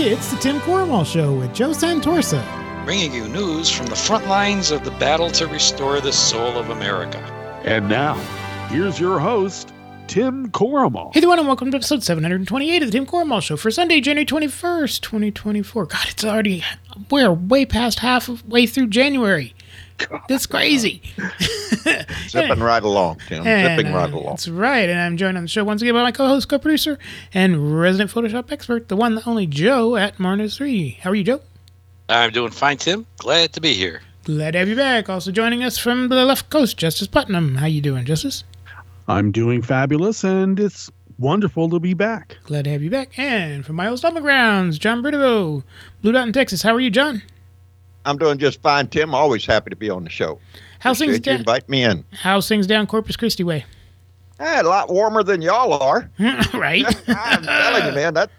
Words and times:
It's 0.00 0.30
the 0.30 0.38
Tim 0.38 0.60
Corrimal 0.60 1.04
Show 1.04 1.34
with 1.34 1.52
Joe 1.52 1.70
Santorsa. 1.70 2.44
Bringing 2.84 3.12
you 3.12 3.26
news 3.28 3.68
from 3.68 3.86
the 3.86 3.96
front 3.96 4.28
lines 4.28 4.70
of 4.70 4.84
the 4.84 4.92
battle 4.92 5.28
to 5.32 5.48
restore 5.48 6.00
the 6.00 6.12
soul 6.12 6.56
of 6.56 6.70
America. 6.70 7.18
And 7.64 7.88
now, 7.88 8.14
here's 8.68 9.00
your 9.00 9.18
host, 9.18 9.72
Tim 10.06 10.52
Corrimal. 10.52 11.12
Hey, 11.14 11.18
everyone, 11.18 11.40
and 11.40 11.48
welcome 11.48 11.72
to 11.72 11.76
episode 11.76 12.04
728 12.04 12.80
of 12.84 12.92
the 12.92 12.96
Tim 12.96 13.06
Corrimal 13.06 13.42
Show 13.42 13.56
for 13.56 13.72
Sunday, 13.72 14.00
January 14.00 14.24
21st, 14.24 15.00
2024. 15.00 15.86
God, 15.86 16.06
it's 16.08 16.24
already, 16.24 16.62
we're 17.10 17.32
way 17.32 17.66
past 17.66 17.98
halfway 17.98 18.66
through 18.66 18.86
January. 18.86 19.52
That's 20.28 20.46
crazy. 20.46 21.02
Zipping 22.28 22.60
right 22.60 22.82
along, 22.82 23.20
Tim. 23.26 23.46
And, 23.46 23.78
Zipping 23.78 23.92
right 23.92 24.12
uh, 24.12 24.16
along. 24.16 24.30
That's 24.30 24.48
right. 24.48 24.88
And 24.88 24.98
I'm 24.98 25.16
joined 25.16 25.36
on 25.36 25.44
the 25.44 25.48
show 25.48 25.64
once 25.64 25.82
again 25.82 25.94
by 25.94 26.02
my 26.02 26.12
co-host, 26.12 26.48
co-producer, 26.48 26.98
and 27.34 27.78
resident 27.78 28.10
Photoshop 28.10 28.52
expert, 28.52 28.88
the 28.88 28.96
one, 28.96 29.14
the 29.14 29.28
only 29.28 29.46
Joe 29.46 29.96
at 29.96 30.16
Marnus3. 30.16 30.98
How 30.98 31.10
are 31.10 31.14
you, 31.14 31.24
Joe? 31.24 31.40
I'm 32.08 32.30
doing 32.30 32.50
fine, 32.50 32.76
Tim. 32.78 33.06
Glad 33.18 33.52
to 33.52 33.60
be 33.60 33.74
here. 33.74 34.02
Glad 34.24 34.52
to 34.52 34.58
have 34.58 34.68
you 34.68 34.76
back. 34.76 35.08
Also 35.08 35.32
joining 35.32 35.62
us 35.62 35.78
from 35.78 36.08
the 36.08 36.24
left 36.24 36.50
coast, 36.50 36.76
Justice 36.76 37.06
Putnam. 37.06 37.56
How 37.56 37.66
you 37.66 37.80
doing, 37.80 38.04
Justice? 38.04 38.44
I'm 39.08 39.32
doing 39.32 39.62
fabulous, 39.62 40.22
and 40.22 40.60
it's 40.60 40.90
wonderful 41.18 41.68
to 41.70 41.80
be 41.80 41.94
back. 41.94 42.36
Glad 42.44 42.64
to 42.64 42.70
have 42.70 42.82
you 42.82 42.90
back. 42.90 43.18
And 43.18 43.64
from 43.64 43.76
my 43.76 43.88
old 43.88 43.98
stomping 43.98 44.22
grounds, 44.22 44.78
John 44.78 45.02
Bridevaux, 45.02 45.62
Blue 46.02 46.12
Dot 46.12 46.26
in 46.26 46.32
Texas. 46.32 46.62
How 46.62 46.74
are 46.74 46.80
you, 46.80 46.90
John? 46.90 47.22
I'm 48.08 48.16
doing 48.16 48.38
just 48.38 48.62
fine, 48.62 48.88
Tim. 48.88 49.14
Always 49.14 49.44
happy 49.44 49.68
to 49.70 49.76
be 49.76 49.90
on 49.90 50.02
the 50.04 50.10
show. 50.10 50.38
How's 50.78 50.98
things 50.98 51.16
Appreciate 51.16 51.32
down? 51.32 51.40
invite 51.40 51.68
me 51.68 51.84
in. 51.84 52.04
How's 52.12 52.48
things 52.48 52.66
down 52.66 52.86
Corpus 52.86 53.16
Christi 53.16 53.44
way? 53.44 53.66
Eh, 54.40 54.60
a 54.60 54.64
lot 54.64 54.88
warmer 54.90 55.22
than 55.22 55.42
y'all 55.42 55.74
are. 55.74 56.08
right. 56.54 56.86
I'm 57.08 57.42
telling 57.42 57.86
you, 57.86 57.92
man. 57.92 58.14
That 58.14 58.30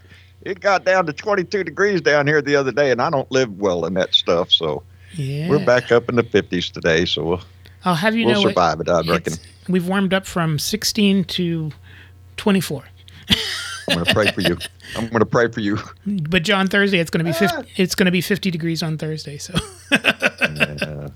it 0.41 0.59
got 0.61 0.85
down 0.85 1.05
to 1.05 1.13
22 1.13 1.63
degrees 1.65 2.01
down 2.01 2.25
here 2.25 2.41
the 2.41 2.55
other 2.55 2.71
day, 2.71 2.91
and 2.91 3.01
I 3.01 3.09
don't 3.09 3.29
live 3.31 3.59
well 3.59 3.85
in 3.85 3.93
that 3.95 4.15
stuff. 4.15 4.49
So 4.51 4.81
Yeah. 5.13 5.49
we're 5.49 5.63
back 5.65 5.91
up 5.91 6.09
in 6.09 6.15
the 6.15 6.23
50s 6.23 6.71
today. 6.71 7.05
So 7.05 7.23
we'll, 7.23 7.41
I'll 7.85 7.95
have 7.95 8.15
you 8.15 8.25
we'll 8.25 8.35
know 8.41 8.47
it- 8.47 8.53
survive 8.53 8.79
it, 8.79 8.89
I 8.89 9.01
reckon. 9.01 9.33
We've 9.67 9.87
warmed 9.87 10.13
up 10.15 10.25
from 10.25 10.57
16 10.57 11.25
to 11.25 11.71
24. 12.37 12.85
I'm 13.89 13.95
going 13.95 14.05
to 14.05 14.13
pray 14.13 14.31
for 14.31 14.41
you. 14.41 14.57
I'm 14.95 15.07
going 15.07 15.19
to 15.19 15.25
pray 15.25 15.47
for 15.49 15.59
you. 15.59 15.77
But 16.05 16.43
John 16.43 16.67
Thursday 16.67 16.99
it's 16.99 17.09
going 17.09 17.25
to 17.25 17.29
be 17.31 17.37
50, 17.37 17.57
Ah. 17.57 17.63
it's 17.75 17.95
going 17.95 18.05
to 18.05 18.11
be 18.11 18.21
50 18.21 18.51
degrees 18.51 18.83
on 18.83 18.97
Thursday. 18.97 19.37
So 19.37 19.53
Uh, 19.91 21.09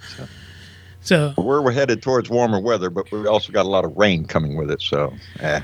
so 1.02 1.34
we're, 1.38 1.62
we're 1.62 1.72
headed 1.72 2.02
towards 2.02 2.30
warmer 2.30 2.60
weather, 2.60 2.90
but 2.90 3.12
we 3.12 3.28
also 3.28 3.52
got 3.52 3.66
a 3.66 3.70
lot 3.70 3.84
of 3.86 3.96
rain 3.98 4.26
coming 4.26 4.56
with 4.56 4.72
it. 4.72 4.82
So 4.82 5.14
eh, 5.40 5.62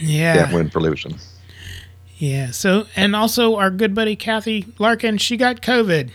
yeah. 0.00 0.36
can't 0.36 0.52
win 0.54 0.70
for 0.70 0.80
losing. 0.80 1.16
Yeah. 2.18 2.50
So 2.50 2.86
and 2.96 3.14
also 3.14 3.56
our 3.56 3.70
good 3.70 3.94
buddy 3.94 4.16
Kathy 4.16 4.66
Larkin, 4.78 5.18
she 5.18 5.36
got 5.36 5.60
COVID. 5.62 6.10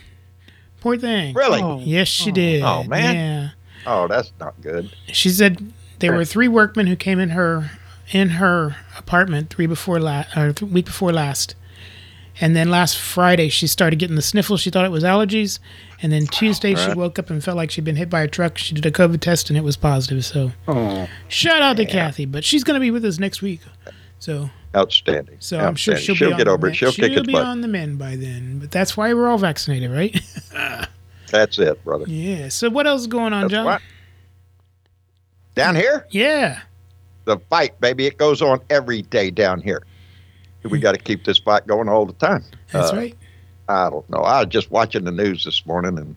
Poor 0.80 0.96
thing. 0.96 1.34
Really? 1.34 1.60
Oh. 1.60 1.80
Yes, 1.80 2.08
she 2.08 2.30
did. 2.30 2.62
Oh, 2.62 2.84
man. 2.84 3.14
Yeah. 3.14 3.48
Oh, 3.86 4.06
that's 4.06 4.32
not 4.38 4.60
good. 4.60 4.94
She 5.12 5.30
said 5.30 5.72
there 5.98 6.12
were 6.14 6.24
three 6.24 6.46
workmen 6.48 6.86
who 6.86 6.94
came 6.96 7.18
in 7.18 7.30
her 7.30 7.70
in 8.12 8.30
her 8.30 8.76
apartment 8.96 9.50
three 9.50 9.66
before 9.66 10.00
last 10.00 10.36
or 10.36 10.52
th- 10.52 10.70
week 10.70 10.86
before 10.86 11.12
last, 11.12 11.54
and 12.40 12.54
then 12.56 12.70
last 12.70 12.96
Friday 12.98 13.48
she 13.48 13.66
started 13.66 13.98
getting 13.98 14.16
the 14.16 14.22
sniffles. 14.22 14.60
She 14.60 14.70
thought 14.70 14.84
it 14.84 14.90
was 14.90 15.04
allergies, 15.04 15.58
and 16.02 16.12
then 16.12 16.26
Tuesday 16.26 16.74
she 16.74 16.92
woke 16.94 17.18
up 17.18 17.30
and 17.30 17.42
felt 17.42 17.56
like 17.56 17.70
she'd 17.70 17.84
been 17.84 17.96
hit 17.96 18.08
by 18.10 18.22
a 18.22 18.28
truck. 18.28 18.58
She 18.58 18.74
did 18.74 18.86
a 18.86 18.90
COVID 18.90 19.20
test 19.20 19.50
and 19.50 19.56
it 19.56 19.62
was 19.64 19.76
positive. 19.76 20.24
So 20.24 20.52
Oh, 20.66 21.08
shout 21.28 21.62
out 21.62 21.76
to 21.78 21.84
Kathy, 21.86 22.24
but 22.26 22.44
she's 22.44 22.64
gonna 22.64 22.80
be 22.80 22.90
with 22.90 23.04
us 23.04 23.18
next 23.18 23.42
week. 23.42 23.60
So 24.20 24.50
Outstanding. 24.76 25.36
so 25.40 25.58
I'm 25.58 25.74
sure 25.76 25.94
Outstanding. 25.94 26.16
she'll, 26.16 26.28
be 26.28 26.32
on 26.32 26.38
get 26.38 26.48
over 26.48 26.68
it. 26.68 26.74
She'll 26.76 26.92
kick 26.92 27.12
its 27.12 27.26
be 27.26 27.32
butt. 27.32 27.44
on 27.46 27.60
the 27.62 27.68
men 27.68 27.96
by 27.96 28.16
then. 28.16 28.58
But 28.58 28.70
that's 28.70 28.96
why 28.96 29.12
we're 29.14 29.28
all 29.28 29.38
vaccinated, 29.38 29.90
right? 29.90 30.18
That's 31.30 31.58
it, 31.58 31.84
brother. 31.84 32.06
yeah. 32.08 32.48
So 32.48 32.70
what 32.70 32.86
else 32.86 33.02
is 33.02 33.06
going 33.06 33.34
on, 33.34 33.42
That's 33.42 33.52
John? 33.52 33.66
right. 33.66 33.80
Down 35.54 35.74
here, 35.76 36.06
Yeah. 36.10 36.60
The 37.28 37.38
fight, 37.50 37.78
baby, 37.80 38.06
it 38.06 38.16
goes 38.18 38.40
on 38.42 38.60
every 38.70 39.02
day 39.02 39.30
down 39.30 39.60
here. 39.60 39.82
We 40.64 40.80
got 40.80 40.92
to 40.92 40.98
keep 40.98 41.24
this 41.24 41.38
fight 41.38 41.66
going 41.66 41.88
all 41.88 42.04
the 42.06 42.12
time. 42.14 42.42
That's 42.72 42.92
Uh, 42.92 42.96
right. 42.96 43.16
I 43.68 43.90
don't 43.90 44.08
know. 44.10 44.20
I 44.20 44.40
was 44.40 44.48
just 44.48 44.70
watching 44.70 45.04
the 45.04 45.12
news 45.12 45.44
this 45.44 45.64
morning, 45.66 45.98
and 45.98 46.16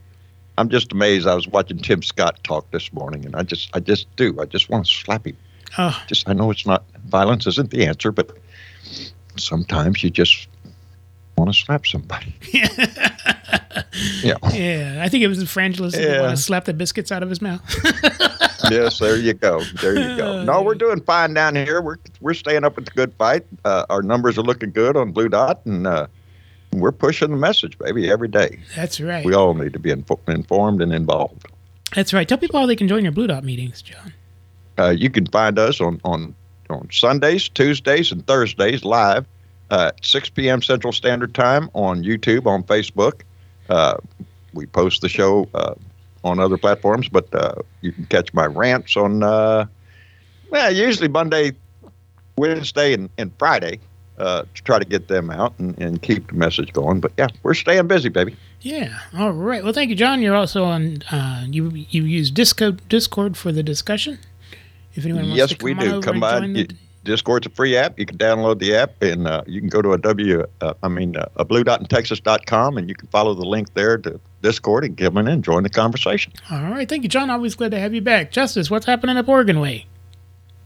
I'm 0.57 0.69
just 0.69 0.91
amazed. 0.93 1.27
I 1.27 1.35
was 1.35 1.47
watching 1.47 1.77
Tim 1.77 2.01
Scott 2.01 2.41
talk 2.43 2.69
this 2.71 2.91
morning, 2.93 3.25
and 3.25 3.35
I 3.35 3.43
just, 3.43 3.69
I 3.75 3.81
just 3.81 4.13
do. 4.15 4.39
I 4.39 4.45
just 4.45 4.69
want 4.69 4.85
to 4.87 4.91
slap 4.91 5.27
him. 5.27 5.37
Oh, 5.77 6.01
Just, 6.07 6.27
I 6.27 6.33
know 6.33 6.49
it's 6.51 6.65
not 6.65 6.83
violence 7.05 7.45
isn't 7.47 7.71
the 7.71 7.85
answer, 7.85 8.11
but 8.11 8.37
sometimes 9.37 10.03
you 10.03 10.09
just 10.09 10.47
want 11.41 11.53
to 11.53 11.59
slap 11.59 11.85
somebody. 11.85 12.33
yeah. 14.23 14.35
Yeah, 14.51 14.99
I 15.03 15.09
think 15.09 15.23
it 15.23 15.27
was 15.27 15.43
Frangelis 15.45 15.91
that 15.93 16.01
Yeah. 16.01 16.21
want 16.21 16.35
to 16.37 16.41
slap 16.41 16.65
the 16.65 16.73
biscuits 16.73 17.11
out 17.11 17.23
of 17.23 17.29
his 17.29 17.41
mouth. 17.41 17.61
yes, 18.71 18.99
there 18.99 19.17
you 19.17 19.33
go. 19.33 19.61
There 19.81 19.97
you 19.97 20.17
go. 20.17 20.43
No, 20.43 20.61
we're 20.61 20.75
doing 20.75 21.01
fine 21.01 21.33
down 21.33 21.55
here. 21.55 21.81
We're 21.81 21.97
we're 22.19 22.33
staying 22.33 22.63
up 22.63 22.75
with 22.75 22.85
the 22.85 22.91
good 22.91 23.13
fight. 23.15 23.45
Uh, 23.65 23.85
our 23.89 24.01
numbers 24.01 24.37
are 24.37 24.43
looking 24.43 24.71
good 24.71 24.95
on 24.95 25.11
Blue 25.11 25.29
Dot, 25.29 25.61
and 25.65 25.87
uh, 25.87 26.07
we're 26.73 26.91
pushing 26.91 27.31
the 27.31 27.37
message, 27.37 27.77
baby, 27.79 28.09
every 28.09 28.27
day. 28.27 28.59
That's 28.75 28.99
right. 29.01 29.25
We 29.25 29.33
all 29.33 29.53
need 29.53 29.73
to 29.73 29.79
be 29.79 29.91
info- 29.91 30.19
informed 30.27 30.81
and 30.81 30.93
involved. 30.93 31.45
That's 31.95 32.13
right. 32.13 32.27
Tell 32.27 32.37
people 32.37 32.59
how 32.59 32.65
they 32.65 32.75
can 32.75 32.87
join 32.87 33.03
your 33.03 33.11
Blue 33.11 33.27
Dot 33.27 33.43
meetings, 33.43 33.81
John. 33.81 34.13
Uh, 34.77 34.89
you 34.89 35.09
can 35.09 35.25
find 35.27 35.57
us 35.59 35.81
on 35.81 35.99
on 36.03 36.35
on 36.69 36.87
Sundays, 36.91 37.49
Tuesdays, 37.49 38.11
and 38.11 38.25
Thursdays 38.27 38.85
live 38.85 39.25
uh, 39.71 39.91
at 39.95 40.05
6 40.05 40.29
p.m. 40.29 40.61
Central 40.61 40.93
Standard 40.93 41.33
Time 41.33 41.69
on 41.73 42.03
YouTube, 42.03 42.45
on 42.45 42.63
Facebook. 42.63 43.21
Uh, 43.69 43.97
we 44.53 44.65
post 44.65 45.01
the 45.01 45.09
show 45.09 45.49
uh, 45.55 45.73
on 46.23 46.39
other 46.39 46.57
platforms, 46.57 47.07
but 47.09 47.33
uh, 47.33 47.55
you 47.79 47.91
can 47.91 48.05
catch 48.07 48.33
my 48.33 48.45
rants 48.45 48.95
on, 48.97 49.23
uh, 49.23 49.65
well, 50.51 50.71
usually 50.71 51.07
Monday, 51.07 51.53
Wednesday, 52.35 52.93
and, 52.93 53.09
and 53.17 53.31
Friday 53.39 53.79
uh, 54.17 54.43
to 54.53 54.63
try 54.63 54.77
to 54.77 54.85
get 54.85 55.07
them 55.07 55.31
out 55.31 55.53
and, 55.57 55.77
and 55.79 56.01
keep 56.01 56.27
the 56.27 56.35
message 56.35 56.73
going. 56.73 56.99
But 56.99 57.13
yeah, 57.17 57.27
we're 57.43 57.53
staying 57.53 57.87
busy, 57.87 58.09
baby. 58.09 58.35
Yeah. 58.59 58.99
All 59.17 59.31
right. 59.31 59.63
Well, 59.63 59.73
thank 59.73 59.89
you, 59.89 59.95
John. 59.95 60.21
You're 60.21 60.35
also 60.35 60.65
on. 60.65 61.01
Uh, 61.11 61.45
you 61.49 61.71
you 61.71 62.03
use 62.03 62.29
Disco 62.29 62.71
Discord 62.71 63.35
for 63.35 63.51
the 63.51 63.63
discussion. 63.63 64.19
If 64.93 65.05
anyone 65.05 65.23
wants 65.23 65.37
Yes, 65.37 65.49
to 65.49 65.55
come 65.55 65.65
we 65.65 65.71
on 65.73 65.79
do. 65.79 66.01
Come 66.01 66.23
and 66.23 66.77
by. 67.03 67.09
join 67.09 67.13
Discord's 67.13 67.47
a 67.47 67.49
free 67.49 67.75
app. 67.75 67.99
You 67.99 68.05
can 68.05 68.17
download 68.17 68.59
the 68.59 68.75
app, 68.75 69.01
and 69.01 69.27
uh, 69.27 69.43
you 69.47 69.59
can 69.59 69.69
go 69.69 69.81
to 69.81 69.93
a 69.93 69.97
w. 69.97 70.45
Uh, 70.61 70.73
I 70.83 70.87
mean, 70.87 71.15
uh, 71.15 71.25
a 71.35 71.45
blue 71.45 71.63
dot 71.63 71.79
in 71.81 71.87
Texas.com, 71.87 72.77
and 72.77 72.89
you 72.89 72.95
can 72.95 73.07
follow 73.09 73.33
the 73.33 73.45
link 73.45 73.73
there 73.73 73.97
to 73.99 74.19
Discord 74.41 74.83
and 74.85 74.97
come 74.97 75.17
in 75.17 75.27
and 75.27 75.43
join 75.43 75.63
the 75.63 75.69
conversation. 75.69 76.33
All 76.51 76.61
right. 76.63 76.87
Thank 76.89 77.03
you, 77.03 77.09
John. 77.09 77.29
Always 77.29 77.55
glad 77.55 77.71
to 77.71 77.79
have 77.79 77.93
you 77.93 78.01
back. 78.01 78.31
Justice, 78.31 78.69
what's 78.71 78.85
happening 78.85 79.17
up 79.17 79.27
Oregon 79.29 79.59
way? 79.59 79.85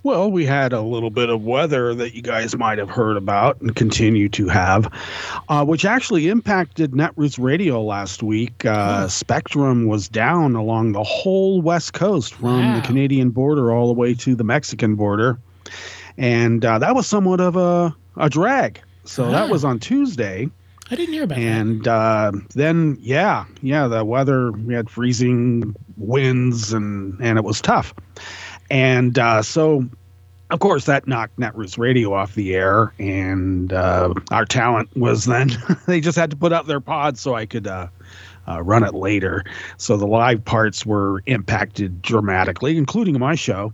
well, 0.04 0.30
we 0.30 0.46
had 0.46 0.72
a 0.72 0.82
little 0.82 1.10
bit 1.10 1.30
of 1.32 1.44
weather 1.44 1.96
that 1.96 2.14
you 2.14 2.22
guys 2.22 2.56
might 2.56 2.78
have 2.78 2.92
heard 2.92 3.18
about 3.18 3.60
and 3.62 3.76
continue 3.76 4.30
to 4.30 4.48
have, 4.48 4.88
uh, 5.50 5.66
which 5.66 5.84
actually 5.84 6.28
impacted 6.28 6.92
Netroots 6.92 7.44
Radio 7.44 7.82
last 7.82 8.22
week. 8.22 8.64
Uh, 8.66 9.06
Oh. 9.06 9.08
Spectrum 9.08 9.88
was 9.88 10.08
down 10.08 10.56
along 10.56 10.92
the 10.92 11.02
whole 11.04 11.60
west 11.60 11.94
coast 11.94 12.36
from 12.36 12.60
Wow. 12.60 12.76
the 12.76 12.86
Canadian 12.86 13.32
border 13.32 13.72
all 13.72 13.88
the 13.88 13.94
way 14.00 14.14
to 14.14 14.36
the 14.36 14.44
Mexican 14.44 14.94
border. 14.94 15.40
And 16.18 16.64
uh, 16.64 16.80
that 16.80 16.96
was 16.96 17.08
somewhat 17.08 17.40
of 17.42 17.56
a, 17.56 17.96
a 18.18 18.30
drag. 18.30 18.82
So 19.04 19.26
Ah. 19.26 19.32
that 19.32 19.50
was 19.50 19.64
on 19.64 19.80
Tuesday. 19.80 20.50
I 20.92 20.96
didn't 20.96 21.14
hear 21.14 21.24
about 21.24 21.36
that. 21.38 21.42
And 21.42 21.88
uh, 21.88 22.32
then, 22.54 22.98
yeah, 23.02 23.46
yeah, 23.62 23.88
the 23.88 24.06
weather, 24.06 24.52
we 24.52 24.74
had 24.76 24.90
freezing 24.90 25.76
winds 25.98 26.74
and, 26.74 27.20
and 27.22 27.38
it 27.40 27.44
was 27.44 27.60
tough. 27.60 27.94
And 28.70 29.18
uh, 29.18 29.42
so, 29.42 29.86
of 30.52 30.60
course, 30.60 30.86
that 30.86 31.08
knocked 31.08 31.38
Netroots 31.38 31.78
Radio 31.80 32.14
off 32.14 32.36
the 32.36 32.54
air. 32.56 32.94
And 33.00 33.74
uh, 33.74 34.14
our 34.32 34.46
talent 34.46 34.96
was 34.96 35.26
then, 35.26 35.52
they 35.88 36.00
just 36.02 36.18
had 36.18 36.30
to 36.32 36.38
put 36.38 36.54
up 36.54 36.68
their 36.68 36.80
pod 36.82 37.18
so 37.18 37.34
I 37.34 37.48
could 37.48 37.66
uh, 37.68 37.88
uh, 38.48 38.62
run 38.62 38.84
it 38.84 38.94
later. 38.94 39.44
So 39.78 39.98
the 39.98 40.06
live 40.08 40.46
parts 40.46 40.86
were 40.86 41.24
impacted 41.26 42.02
dramatically, 42.04 42.78
including 42.78 43.18
my 43.20 43.34
show. 43.34 43.74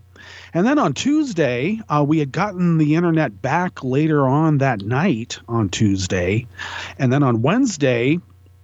And 0.53 0.65
then 0.65 0.77
on 0.79 0.93
Tuesday, 0.93 1.79
uh, 1.89 2.03
we 2.07 2.19
had 2.19 2.31
gotten 2.31 2.77
the 2.77 2.95
internet 2.95 3.41
back 3.41 3.83
later 3.83 4.27
on 4.27 4.57
that 4.59 4.81
night 4.81 5.39
on 5.47 5.69
Tuesday. 5.69 6.47
And 6.99 7.11
then 7.11 7.23
on 7.23 7.41
Wednesday, 7.41 8.19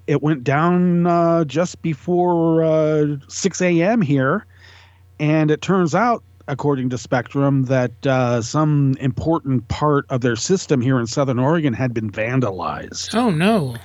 it 0.08 0.22
went 0.22 0.44
down 0.44 1.08
uh, 1.08 1.44
just 1.46 1.82
before 1.82 2.64
uh, 2.64 3.18
6 3.28 3.62
a.m. 3.62 4.02
here. 4.02 4.46
And 5.20 5.50
it 5.52 5.62
turns 5.62 5.96
out, 5.96 6.24
according 6.48 6.90
to 6.90 6.98
Spectrum, 6.98 7.64
that 7.66 8.06
uh, 8.06 8.42
some 8.42 8.96
important 9.00 9.68
part 9.68 10.06
of 10.10 10.22
their 10.22 10.36
system 10.36 10.82
here 10.82 11.00
in 11.00 11.08
Southern 11.08 11.40
Oregon 11.40 11.74
had 11.74 11.94
been 11.94 12.12
vandalized. 12.12 13.16
oh 13.16 13.30
no. 13.30 13.76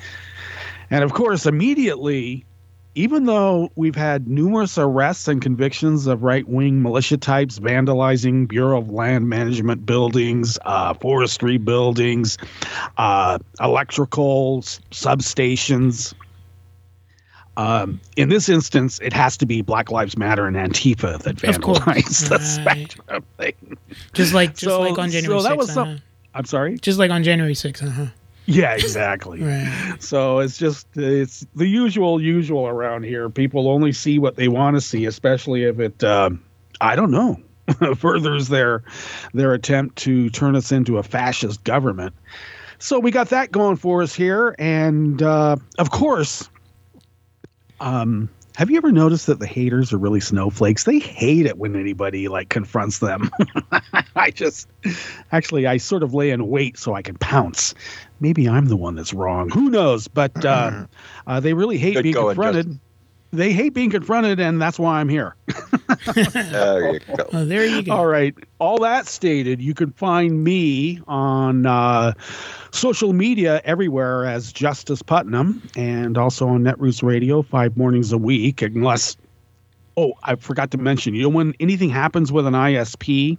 And 0.90 1.02
of 1.02 1.14
course, 1.14 1.46
immediately 1.46 2.44
even 2.94 3.24
though 3.24 3.70
we've 3.74 3.94
had 3.94 4.28
numerous 4.28 4.76
arrests 4.76 5.26
and 5.28 5.40
convictions 5.40 6.06
of 6.06 6.22
right 6.22 6.46
wing 6.46 6.82
militia 6.82 7.16
types 7.16 7.58
vandalizing 7.58 8.46
Bureau 8.46 8.78
of 8.78 8.90
Land 8.90 9.28
Management 9.28 9.86
buildings, 9.86 10.58
uh, 10.64 10.92
forestry 10.94 11.56
buildings, 11.58 12.36
uh, 12.98 13.38
electrical 13.60 14.58
s- 14.62 14.80
substations, 14.90 16.12
um, 17.56 18.00
in 18.16 18.28
this 18.28 18.48
instance, 18.48 18.98
it 19.02 19.12
has 19.12 19.36
to 19.38 19.46
be 19.46 19.62
Black 19.62 19.90
Lives 19.90 20.16
Matter 20.16 20.46
and 20.46 20.56
Antifa 20.56 21.18
that 21.22 21.42
Of 21.44 21.60
course. 21.60 21.78
vandalize 21.80 22.28
the 22.28 22.36
Right. 22.36 22.42
spectrum 22.90 23.22
thing. 23.38 23.76
Just 24.14 24.32
like 24.34 24.50
just 24.52 24.64
So- 24.64 24.80
like 24.80 24.98
on 24.98 25.10
January 25.10 25.38
so 25.40 25.42
that 25.44 25.52
6th. 25.52 25.58
was 25.58 25.72
some- 25.72 25.88
uh-huh. 25.88 25.98
I'm 26.34 26.44
sorry. 26.46 26.78
Just 26.78 26.98
like 26.98 27.10
on 27.10 27.22
January 27.22 27.54
6th. 27.54 27.82
Uh-huh. 27.82 28.06
Yeah, 28.46 28.74
exactly. 28.74 29.42
Right. 29.52 29.96
So 30.00 30.40
it's 30.40 30.58
just 30.58 30.86
it's 30.96 31.46
the 31.54 31.66
usual 31.66 32.20
usual 32.20 32.66
around 32.66 33.04
here. 33.04 33.28
People 33.28 33.68
only 33.68 33.92
see 33.92 34.18
what 34.18 34.36
they 34.36 34.48
want 34.48 34.76
to 34.76 34.80
see, 34.80 35.06
especially 35.06 35.64
if 35.64 35.78
it 35.78 36.02
uh, 36.02 36.30
I 36.80 36.96
don't 36.96 37.10
know 37.10 37.40
furthers 37.96 38.48
their 38.48 38.82
their 39.34 39.52
attempt 39.52 39.96
to 39.98 40.30
turn 40.30 40.56
us 40.56 40.72
into 40.72 40.98
a 40.98 41.02
fascist 41.02 41.64
government. 41.64 42.14
So 42.78 42.98
we 42.98 43.10
got 43.10 43.28
that 43.30 43.52
going 43.52 43.76
for 43.76 44.02
us 44.02 44.14
here, 44.14 44.56
and 44.58 45.22
uh, 45.22 45.56
of 45.78 45.90
course, 45.90 46.48
um, 47.80 48.28
have 48.56 48.70
you 48.70 48.76
ever 48.76 48.92
noticed 48.92 49.26
that 49.28 49.38
the 49.38 49.46
haters 49.46 49.92
are 49.92 49.98
really 49.98 50.20
snowflakes? 50.20 50.84
They 50.84 50.98
hate 50.98 51.46
it 51.46 51.56
when 51.56 51.74
anybody 51.74 52.28
like 52.28 52.48
confronts 52.50 52.98
them. 52.98 53.30
I 54.16 54.30
just 54.30 54.68
actually 55.30 55.66
I 55.66 55.78
sort 55.78 56.02
of 56.02 56.12
lay 56.12 56.30
in 56.30 56.46
wait 56.48 56.76
so 56.76 56.94
I 56.94 57.02
can 57.02 57.16
pounce. 57.16 57.74
Maybe 58.22 58.48
I'm 58.48 58.66
the 58.66 58.76
one 58.76 58.94
that's 58.94 59.12
wrong. 59.12 59.50
Who 59.50 59.68
knows? 59.68 60.06
But 60.06 60.44
uh, 60.46 60.86
uh, 61.26 61.40
they 61.40 61.54
really 61.54 61.76
hate 61.76 61.94
Good 61.94 62.04
being 62.04 62.14
going, 62.14 62.36
confronted. 62.36 62.78
They 63.32 63.52
hate 63.52 63.74
being 63.74 63.90
confronted, 63.90 64.38
and 64.38 64.62
that's 64.62 64.78
why 64.78 65.00
I'm 65.00 65.08
here. 65.08 65.34
There 66.14 66.94
you 66.94 67.00
go. 67.00 67.28
Oh, 67.32 67.44
there 67.44 67.64
you 67.64 67.82
go. 67.82 67.92
All 67.92 68.06
right. 68.06 68.34
All 68.58 68.78
that 68.78 69.06
stated, 69.06 69.60
you 69.62 69.72
can 69.74 69.92
find 69.92 70.42
me 70.42 71.00
on 71.06 71.64
uh, 71.66 72.12
social 72.72 73.12
media 73.12 73.60
everywhere 73.64 74.24
as 74.26 74.52
Justice 74.52 75.00
Putnam 75.02 75.62
and 75.76 76.18
also 76.18 76.48
on 76.48 76.62
Netroots 76.64 77.02
Radio 77.02 77.42
five 77.42 77.76
mornings 77.76 78.12
a 78.12 78.18
week, 78.18 78.62
unless. 78.62 79.16
Oh, 79.96 80.14
I 80.24 80.34
forgot 80.36 80.70
to 80.72 80.78
mention, 80.78 81.14
you 81.14 81.22
know, 81.22 81.28
when 81.28 81.54
anything 81.60 81.90
happens 81.90 82.32
with 82.32 82.46
an 82.46 82.54
ISP, 82.54 83.38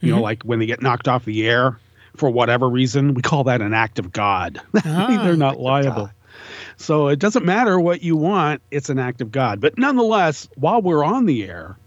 you 0.00 0.10
know, 0.12 0.18
Mhm. 0.18 0.22
like 0.22 0.42
when 0.44 0.58
they 0.60 0.66
get 0.66 0.82
knocked 0.82 1.08
off 1.08 1.24
the 1.24 1.48
air 1.48 1.78
for 2.16 2.30
whatever 2.30 2.68
reason, 2.68 3.14
we 3.14 3.22
call 3.22 3.44
that 3.44 3.60
an 3.62 3.74
act 3.74 3.98
of 3.98 4.12
God. 4.12 4.60
Ah, 4.84 5.22
They're 5.24 5.36
not 5.36 5.58
liable. 5.60 6.10
So 6.76 7.08
it 7.08 7.18
doesn't 7.18 7.44
matter 7.46 7.80
what 7.80 8.02
you 8.02 8.16
want, 8.16 8.60
it's 8.70 8.90
an 8.90 8.98
act 8.98 9.20
of 9.20 9.32
God. 9.32 9.60
But 9.60 9.78
nonetheless, 9.78 10.48
while 10.56 10.82
we're 10.82 11.04
on 11.04 11.24
the 11.26 11.44
air 11.48 11.78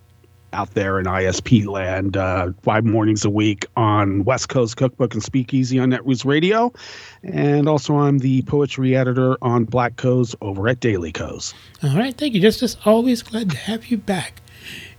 out 0.51 0.73
there 0.73 0.99
in 0.99 1.05
ISP 1.05 1.67
land, 1.67 2.17
uh, 2.17 2.51
five 2.63 2.83
mornings 2.83 3.23
a 3.23 3.29
week 3.29 3.67
on 3.77 4.23
West 4.23 4.49
Coast 4.49 4.77
Cookbook 4.77 5.13
and 5.13 5.21
Speakeasy 5.21 5.77
on 5.77 5.91
Netroots 5.91 6.25
Radio. 6.25 6.73
And 7.21 7.69
also 7.69 7.97
I'm 7.97 8.17
the 8.17 8.41
poetry 8.43 8.95
editor 8.95 9.37
on 9.43 9.65
Black 9.65 9.95
Kos 9.97 10.35
over 10.41 10.67
at 10.67 10.79
Daily 10.79 11.11
Kos. 11.11 11.53
All 11.83 11.95
right. 11.95 12.17
Thank 12.17 12.33
you, 12.33 12.41
Justice. 12.41 12.77
Always 12.83 13.21
glad 13.21 13.51
to 13.51 13.57
have 13.57 13.85
you 13.87 13.97
back. 13.97 14.41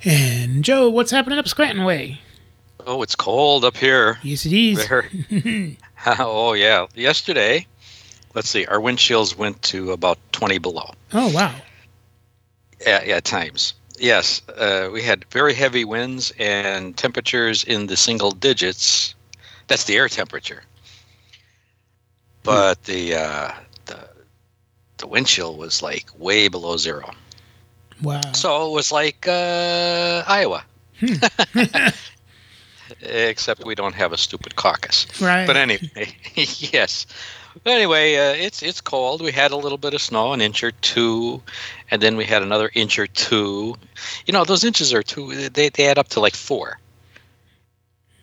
And 0.04 0.62
Joe, 0.64 0.88
what's 0.88 1.10
happening 1.10 1.38
up 1.40 1.48
Scranton 1.48 1.84
Way? 1.84 2.20
Oh, 2.86 3.02
it's 3.02 3.16
cold 3.16 3.64
up 3.64 3.76
here. 3.76 4.18
Yes, 4.22 4.46
it 4.46 4.52
is. 4.52 5.76
Oh 6.06 6.54
yeah. 6.54 6.86
Yesterday, 6.94 7.66
let's 8.34 8.48
see, 8.48 8.64
our 8.66 8.80
wind 8.80 8.98
chills 8.98 9.36
went 9.36 9.60
to 9.64 9.92
about 9.92 10.18
20 10.32 10.58
below. 10.58 10.90
Oh, 11.12 11.30
wow. 11.32 11.54
at, 12.86 13.06
at 13.06 13.24
times. 13.24 13.74
Yes, 13.98 14.40
uh, 14.56 14.88
we 14.90 15.02
had 15.02 15.26
very 15.30 15.52
heavy 15.52 15.84
winds 15.84 16.32
and 16.38 16.96
temperatures 16.96 17.64
in 17.64 17.86
the 17.86 17.96
single 17.96 18.30
digits. 18.30 19.14
That's 19.66 19.84
the 19.84 19.96
air 19.96 20.08
temperature. 20.08 20.62
But 22.42 22.82
the 22.84 23.14
uh, 23.16 23.52
the 23.84 24.08
the 24.96 25.06
wind 25.06 25.26
chill 25.26 25.56
was 25.56 25.82
like 25.82 26.06
way 26.18 26.48
below 26.48 26.78
zero. 26.78 27.10
Wow. 28.00 28.22
So 28.32 28.68
it 28.68 28.72
was 28.72 28.90
like 28.90 29.28
uh, 29.28 30.24
Iowa. 30.26 30.64
Except 33.02 33.64
we 33.64 33.74
don't 33.74 33.94
have 33.94 34.12
a 34.12 34.16
stupid 34.16 34.56
caucus. 34.56 35.06
right. 35.20 35.46
But 35.46 35.56
anyway, 35.56 36.14
yes. 36.34 37.06
But 37.64 37.72
anyway, 37.72 38.14
uh, 38.16 38.34
it's 38.34 38.62
it's 38.62 38.80
cold. 38.80 39.22
We 39.22 39.32
had 39.32 39.50
a 39.50 39.56
little 39.56 39.78
bit 39.78 39.92
of 39.94 40.00
snow, 40.00 40.32
an 40.32 40.40
inch 40.40 40.62
or 40.62 40.70
two, 40.70 41.42
and 41.90 42.00
then 42.00 42.16
we 42.16 42.24
had 42.24 42.42
another 42.42 42.70
inch 42.74 42.98
or 42.98 43.06
two. 43.08 43.74
You 44.26 44.32
know, 44.32 44.44
those 44.44 44.62
inches 44.64 44.92
are 44.94 45.02
two. 45.02 45.48
They 45.48 45.68
they 45.68 45.86
add 45.88 45.98
up 45.98 46.08
to 46.10 46.20
like 46.20 46.34
four. 46.36 46.78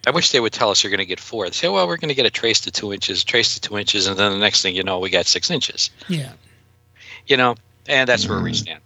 I 0.05 0.11
wish 0.11 0.31
they 0.31 0.39
would 0.39 0.53
tell 0.53 0.69
us 0.69 0.81
you're 0.83 0.89
going 0.91 0.99
to 0.99 1.05
get 1.05 1.19
four. 1.19 1.45
They 1.45 1.51
say, 1.51 1.67
well, 1.67 1.85
we're 1.85 1.97
going 1.97 2.07
to 2.07 2.15
get 2.15 2.25
a 2.25 2.29
trace 2.29 2.61
to 2.61 2.71
two 2.71 2.93
inches, 2.93 3.25
trace 3.25 3.55
to 3.55 3.59
two 3.59 3.77
inches, 3.77 4.07
and 4.07 4.17
then 4.17 4.31
the 4.31 4.37
next 4.37 4.61
thing 4.61 4.73
you 4.73 4.83
know, 4.83 4.99
we 4.99 5.09
got 5.09 5.25
six 5.25 5.51
inches. 5.51 5.89
yeah. 6.07 6.31
You 7.25 7.35
know, 7.35 7.55
and 7.89 8.07
that's 8.07 8.25
where 8.29 8.41
we 8.41 8.53
stand. 8.53 8.79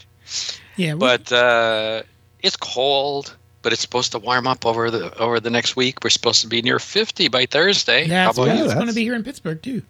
Yeah. 0.77 0.93
we- 0.95 0.99
But 0.99 1.31
uh, 1.31 2.01
it's 2.41 2.55
cold. 2.55 3.35
But 3.63 3.73
it's 3.73 3.81
supposed 3.81 4.11
to 4.13 4.19
warm 4.19 4.47
up 4.47 4.65
over 4.65 4.89
the 4.89 5.15
over 5.19 5.39
the 5.39 5.49
next 5.51 5.75
week. 5.75 6.03
We're 6.03 6.09
supposed 6.09 6.41
to 6.41 6.47
be 6.47 6.61
near 6.61 6.79
50 6.79 7.27
by 7.27 7.45
Thursday. 7.45 8.07
that's 8.07 8.37
How 8.37 8.43
about 8.43 8.57
it's 8.57 8.73
going 8.73 8.87
to 8.87 8.93
be 8.93 9.03
here 9.03 9.13
in 9.15 9.23
Pittsburgh, 9.23 9.61
too. 9.61 9.83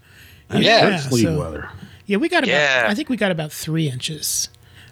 That's 0.49 0.63
Yeah, 0.65 0.89
good 0.89 0.99
sleep 1.09 1.25
so- 1.25 1.39
weather. 1.39 1.69
Yeah, 2.05 2.17
we 2.17 2.27
got 2.27 2.43
about. 2.43 2.51
Yeah. 2.51 2.85
I 2.89 2.93
think 2.95 3.07
we 3.07 3.15
got 3.15 3.31
about 3.31 3.53
three 3.53 3.87
inches, 3.89 4.49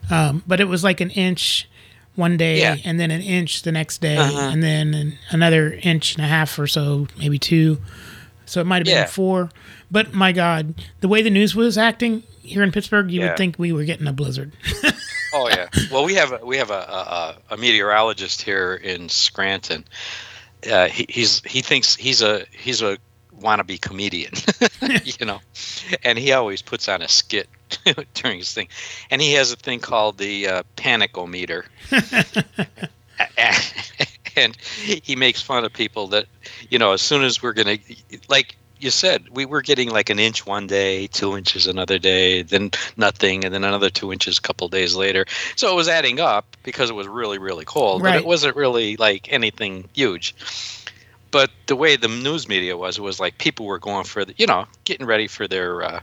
um, 0.09 0.41
but 0.47 0.61
it 0.61 0.65
was 0.69 0.83
like 0.85 1.01
an 1.01 1.09
inch 1.09 1.67
one 2.15 2.37
day, 2.37 2.59
Yeah. 2.59 2.77
and 2.85 2.97
then 2.99 3.11
an 3.11 3.21
inch 3.21 3.63
the 3.63 3.71
next 3.73 3.99
day, 3.99 4.15
Uh-huh. 4.15 4.49
and 4.53 4.63
then 4.63 4.93
an, 4.93 5.17
another 5.29 5.73
inch 5.83 6.15
and 6.15 6.23
a 6.23 6.27
half 6.27 6.57
or 6.57 6.67
so, 6.67 7.07
maybe 7.17 7.37
two. 7.37 7.79
So 8.45 8.61
it 8.61 8.65
might 8.65 8.77
have 8.77 8.85
been 8.85 9.07
four. 9.07 9.49
But 9.91 10.13
my 10.13 10.31
God, 10.31 10.73
the 11.01 11.07
way 11.09 11.21
the 11.21 11.29
news 11.29 11.55
was 11.55 11.77
acting 11.77 12.23
here 12.41 12.63
in 12.63 12.71
Pittsburgh, 12.71 13.11
you 13.11 13.19
Yeah. 13.21 13.27
would 13.29 13.37
think 13.37 13.59
we 13.59 13.71
were 13.73 13.83
getting 13.83 14.07
a 14.07 14.13
blizzard. 14.13 14.53
Oh 15.33 15.49
yeah. 15.49 15.67
Well, 15.91 16.05
we 16.05 16.15
have 16.15 16.31
a, 16.31 16.45
we 16.45 16.57
have 16.57 16.71
a, 16.71 16.73
a, 16.73 17.37
a 17.51 17.57
meteorologist 17.57 18.41
here 18.41 18.75
in 18.75 19.09
Scranton. 19.09 19.85
Uh, 20.69 20.87
he, 20.87 21.05
he's 21.07 21.41
he 21.43 21.61
thinks 21.61 21.95
he's 21.95 22.21
a 22.21 22.45
he's 22.51 22.81
a 22.81 22.97
wannabe 23.39 23.79
comedian, 23.79 24.33
you 25.03 25.25
know, 25.25 25.39
and 26.03 26.17
he 26.17 26.31
always 26.33 26.61
puts 26.61 26.89
on 26.89 27.01
a 27.01 27.07
skit 27.07 27.49
during 28.13 28.39
his 28.39 28.53
thing, 28.53 28.67
and 29.09 29.21
he 29.21 29.33
has 29.33 29.51
a 29.51 29.55
thing 29.55 29.79
called 29.79 30.17
the 30.17 30.47
uh, 30.47 30.63
panicometer, 30.75 31.63
and 34.35 34.55
he 34.57 35.15
makes 35.15 35.41
fun 35.41 35.63
of 35.63 35.73
people 35.73 36.07
that 36.07 36.25
you 36.69 36.77
know 36.79 36.91
as 36.91 37.01
soon 37.01 37.23
as 37.23 37.41
we're 37.41 37.53
gonna 37.53 37.77
like 38.27 38.55
you 38.79 38.89
said 38.91 39.29
we 39.29 39.45
were 39.45 39.61
getting 39.61 39.89
like 39.89 40.09
an 40.09 40.19
inch 40.19 40.45
one 40.45 40.67
day 40.67 41.07
two 41.07 41.37
inches 41.37 41.67
another 41.67 41.99
day 41.99 42.41
then 42.41 42.71
nothing 42.97 43.45
and 43.45 43.53
then 43.53 43.63
another 43.63 43.89
two 43.89 44.11
inches 44.11 44.37
a 44.37 44.41
couple 44.41 44.67
days 44.67 44.95
later. 44.95 45.25
So 45.55 45.71
it 45.71 45.75
was 45.75 45.87
adding 45.87 46.19
up 46.19 46.57
because 46.63 46.89
it 46.89 46.93
was 46.93 47.07
really 47.07 47.37
really 47.37 47.65
cold 47.65 48.01
but 48.01 48.15
it 48.15 48.25
wasn't 48.25 48.55
really 48.55 48.97
like 48.97 49.31
anything 49.31 49.89
huge. 49.93 50.35
But 51.31 51.51
the 51.67 51.75
way 51.75 51.95
the 51.95 52.07
news 52.07 52.47
media 52.47 52.75
was 52.75 52.97
it 52.97 53.01
was 53.01 53.19
like 53.19 53.37
people 53.37 53.65
were 53.65 53.79
going 53.79 54.05
for 54.05 54.25
the 54.25 54.33
you 54.37 54.47
know 54.47 54.65
getting 54.85 55.05
ready 55.05 55.27
for 55.27 55.47
their 55.47 55.83
uh 55.83 55.99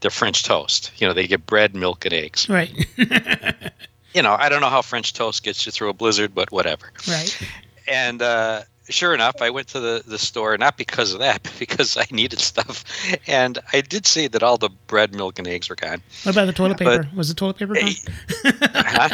their 0.00 0.10
french 0.10 0.44
toast. 0.44 0.92
You 0.96 1.06
know 1.06 1.12
they 1.12 1.26
get 1.26 1.46
bread 1.46 1.74
milk 1.74 2.04
and 2.04 2.14
eggs. 2.14 2.48
Right. 2.48 2.72
you 4.14 4.22
know 4.22 4.34
i 4.38 4.48
don't 4.48 4.62
know 4.62 4.70
how 4.70 4.80
french 4.80 5.12
toast 5.12 5.42
gets 5.42 5.66
you 5.66 5.70
through 5.70 5.90
a 5.90 5.92
blizzard 5.92 6.34
but 6.34 6.50
whatever. 6.50 6.90
Right. 7.06 7.38
and 7.86 8.22
uh, 8.22 8.62
sure 8.88 9.14
enough, 9.14 9.40
I 9.40 9.50
went 9.50 9.68
to 9.68 9.80
the, 9.80 10.02
the 10.06 10.18
store 10.18 10.56
not 10.58 10.76
because 10.76 11.12
of 11.12 11.20
that, 11.20 11.42
but 11.44 11.56
because 11.58 11.96
I 11.96 12.04
needed 12.10 12.38
stuff. 12.40 12.84
And 13.26 13.58
I 13.72 13.80
did 13.80 14.06
see 14.06 14.26
that 14.28 14.42
all 14.42 14.58
the 14.58 14.70
bread, 14.86 15.14
milk, 15.14 15.38
and 15.38 15.46
eggs 15.48 15.68
were 15.68 15.76
gone. 15.76 16.02
What 16.24 16.34
about 16.34 16.46
the 16.46 16.52
toilet 16.52 16.78
But- 16.78 17.02
paper? 17.02 17.16
was 17.16 17.28
the 17.28 17.34
toilet 17.34 17.56
paper 17.58 17.74
gone? 17.74 17.88
Eh, 17.88 18.52
huh? 18.74 19.08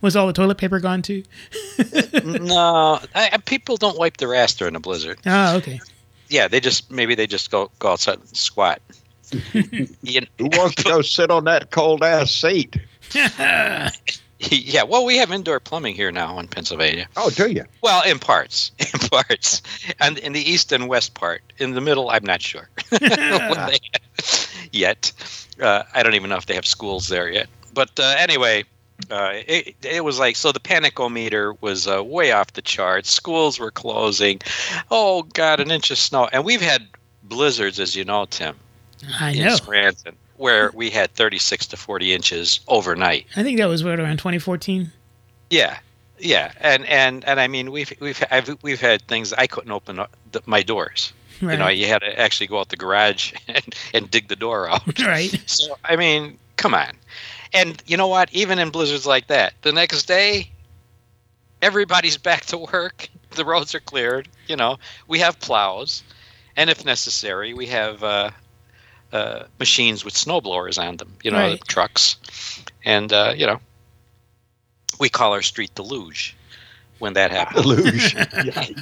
Was 0.00 0.16
all 0.16 0.26
the 0.26 0.32
toilet 0.32 0.58
paper 0.58 0.80
gone 0.80 1.02
too? 1.02 1.22
no, 2.24 3.00
I, 3.14 3.30
I- 3.32 3.38
people 3.44 3.76
don't 3.76 3.98
wipe 3.98 4.16
their 4.18 4.34
ass 4.34 4.54
during 4.54 4.76
a 4.76 4.80
blizzard. 4.80 5.18
Oh, 5.26 5.56
okay. 5.56 5.80
Yeah, 6.28 6.48
they 6.48 6.60
just 6.60 6.90
maybe 6.90 7.14
they 7.14 7.26
just 7.26 7.50
go 7.50 7.70
go 7.78 7.92
outside 7.92 8.18
and 8.18 8.36
squat. 8.36 8.80
you, 10.02 10.22
Who 10.38 10.46
wants 10.46 10.76
to 10.76 10.84
go 10.84 11.02
sit 11.02 11.30
on 11.30 11.44
that 11.44 11.70
cold 11.70 12.02
ass 12.02 12.30
seat? 12.32 12.76
yeah, 14.50 14.82
well, 14.82 15.04
we 15.04 15.16
have 15.16 15.32
indoor 15.32 15.60
plumbing 15.60 15.94
here 15.94 16.12
now 16.12 16.38
in 16.38 16.46
Pennsylvania. 16.48 17.08
Oh, 17.16 17.30
do 17.30 17.50
you? 17.50 17.64
Well, 17.82 18.02
in 18.08 18.18
parts, 18.18 18.70
in 18.78 19.08
parts, 19.08 19.62
and 20.00 20.18
in 20.18 20.32
the 20.32 20.40
east 20.40 20.72
and 20.72 20.88
west 20.88 21.14
part. 21.14 21.42
In 21.58 21.72
the 21.72 21.80
middle, 21.80 22.10
I'm 22.10 22.24
not 22.24 22.42
sure 22.42 22.68
yet. 24.72 25.12
Uh, 25.60 25.84
I 25.94 26.02
don't 26.02 26.14
even 26.14 26.28
know 26.28 26.36
if 26.36 26.46
they 26.46 26.54
have 26.54 26.66
schools 26.66 27.08
there 27.08 27.30
yet. 27.30 27.48
But 27.72 27.98
uh, 27.98 28.14
anyway, 28.18 28.64
uh, 29.10 29.32
it, 29.46 29.74
it 29.82 30.04
was 30.04 30.18
like 30.18 30.36
so. 30.36 30.52
The 30.52 30.60
panicometer 30.60 31.56
was 31.62 31.86
uh, 31.88 32.04
way 32.04 32.32
off 32.32 32.52
the 32.52 32.62
charts. 32.62 33.10
Schools 33.10 33.58
were 33.58 33.70
closing. 33.70 34.40
Oh 34.90 35.22
God, 35.22 35.60
an 35.60 35.70
inch 35.70 35.90
of 35.90 35.98
snow, 35.98 36.28
and 36.32 36.44
we've 36.44 36.60
had 36.60 36.86
blizzards, 37.22 37.80
as 37.80 37.96
you 37.96 38.04
know, 38.04 38.26
Tim, 38.26 38.56
I 39.18 39.30
in 39.30 39.44
know. 39.46 39.56
Scranton. 39.56 40.14
Where 40.38 40.70
we 40.74 40.90
had 40.90 41.12
36 41.14 41.66
to 41.68 41.76
40 41.76 42.12
inches 42.12 42.60
overnight. 42.68 43.26
I 43.36 43.42
think 43.42 43.58
that 43.58 43.66
was 43.66 43.82
what 43.82 43.98
around 43.98 44.18
2014. 44.18 44.92
Yeah, 45.50 45.78
yeah, 46.18 46.52
and 46.60 46.84
and 46.86 47.24
and 47.24 47.38
I 47.38 47.48
mean 47.48 47.70
we've 47.70 47.92
we've 48.00 48.22
I've, 48.30 48.56
we've 48.62 48.80
had 48.80 49.02
things 49.02 49.32
I 49.32 49.46
couldn't 49.46 49.70
open 49.70 49.98
up 49.98 50.16
the, 50.32 50.42
my 50.46 50.62
doors. 50.62 51.12
Right. 51.42 51.52
You 51.52 51.58
know, 51.58 51.68
you 51.68 51.86
had 51.86 51.98
to 51.98 52.18
actually 52.18 52.46
go 52.46 52.58
out 52.58 52.70
the 52.70 52.76
garage 52.76 53.34
and, 53.48 53.74
and 53.92 54.10
dig 54.10 54.28
the 54.28 54.36
door 54.36 54.68
out. 54.70 54.98
right. 55.06 55.42
So 55.46 55.76
I 55.84 55.96
mean, 55.96 56.38
come 56.56 56.74
on. 56.74 56.92
And 57.52 57.82
you 57.86 57.96
know 57.96 58.08
what? 58.08 58.32
Even 58.32 58.58
in 58.58 58.70
blizzards 58.70 59.06
like 59.06 59.28
that, 59.28 59.54
the 59.62 59.72
next 59.72 60.04
day, 60.04 60.50
everybody's 61.62 62.16
back 62.30 62.46
to 62.46 62.58
work. 62.58 63.08
The 63.30 63.44
roads 63.44 63.74
are 63.74 63.80
cleared. 63.80 64.28
You 64.46 64.56
know, 64.56 64.78
we 65.08 65.18
have 65.18 65.38
plows, 65.40 66.02
and 66.56 66.70
if 66.70 66.84
necessary, 66.84 67.52
we 67.52 67.66
have 67.66 68.02
uh, 68.02 68.30
uh, 69.16 69.46
machines 69.58 70.04
with 70.04 70.16
snow 70.16 70.40
blowers 70.40 70.78
on 70.78 70.96
them. 70.96 71.10
You 71.24 71.30
know, 71.32 71.38
Right. 71.38 71.68
trucks, 71.68 72.16
and 72.84 73.12
uh, 73.12 73.32
you 73.36 73.46
know, 73.46 73.58
we 75.00 75.08
call 75.08 75.32
our 75.32 75.42
street 75.42 75.74
the 75.74 75.82
luge 75.82 76.36
when 76.98 77.12
that 77.14 77.30
happens. 77.30 77.66
Luge. 77.66 78.16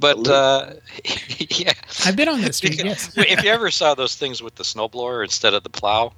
But 0.00 0.26
uh, 0.26 0.72
yeah, 1.50 1.72
I've 2.04 2.16
been 2.16 2.28
on 2.28 2.40
that 2.40 2.54
street. 2.54 2.82
Yes. 2.82 3.16
if 3.16 3.44
you 3.44 3.50
ever 3.50 3.70
saw 3.70 3.94
those 3.94 4.16
things 4.16 4.42
with 4.42 4.56
the 4.56 4.64
snowblower 4.64 5.22
instead 5.22 5.54
of 5.54 5.62
the 5.62 5.70
plow, 5.70 6.12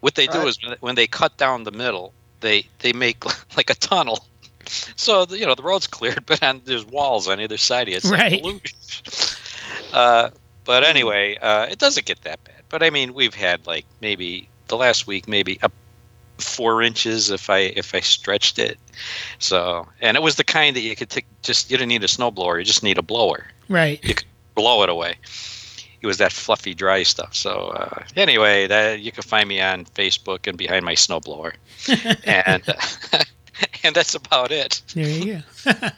what 0.00 0.14
they 0.14 0.26
do 0.26 0.38
Right. 0.38 0.48
is 0.48 0.58
when- 0.62 0.76
when 0.80 0.94
they 0.94 1.06
cut 1.06 1.36
down 1.36 1.64
the 1.64 1.70
middle, 1.72 2.12
they 2.40 2.66
they 2.78 2.92
make 2.94 3.24
like 3.56 3.68
a 3.70 3.74
tunnel. 3.74 4.24
So 4.96 5.26
the, 5.26 5.38
you 5.38 5.44
know 5.46 5.54
the 5.54 5.62
road's 5.62 5.86
cleared, 5.86 6.24
but 6.26 6.42
on, 6.42 6.62
there's 6.64 6.86
walls 6.86 7.28
on 7.28 7.40
either 7.40 7.58
side. 7.58 7.88
It's 7.88 8.10
like 8.10 8.20
Right. 8.20 8.40
a 8.40 8.44
luge. 8.46 8.74
Uh, 9.92 10.30
but 10.64 10.84
anyway, 10.84 11.36
uh, 11.38 11.66
it 11.70 11.78
doesn't 11.78 12.06
get 12.06 12.22
that 12.22 12.42
bad. 12.44 12.62
But 12.68 12.82
I 12.82 12.90
mean, 12.90 13.14
we've 13.14 13.34
had 13.34 13.66
like 13.66 13.86
maybe 14.00 14.48
the 14.68 14.76
last 14.76 15.06
week, 15.06 15.28
maybe 15.28 15.58
up 15.62 15.72
four 16.38 16.82
inches 16.82 17.30
if 17.30 17.48
I 17.48 17.58
if 17.58 17.94
I 17.94 18.00
stretched 18.00 18.58
it. 18.58 18.78
So 19.38 19.86
and 20.00 20.16
it 20.16 20.22
was 20.22 20.36
the 20.36 20.44
kind 20.44 20.74
that 20.76 20.80
you 20.80 20.96
could 20.96 21.10
take. 21.10 21.26
Just 21.42 21.70
you 21.70 21.76
didn't 21.76 21.90
need 21.90 22.04
a 22.04 22.08
snowblower. 22.08 22.58
You 22.58 22.64
just 22.64 22.82
need 22.82 22.98
a 22.98 23.02
blower 23.02 23.46
Right. 23.68 24.02
You 24.04 24.14
could 24.14 24.26
blow 24.54 24.82
it 24.82 24.88
away. 24.88 25.16
It 26.00 26.06
was 26.06 26.18
that 26.18 26.32
fluffy, 26.32 26.74
dry 26.74 27.02
stuff. 27.02 27.34
So 27.34 27.68
uh, 27.74 28.04
anyway, 28.16 28.66
that 28.66 29.00
you 29.00 29.10
can 29.10 29.22
find 29.22 29.48
me 29.48 29.60
on 29.60 29.86
Facebook 29.86 30.46
and 30.46 30.58
behind 30.58 30.84
my 30.84 30.94
snowblower, 30.94 31.54
and 32.24 32.62
and 33.84 33.96
that's 33.96 34.14
about 34.14 34.50
it. 34.50 34.82
There 34.94 35.08
you 35.08 35.42
go. 35.64 35.72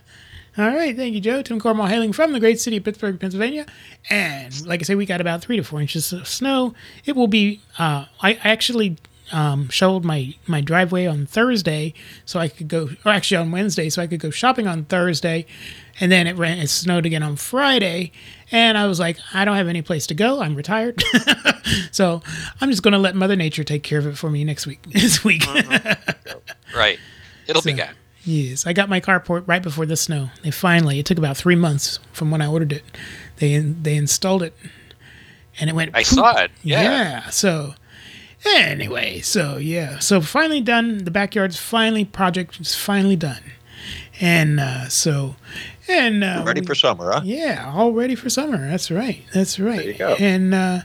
All 0.58 0.74
right, 0.74 0.96
thank 0.96 1.14
you, 1.14 1.20
Joe. 1.20 1.42
Tim 1.42 1.60
Corrimal 1.60 1.88
hailing 1.88 2.12
from 2.14 2.32
the 2.32 2.40
great 2.40 2.58
city 2.58 2.78
of 2.78 2.84
Pittsburgh, 2.84 3.20
Pennsylvania. 3.20 3.66
And 4.08 4.66
like 4.66 4.80
I 4.80 4.84
say, 4.84 4.94
we 4.94 5.04
got 5.04 5.20
about 5.20 5.42
three 5.42 5.56
to 5.56 5.62
four 5.62 5.80
inches 5.82 6.12
of 6.14 6.26
snow. 6.26 6.72
It 7.04 7.14
will 7.14 7.28
be, 7.28 7.60
uh, 7.78 8.06
I 8.22 8.34
actually 8.42 8.96
um, 9.32 9.68
shoveled 9.68 10.04
my, 10.04 10.34
my 10.46 10.62
driveway 10.62 11.04
on 11.06 11.26
Thursday 11.26 11.92
so 12.24 12.40
I 12.40 12.48
could 12.48 12.68
go, 12.68 12.88
or 13.04 13.12
actually 13.12 13.36
on 13.36 13.50
Wednesday, 13.50 13.90
so 13.90 14.00
I 14.00 14.06
could 14.06 14.20
go 14.20 14.30
shopping 14.30 14.66
on 14.66 14.84
Thursday. 14.86 15.44
And 16.00 16.10
then 16.10 16.26
it, 16.26 16.36
ran, 16.36 16.58
it 16.58 16.68
snowed 16.70 17.04
again 17.04 17.22
on 17.22 17.36
Friday. 17.36 18.12
And 18.50 18.78
I 18.78 18.86
was 18.86 18.98
like, 18.98 19.18
I 19.34 19.44
don't 19.44 19.56
have 19.56 19.68
any 19.68 19.82
place 19.82 20.06
to 20.06 20.14
go. 20.14 20.40
I'm 20.40 20.54
retired. 20.54 21.02
so 21.90 22.22
I'm 22.62 22.70
just 22.70 22.82
going 22.82 22.92
to 22.92 22.98
let 22.98 23.14
Mother 23.14 23.36
Nature 23.36 23.64
take 23.64 23.82
care 23.82 23.98
of 23.98 24.06
it 24.06 24.16
for 24.16 24.30
me 24.30 24.42
next 24.44 24.66
week. 24.66 24.80
This 24.90 25.22
week. 25.22 25.44
Right, 26.74 26.98
it'll 27.46 27.60
be 27.60 27.72
So- 27.72 27.76
gone. 27.76 27.94
Yes, 28.26 28.66
I 28.66 28.72
got 28.72 28.88
my 28.88 29.00
carport 29.00 29.44
right 29.46 29.62
before 29.62 29.86
the 29.86 29.96
snow. 29.96 30.30
They 30.42 30.50
finally, 30.50 30.98
it 30.98 31.06
took 31.06 31.16
about 31.16 31.36
three 31.36 31.54
months 31.54 32.00
from 32.12 32.30
when 32.32 32.42
I 32.42 32.48
ordered 32.48 32.72
it. 32.72 32.82
They 33.36 33.56
they 33.58 33.94
installed 33.96 34.42
it, 34.42 34.52
and 35.60 35.70
it 35.70 35.74
went. 35.74 35.92
I 35.94 36.00
poop. 36.00 36.06
saw 36.06 36.36
it. 36.42 36.50
Yeah. 36.62 36.82
Yeah. 36.82 37.30
So 37.30 37.74
anyway, 38.44 39.20
so 39.20 39.56
yeah, 39.58 39.98
so 40.00 40.20
finally 40.20 40.60
done. 40.60 41.04
The 41.04 41.10
backyard's 41.10 41.56
finally 41.56 42.04
project 42.04 42.60
is 42.60 42.74
finally 42.74 43.16
done, 43.16 43.42
and 44.20 44.58
uh, 44.60 44.88
so 44.88 45.36
and 45.88 46.24
uh, 46.24 46.42
Ready 46.44 46.60
we- 46.62 46.66
for 46.66 46.74
summer, 46.74 47.12
huh? 47.12 47.20
yeah, 47.24 47.72
all 47.74 47.92
ready 47.92 48.14
for 48.16 48.28
summer. 48.28 48.68
That's 48.68 48.90
right. 48.90 49.22
That's 49.32 49.58
right. 49.60 49.76
There 49.78 49.86
you 49.86 49.94
go. 49.94 50.16
And 50.18 50.52
uh, 50.54 50.80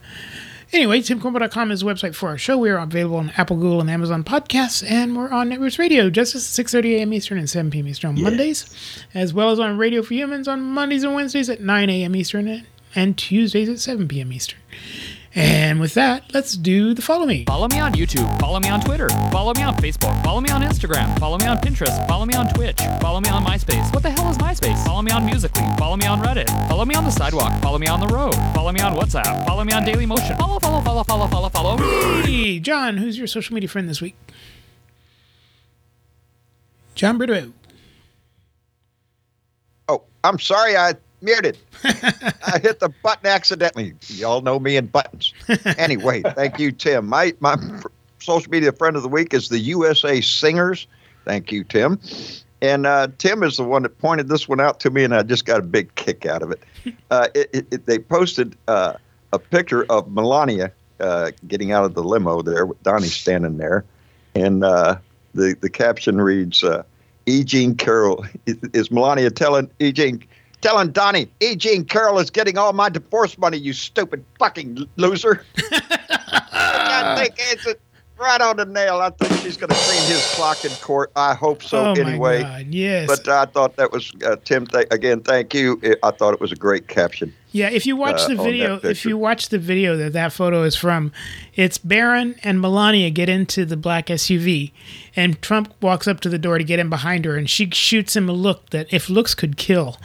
anyway, 0.74 1.00
timcorrimal.com 1.00 1.72
is 1.72 1.82
the 1.82 1.86
website 1.86 2.16
for 2.16 2.30
our 2.30 2.38
show. 2.38 2.58
We 2.58 2.70
are 2.70 2.78
available 2.78 3.18
on 3.18 3.32
Apple, 3.38 3.58
Google, 3.58 3.82
and 3.82 3.90
Amazon 3.90 4.24
podcasts, 4.24 4.84
and 4.90 5.16
we're 5.16 5.30
on 5.30 5.50
Netroots 5.50 5.78
Radio 5.80 6.10
just 6.10 6.36
at 6.36 6.42
6.30 6.42 6.98
a.m. 6.98 7.14
Eastern 7.14 7.38
and 7.38 7.50
7 7.50 7.72
p.m. 7.72 7.88
Eastern 7.88 8.10
on 8.10 8.22
Mondays, 8.22 8.66
as 9.14 9.34
well 9.34 9.50
as 9.52 9.60
on 9.60 9.78
Radio 9.78 10.02
for 10.02 10.14
Humans 10.14 10.48
on 10.48 10.62
Mondays 10.62 11.04
and 11.04 11.14
Wednesdays 11.14 11.50
at 11.50 11.62
9 11.62 11.90
a.m. 11.90 12.16
Eastern 12.16 12.48
and, 12.48 12.66
and 12.96 13.18
Tuesdays 13.18 13.70
at 13.70 13.80
7 13.80 14.08
p.m. 14.08 14.32
Eastern. 14.34 14.60
And 15.34 15.80
with 15.80 15.94
that, 15.94 16.34
let's 16.34 16.58
do 16.58 16.94
the 16.94 17.02
follow 17.02 17.26
me. 17.26 17.46
Follow 17.46 17.70
me 17.70 17.80
on 17.80 17.94
YouTube. 17.94 18.40
Follow 18.40 18.60
me 18.60 18.68
on 18.68 18.82
Twitter. 18.82 19.08
Follow 19.32 19.54
me 19.54 19.64
on 19.64 19.76
Facebook. 19.76 20.22
Follow 20.24 20.42
me 20.42 20.50
on 20.50 20.62
Instagram. 20.62 21.18
Follow 21.20 21.38
me 21.38 21.46
on 21.46 21.58
Pinterest. 21.58 22.06
Follow 22.08 22.26
me 22.26 22.34
on 22.34 22.54
Twitch. 22.54 22.78
Follow 23.00 23.22
me 23.22 23.30
on 23.30 23.44
MySpace. 23.46 23.94
What 23.94 24.04
the 24.04 24.10
hell 24.10 24.30
is 24.30 24.38
MySpace? 24.38 24.84
Follow 24.86 25.02
me 25.02 25.12
on 25.12 25.26
Musically. 25.26 25.64
Follow 25.78 25.96
me 25.96 26.06
on 26.06 26.22
Reddit. 26.22 26.50
Follow 26.68 26.84
me 26.84 26.96
on 26.96 27.06
the 27.06 27.12
sidewalk. 27.12 27.62
Follow 27.62 27.78
me 27.78 27.88
on 27.88 28.02
the 28.02 28.08
road. 28.08 28.36
Follow 28.54 28.74
me 28.74 28.82
on 28.82 28.94
WhatsApp. 28.94 29.46
Follow 29.46 29.64
me 29.64 29.72
on 29.72 29.86
Daily 29.86 30.06
Motion. 30.06 30.36
Follow, 30.38 30.60
follow, 30.60 30.82
follow, 30.82 31.04
follow, 31.04 31.28
follow, 31.28 31.50
follow 31.50 31.78
me. 31.78 32.24
Hey, 32.24 32.60
John, 32.60 32.98
who's 32.98 33.18
your 33.18 33.28
social 33.28 33.54
media 33.54 33.70
friend 33.70 33.88
this 33.88 34.02
week? 34.02 34.16
John 36.96 37.18
Bridevaux. 37.18 37.54
Oh, 39.88 40.04
I'm 40.26 40.40
sorry, 40.40 40.76
I 40.76 40.96
muted. 41.22 41.58
I 41.84 42.60
hit 42.62 42.80
the 42.80 42.92
button 43.04 43.28
accidentally. 43.28 43.94
Y'all 44.08 44.42
know 44.42 44.60
me 44.60 44.78
and 44.78 44.92
buttons. 44.92 45.34
Anyway, 45.78 46.22
thank 46.36 46.60
you, 46.60 46.72
Tim. 46.72 47.08
My 47.08 47.34
my 47.40 47.56
social 48.20 48.52
media 48.52 48.72
friend 48.72 48.96
of 48.96 49.04
the 49.04 49.10
week 49.10 49.34
is 49.34 49.50
the 49.50 49.60
USA 49.60 50.22
Singers. 50.22 50.88
Thank 51.26 51.52
you, 51.52 51.64
Tim. 51.64 52.00
And 52.62 52.86
uh, 52.86 53.08
Tim 53.18 53.44
is 53.44 53.58
the 53.58 53.64
one 53.64 53.84
that 53.84 53.98
pointed 53.98 54.28
this 54.28 54.48
one 54.48 54.60
out 54.60 54.80
to 54.82 54.92
me, 54.92 55.04
and 55.04 55.16
I 55.16 55.24
just 55.24 55.46
got 55.46 55.60
a 55.60 55.64
big 55.64 55.94
kick 55.96 56.26
out 56.26 56.42
of 56.42 56.52
it. 56.52 56.62
Uh, 57.12 57.28
it, 57.36 57.50
it, 57.54 57.68
it 57.72 57.86
they 57.86 58.00
posted 58.00 58.56
uh, 58.68 58.94
a 59.34 59.38
picture 59.38 59.86
of 59.92 60.12
Melania 60.12 60.72
uh, 61.00 61.30
getting 61.48 61.72
out 61.72 61.84
of 61.84 61.94
the 61.94 62.04
limo 62.04 62.42
there 62.42 62.66
with 62.66 62.82
Donnie 62.82 63.06
standing 63.06 63.58
there, 63.58 63.86
and 64.34 64.64
uh, 64.64 64.96
the 65.36 65.56
the 65.62 65.70
caption 65.70 66.20
reads, 66.22 66.64
uh, 66.64 66.82
"E. 67.28 67.44
Jean 67.44 67.76
Carroll 67.76 68.26
is, 68.48 68.58
is 68.74 68.90
Melania 68.90 69.30
telling 69.30 69.70
E. 69.80 69.92
Jean." 69.92 70.24
Telling 70.62 70.92
Donnie, 70.92 71.28
E. 71.40 71.56
Jean 71.56 71.84
Carroll 71.84 72.20
is 72.20 72.30
getting 72.30 72.58
all 72.58 72.72
my 72.74 72.90
divorce 72.90 73.38
money, 73.38 73.58
you 73.58 73.74
stupid 73.74 74.24
fucking 74.38 74.88
loser. 74.98 75.44
I 76.54 77.16
think 77.18 77.36
it's 77.38 77.66
a, 77.66 77.76
right 78.22 78.40
on 78.40 78.58
the 78.58 78.66
nail. 78.66 79.02
I 79.02 79.10
think 79.10 79.34
she's 79.42 79.58
going 79.58 79.70
to 79.70 79.76
clean 79.76 80.02
his 80.08 80.24
clock 80.36 80.64
in 80.64 80.72
court. 80.74 81.12
I 81.16 81.34
hope 81.34 81.64
so 81.64 81.88
oh 81.88 81.94
anyway. 81.94 82.44
my 82.44 82.64
God, 82.64 82.68
yes. 82.68 83.08
But 83.08 83.28
I 83.28 83.46
thought 83.46 83.76
that 83.78 83.92
was 83.92 84.14
uh, 84.24 84.36
Tim. 84.46 84.68
Th- 84.68 84.88
again, 84.92 85.22
thank 85.22 85.54
you. 85.54 85.82
I 86.04 86.12
thought 86.12 86.34
it 86.34 86.40
was 86.40 86.52
a 86.52 86.56
great 86.56 86.88
caption. 86.88 87.34
Yeah, 87.54 87.70
if 87.70 87.86
you 87.86 87.98
watch 87.98 88.22
uh, 88.22 88.30
the 88.30 88.36
video, 88.36 88.80
if 88.82 89.06
you 89.06 89.18
watch 89.18 89.50
the 89.50 89.60
video 89.60 89.98
that 89.98 90.14
that 90.14 90.32
photo 90.32 90.64
is 90.64 90.76
from, 90.76 91.12
it's 91.54 91.78
Barron 91.78 92.36
and 92.44 92.62
Melania 92.62 93.10
get 93.10 93.28
into 93.28 93.66
the 93.66 93.76
black 93.76 94.08
SUV, 94.08 94.72
and 95.18 95.42
Trump 95.42 95.74
walks 95.82 96.08
up 96.08 96.22
to 96.22 96.30
the 96.30 96.40
door 96.40 96.58
to 96.58 96.64
get 96.64 96.80
in 96.80 96.90
behind 96.90 97.26
her, 97.26 97.36
and 97.36 97.50
she 97.50 97.70
shoots 97.72 98.16
him 98.16 98.30
a 98.30 98.34
look 98.34 98.70
that 98.70 98.92
if 98.94 99.10
looks 99.10 99.36
could 99.36 99.58
kill, 99.58 99.98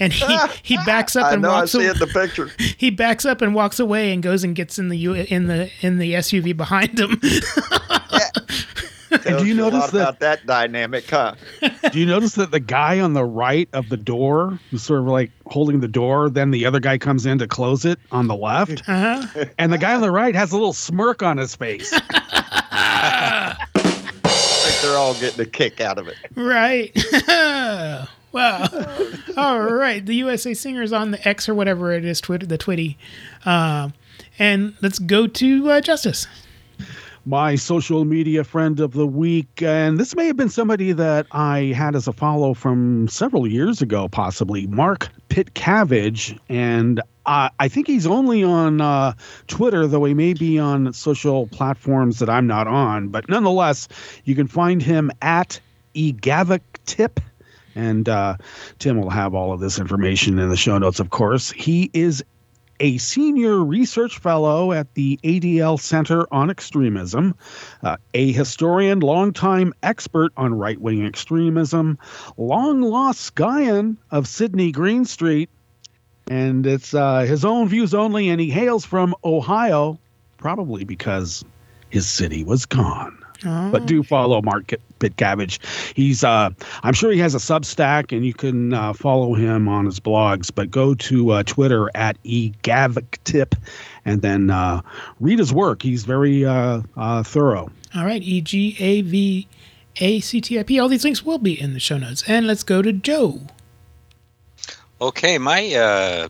and 0.00 0.14
he 0.14 0.38
he 0.62 0.76
backs 0.86 1.16
up 1.16 1.32
and 1.32 1.44
I 1.44 1.48
know. 1.48 1.54
I 1.54 1.58
walks 1.60 1.72
see 1.72 1.78
away. 1.78 1.88
it 1.88 1.92
in 1.92 1.98
the 1.98 2.06
picture. 2.06 2.50
He 2.78 2.90
backs 2.90 3.24
up 3.24 3.40
and 3.40 3.54
walks 3.54 3.78
away 3.80 4.12
and 4.12 4.22
goes 4.22 4.44
and 4.44 4.54
gets 4.54 4.78
in 4.78 4.88
the 4.88 4.96
U- 4.98 5.14
in 5.14 5.46
the 5.46 5.70
in 5.80 5.98
the 5.98 6.14
SUV 6.14 6.56
behind 6.56 6.98
him. 6.98 7.20
Tells 7.20 8.65
do 9.24 9.46
you 9.46 9.54
a 9.54 9.56
notice 9.56 9.80
lot 9.80 9.92
that- 9.92 10.00
about 10.00 10.20
that 10.20 10.46
dynamic, 10.46 11.08
huh? 11.08 11.34
Do 11.92 11.98
you 12.00 12.06
notice 12.06 12.34
that 12.34 12.50
the 12.50 12.60
guy 12.60 13.00
on 13.00 13.12
the 13.12 13.24
right 13.24 13.68
of 13.72 13.88
the 13.88 13.96
door, 13.96 14.58
who's 14.70 14.82
sort 14.82 15.00
of 15.00 15.06
like 15.06 15.30
holding 15.46 15.80
the 15.80 15.88
door, 15.88 16.28
then 16.28 16.50
the 16.50 16.66
other 16.66 16.80
guy 16.80 16.98
comes 16.98 17.26
in 17.26 17.38
to 17.38 17.46
close 17.46 17.84
it 17.84 17.98
on 18.10 18.26
the 18.26 18.36
left, 18.36 18.82
uh-huh. 18.88 19.44
and 19.58 19.72
the 19.72 19.78
guy 19.78 19.94
on 19.94 20.00
the 20.00 20.10
right 20.10 20.34
has 20.34 20.52
a 20.52 20.56
little 20.56 20.72
smirk 20.72 21.22
on 21.22 21.36
his 21.36 21.54
face. 21.54 21.92
I 21.92 23.56
think 23.74 24.82
they're 24.82 24.98
all 24.98 25.14
getting 25.14 25.40
a 25.40 25.46
kick 25.46 25.80
out 25.80 25.98
of 25.98 26.08
it. 26.08 26.16
Right. 26.34 26.92
wow. 28.32 28.66
All 29.36 29.62
right. 29.62 30.04
The 30.04 30.14
USA 30.16 30.54
Singers 30.54 30.92
on 30.92 31.10
the 31.12 31.28
X 31.28 31.48
or 31.48 31.54
whatever 31.54 31.92
it 31.92 32.04
is, 32.04 32.20
Twitter, 32.20 32.46
the 32.46 32.58
Twitty. 32.58 32.96
Um, 33.44 33.94
and 34.38 34.74
let's 34.82 34.98
go 34.98 35.26
to 35.26 35.70
uh, 35.70 35.80
Justice. 35.80 36.26
My 37.28 37.56
social 37.56 38.04
media 38.04 38.44
friend 38.44 38.78
of 38.78 38.92
the 38.92 39.06
week. 39.06 39.60
And 39.60 39.98
this 39.98 40.14
may 40.14 40.28
have 40.28 40.36
been 40.36 40.48
somebody 40.48 40.92
that 40.92 41.26
I 41.32 41.74
had 41.76 41.96
as 41.96 42.06
a 42.06 42.12
follow 42.12 42.54
from 42.54 43.08
several 43.08 43.48
years 43.48 43.82
ago, 43.82 44.06
possibly 44.06 44.68
Mark 44.68 45.08
Pitcavage. 45.28 46.38
And 46.48 47.00
uh, 47.26 47.48
I 47.58 47.66
think 47.66 47.88
he's 47.88 48.06
only 48.06 48.44
on 48.44 48.80
uh, 48.80 49.14
Twitter, 49.48 49.88
though 49.88 50.04
he 50.04 50.14
may 50.14 50.34
be 50.34 50.56
on 50.60 50.92
social 50.92 51.48
platforms 51.48 52.20
that 52.20 52.30
I'm 52.30 52.46
not 52.46 52.68
on. 52.68 53.08
But 53.08 53.28
nonetheless, 53.28 53.88
you 54.24 54.36
can 54.36 54.46
find 54.46 54.80
him 54.80 55.10
at 55.20 55.58
egavactip. 55.96 57.18
And 57.74 58.08
uh, 58.08 58.36
Tim 58.78 59.00
will 59.00 59.10
have 59.10 59.34
all 59.34 59.52
of 59.52 59.58
this 59.58 59.80
information 59.80 60.38
in 60.38 60.48
the 60.48 60.56
show 60.56 60.78
notes, 60.78 61.00
of 61.00 61.10
course. 61.10 61.50
He 61.50 61.90
is 61.92 62.24
a 62.80 62.98
senior 62.98 63.62
research 63.62 64.18
fellow 64.18 64.72
at 64.72 64.92
the 64.94 65.18
ADL 65.22 65.78
Center 65.78 66.26
on 66.32 66.50
Extremism, 66.50 67.34
uh, 67.82 67.96
a 68.14 68.32
historian, 68.32 69.00
longtime 69.00 69.72
expert 69.82 70.32
on 70.36 70.54
right 70.54 70.80
wing 70.80 71.04
extremism, 71.04 71.98
long 72.36 72.82
lost 72.82 73.36
scion 73.36 73.98
of 74.10 74.26
Sydney 74.26 74.72
Greenstreet, 74.72 75.48
and 76.28 76.66
it's 76.66 76.94
uh, 76.94 77.20
his 77.20 77.44
own 77.44 77.68
views 77.68 77.94
only, 77.94 78.28
and 78.28 78.40
he 78.40 78.50
hails 78.50 78.84
from 78.84 79.14
Ohio, 79.24 79.98
probably 80.38 80.84
because 80.84 81.44
his 81.90 82.06
city 82.06 82.44
was 82.44 82.66
gone. 82.66 83.25
Oh. 83.44 83.70
But 83.70 83.86
do 83.86 84.02
follow 84.02 84.40
Mark 84.40 84.72
Pitcavage. 84.98 85.58
He's, 85.94 86.24
uh, 86.24 86.50
I'm 86.82 86.94
sure 86.94 87.10
he 87.10 87.18
has 87.18 87.34
a 87.34 87.38
Substack, 87.38 88.16
and 88.16 88.24
you 88.24 88.32
can 88.32 88.72
uh, 88.72 88.92
follow 88.94 89.34
him 89.34 89.68
on 89.68 89.84
his 89.84 90.00
blogs. 90.00 90.50
But 90.54 90.70
go 90.70 90.94
to 90.94 91.30
uh, 91.32 91.42
Twitter 91.42 91.90
at 91.94 92.20
egavtip, 92.22 93.52
and 94.06 94.22
then 94.22 94.50
uh, 94.50 94.80
read 95.20 95.38
his 95.38 95.52
work. 95.52 95.82
He's 95.82 96.04
very 96.04 96.46
uh, 96.46 96.80
uh, 96.96 97.22
thorough. 97.22 97.70
All 97.94 98.04
right, 98.06 98.22
E 98.22 98.40
G 98.40 98.74
A 98.78 99.02
V 99.02 99.46
A 99.98 100.20
C 100.20 100.40
T 100.40 100.58
I 100.58 100.62
P. 100.62 100.78
All 100.80 100.88
these 100.88 101.04
links 101.04 101.22
will 101.24 101.38
be 101.38 101.60
in 101.60 101.74
the 101.74 101.80
show 101.80 101.98
notes. 101.98 102.24
And 102.26 102.46
let's 102.46 102.62
go 102.62 102.80
to 102.80 102.92
Joe. 102.92 103.40
Okay, 105.00 105.36
my 105.36 105.74
uh, 105.74 106.28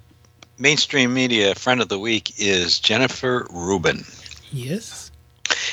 mainstream 0.58 1.14
media 1.14 1.54
friend 1.54 1.80
of 1.80 1.88
the 1.88 1.98
week 2.00 2.32
is 2.38 2.80
Jennifer 2.80 3.46
Rubin. 3.50 4.04
Yes, 4.50 5.12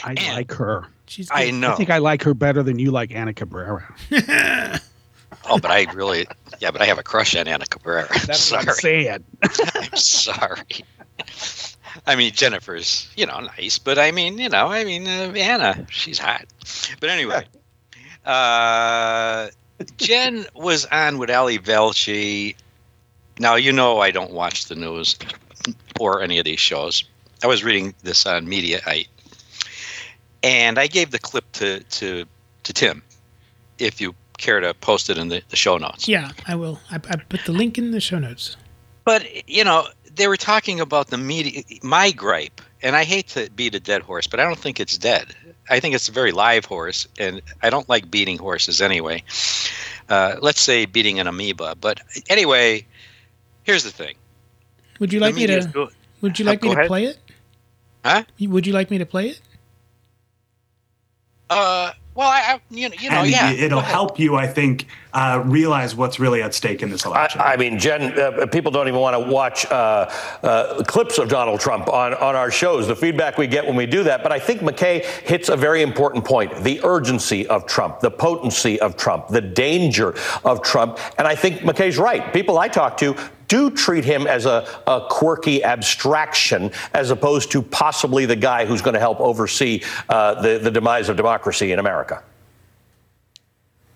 I 0.03 0.11
And- 0.11 0.35
like 0.35 0.51
her. 0.53 0.85
She's. 1.13 1.29
I 1.32 1.51
know. 1.51 1.74
I 1.74 1.75
think 1.75 1.91
I 1.91 2.00
like 2.00 2.24
her 2.24 2.34
better 2.34 2.63
than 2.63 2.79
you 2.79 2.89
like 2.89 3.13
Ana 3.13 3.34
Cabrera. 3.34 3.93
Oh, 5.50 5.60
but 5.60 5.72
I 5.72 5.91
really, 5.93 6.25
yeah, 6.60 6.72
but 6.72 6.82
I 6.82 6.86
have 6.86 6.98
a 6.98 7.03
crush 7.03 7.36
on 7.36 7.48
Ana 7.48 7.65
Cabrera. 7.65 8.08
That's 8.25 8.39
sorry. 8.39 8.62
what 8.65 8.70
I'm 8.70 8.75
saying. 8.79 9.24
I'm 9.75 9.98
sorry. 9.98 10.86
I 12.08 12.15
mean, 12.15 12.32
Jennifer's, 12.32 13.10
you 13.17 13.25
know, 13.25 13.39
nice, 13.58 13.77
but 13.77 14.00
I 14.00 14.12
mean, 14.12 14.38
you 14.38 14.48
know, 14.48 14.67
I 14.67 14.86
mean, 14.86 15.05
uh, 15.05 15.34
Anna, 15.36 15.86
she's 15.89 16.17
hot. 16.17 16.46
But 17.01 17.10
anyway, 17.10 17.46
uh, 18.25 19.50
Jen 19.98 20.46
was 20.55 20.86
on 20.86 21.17
with 21.17 21.29
Ali 21.29 21.60
Velshi. 21.60 22.55
Now, 23.38 23.55
you 23.55 23.74
know, 23.74 24.00
I 24.00 24.12
don't 24.12 24.32
watch 24.32 24.65
the 24.65 24.75
news 24.75 25.17
or 26.00 26.22
any 26.22 26.39
of 26.39 26.46
these 26.46 26.60
shows. 26.60 27.03
I 27.43 27.48
was 27.48 27.65
reading 27.65 27.93
this 28.03 28.25
on 28.25 28.48
Mediaite, 28.48 29.08
and 30.43 30.77
I 30.77 30.88
gave 30.88 31.12
the 31.12 31.19
clip 31.19 31.51
to 31.53 31.79
to 31.81 32.25
to 32.63 32.73
Tim. 32.73 33.01
If 33.79 34.00
you 34.00 34.13
care 34.38 34.59
to 34.59 34.73
post 34.73 35.09
it 35.09 35.17
in 35.17 35.29
the, 35.29 35.41
the 35.50 35.55
show 35.55 35.77
notes. 35.77 36.07
Yeah, 36.07 36.31
I 36.47 36.55
will. 36.55 36.79
I, 36.91 36.95
I 36.95 37.15
put 37.17 37.45
the 37.45 37.51
link 37.53 37.77
in 37.77 37.91
the 37.91 38.01
show 38.01 38.19
notes. 38.19 38.57
But 39.05 39.50
you 39.50 39.63
know, 39.63 39.88
they 40.15 40.27
were 40.27 40.38
talking 40.38 40.79
about 40.79 41.07
the 41.07 41.17
media. 41.17 41.63
My 41.81 42.12
gripe, 42.12 42.62
and 42.81 42.95
I 42.95 43.03
hate 43.03 43.27
to 43.29 43.50
beat 43.55 43.73
a 43.75 43.79
dead 43.79 44.01
horse, 44.01 44.27
but 44.27 44.39
I 44.39 44.43
don't 44.43 44.57
think 44.59 44.79
it's 44.79 44.97
dead. 44.97 45.35
I 45.69 45.79
think 45.79 45.95
it's 45.95 46.09
a 46.09 46.12
very 46.12 46.31
live 46.31 46.65
horse, 46.65 47.07
and 47.17 47.41
I 47.62 47.69
don't 47.69 47.88
like 47.88 48.12
beating 48.12 48.38
horses 48.38 48.81
anyway. 48.81 49.23
Uh, 50.09 50.35
let's 50.41 50.59
say 50.62 50.85
beating 50.85 51.19
an 51.19 51.27
amoeba, 51.27 51.75
but 51.79 52.01
anyway, 52.29 52.85
here's 53.63 53.83
the 53.83 53.91
thing. 53.91 54.15
Would 55.00 55.13
you 55.13 55.19
like 55.19 55.35
me 55.35 55.47
to? 55.47 55.89
Would 56.21 56.38
you 56.39 56.45
Uh, 56.45 56.50
like 56.50 56.62
me 56.62 56.69
to 56.69 56.75
ahead. 56.75 56.88
play 56.88 57.05
it? 57.05 57.17
Huh? 58.05 58.23
Would 58.39 58.67
you 58.67 58.73
like 58.73 58.91
me 58.91 58.97
to 58.97 59.05
play 59.05 59.29
it? 59.29 59.41
Uh, 61.53 61.93
well, 62.15 62.29
I, 62.29 62.53
I 62.53 62.62
you 62.69 62.89
know, 62.89 62.95
you 63.00 63.10
know, 63.10 63.17
and 63.17 63.29
yeah. 63.31 63.51
it- 63.51 63.60
it'll 63.60 63.79
help 63.79 64.19
you, 64.19 64.36
I 64.36 64.45
think, 64.45 64.86
uh, 65.13 65.41
realize 65.45 65.95
what's 65.95 66.19
really 66.19 66.43
at 66.43 66.53
stake 66.53 66.83
in 66.83 66.89
this 66.89 67.05
I, 67.05 67.10
election. 67.10 67.41
I 67.41 67.57
mean, 67.57 67.79
Jen, 67.79 68.19
uh, 68.19 68.45
people 68.48 68.72
don't 68.72 68.88
even 68.88 69.00
want 69.00 69.15
to 69.15 69.31
watch 69.31 69.65
uh, 69.65 70.10
uh, 70.43 70.83
clips 70.83 71.17
of 71.17 71.29
Donald 71.29 71.60
Trump 71.60 71.88
on, 71.88 72.13
on 72.13 72.36
our 72.36 72.51
shows, 72.51 72.88
the 72.88 72.95
feedback 72.95 73.38
we 73.38 73.48
get 73.48 73.65
when 73.65 73.75
we 73.75 73.88
do 73.88 74.03
that. 74.03 74.22
But 74.22 74.31
I 74.31 74.39
think 74.39 74.62
McKay 74.62 75.03
hits 75.03 75.50
a 75.50 75.55
very 75.55 75.81
important 75.81 76.24
point 76.24 76.63
the 76.63 76.81
urgency 76.83 77.48
of 77.48 77.65
Trump, 77.65 78.00
the 78.00 78.12
potency 78.12 78.79
of 78.79 78.95
Trump, 78.95 79.29
the 79.29 79.41
danger 79.41 80.15
of 80.45 80.62
Trump. 80.62 81.00
And 81.17 81.27
I 81.27 81.36
think 81.36 81.62
McKay's 81.62 81.98
right. 81.98 82.31
People 82.31 82.60
I 82.60 82.67
talk 82.67 82.98
to 82.98 83.15
do 83.53 83.69
treat 83.69 84.03
him 84.03 84.25
as 84.25 84.48
a, 84.48 84.67
a 84.88 85.05
quirky 85.12 85.63
abstraction 85.63 86.72
as 86.91 87.12
opposed 87.12 87.51
to 87.51 87.62
possibly 87.62 88.25
the 88.25 88.36
guy 88.36 88.65
who's 88.65 88.81
going 88.81 88.95
to 88.95 89.00
help 89.00 89.19
oversee 89.19 89.79
uh, 90.10 90.41
the, 90.41 90.57
the 90.57 90.72
demise 90.72 91.07
of 91.07 91.15
democracy 91.15 91.72
in 91.72 91.77
America. 91.77 92.23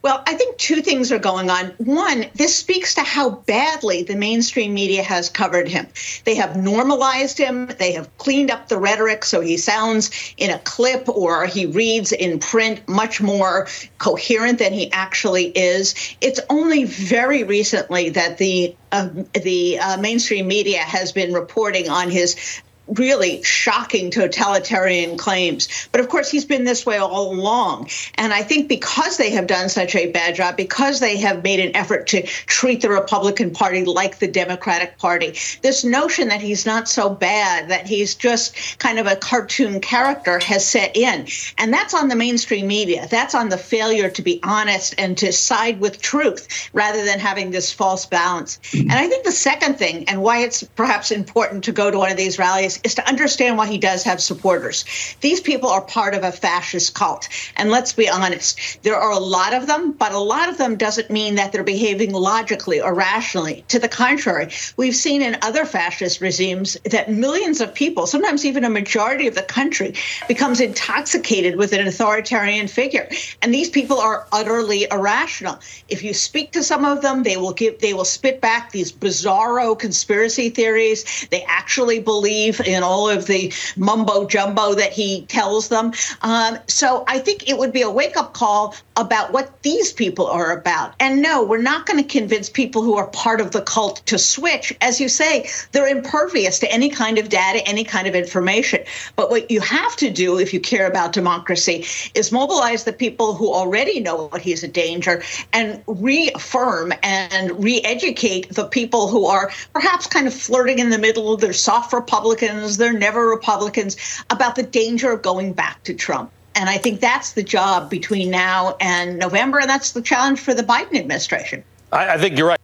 Well, 0.03 0.23
I 0.27 0.35
think 0.35 0.57
two 0.57 0.81
things 0.81 1.11
are 1.11 1.19
going 1.19 1.49
on. 1.49 1.73
One, 1.77 2.25
this 2.35 2.55
speaks 2.55 2.95
to 2.95 3.01
how 3.01 3.29
badly 3.31 4.03
the 4.03 4.15
mainstream 4.15 4.73
media 4.73 5.03
has 5.03 5.29
covered 5.29 5.67
him. 5.67 5.87
They 6.23 6.35
have 6.35 6.55
normalized 6.55 7.37
him, 7.37 7.67
they 7.79 7.93
have 7.93 8.15
cleaned 8.17 8.51
up 8.51 8.67
the 8.67 8.77
rhetoric 8.77 9.25
so 9.25 9.41
he 9.41 9.57
sounds 9.57 10.11
in 10.37 10.51
a 10.51 10.59
clip 10.59 11.09
or 11.09 11.45
he 11.45 11.65
reads 11.65 12.11
in 12.11 12.39
print 12.39 12.87
much 12.87 13.21
more 13.21 13.67
coherent 13.97 14.59
than 14.59 14.71
he 14.71 14.91
actually 14.91 15.45
is. 15.45 15.95
It's 16.21 16.39
only 16.49 16.83
very 16.83 17.43
recently 17.43 18.09
that 18.09 18.37
the 18.37 18.75
uh, 18.91 19.09
the 19.33 19.79
uh, 19.79 19.97
mainstream 19.97 20.47
media 20.47 20.79
has 20.79 21.11
been 21.11 21.33
reporting 21.33 21.89
on 21.89 22.09
his 22.09 22.61
really 22.87 23.43
shocking 23.43 24.11
totalitarian 24.11 25.17
claims. 25.17 25.87
But 25.91 26.01
of 26.01 26.09
course, 26.09 26.29
he's 26.29 26.45
been 26.45 26.63
this 26.63 26.85
way 26.85 26.97
all 26.97 27.33
along. 27.33 27.89
And 28.15 28.33
I 28.33 28.43
think 28.43 28.69
because 28.69 29.17
they 29.17 29.31
have 29.31 29.47
done 29.47 29.69
such 29.69 29.95
a 29.95 30.11
bad 30.11 30.35
job, 30.35 30.57
because 30.57 30.99
they 30.99 31.17
have 31.17 31.43
made 31.43 31.59
an 31.59 31.75
effort 31.75 32.07
to 32.07 32.21
treat 32.23 32.81
the 32.81 32.89
Republican 32.89 33.51
Party 33.51 33.85
like 33.85 34.19
the 34.19 34.27
Democratic 34.27 34.97
Party, 34.97 35.35
this 35.61 35.83
notion 35.83 36.29
that 36.29 36.41
he's 36.41 36.65
not 36.65 36.87
so 36.87 37.09
bad, 37.09 37.69
that 37.69 37.87
he's 37.87 38.15
just 38.15 38.79
kind 38.79 38.99
of 38.99 39.07
a 39.07 39.15
cartoon 39.15 39.79
character 39.79 40.39
has 40.39 40.65
set 40.65 40.95
in. 40.95 41.27
And 41.57 41.73
that's 41.73 41.93
on 41.93 42.07
the 42.07 42.15
mainstream 42.15 42.67
media. 42.67 43.07
That's 43.09 43.35
on 43.35 43.49
the 43.49 43.57
failure 43.57 44.09
to 44.09 44.21
be 44.21 44.39
honest 44.43 44.95
and 44.97 45.17
to 45.17 45.31
side 45.31 45.79
with 45.79 46.01
truth 46.01 46.69
rather 46.73 47.03
than 47.03 47.19
having 47.19 47.51
this 47.51 47.71
false 47.71 48.05
balance. 48.05 48.59
And 48.73 48.91
I 48.91 49.07
think 49.07 49.23
the 49.23 49.31
second 49.31 49.77
thing, 49.77 50.07
and 50.07 50.21
why 50.21 50.39
it's 50.39 50.63
perhaps 50.63 51.11
important 51.11 51.63
to 51.65 51.71
go 51.71 51.91
to 51.91 51.97
one 51.97 52.11
of 52.11 52.17
these 52.17 52.39
rallies, 52.39 52.76
is 52.83 52.95
to 52.95 53.07
understand 53.07 53.57
why 53.57 53.67
he 53.67 53.77
does 53.77 54.03
have 54.03 54.21
supporters. 54.21 54.85
These 55.21 55.41
people 55.41 55.69
are 55.69 55.81
part 55.81 56.13
of 56.13 56.23
a 56.23 56.31
fascist 56.31 56.93
cult. 56.93 57.29
And 57.55 57.69
let's 57.69 57.93
be 57.93 58.09
honest, 58.09 58.83
there 58.83 58.95
are 58.95 59.11
a 59.11 59.19
lot 59.19 59.53
of 59.53 59.67
them, 59.67 59.91
but 59.91 60.11
a 60.11 60.19
lot 60.19 60.49
of 60.49 60.57
them 60.57 60.75
doesn't 60.75 61.09
mean 61.09 61.35
that 61.35 61.51
they're 61.51 61.63
behaving 61.63 62.13
logically 62.13 62.81
or 62.81 62.93
rationally. 62.93 63.63
To 63.69 63.79
the 63.79 63.87
contrary, 63.87 64.49
we've 64.77 64.95
seen 64.95 65.21
in 65.21 65.37
other 65.41 65.65
fascist 65.65 66.21
regimes 66.21 66.77
that 66.85 67.11
millions 67.11 67.61
of 67.61 67.73
people, 67.73 68.07
sometimes 68.07 68.45
even 68.45 68.63
a 68.63 68.69
majority 68.69 69.27
of 69.27 69.35
the 69.35 69.43
country, 69.43 69.93
becomes 70.27 70.59
intoxicated 70.59 71.55
with 71.55 71.73
an 71.73 71.87
authoritarian 71.87 72.67
figure. 72.67 73.09
And 73.41 73.53
these 73.53 73.69
people 73.69 73.99
are 73.99 74.27
utterly 74.31 74.87
irrational. 74.91 75.59
If 75.89 76.03
you 76.03 76.13
speak 76.13 76.51
to 76.53 76.63
some 76.63 76.85
of 76.85 77.01
them, 77.01 77.23
they 77.23 77.37
will 77.37 77.53
give 77.53 77.79
they 77.79 77.93
will 77.93 78.05
spit 78.05 78.41
back 78.41 78.71
these 78.71 78.91
bizarro 78.91 79.77
conspiracy 79.77 80.49
theories. 80.49 81.27
They 81.29 81.43
actually 81.43 81.99
believe 81.99 82.59
in 82.67 82.83
all 82.83 83.09
of 83.09 83.25
the 83.27 83.51
mumbo 83.75 84.27
jumbo 84.27 84.75
that 84.75 84.91
he 84.91 85.25
tells 85.25 85.69
them. 85.69 85.93
Um, 86.21 86.59
so 86.67 87.03
I 87.07 87.19
think 87.19 87.49
it 87.49 87.57
would 87.57 87.71
be 87.71 87.81
a 87.81 87.89
wake 87.89 88.17
up 88.17 88.33
call 88.33 88.75
about 88.97 89.31
what 89.31 89.61
these 89.61 89.93
people 89.93 90.25
are 90.27 90.51
about. 90.51 90.93
And 90.99 91.21
no, 91.21 91.43
we're 91.43 91.61
not 91.61 91.85
going 91.85 92.03
to 92.03 92.09
convince 92.09 92.49
people 92.49 92.81
who 92.81 92.97
are 92.97 93.07
part 93.07 93.39
of 93.39 93.51
the 93.51 93.61
cult 93.61 94.01
to 94.07 94.17
switch. 94.17 94.75
As 94.81 94.99
you 94.99 95.07
say, 95.07 95.47
they're 95.71 95.87
impervious 95.87 96.59
to 96.59 96.71
any 96.71 96.89
kind 96.89 97.17
of 97.17 97.29
data, 97.29 97.65
any 97.67 97.83
kind 97.83 98.07
of 98.07 98.15
information. 98.15 98.83
But 99.15 99.29
what 99.29 99.49
you 99.51 99.61
have 99.61 99.95
to 99.97 100.09
do 100.09 100.39
if 100.39 100.53
you 100.53 100.59
care 100.59 100.87
about 100.87 101.13
democracy 101.13 101.85
is 102.15 102.31
mobilize 102.31 102.83
the 102.83 102.93
people 102.93 103.35
who 103.35 103.53
already 103.53 103.99
know 103.99 104.27
what 104.27 104.41
he's 104.41 104.63
a 104.63 104.67
danger 104.67 105.23
and 105.53 105.81
reaffirm 105.85 106.91
and 107.03 107.63
re 107.63 107.81
educate 107.83 108.49
the 108.49 108.65
people 108.65 109.07
who 109.07 109.25
are 109.25 109.51
perhaps 109.73 110.07
kind 110.07 110.27
of 110.27 110.33
flirting 110.33 110.79
in 110.79 110.89
the 110.89 110.97
middle. 110.97 111.37
They're 111.37 111.53
soft 111.53 111.93
Republicans, 111.93 112.56
they're 112.77 112.93
never 112.93 113.27
Republicans, 113.27 113.97
about 114.29 114.55
the 114.55 114.63
danger 114.63 115.11
of 115.11 115.21
going 115.21 115.53
back 115.53 115.83
to 115.83 115.93
Trump. 115.93 116.31
And 116.55 116.69
I 116.69 116.77
think 116.77 116.99
that's 117.01 117.33
the 117.33 117.43
job 117.43 117.89
between 117.89 118.31
now 118.31 118.75
and 118.81 119.19
November, 119.19 119.59
and 119.59 119.69
that's 119.69 119.91
the 119.91 120.01
challenge 120.01 120.39
for 120.39 120.53
the 120.55 120.63
Biden 120.63 120.95
administration. 120.97 121.63
I, 121.91 122.15
I 122.15 122.17
think 122.17 122.37
you're 122.37 122.47
right. 122.47 122.59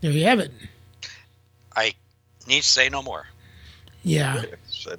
There 0.00 0.10
you 0.10 0.24
have 0.24 0.40
it. 0.40 0.50
I 1.76 1.94
need 2.48 2.62
to 2.62 2.66
say 2.66 2.88
no 2.88 3.02
more. 3.02 3.26
Yeah. 4.02 4.42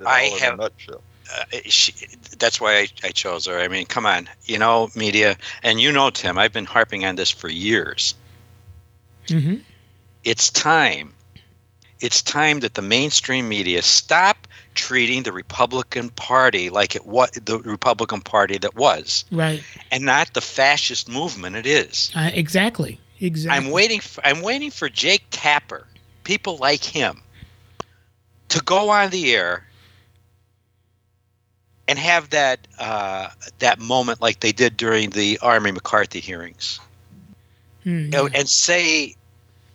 I 0.05 0.37
have- 0.39 0.57
nutshell. 0.59 1.01
uh, 1.35 1.43
she, 1.65 1.93
that's 2.39 2.61
why 2.61 2.77
I, 2.77 2.87
I 3.03 3.09
chose 3.09 3.45
her. 3.47 3.59
I 3.59 3.67
mean, 3.67 3.85
come 3.85 4.05
on, 4.05 4.29
you 4.45 4.57
know, 4.57 4.89
media, 4.95 5.35
and 5.63 5.81
you 5.81 5.91
know, 5.91 6.09
Tim, 6.09 6.37
I've 6.37 6.53
been 6.53 6.65
harping 6.65 7.03
on 7.03 7.15
this 7.15 7.29
for 7.31 7.49
years. 7.49 8.15
hmm 9.27 9.55
It's 10.23 10.49
time. 10.49 11.13
It's 12.01 12.21
time 12.21 12.59
that 12.61 12.73
the 12.73 12.81
mainstream 12.81 13.47
media 13.47 13.81
stop 13.81 14.47
treating 14.73 15.23
the 15.23 15.31
Republican 15.31 16.09
Party 16.09 16.69
like 16.69 16.95
it 16.95 17.05
was 17.05 17.29
the 17.31 17.59
Republican 17.59 18.21
Party 18.21 18.57
that 18.57 18.75
was, 18.75 19.25
Right. 19.31 19.63
and 19.91 20.03
not 20.03 20.33
the 20.33 20.41
fascist 20.41 21.07
movement 21.07 21.55
it 21.55 21.65
is. 21.65 22.11
Uh, 22.15 22.31
exactly. 22.33 22.99
Exactly. 23.19 23.55
I'm 23.65 23.71
waiting. 23.71 23.99
For, 23.99 24.25
I'm 24.25 24.41
waiting 24.41 24.71
for 24.71 24.89
Jake 24.89 25.23
Tapper, 25.29 25.85
people 26.23 26.57
like 26.57 26.83
him, 26.83 27.21
to 28.49 28.61
go 28.63 28.89
on 28.89 29.11
the 29.11 29.33
air 29.35 29.63
and 31.87 31.99
have 31.99 32.29
that 32.31 32.67
uh, 32.79 33.29
that 33.59 33.79
moment 33.79 34.21
like 34.21 34.39
they 34.39 34.51
did 34.51 34.75
during 34.75 35.11
the 35.11 35.37
Army 35.41 35.71
McCarthy 35.71 36.19
hearings, 36.19 36.79
you 37.83 38.07
know, 38.07 38.27
and 38.33 38.49
say, 38.49 39.15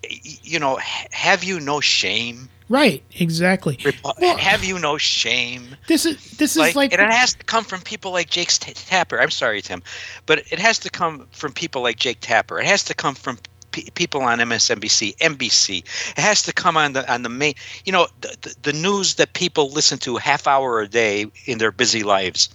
you 0.08 0.58
know, 0.58 0.78
have 1.10 1.44
you 1.44 1.60
no 1.60 1.80
shame? 1.80 2.48
Right, 2.68 3.02
exactly. 3.14 3.78
Well- 4.04 4.36
have 4.38 4.64
you 4.64 4.78
no 4.78 4.98
shame? 4.98 5.76
This 5.86 6.04
is 6.04 6.16
this 6.32 6.56
like, 6.56 6.70
is 6.70 6.76
like 6.76 6.92
and 6.92 7.00
it 7.00 7.10
has 7.10 7.34
to 7.34 7.44
come 7.44 7.64
from 7.64 7.80
people 7.80 8.10
like 8.12 8.28
Jake 8.28 8.48
Tapper. 8.50 9.20
I'm 9.20 9.30
sorry, 9.30 9.62
Tim, 9.62 9.82
but 10.26 10.40
it 10.50 10.58
has 10.58 10.78
to 10.80 10.90
come 10.90 11.28
from 11.30 11.52
people 11.52 11.82
like 11.82 11.96
Jake 11.96 12.18
Tapper. 12.20 12.58
It 12.58 12.66
has 12.66 12.82
to 12.84 12.94
come 12.94 13.14
from 13.14 13.38
pe 13.70 13.82
people 13.90 14.22
on 14.22 14.38
MSNBC, 14.38 15.16
NBC. 15.18 15.78
It 16.18 16.20
has 16.20 16.42
to 16.42 16.52
come 16.52 16.76
on 16.76 16.94
the 16.94 17.12
on 17.12 17.22
the 17.22 17.28
main. 17.28 17.54
You 17.84 17.92
know, 17.92 18.08
the, 18.20 18.36
the, 18.40 18.54
the 18.62 18.72
news 18.72 19.14
that 19.14 19.32
people 19.34 19.70
listen 19.70 19.98
to 20.00 20.16
half 20.16 20.48
hour 20.48 20.80
a 20.80 20.88
day 20.88 21.26
in 21.44 21.58
their 21.58 21.70
busy 21.70 22.02
lives, 22.02 22.48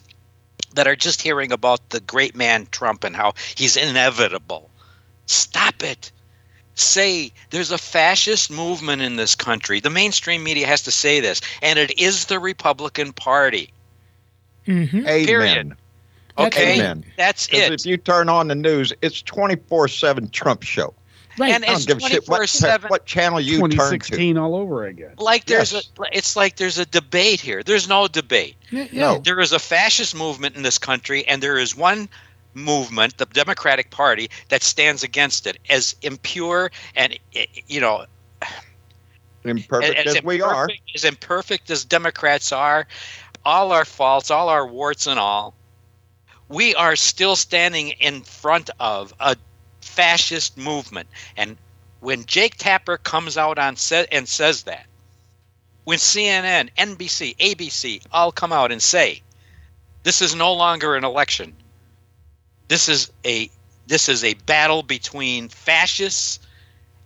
that 0.74 0.88
are 0.88 0.96
just 0.96 1.22
hearing 1.22 1.52
about 1.52 1.90
the 1.90 2.00
great 2.00 2.36
man 2.36 2.68
Trump 2.72 3.04
and 3.04 3.16
how 3.16 3.34
he's 3.56 3.78
inevitable. 3.78 4.70
Stop 5.26 5.84
it. 5.84 6.12
Say 6.82 7.32
there's 7.52 7.72
a 7.72 7.78
fascist 7.78 8.50
movement 8.52 9.02
in 9.02 9.16
this 9.16 9.36
country. 9.36 9.80
The 9.80 9.90
mainstream 9.90 10.44
media 10.44 10.68
has 10.68 10.82
to 10.84 10.92
say 10.92 11.20
this, 11.20 11.42
and 11.62 11.78
it 11.80 12.00
is 12.00 12.26
the 12.26 12.40
Republican 12.40 13.14
Party. 13.14 13.72
Mhm. 14.68 15.08
Amen. 15.08 15.26
Period. 15.26 15.74
Okay, 16.38 16.76
Amen. 16.76 17.04
that's 17.18 17.48
it. 17.52 17.72
if 17.74 17.86
you 17.86 17.98
turn 17.98 18.30
on 18.30 18.48
the 18.48 18.56
news, 18.56 18.94
it's 19.02 19.22
24 19.22 19.88
7 19.88 20.30
Trump 20.30 20.64
show. 20.64 20.94
right. 21.38 21.54
and 21.54 21.64
I 21.64 21.68
don't 21.68 21.76
it's 21.78 21.86
give 21.86 21.98
a 21.98 22.02
shit 22.02 22.28
what, 22.28 22.42
24/7. 22.42 22.90
what 22.90 23.06
channel 23.06 23.40
you 23.40 23.60
turn 23.60 23.70
to. 23.72 23.76
2016 23.78 24.38
all 24.38 24.56
over 24.56 24.86
again. 24.86 25.12
Like 25.18 25.46
there's 25.46 25.74
Yes. 25.74 25.90
a, 26.00 26.04
it's 26.18 26.36
like 26.36 26.56
there's 26.58 26.78
a 26.78 26.86
debate 26.86 27.42
here. 27.42 27.64
There's 27.64 27.88
no 27.88 28.08
debate. 28.08 28.56
Yeah, 28.70 28.88
yeah. 28.92 29.02
No. 29.02 29.18
There 29.20 29.40
is 29.40 29.52
a 29.52 29.60
fascist 29.60 30.16
movement 30.16 30.56
in 30.56 30.64
this 30.64 30.78
country, 30.78 31.26
and 31.28 31.42
there 31.44 31.58
is 31.58 31.76
one 31.76 32.10
movement, 32.54 33.18
the 33.18 33.26
Democratic 33.26 33.90
Party, 33.90 34.30
that 34.50 34.64
stands 34.64 35.04
against 35.04 35.48
it 35.48 35.58
as 35.70 35.96
impure 36.02 36.72
and 36.96 37.18
eh, 37.36 37.46
you 37.68 37.80
know 37.80 38.06
Imperfect 39.44 40.08
as 40.08 40.16
as 40.18 40.24
we 40.24 40.42
are. 40.42 40.70
as 40.94 41.04
imperfect 41.04 41.70
as 41.72 41.84
Democrats 41.86 42.52
are, 42.52 42.88
all 43.44 43.72
our 43.72 43.86
faults, 43.86 44.30
all 44.30 44.50
our 44.50 44.68
warts 44.68 45.08
and 45.08 45.20
all, 45.20 45.56
we 46.48 46.76
are 46.76 46.96
still 46.96 47.36
standing 47.36 47.90
in 47.90 48.22
front 48.22 48.70
of 48.80 49.14
a 49.20 49.36
fascist 49.80 50.58
movement. 50.58 51.08
And 51.38 51.58
when 52.02 52.26
Jake 52.26 52.58
Tapper 52.58 52.98
comes 52.98 53.38
out 53.38 53.58
on 53.58 53.76
set 53.76 54.08
and 54.12 54.28
says 54.28 54.64
that, 54.64 54.86
when 55.86 55.98
CNN, 55.98 56.70
NBC, 56.78 57.36
ABC 57.38 58.06
all 58.12 58.32
come 58.32 58.54
out 58.54 58.72
and 58.72 58.82
say, 58.82 59.22
this 60.04 60.22
is 60.22 60.36
no 60.36 60.54
longer 60.54 60.96
an 60.96 61.04
election. 61.04 61.56
This 62.72 62.88
is 62.88 63.12
a 63.26 63.52
this 63.88 64.08
is 64.08 64.24
a 64.24 64.34
battle 64.46 64.82
between 64.82 65.50
fascists 65.50 66.40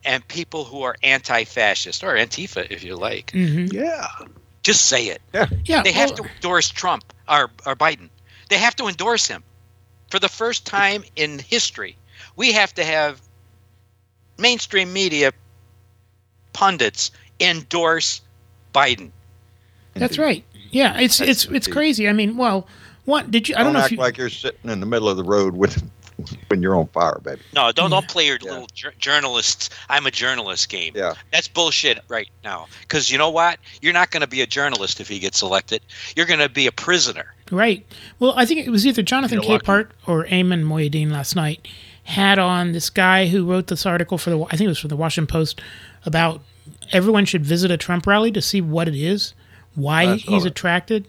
and 0.04 0.26
people 0.28 0.64
who 0.64 0.84
are 0.84 0.96
anti-fascist 1.02 2.04
or 2.04 2.14
Antifa, 2.14 2.68
if 2.70 2.84
you 2.84 2.96
like. 2.96 3.32
Mhm. 3.32 3.74
Yeah. 3.74 4.06
Just 4.62 4.86
say 4.86 5.08
it. 5.08 5.24
Yeah, 5.34 5.48
yeah 5.66 5.82
They 5.82 5.92
have 5.92 6.10
well, 6.10 6.18
to 6.18 6.30
endorse 6.36 6.70
Trump 6.70 7.12
or, 7.28 7.50
or 7.66 7.76
Biden. 7.76 8.10
They 8.50 8.60
have 8.60 8.76
to 8.76 8.86
endorse 8.86 9.26
him. 9.26 9.44
For 10.12 10.20
the 10.20 10.30
first 10.30 10.68
time 10.68 11.04
in 11.16 11.40
history, 11.40 11.98
we 12.36 12.52
have 12.52 12.72
to 12.76 12.84
have 12.84 13.20
mainstream 14.38 14.94
media 14.94 15.32
pundits 16.54 17.10
endorse 17.40 18.22
Biden. 18.72 19.10
That's 19.96 20.20
right. 20.20 20.44
Yeah, 20.70 21.00
it's 21.00 21.20
it's 21.22 21.46
it's 21.46 21.66
crazy. 21.68 22.08
I 22.08 22.14
mean, 22.14 22.38
well, 22.38 22.68
what 23.06 23.32
did 23.32 23.48
you? 23.50 23.56
I 23.56 23.64
don't, 23.64 23.74
know 23.74 23.80
act 23.80 23.88
if 23.88 23.92
you. 23.94 23.98
like 23.98 24.18
you're 24.18 24.30
sitting 24.30 24.70
in 24.70 24.80
the 24.80 24.86
middle 24.86 25.08
of 25.10 25.18
the 25.18 25.24
road 25.24 25.56
with 25.56 25.82
when 26.48 26.62
you're 26.62 26.76
on 26.76 26.88
fire, 26.88 27.20
baby. 27.24 27.42
No, 27.54 27.72
don't 27.72 27.92
Yeah. 27.92 28.00
don't 28.00 28.08
play 28.08 28.26
your 28.28 28.38
Yeah. 28.42 28.52
little 28.52 28.68
jour- 28.74 28.94
journalists. 29.00 29.70
I'm 29.90 30.06
a 30.06 30.12
journalist 30.12 30.70
game. 30.70 30.94
Yeah. 30.96 31.14
That's 31.32 31.48
bullshit 31.48 32.00
right 32.08 32.30
now. 32.44 32.68
Because 32.82 33.12
you 33.12 33.18
know 33.18 33.30
what? 33.30 33.60
You're 33.82 33.94
not 33.94 34.12
going 34.12 34.22
to 34.22 34.28
be 34.28 34.42
a 34.42 34.48
journalist 34.48 35.00
if 35.00 35.08
he 35.08 35.20
gets 35.20 35.42
elected. 35.42 35.82
You're 36.16 36.26
going 36.26 36.40
to 36.40 36.50
be 36.50 36.68
a 36.68 36.72
prisoner. 36.72 37.34
Right. 37.52 37.86
Well, 38.20 38.34
I 38.38 38.46
think 38.46 38.66
it 38.66 38.70
was 38.72 38.88
either 38.88 39.04
Jonathan 39.04 39.42
You're 39.42 39.52
lucky. 39.54 39.66
Capehart 39.66 39.90
or 40.08 40.26
Ayman 40.26 40.64
Mohyeldin 40.64 41.12
last 41.12 41.36
night 41.36 41.68
had 42.06 42.40
on 42.40 42.72
this 42.72 42.90
guy 42.90 43.28
who 43.28 43.46
wrote 43.46 43.68
this 43.68 43.86
article 43.86 44.18
for 44.18 44.30
the 44.30 44.40
I 44.46 44.52
think 44.52 44.62
it 44.62 44.68
was 44.70 44.80
for 44.80 44.88
the 44.88 44.96
Washington 44.96 45.28
Post 45.32 45.60
about 46.06 46.42
everyone 46.92 47.26
should 47.26 47.46
visit 47.46 47.72
a 47.72 47.78
Trump 47.78 48.08
rally 48.08 48.32
to 48.32 48.42
see 48.42 48.62
what 48.62 48.88
it 48.88 48.96
is, 48.96 49.34
why 49.76 50.04
I 50.04 50.18
saw 50.18 50.32
he's 50.32 50.44
that. 50.44 50.50
attracted, 50.52 51.08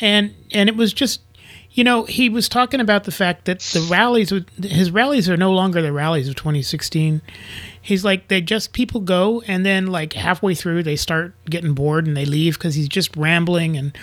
and 0.00 0.34
and 0.52 0.68
it 0.68 0.76
was 0.76 0.92
just. 0.92 1.20
You 1.76 1.84
know, 1.84 2.04
he 2.04 2.30
was 2.30 2.48
talking 2.48 2.80
about 2.80 3.04
the 3.04 3.12
fact 3.12 3.44
that 3.44 3.60
the 3.60 3.86
rallies, 3.90 4.32
his 4.62 4.90
rallies 4.90 5.28
are 5.28 5.36
no 5.36 5.52
longer 5.52 5.82
the 5.82 5.92
rallies 5.92 6.26
of 6.26 6.34
2016. 6.34 7.20
He's 7.82 8.02
like, 8.02 8.28
they 8.28 8.40
just, 8.40 8.72
people 8.72 9.02
go 9.02 9.42
and 9.46 9.64
then, 9.64 9.88
like, 9.88 10.14
halfway 10.14 10.54
through, 10.54 10.84
they 10.84 10.96
start 10.96 11.34
getting 11.44 11.74
bored 11.74 12.06
and 12.06 12.16
they 12.16 12.24
leave 12.24 12.54
because 12.54 12.76
he's 12.76 12.88
just 12.88 13.14
rambling 13.14 13.76
and 13.76 13.96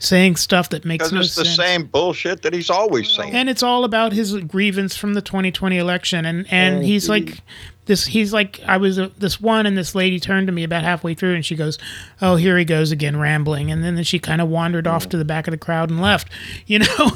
saying 0.00 0.34
stuff 0.34 0.70
that 0.70 0.84
makes 0.84 1.12
no 1.12 1.20
it's 1.20 1.36
the 1.36 1.44
sense. 1.44 1.56
same 1.56 1.84
bullshit 1.84 2.42
that 2.42 2.52
he's 2.52 2.68
always 2.68 3.08
saying. 3.08 3.32
And 3.32 3.48
it's 3.48 3.62
all 3.62 3.84
about 3.84 4.12
his 4.12 4.36
grievance 4.38 4.96
from 4.96 5.14
the 5.14 5.22
2020 5.22 5.78
election, 5.78 6.26
and 6.26 6.44
and 6.52 6.84
he's 6.84 7.08
like, 7.08 7.40
this. 7.86 8.06
He's 8.06 8.32
like, 8.32 8.60
I 8.66 8.76
was 8.76 8.98
uh, 8.98 9.08
this 9.18 9.40
one, 9.40 9.66
and 9.66 9.76
this 9.76 9.94
lady 9.94 10.18
turned 10.20 10.46
to 10.48 10.52
me 10.52 10.64
about 10.64 10.84
halfway 10.84 11.14
through, 11.14 11.34
and 11.34 11.44
she 11.44 11.54
goes, 11.56 11.78
"Oh, 12.20 12.36
here 12.36 12.56
he 12.58 12.64
goes 12.64 12.92
again, 12.92 13.16
rambling," 13.18 13.70
and 13.70 13.82
then 13.84 14.02
she 14.04 14.18
kind 14.18 14.40
of 14.40 14.48
wandered 14.48 14.86
off 14.86 15.08
to 15.10 15.16
the 15.16 15.24
back 15.24 15.46
of 15.46 15.52
the 15.52 15.58
crowd 15.58 15.90
and 15.90 16.00
left, 16.00 16.30
you 16.66 16.78
know. 16.80 17.10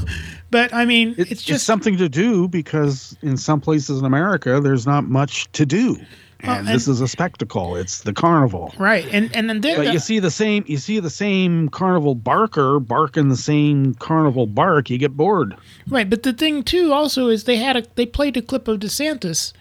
but 0.50 0.72
I 0.74 0.85
mean, 0.85 1.14
It's, 1.18 1.31
it's 1.33 1.42
just 1.42 1.66
something 1.66 1.96
to 1.98 2.09
do 2.09 2.48
because 2.48 3.16
in 3.22 3.37
some 3.37 3.61
places 3.61 3.98
in 4.00 4.05
America, 4.05 4.61
there's 4.61 4.87
not 4.87 5.05
much 5.05 5.50
to 5.52 5.66
do. 5.66 5.96
Well, 6.42 6.59
And 6.59 6.68
and- 6.68 6.76
this 6.76 6.87
is 6.87 7.00
a 7.00 7.09
spectacle. 7.09 7.76
It's 7.76 8.02
the 8.02 8.12
carnival. 8.12 8.72
right, 8.79 9.07
and 9.11 9.35
and 9.35 9.48
then 9.48 9.61
But 9.62 9.76
the- 9.87 9.92
you 9.94 9.98
see 9.98 10.18
the 10.18 10.31
same 10.31 10.64
you 10.66 10.76
see 10.76 11.00
the 11.00 11.09
same 11.11 11.70
carnival 11.70 12.14
barker 12.14 12.79
barking 12.79 13.31
the 13.31 13.37
same 13.38 13.94
carnival 13.94 14.46
bark, 14.46 14.90
you 14.90 14.98
get 14.98 15.16
bored. 15.16 15.57
Right, 15.88 16.09
but 16.11 16.24
the 16.24 16.35
thing 16.35 16.62
too 16.62 16.92
also 16.92 17.29
is 17.29 17.44
they 17.44 17.57
had 17.57 17.76
a 17.76 17.85
they 17.94 18.05
played 18.05 18.37
a 18.37 18.42
clip 18.42 18.68
of 18.68 18.81
DeSantis, 18.81 19.55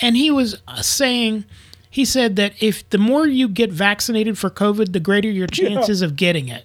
and 0.00 0.16
he 0.16 0.30
was 0.30 0.60
uh, 0.66 0.82
saying, 0.82 1.44
he 1.90 2.04
said 2.04 2.36
that 2.36 2.54
if 2.62 2.88
the 2.90 2.98
more 2.98 3.26
you 3.26 3.48
get 3.48 3.70
vaccinated 3.70 4.38
for 4.38 4.48
COVID, 4.48 4.92
the 4.92 5.00
greater 5.00 5.30
your 5.30 5.46
chances 5.46 6.00
of 6.00 6.16
getting 6.16 6.48
it. 6.48 6.64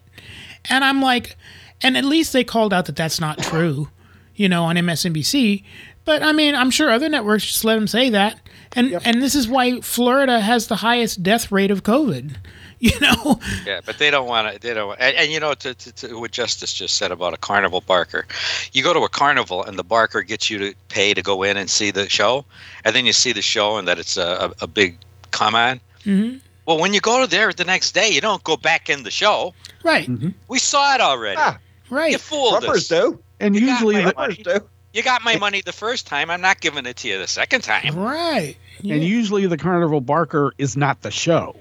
And 0.69 0.83
I'm 0.83 1.01
like, 1.01 1.37
and 1.81 1.97
at 1.97 2.05
least 2.05 2.33
they 2.33 2.43
called 2.43 2.73
out 2.73 2.85
that 2.85 2.95
that's 2.95 3.19
not 3.19 3.39
true, 3.39 3.89
you 4.35 4.47
know, 4.49 4.63
on 4.63 4.75
MSNBC. 4.75 5.63
But 6.05 6.23
I 6.23 6.31
mean, 6.31 6.55
I'm 6.55 6.71
sure 6.71 6.89
other 6.89 7.09
networks 7.09 7.45
just 7.45 7.65
let 7.65 7.77
him 7.77 7.87
say 7.87 8.09
that, 8.09 8.39
and 8.71 8.93
and 9.05 9.21
this 9.21 9.35
is 9.35 9.47
why 9.47 9.81
Florida 9.81 10.39
has 10.39 10.67
the 10.67 10.77
highest 10.77 11.21
death 11.21 11.51
rate 11.51 11.71
of 11.71 11.83
COVID. 11.83 12.37
You 12.79 12.99
know, 12.99 13.39
Yeah, 13.65 13.81
but 13.85 13.97
they 13.97 14.11
don't 14.11 14.27
want 14.27 14.53
to. 14.53 14.59
They 14.59 14.73
don't. 14.73 14.95
And, 14.99 15.15
and 15.15 15.31
you 15.31 15.39
know, 15.39 15.53
to, 15.55 15.73
to, 15.73 15.91
to 15.93 16.19
what 16.19 16.31
Justice 16.31 16.73
just 16.73 16.95
said 16.95 17.11
about 17.11 17.33
a 17.33 17.37
carnival 17.37 17.81
barker, 17.81 18.27
you 18.71 18.83
go 18.83 18.93
to 18.93 18.99
a 18.99 19.09
carnival 19.09 19.63
and 19.63 19.79
the 19.79 19.83
barker 19.83 20.21
gets 20.21 20.49
you 20.49 20.59
to 20.59 20.73
pay 20.89 21.13
to 21.15 21.21
go 21.23 21.41
in 21.43 21.57
and 21.57 21.69
see 21.69 21.89
the 21.91 22.07
show, 22.07 22.45
and 22.85 22.95
then 22.95 23.05
you 23.07 23.13
see 23.13 23.31
the 23.33 23.41
show 23.41 23.77
and 23.77 23.87
that 23.87 23.97
it's 23.97 24.15
a, 24.17 24.51
a, 24.61 24.63
a 24.65 24.67
big 24.67 24.97
come 25.31 25.55
on. 25.55 25.79
Mhm. 26.05 26.39
Well, 26.67 26.79
when 26.79 26.93
you 26.93 26.99
go 26.99 27.25
there 27.25 27.51
the 27.53 27.63
next 27.63 27.93
day, 27.93 28.09
you 28.09 28.21
don't 28.21 28.43
go 28.43 28.57
back 28.57 28.89
in 28.89 29.03
the 29.03 29.11
show. 29.11 29.53
right, 29.83 30.07
We 30.47 30.59
saw 30.59 30.93
it 30.95 31.01
already. 31.01 31.37
Ah, 31.39 31.57
right. 31.89 32.11
You 32.11 32.17
fooled 32.17 32.61
Trumpers 32.63 32.75
us. 32.75 32.87
do. 32.89 33.19
And 33.39 33.55
You 33.55 33.61
got 33.65 33.71
usually 33.81 33.95
my 34.03 34.09
the, 34.11 34.13
money. 34.15 34.35
Do. 34.35 34.59
You 34.93 35.01
got 35.03 35.23
my 35.23 35.37
money 35.37 35.61
the 35.61 35.71
first 35.73 36.07
time. 36.07 36.29
I'm 36.29 36.41
not 36.41 36.59
giving 36.59 36.85
it 36.85 36.97
to 36.97 37.07
you 37.07 37.17
the 37.19 37.27
second 37.27 37.61
time. 37.61 37.95
Right. 37.95 38.57
Yeah. 38.81 38.95
and 38.95 39.03
usually 39.03 39.47
the 39.47 39.57
carnival 39.57 40.01
barker 40.01 40.53
is 40.57 40.75
not 40.77 41.01
the 41.01 41.11
show. 41.11 41.55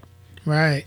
Right. 0.47 0.85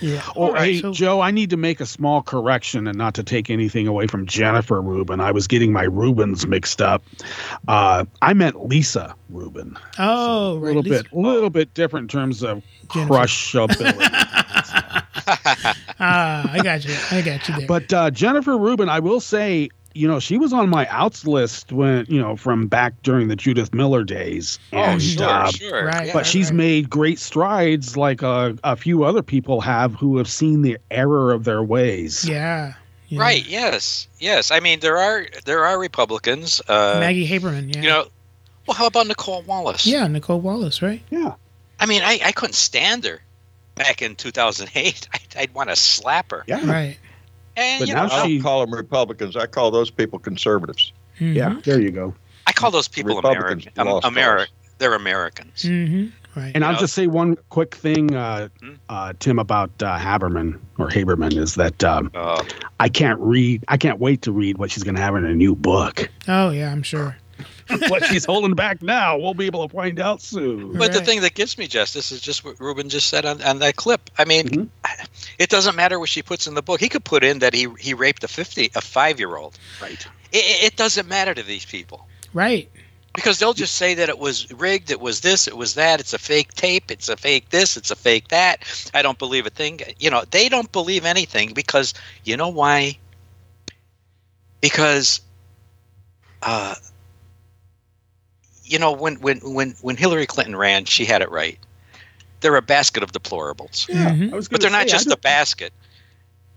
Yeah. 0.00 0.22
Oh, 0.36 0.46
All 0.48 0.52
right, 0.52 0.74
hey, 0.74 0.80
so- 0.80 0.92
Joe, 0.92 1.20
I 1.20 1.30
need 1.30 1.50
to 1.50 1.56
make 1.56 1.80
a 1.80 1.86
small 1.86 2.20
correction 2.22 2.86
and 2.88 2.98
not 2.98 3.14
to 3.14 3.22
take 3.22 3.48
anything 3.48 3.86
away 3.86 4.06
from 4.08 4.26
Jennifer 4.26 4.82
Rubin. 4.82 5.20
I 5.20 5.30
was 5.30 5.46
getting 5.46 5.72
my 5.72 5.84
Rubens 5.84 6.46
mixed 6.46 6.82
up. 6.82 7.02
Uh, 7.68 8.04
I 8.20 8.34
meant 8.34 8.66
Lisa 8.68 9.14
Rubin. 9.30 9.78
Oh, 9.98 10.56
A 10.56 10.58
right. 10.58 10.66
little 10.74 10.82
Lisa- 10.82 11.02
bit, 11.04 11.12
a 11.12 11.16
little 11.18 11.48
bit 11.50 11.72
different 11.74 12.04
in 12.04 12.08
terms 12.18 12.42
of 12.42 12.62
Jennifer. 12.92 13.14
crushability. 13.14 15.00
Ah, 16.00 16.50
I 16.52 16.58
got 16.60 16.84
you. 16.84 16.94
I 17.12 17.22
got 17.22 17.48
you 17.48 17.56
there. 17.56 17.66
but 17.68 17.90
uh, 17.92 18.10
Jennifer 18.10 18.58
Rubin, 18.58 18.88
I 18.88 18.98
will 18.98 19.20
say, 19.20 19.68
you 19.94 20.06
know, 20.08 20.18
she 20.20 20.36
was 20.38 20.52
on 20.52 20.68
my 20.68 20.86
outs 20.88 21.26
list 21.26 21.72
when, 21.72 22.04
you 22.08 22.20
know, 22.20 22.36
from 22.36 22.66
back 22.66 22.94
during 23.02 23.28
the 23.28 23.36
Judith 23.36 23.72
Miller 23.72 24.04
days. 24.04 24.58
Oh, 24.72 24.78
And, 24.78 25.02
sure, 25.02 25.24
uh, 25.28 25.50
sure. 25.50 25.86
right. 25.86 26.06
Yeah. 26.08 26.12
but 26.12 26.26
she's 26.26 26.48
right. 26.50 26.56
made 26.56 26.90
great 26.90 27.18
strides 27.18 27.96
like 27.96 28.20
a, 28.22 28.56
a 28.64 28.76
few 28.76 29.04
other 29.04 29.22
people 29.22 29.60
have 29.60 29.94
who 29.94 30.18
have 30.18 30.28
seen 30.28 30.62
the 30.62 30.78
error 30.90 31.32
of 31.32 31.44
their 31.44 31.62
ways. 31.62 32.28
yeah. 32.28 32.74
yeah. 33.08 33.20
Right. 33.20 33.46
Yes. 33.46 34.08
Yes. 34.18 34.50
I 34.50 34.60
mean, 34.60 34.80
there 34.80 34.96
are 34.98 35.26
there 35.44 35.64
are 35.64 35.78
Republicans. 35.78 36.60
Uh, 36.68 36.96
Maggie 37.00 37.28
Haberman. 37.28 37.74
Yeah. 37.74 37.82
You 37.82 37.88
know. 37.88 38.06
Well, 38.66 38.74
how 38.76 38.86
about 38.86 39.06
Nicolle 39.06 39.42
Wallace? 39.42 39.86
yeah, 39.86 40.06
Nicolle 40.08 40.40
Wallace, 40.40 40.80
right? 40.82 41.02
Yeah. 41.10 41.34
I 41.78 41.86
mean, 41.86 42.02
I, 42.02 42.18
I 42.24 42.32
couldn't 42.32 42.54
stand 42.54 43.04
her. 43.04 43.20
back 43.74 44.00
in 44.02 44.16
2008, 44.16 45.08
I'd, 45.14 45.20
I'd 45.36 45.54
want 45.54 45.68
to 45.68 45.76
slap 45.76 46.30
her. 46.30 46.44
Yeah. 46.46 46.64
Right. 46.68 46.96
And 47.56 47.80
But 47.80 47.88
you 47.88 47.94
now 47.94 48.06
know, 48.06 48.14
I 48.14 48.28
don't 48.28 48.40
call 48.42 48.60
them 48.66 48.74
Republicans. 48.74 49.36
I 49.36 49.46
call 49.46 49.70
those 49.70 49.90
people 49.90 50.18
conservatives. 50.18 50.92
Yeah. 51.20 51.60
There 51.64 51.80
you 51.80 51.90
go. 51.90 52.14
I 52.46 52.52
call 52.52 52.70
those 52.70 52.88
people 52.88 53.14
Republicans 53.16 53.66
American. 53.76 54.12
Ameri- 54.12 54.46
They're 54.78 54.94
Americans. 54.94 55.62
hmm 55.62 56.06
Right. 56.36 56.50
And 56.52 56.62
You 56.62 56.66
I'll 56.66 56.72
know- 56.72 56.78
just 56.80 56.94
say 56.94 57.06
one 57.06 57.36
quick 57.50 57.76
thing, 57.76 58.12
uh, 58.16 58.48
Hmm? 58.60 58.72
uh, 58.88 59.12
Tim, 59.20 59.38
about 59.38 59.70
uh, 59.80 59.96
Haberman 59.96 60.58
or 60.78 60.88
Haberman 60.88 61.36
is 61.36 61.54
that 61.54 61.84
um, 61.84 62.10
Oh, 62.12 62.44
I 62.80 62.88
can't 62.88 63.20
read. 63.20 63.64
I 63.68 63.76
can't 63.76 64.00
wait 64.00 64.22
to 64.22 64.32
read 64.32 64.58
what 64.58 64.72
she's 64.72 64.82
going 64.82 64.96
to 64.96 65.00
have 65.00 65.14
in 65.14 65.24
a 65.24 65.32
new 65.34 65.54
book. 65.54 66.10
oh 66.26 66.50
yeah, 66.50 66.72
I'm 66.72 66.82
sure. 66.82 67.16
what 67.88 68.04
she's 68.04 68.24
holding 68.24 68.54
back 68.54 68.82
now, 68.82 69.16
we'll 69.18 69.34
be 69.34 69.46
able 69.46 69.66
to 69.68 69.74
find 69.74 69.98
out 70.00 70.20
soon. 70.22 70.76
But 70.76 70.92
the 70.92 71.00
thing 71.00 71.20
that 71.22 71.34
gives 71.34 71.56
me 71.58 71.66
justice 71.66 72.12
is 72.12 72.20
just 72.20 72.44
what 72.44 72.58
Rubin 72.60 72.88
just 72.88 73.08
said 73.08 73.24
on, 73.24 73.40
on 73.42 73.58
that 73.60 73.76
clip. 73.76 74.10
I 74.18 74.24
mean, 74.24 74.48
Mhm. 74.48 74.68
it 75.38 75.48
doesn't 75.50 75.74
matter 75.76 75.98
what 75.98 76.08
she 76.08 76.22
puts 76.22 76.46
in 76.46 76.54
the 76.54 76.62
book. 76.62 76.80
He 76.80 76.88
could 76.88 77.04
put 77.04 77.24
in 77.24 77.38
that 77.40 77.54
he 77.54 77.68
he 77.78 77.94
raped 77.94 78.22
a 78.24 78.28
fifty 78.28 78.70
a 78.74 78.80
five 78.80 79.18
year 79.18 79.36
old. 79.36 79.58
Right. 79.80 80.06
It, 80.32 80.72
it 80.72 80.76
doesn't 80.76 81.08
matter 81.08 81.32
to 81.34 81.42
these 81.42 81.64
people 81.64 82.06
Right. 82.32 82.68
because 83.14 83.38
they'll 83.38 83.54
just 83.54 83.76
say 83.76 83.94
that 83.94 84.08
it 84.08 84.18
was 84.18 84.50
rigged, 84.52 84.90
it 84.90 85.00
was 85.00 85.20
this, 85.20 85.46
it 85.46 85.56
was 85.56 85.74
that, 85.74 86.00
it's 86.00 86.12
a 86.12 86.18
fake 86.18 86.52
tape, 86.54 86.90
it's 86.90 87.08
a 87.08 87.16
fake 87.16 87.50
this, 87.50 87.76
it's 87.76 87.90
a 87.92 87.96
fake 87.96 88.28
that. 88.28 88.64
I 88.92 89.02
don't 89.02 89.18
believe 89.18 89.46
a 89.46 89.50
thing. 89.50 89.80
You 90.00 90.10
know, 90.10 90.24
they 90.30 90.48
don't 90.48 90.70
believe 90.72 91.04
anything 91.04 91.52
because 91.54 91.94
you 92.24 92.36
know 92.36 92.48
why? 92.48 92.98
Because, 94.60 95.20
uh, 96.42 96.74
you 98.64 98.78
know, 98.78 98.92
when 98.92 99.16
when 99.16 99.38
when 99.40 99.74
when 99.82 99.96
Hillary 99.96 100.26
Clinton 100.26 100.56
ran, 100.56 100.84
she 100.84 101.04
had 101.04 101.22
it 101.22 101.30
right. 101.30 101.58
They're 102.40 102.56
a 102.56 102.62
basket 102.62 103.02
of 103.02 103.12
deplorables, 103.12 103.88
Yeah, 103.88 104.10
Mhm. 104.10 104.50
But 104.50 104.60
they're 104.60 104.70
not 104.70 104.88
say, 104.88 104.94
I 104.94 104.98
just 104.98 105.10
a 105.10 105.16
basket. 105.16 105.72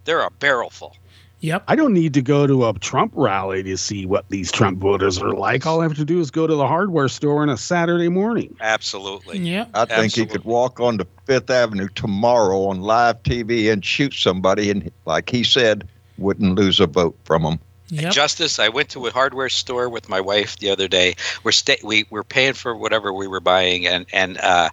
They're 0.06 0.22
a 0.22 0.32
barrel 0.32 0.70
full. 0.70 0.96
Yep. 1.40 1.64
I 1.68 1.76
don't 1.76 1.94
need 1.94 2.16
to 2.16 2.22
go 2.22 2.48
to 2.48 2.68
a 2.68 2.74
Trump 2.80 3.12
rally 3.16 3.62
to 3.62 3.78
see 3.78 4.06
what 4.08 4.26
these 4.30 4.52
Trump 4.52 4.80
voters 4.80 5.22
are 5.22 5.34
like. 5.34 5.68
All 5.68 5.82
I 5.82 5.84
have 5.84 5.94
to 5.96 6.06
do 6.06 6.20
is 6.20 6.32
go 6.32 6.48
to 6.48 6.56
the 6.56 6.66
hardware 6.68 7.08
store 7.08 7.44
on 7.44 7.50
a 7.50 7.58
Saturday 7.58 8.10
morning. 8.10 8.56
Absolutely. 8.60 9.38
Yep. 9.38 9.70
I 9.76 9.86
think 9.86 10.16
he 10.16 10.22
could 10.26 10.38
Absolutely. 10.38 10.52
walk 10.52 10.80
onto 10.80 11.06
Fifth 11.26 11.52
Avenue 11.52 11.90
tomorrow 11.94 12.64
on 12.66 12.82
live 12.82 13.22
TV 13.22 13.72
and 13.72 13.86
shoot 13.86 14.16
somebody, 14.16 14.72
and 14.72 14.92
like 15.06 15.30
he 15.30 15.44
said, 15.44 15.88
wouldn't 16.18 16.56
lose 16.56 16.80
a 16.80 16.88
vote 16.88 17.16
from 17.24 17.44
him. 17.44 17.60
Yep. 17.90 18.12
Justice, 18.14 18.60
I 18.60 18.68
went 18.70 18.90
to 18.90 19.06
a 19.08 19.12
hardware 19.12 19.50
store 19.50 19.88
with 19.88 20.10
my 20.10 20.20
wife 20.20 20.58
the 20.58 20.70
other 20.70 20.88
day. 20.88 21.16
We're 21.44 21.54
sta- 21.54 21.80
we 21.84 22.06
were 22.10 22.24
paying 22.24 22.54
for 22.54 22.76
whatever 22.76 23.14
we 23.14 23.28
were 23.28 23.40
buying, 23.40 23.88
and 23.88 24.06
and 24.12 24.38
uh, 24.40 24.70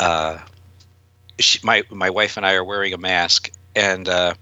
uh, 0.00 0.38
she, 1.38 1.58
my 1.62 1.82
my 1.90 2.08
wife 2.10 2.36
and 2.36 2.46
I 2.46 2.54
are 2.54 2.64
wearing 2.64 2.94
a 2.94 2.98
mask, 2.98 3.50
and 3.76 4.08
uh, 4.08 4.34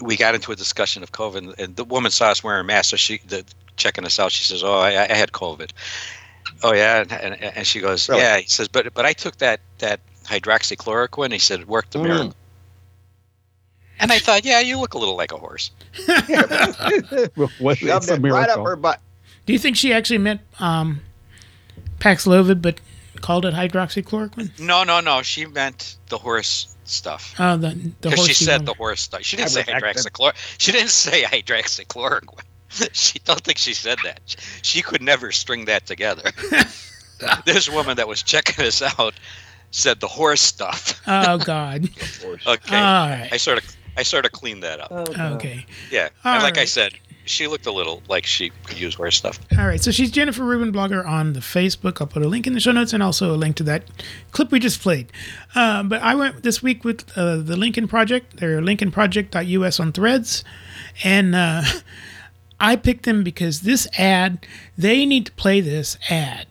we 0.00 0.16
got 0.16 0.34
into 0.34 0.52
a 0.52 0.56
discussion 0.56 1.02
of 1.02 1.12
COVID, 1.12 1.58
and 1.58 1.76
the 1.76 1.84
woman 1.84 2.10
saw 2.10 2.30
us 2.30 2.42
wearing 2.42 2.66
masks, 2.66 2.88
so 2.88 2.96
she 2.96 3.18
the, 3.26 3.44
checking 3.76 4.04
us 4.06 4.18
out. 4.18 4.32
She 4.32 4.44
says, 4.44 4.64
"Oh, 4.64 4.78
I, 4.78 5.02
I 5.10 5.12
had 5.12 5.32
COVID." 5.32 5.70
Oh 6.62 6.72
yeah, 6.72 7.00
and, 7.00 7.12
and, 7.12 7.42
and 7.42 7.66
she 7.66 7.80
goes, 7.80 8.08
Really? 8.08 8.22
"Yeah." 8.22 8.38
He 8.38 8.48
says, 8.48 8.68
"But 8.68 8.94
but 8.94 9.04
I 9.04 9.12
took 9.12 9.36
that 9.38 9.60
that 9.78 10.00
hydroxychloroquine." 10.24 11.32
He 11.32 11.38
said, 11.38 11.60
"It 11.60 11.68
worked 11.68 11.94
a 11.94 11.98
Mm. 11.98 12.02
miracle." 12.04 12.34
And 14.00 14.10
I 14.12 14.18
thought, 14.18 14.44
yeah, 14.44 14.60
you 14.60 14.78
look 14.78 14.94
a 14.94 14.98
little 14.98 15.16
like 15.16 15.32
a 15.32 15.36
horse. 15.36 15.70
what, 17.58 17.78
Shoved 17.78 18.04
it's 18.04 18.10
a 18.10 18.14
it 18.14 18.20
right 18.22 18.48
up 18.48 18.64
her 18.64 18.76
butt. 18.76 19.00
Do 19.46 19.52
you 19.52 19.58
think 19.58 19.76
she 19.76 19.92
actually 19.92 20.18
meant 20.18 20.40
um, 20.58 21.00
Paxlovid, 22.00 22.60
but 22.62 22.80
called 23.20 23.44
it 23.46 23.54
hydroxychloroquine? 23.54 24.58
No, 24.58 24.84
no, 24.84 25.00
no. 25.00 25.22
She 25.22 25.46
meant 25.46 25.96
the 26.08 26.18
horse 26.18 26.74
stuff. 26.84 27.34
Oh, 27.38 27.56
the 27.56 27.68
the 28.00 28.10
Because 28.10 28.26
she 28.26 28.34
said 28.34 28.58
one. 28.58 28.64
the 28.66 28.74
horse 28.74 29.00
stuff. 29.02 29.22
She 29.22 29.36
didn't 29.36 29.50
say 29.50 29.62
Ivermectin. 29.62 30.10
hydroxychloroquine. 30.10 30.56
She 30.58 30.72
didn't 30.72 30.90
say 30.90 31.22
hydroxychloroquine. 31.22 32.40
She 32.92 33.20
don't 33.20 33.40
think 33.40 33.58
she 33.58 33.72
said 33.72 33.98
that. 34.02 34.20
She 34.62 34.82
could 34.82 35.00
never 35.00 35.30
string 35.30 35.66
that 35.66 35.86
together. 35.86 36.32
this 37.44 37.70
woman 37.70 37.96
that 37.98 38.08
was 38.08 38.20
checking 38.20 38.64
us 38.64 38.82
out 38.82 39.14
said 39.70 40.00
the 40.00 40.08
horse 40.08 40.40
stuff. 40.40 41.00
Oh 41.06 41.38
God. 41.38 41.88
Okay, 42.24 42.76
All 42.76 43.08
right. 43.08 43.28
I 43.30 43.36
sort 43.36 43.58
of 43.58 43.76
I 43.96 44.02
sort 44.02 44.26
of 44.26 44.32
cleaned 44.32 44.62
that 44.62 44.80
up. 44.80 44.92
Okay. 44.92 45.66
Yeah, 45.90 46.08
All 46.24 46.34
and 46.34 46.42
like 46.42 46.58
I 46.58 46.64
said, 46.64 46.94
she 47.26 47.46
looked 47.46 47.66
a 47.66 47.72
little 47.72 48.02
like 48.08 48.26
she 48.26 48.50
could 48.64 48.78
use 48.78 48.98
worse 48.98 49.16
stuff. 49.16 49.38
All 49.58 49.66
right. 49.66 49.80
So 49.82 49.90
she's 49.90 50.10
Jennifer 50.10 50.44
Rubin 50.44 50.72
blogger 50.72 51.06
on 51.06 51.32
the 51.32 51.40
Facebook. 51.40 52.00
I'll 52.00 52.06
put 52.06 52.22
a 52.22 52.28
link 52.28 52.46
in 52.46 52.52
the 52.52 52.60
show 52.60 52.72
notes 52.72 52.92
and 52.92 53.02
also 53.02 53.34
a 53.34 53.36
link 53.36 53.56
to 53.56 53.62
that 53.64 53.84
clip 54.32 54.50
we 54.50 54.58
just 54.58 54.80
played. 54.80 55.10
Uh, 55.54 55.82
but 55.82 56.02
I 56.02 56.14
went 56.14 56.42
this 56.42 56.62
week 56.62 56.84
with 56.84 57.06
uh, 57.16 57.36
the 57.36 57.56
Lincoln 57.56 57.88
Project. 57.88 58.36
They're 58.38 58.60
lincolnproject.us 58.60 59.80
on 59.80 59.92
Threads, 59.92 60.44
and 61.02 61.34
uh, 61.34 61.62
I 62.60 62.76
picked 62.76 63.04
them 63.04 63.24
because 63.24 63.62
this 63.62 63.88
ad. 63.98 64.46
They 64.76 65.06
need 65.06 65.26
to 65.26 65.32
play 65.32 65.60
this 65.60 65.96
ad 66.10 66.46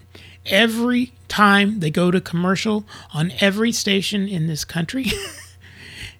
every 0.46 1.14
time 1.28 1.80
they 1.80 1.90
go 1.90 2.12
to 2.12 2.20
commercial 2.20 2.86
on 3.14 3.32
every 3.40 3.72
station 3.72 4.28
in 4.28 4.48
this 4.48 4.66
country. 4.66 5.06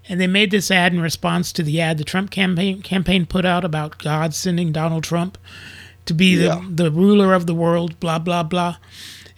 And 0.10 0.20
they 0.20 0.28
made 0.28 0.52
this 0.52 0.70
ad 0.70 0.94
in 0.94 1.00
response 1.00 1.52
to 1.54 1.64
the 1.64 1.80
ad 1.80 1.98
the 1.98 2.04
Trump 2.04 2.30
campaign 2.30 2.82
campaign 2.82 3.26
put 3.26 3.46
out 3.46 3.64
about 3.64 3.98
God 4.00 4.34
sending 4.34 4.72
Donald 4.72 5.04
Trump 5.04 5.38
to 6.06 6.14
be 6.14 6.36
the, 6.36 6.66
the 6.70 6.92
ruler 6.92 7.34
of 7.34 7.46
the 7.46 7.54
world, 7.54 8.00
blah, 8.00 8.20
blah, 8.20 8.44
blah. 8.44 8.78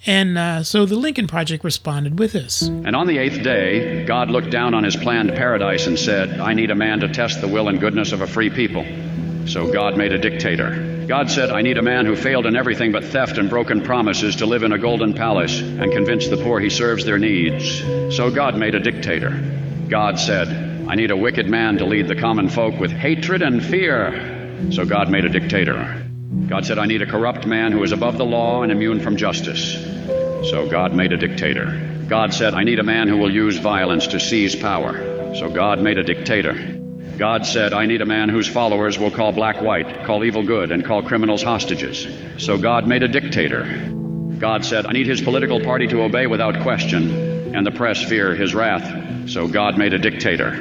And 0.08 0.38
uh, 0.38 0.64
so 0.64 0.86
the 0.86 0.96
Lincoln 0.96 1.28
Project 1.28 1.64
responded 1.64 2.20
with 2.20 2.34
this. 2.34 2.62
And 2.62 2.96
on 2.96 3.08
the 3.08 3.18
eighth 3.18 3.44
day, 3.44 4.06
God 4.06 4.30
looked 4.30 4.52
down 4.52 4.74
on 4.74 4.84
his 4.84 4.96
planned 4.96 5.34
paradise 5.36 5.88
and 5.88 5.98
said, 5.98 6.40
I 6.40 6.54
need 6.54 6.70
a 6.70 6.76
man 6.76 7.00
to 7.00 7.08
test 7.08 7.42
the 7.42 7.48
will 7.48 7.70
and 7.70 7.80
goodness 7.80 8.12
of 8.12 8.22
a 8.22 8.28
free 8.28 8.50
people. 8.50 8.86
So 9.48 9.72
God 9.72 9.98
made 9.98 10.12
a 10.12 10.20
dictator. 10.20 11.06
God 11.08 11.30
said, 11.30 11.52
I 11.52 11.62
need 11.62 11.78
a 11.78 11.84
man 11.84 12.06
who 12.06 12.16
failed 12.16 12.46
in 12.46 12.56
everything 12.56 12.92
but 12.92 13.04
theft 13.04 13.38
and 13.38 13.50
broken 13.50 13.82
promises 13.84 14.38
to 14.38 14.46
live 14.46 14.64
in 14.64 14.72
a 14.72 14.78
golden 14.78 15.14
palace 15.14 15.60
and 15.60 15.92
convince 15.92 16.28
the 16.28 16.38
poor 16.38 16.60
he 16.60 16.70
serves 16.70 17.06
their 17.06 17.20
needs. 17.20 17.80
So 18.16 18.32
God 18.32 18.58
made 18.58 18.74
a 18.74 18.80
dictator. 18.80 19.30
God 19.90 20.20
said, 20.20 20.48
I 20.88 20.96
need 20.96 21.12
a 21.12 21.18
wicked 21.18 21.48
man 21.48 21.78
to 21.78 21.86
lead 21.86 22.08
the 22.08 22.16
common 22.16 22.50
folk 22.50 22.80
with 22.80 22.92
hatred 22.92 23.42
and 23.42 23.64
fear. 23.64 24.70
So 24.72 24.86
God 24.86 25.12
made 25.12 25.26
a 25.26 25.30
dictator. 25.30 26.04
God 26.48 26.66
said, 26.66 26.80
I 26.80 26.86
need 26.86 27.02
a 27.02 27.06
corrupt 27.06 27.46
man 27.46 27.72
who 27.72 27.84
is 27.84 27.92
above 27.92 28.18
the 28.18 28.26
law 28.26 28.64
and 28.64 28.72
immune 28.72 29.00
from 29.00 29.16
justice. 29.16 29.74
So 30.50 30.68
God 30.70 30.94
made 30.94 31.12
a 31.12 31.18
dictator. 31.18 32.06
God 32.08 32.34
said, 32.34 32.54
I 32.54 32.64
need 32.64 32.80
a 32.80 32.84
man 32.84 33.08
who 33.08 33.18
will 33.18 33.32
use 33.32 33.58
violence 33.58 34.08
to 34.08 34.20
seize 34.20 34.56
power. 34.56 35.36
So 35.36 35.50
God 35.50 35.82
made 35.82 35.98
a 35.98 36.04
dictator. 36.04 36.54
God 37.18 37.46
said, 37.46 37.74
I 37.74 37.86
need 37.86 38.02
a 38.02 38.06
man 38.06 38.30
whose 38.30 38.48
followers 38.48 39.00
will 39.00 39.12
call 39.12 39.32
black 39.32 39.62
white, 39.62 40.06
call 40.06 40.24
evil 40.24 40.44
good, 40.44 40.72
and 40.72 40.84
call 40.84 41.02
criminals 41.04 41.44
hostages. 41.44 42.08
So 42.38 42.58
God 42.58 42.88
made 42.88 43.04
a 43.04 43.08
dictator. 43.08 43.64
God 44.40 44.66
said, 44.66 44.86
I 44.86 44.92
need 44.92 45.08
his 45.08 45.22
political 45.22 45.62
party 45.62 45.88
to 45.88 46.02
obey 46.02 46.28
without 46.28 46.62
question, 46.62 47.56
and 47.56 47.66
the 47.66 47.72
press 47.72 48.04
fear 48.04 48.36
his 48.36 48.54
wrath. 48.54 49.30
So 49.30 49.48
God 49.48 49.78
made 49.78 49.94
a 49.94 50.00
dictator. 50.00 50.52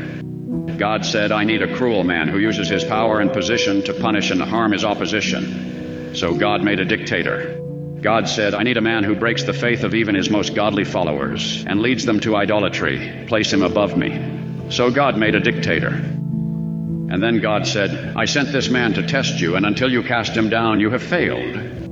God 0.79 1.05
said, 1.05 1.33
I 1.33 1.45
need 1.45 1.63
a 1.63 1.77
cruel 1.77 2.05
man 2.05 2.29
who 2.29 2.39
uses 2.39 2.69
his 2.69 2.85
power 2.85 3.21
and 3.21 3.33
position 3.33 3.83
to 3.85 3.95
punish 3.95 4.31
and 4.31 4.41
harm 4.41 4.73
his 4.73 4.85
opposition. 4.85 6.15
So 6.15 6.35
God 6.35 6.63
made 6.63 6.81
a 6.81 6.85
dictator. 6.85 7.61
God 8.01 8.29
said, 8.29 8.55
I 8.55 8.63
need 8.63 8.77
a 8.77 8.83
man 8.83 9.03
who 9.03 9.15
breaks 9.15 9.45
the 9.45 9.53
faith 9.53 9.83
of 9.83 9.95
even 9.95 10.15
his 10.15 10.31
most 10.31 10.55
godly 10.55 10.85
followers 10.85 11.65
and 11.67 11.81
leads 11.81 12.05
them 12.05 12.21
to 12.21 12.37
idolatry. 12.37 13.25
Place 13.27 13.53
him 13.53 13.63
above 13.63 13.97
me. 13.97 14.71
So 14.71 14.91
God 14.91 15.19
made 15.19 15.35
a 15.35 15.41
dictator. 15.41 15.89
And 15.89 17.23
then 17.23 17.41
God 17.41 17.67
said, 17.67 18.17
I 18.17 18.25
sent 18.27 18.53
this 18.53 18.69
man 18.69 18.95
to 18.95 19.07
test 19.07 19.41
you, 19.41 19.57
and 19.57 19.67
until 19.67 19.91
you 19.91 20.03
cast 20.03 20.37
him 20.37 20.49
down, 20.49 20.81
you 20.81 20.91
have 20.91 21.03
failed. 21.03 21.84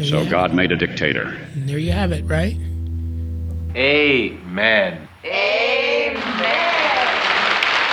There 0.00 0.08
So 0.08 0.22
you 0.22 0.30
God 0.30 0.54
made 0.54 0.72
a 0.72 0.76
dictator. 0.76 1.36
And 1.52 1.68
there 1.68 1.78
you 1.78 1.92
have 1.92 2.10
it, 2.10 2.24
right? 2.24 2.56
Amen. 3.76 5.08
Amen. 5.22 6.16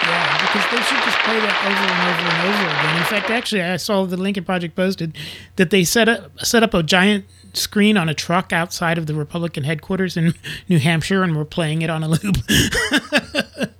Yeah, 0.08 0.38
because 0.40 0.72
they 0.72 0.82
should 0.84 1.04
just 1.04 1.20
play 1.20 1.38
that 1.38 1.66
over 1.66 1.84
and 1.84 2.02
over 2.08 2.24
and 2.32 2.48
over 2.48 2.64
again. 2.80 2.98
In 2.98 3.04
fact, 3.04 3.30
actually, 3.30 3.62
I 3.62 3.76
saw 3.76 4.06
the 4.06 4.16
Lincoln 4.16 4.46
Project 4.46 4.74
posted 4.76 5.18
that 5.58 5.70
they 5.70 5.84
set 5.84 6.08
up 6.08 6.32
set 6.40 6.64
up 6.64 6.74
a 6.74 6.82
giant 6.82 7.26
screen 7.52 7.98
on 7.98 8.08
a 8.08 8.14
truck 8.14 8.54
outside 8.54 8.98
of 8.98 9.06
the 9.06 9.14
Republican 9.14 9.66
headquarters 9.66 10.16
in 10.16 10.34
New 10.70 10.80
Hampshire, 10.80 11.24
and 11.24 11.36
were 11.36 11.44
playing 11.44 11.82
it 11.82 11.90
on 11.90 12.04
a 12.04 12.08
loop. 12.08 12.38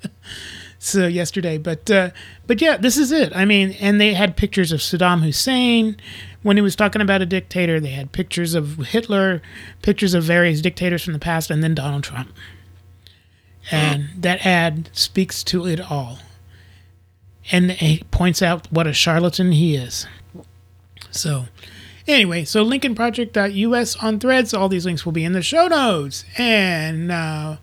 so 0.80 1.08
yesterday, 1.08 1.58
but 1.58 1.90
uh, 1.90 2.10
but 2.46 2.62
yeah, 2.62 2.76
this 2.76 2.98
is 2.98 3.14
it. 3.14 3.34
I 3.34 3.46
mean, 3.46 3.72
and 3.80 4.02
they 4.02 4.14
had 4.14 4.36
pictures 4.36 4.74
of 4.74 4.82
Saddam 4.82 5.24
Hussein 5.24 5.96
when 6.48 6.56
he 6.56 6.62
was 6.62 6.78
talking 6.78 7.02
about 7.02 7.22
a 7.22 7.26
dictator. 7.26 7.78
They 7.78 7.90
had 7.90 8.14
pictures 8.14 8.54
of 8.54 8.78
Hitler, 8.78 9.42
pictures 9.82 10.14
of 10.14 10.24
various 10.24 10.62
dictators 10.62 11.04
from 11.04 11.12
the 11.12 11.20
past, 11.20 11.52
and 11.52 11.62
then 11.62 11.76
Donald 11.76 12.04
Trump. 12.04 12.32
And 13.70 14.10
that 14.18 14.46
ad 14.46 14.90
speaks 14.94 15.44
to 15.44 15.68
it 15.68 15.92
all. 15.92 16.20
And 17.52 17.72
he 17.72 18.04
points 18.12 18.42
out 18.42 18.72
what 18.72 18.88
a 18.88 18.94
charlatan 18.94 19.52
he 19.52 19.76
is. 19.76 20.08
So, 21.12 21.48
Anyway, 22.08 22.46
so 22.46 22.64
LincolnProject.us 22.64 23.98
on 23.98 24.18
threads. 24.18 24.54
All 24.54 24.70
these 24.70 24.86
links 24.86 25.06
will 25.06 25.12
be 25.12 25.26
in 25.26 25.34
the 25.34 25.42
show 25.42 25.68
notes. 25.68 26.24
And 26.38 27.12
uh, 27.12 27.58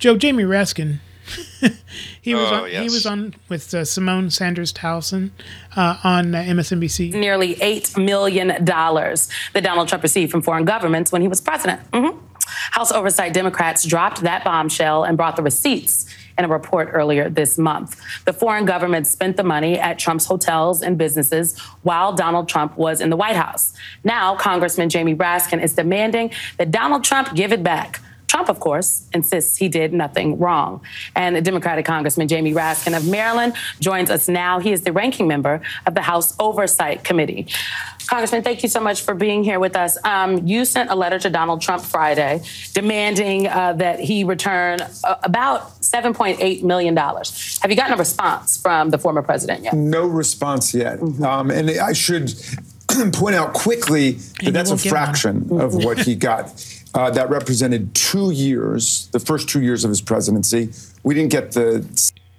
Joe 0.00 0.16
Jamie 0.16 0.42
Raskin. 0.42 0.98
he 2.22 2.34
was 2.34 2.50
Oh, 2.50 2.64
on, 2.64 2.70
he 2.70 2.82
was 2.84 3.06
on 3.06 3.34
with 3.48 3.72
uh, 3.74 3.78
Symone 3.82 4.30
Sanders 4.32 4.72
Townsend 4.72 5.30
uh, 5.76 5.98
on 6.04 6.34
uh, 6.34 6.42
MSNBC. 6.42 7.12
nearly 7.12 7.54
$8 7.56 8.02
million 8.02 8.48
that 8.48 9.62
Donald 9.62 9.88
Trump 9.88 10.02
received 10.02 10.30
from 10.30 10.42
foreign 10.42 10.64
governments 10.64 11.12
when 11.12 11.22
he 11.22 11.28
was 11.28 11.40
president. 11.40 11.80
Mhm. 11.92 12.18
House 12.70 12.90
Oversight 12.92 13.32
Democrats 13.34 13.84
dropped 13.84 14.22
that 14.22 14.42
bombshell 14.44 15.04
and 15.04 15.16
brought 15.16 15.36
the 15.36 15.42
receipts 15.42 16.06
in 16.38 16.44
a 16.44 16.48
report 16.48 16.88
earlier 16.92 17.28
this 17.28 17.58
month. 17.58 18.00
The 18.24 18.32
foreign 18.32 18.64
government 18.64 19.06
spent 19.06 19.36
the 19.36 19.42
money 19.42 19.78
at 19.78 19.98
Trump's 19.98 20.24
hotels 20.26 20.82
and 20.82 20.96
businesses 20.96 21.58
while 21.82 22.12
Donald 22.14 22.48
Trump 22.48 22.76
was 22.78 23.00
in 23.00 23.10
the 23.10 23.16
White 23.16 23.36
House. 23.36 23.74
Now, 24.04 24.36
Congressman 24.36 24.88
Jamie 24.88 25.14
Raskin 25.16 25.62
is 25.62 25.74
demanding 25.74 26.30
that 26.56 26.70
Donald 26.70 27.04
Trump 27.04 27.34
give 27.34 27.52
it 27.52 27.62
back. 27.62 28.00
Trump, 28.28 28.48
of 28.48 28.60
course, 28.60 29.06
insists 29.12 29.56
he 29.56 29.68
did 29.68 29.92
nothing 29.92 30.38
wrong. 30.38 30.80
And 31.16 31.42
Democratic 31.44 31.84
Congressman 31.86 32.28
Jamie 32.28 32.52
Raskin 32.52 32.96
of 32.96 33.08
Maryland 33.08 33.54
joins 33.80 34.10
us 34.10 34.28
now. 34.28 34.60
He 34.60 34.70
is 34.72 34.82
the 34.82 34.92
ranking 34.92 35.26
member 35.26 35.60
of 35.86 35.94
the 35.94 36.02
House 36.02 36.34
Oversight 36.38 37.04
Committee. 37.04 37.48
Congressman, 38.06 38.42
thank 38.42 38.62
you 38.62 38.68
so 38.68 38.80
much 38.80 39.02
for 39.02 39.14
being 39.14 39.44
here 39.44 39.60
with 39.60 39.76
us. 39.76 39.98
Um, 40.04 40.46
you 40.46 40.64
sent 40.64 40.90
a 40.90 40.94
letter 40.94 41.18
to 41.18 41.30
Donald 41.30 41.60
Trump 41.60 41.82
Friday 41.82 42.42
demanding 42.72 43.46
uh, 43.46 43.74
that 43.74 44.00
he 44.00 44.24
return 44.24 44.80
uh, 45.04 45.16
about 45.22 45.80
$7.8 45.82 46.62
million. 46.62 46.96
Have 46.96 47.70
you 47.70 47.76
gotten 47.76 47.92
a 47.92 47.96
response 47.96 48.56
from 48.56 48.90
the 48.90 48.98
former 48.98 49.22
president 49.22 49.64
yet? 49.64 49.74
No 49.74 50.06
response 50.06 50.72
yet. 50.72 51.00
Um, 51.22 51.50
and 51.50 51.70
I 51.70 51.92
should 51.92 52.32
point 53.12 53.36
out 53.36 53.52
quickly 53.52 54.12
that 54.42 54.52
that's 54.52 54.70
a 54.70 54.72
won't 54.72 54.82
get 54.84 54.92
one. 54.92 55.04
fraction 55.04 55.60
of 55.60 55.74
what 55.74 55.98
he 55.98 56.14
got. 56.14 56.64
Uh, 56.94 57.10
that 57.10 57.28
represented 57.28 57.94
two 57.94 58.30
years, 58.30 59.08
the 59.08 59.20
first 59.20 59.48
two 59.48 59.60
years 59.60 59.84
of 59.84 59.90
his 59.90 60.00
presidency. 60.00 60.70
We 61.02 61.14
didn't 61.14 61.30
get 61.30 61.52
the 61.52 61.86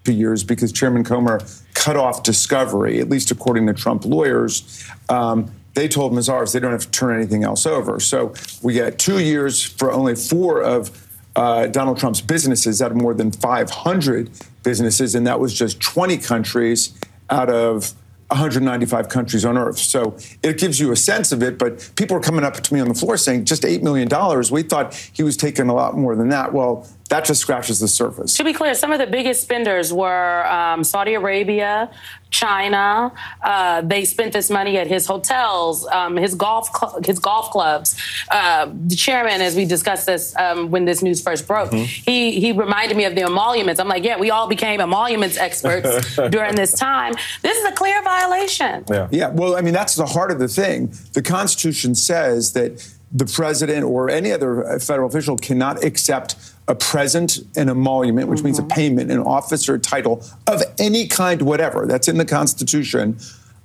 two 0.03 0.13
years 0.13 0.43
because 0.43 0.71
Chairman 0.71 1.03
Comer 1.03 1.39
cut 1.75 1.95
off 1.95 2.23
discovery, 2.23 2.99
at 2.99 3.09
least 3.09 3.31
according 3.31 3.67
to 3.67 3.73
Trump 3.73 4.05
lawyers. 4.05 4.83
Um, 5.07 5.51
they 5.75 5.87
told 5.87 6.13
Mazars 6.13 6.51
they 6.51 6.59
don't 6.59 6.71
have 6.71 6.81
to 6.81 6.91
turn 6.91 7.15
anything 7.15 7.43
else 7.43 7.65
over. 7.65 7.99
So 7.99 8.33
we 8.61 8.73
got 8.73 8.97
two 8.97 9.19
years 9.19 9.63
for 9.63 9.91
only 9.91 10.15
four 10.15 10.61
of 10.61 11.07
uh, 11.35 11.67
Donald 11.67 11.97
Trump's 11.97 12.21
businesses 12.21 12.81
out 12.81 12.91
of 12.91 12.97
more 12.97 13.13
than 13.13 13.31
500 13.31 14.29
businesses, 14.63 15.15
and 15.15 15.25
that 15.27 15.39
was 15.39 15.53
just 15.53 15.79
20 15.79 16.17
countries 16.17 16.93
out 17.29 17.49
of 17.49 17.93
195 18.29 19.09
countries 19.09 19.43
on 19.43 19.57
earth. 19.57 19.79
So 19.79 20.15
it 20.43 20.57
gives 20.57 20.79
you 20.79 20.91
a 20.91 20.95
sense 20.95 21.31
of 21.31 21.41
it, 21.41 21.57
but 21.57 21.89
people 21.95 22.15
are 22.15 22.21
coming 22.21 22.43
up 22.43 22.55
to 22.55 22.73
me 22.73 22.79
on 22.79 22.87
the 22.87 22.93
floor 22.93 23.17
saying 23.17 23.45
just 23.45 23.63
$8 23.63 23.81
million. 23.81 24.07
We 24.51 24.63
thought 24.63 24.93
he 24.93 25.23
was 25.23 25.35
taking 25.35 25.67
a 25.67 25.73
lot 25.73 25.97
more 25.97 26.15
than 26.15 26.29
that. 26.29 26.53
Well, 26.53 26.87
that 27.09 27.25
just 27.25 27.41
scratches 27.41 27.79
the 27.79 27.87
surface. 27.87 28.35
To 28.37 28.43
be 28.43 28.53
clear, 28.53 28.75
some 28.75 28.91
of 28.91 28.99
the 28.99 29.07
biggest 29.07 29.41
spenders 29.41 29.91
were 29.91 30.45
um, 30.45 30.83
Saudi 30.83 31.15
Arabia, 31.15 31.89
China. 32.29 33.11
Uh, 33.43 33.81
they 33.81 34.05
spent 34.05 34.33
this 34.33 34.49
money 34.49 34.77
at 34.77 34.87
his 34.87 35.05
hotels, 35.07 35.87
um, 35.87 36.15
his 36.15 36.35
golf, 36.35 36.69
cl- 36.75 36.99
his 37.03 37.19
golf 37.19 37.51
clubs. 37.51 37.95
Uh, 38.29 38.71
the 38.87 38.95
chairman, 38.95 39.41
as 39.41 39.55
we 39.55 39.65
discussed 39.65 40.05
this 40.05 40.35
um, 40.37 40.71
when 40.71 40.85
this 40.85 41.01
news 41.01 41.21
first 41.21 41.47
broke, 41.47 41.73
he 41.73 42.39
he 42.39 42.51
reminded 42.51 42.95
me 42.97 43.05
of 43.05 43.15
the 43.15 43.23
emoluments. 43.23 43.79
I'm 43.79 43.87
like, 43.87 44.03
yeah, 44.03 44.17
we 44.17 44.31
all 44.31 44.47
became 44.47 44.79
emoluments 44.79 45.37
experts 45.37 46.15
during 46.29 46.55
this 46.55 46.73
time. 46.73 47.13
This 47.41 47.57
is 47.57 47.65
a 47.65 47.73
clear 47.73 48.01
violation. 48.03 48.83
Yeah, 48.89 49.07
yeah. 49.11 49.29
well, 49.29 49.55
I 49.55 49.61
mean, 49.61 49.73
that's 49.73 49.95
the 49.95 50.05
heart 50.05 50.31
of 50.31 50.39
the 50.39 50.47
thing. 50.47 50.93
The 51.13 51.21
Constitution 51.21 51.95
says 51.95 52.53
that 52.53 52.87
the 53.11 53.25
president 53.25 53.83
or 53.83 54.09
any 54.09 54.31
other 54.31 54.65
uh, 54.65 54.79
federal 54.79 55.09
official 55.09 55.37
cannot 55.37 55.83
accept 55.83 56.35
a 56.69 56.75
present, 56.75 57.39
an 57.57 57.67
emolument, 57.67 58.29
which 58.29 58.43
means 58.43 58.59
a 58.59 58.63
payment, 58.63 59.11
an 59.11 59.19
office 59.19 59.67
or 59.67 59.73
a 59.75 59.79
title 59.79 60.23
of 60.47 60.61
any 60.77 61.07
kind, 61.07 61.41
whatever. 61.41 61.85
That's 61.87 62.07
in 62.07 62.17
the 62.17 62.25
Constitution. 62.25 63.17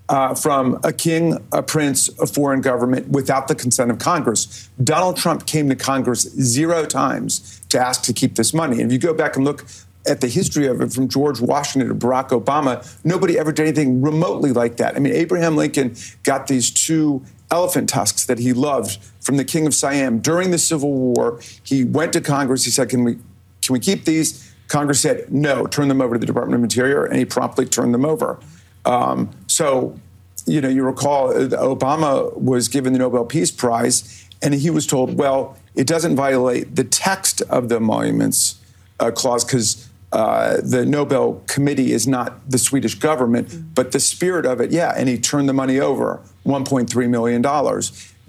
Uh, 0.06 0.34
from 0.34 0.78
a 0.84 0.92
king, 0.92 1.38
a 1.50 1.62
prince, 1.62 2.10
a 2.18 2.26
foreign 2.26 2.60
government 2.60 3.08
without 3.08 3.48
the 3.48 3.54
consent 3.54 3.90
of 3.90 3.98
Congress. 3.98 4.68
Donald 4.82 5.16
Trump 5.16 5.46
came 5.46 5.66
to 5.70 5.74
Congress 5.74 6.28
zero 6.38 6.84
times 6.84 7.62
to 7.70 7.80
ask 7.80 8.02
to 8.02 8.12
keep 8.12 8.34
this 8.34 8.52
money. 8.52 8.82
And 8.82 8.90
if 8.90 8.92
you 8.92 8.98
go 8.98 9.14
back 9.14 9.36
and 9.36 9.46
look 9.46 9.64
at 10.06 10.20
the 10.20 10.28
history 10.28 10.66
of 10.66 10.80
it 10.80 10.92
from 10.92 11.08
George 11.08 11.40
Washington 11.40 11.88
to 11.88 11.94
Barack 11.94 12.28
Obama, 12.28 12.86
nobody 13.04 13.38
ever 13.38 13.52
did 13.52 13.66
anything 13.66 14.02
remotely 14.02 14.52
like 14.52 14.76
that. 14.76 14.96
I 14.96 14.98
mean, 14.98 15.14
Abraham 15.14 15.56
Lincoln 15.56 15.96
got 16.22 16.46
these 16.46 16.70
two 16.70 17.22
elephant 17.50 17.88
tusks 17.88 18.26
that 18.26 18.38
he 18.38 18.52
loved 18.52 18.98
from 19.20 19.36
the 19.36 19.44
King 19.44 19.66
of 19.66 19.74
Siam 19.74 20.18
during 20.18 20.50
the 20.50 20.58
Civil 20.58 20.92
War. 20.92 21.40
He 21.62 21.84
went 21.84 22.12
to 22.14 22.20
Congress. 22.20 22.64
He 22.64 22.70
said, 22.70 22.88
"Can 22.88 23.04
we, 23.04 23.14
can 23.62 23.72
we 23.72 23.80
keep 23.80 24.04
these?" 24.04 24.52
Congress 24.68 25.00
said, 25.00 25.32
"No, 25.32 25.66
turn 25.66 25.88
them 25.88 26.00
over 26.00 26.14
to 26.14 26.18
the 26.18 26.26
Department 26.26 26.58
of 26.58 26.62
Interior," 26.64 27.04
and 27.04 27.16
he 27.16 27.24
promptly 27.24 27.66
turned 27.66 27.94
them 27.94 28.04
over. 28.04 28.38
Um, 28.84 29.30
so, 29.46 29.98
you 30.46 30.60
know, 30.60 30.68
you 30.68 30.82
recall 30.82 31.32
Obama 31.32 32.36
was 32.36 32.68
given 32.68 32.92
the 32.92 32.98
Nobel 32.98 33.24
Peace 33.24 33.50
Prize, 33.50 34.28
and 34.42 34.52
he 34.54 34.70
was 34.70 34.86
told, 34.86 35.16
"Well, 35.16 35.56
it 35.74 35.86
doesn't 35.86 36.16
violate 36.16 36.76
the 36.76 36.84
text 36.84 37.40
of 37.42 37.68
the 37.68 37.76
emoluments 37.76 38.56
uh, 39.00 39.10
clause 39.10 39.44
because." 39.44 39.88
Uh, 40.14 40.61
the 40.62 40.87
Nobel 40.87 41.42
Committee 41.48 41.92
is 41.92 42.07
not 42.07 42.48
the 42.48 42.57
Swedish 42.57 42.94
government, 42.94 43.74
but 43.74 43.90
the 43.90 43.98
spirit 43.98 44.46
of 44.46 44.61
it, 44.61 44.70
yeah. 44.70 44.94
And 44.96 45.09
he 45.09 45.18
turned 45.18 45.48
the 45.48 45.53
money 45.53 45.81
over, 45.81 46.20
$1.3 46.46 47.09
million. 47.11 47.42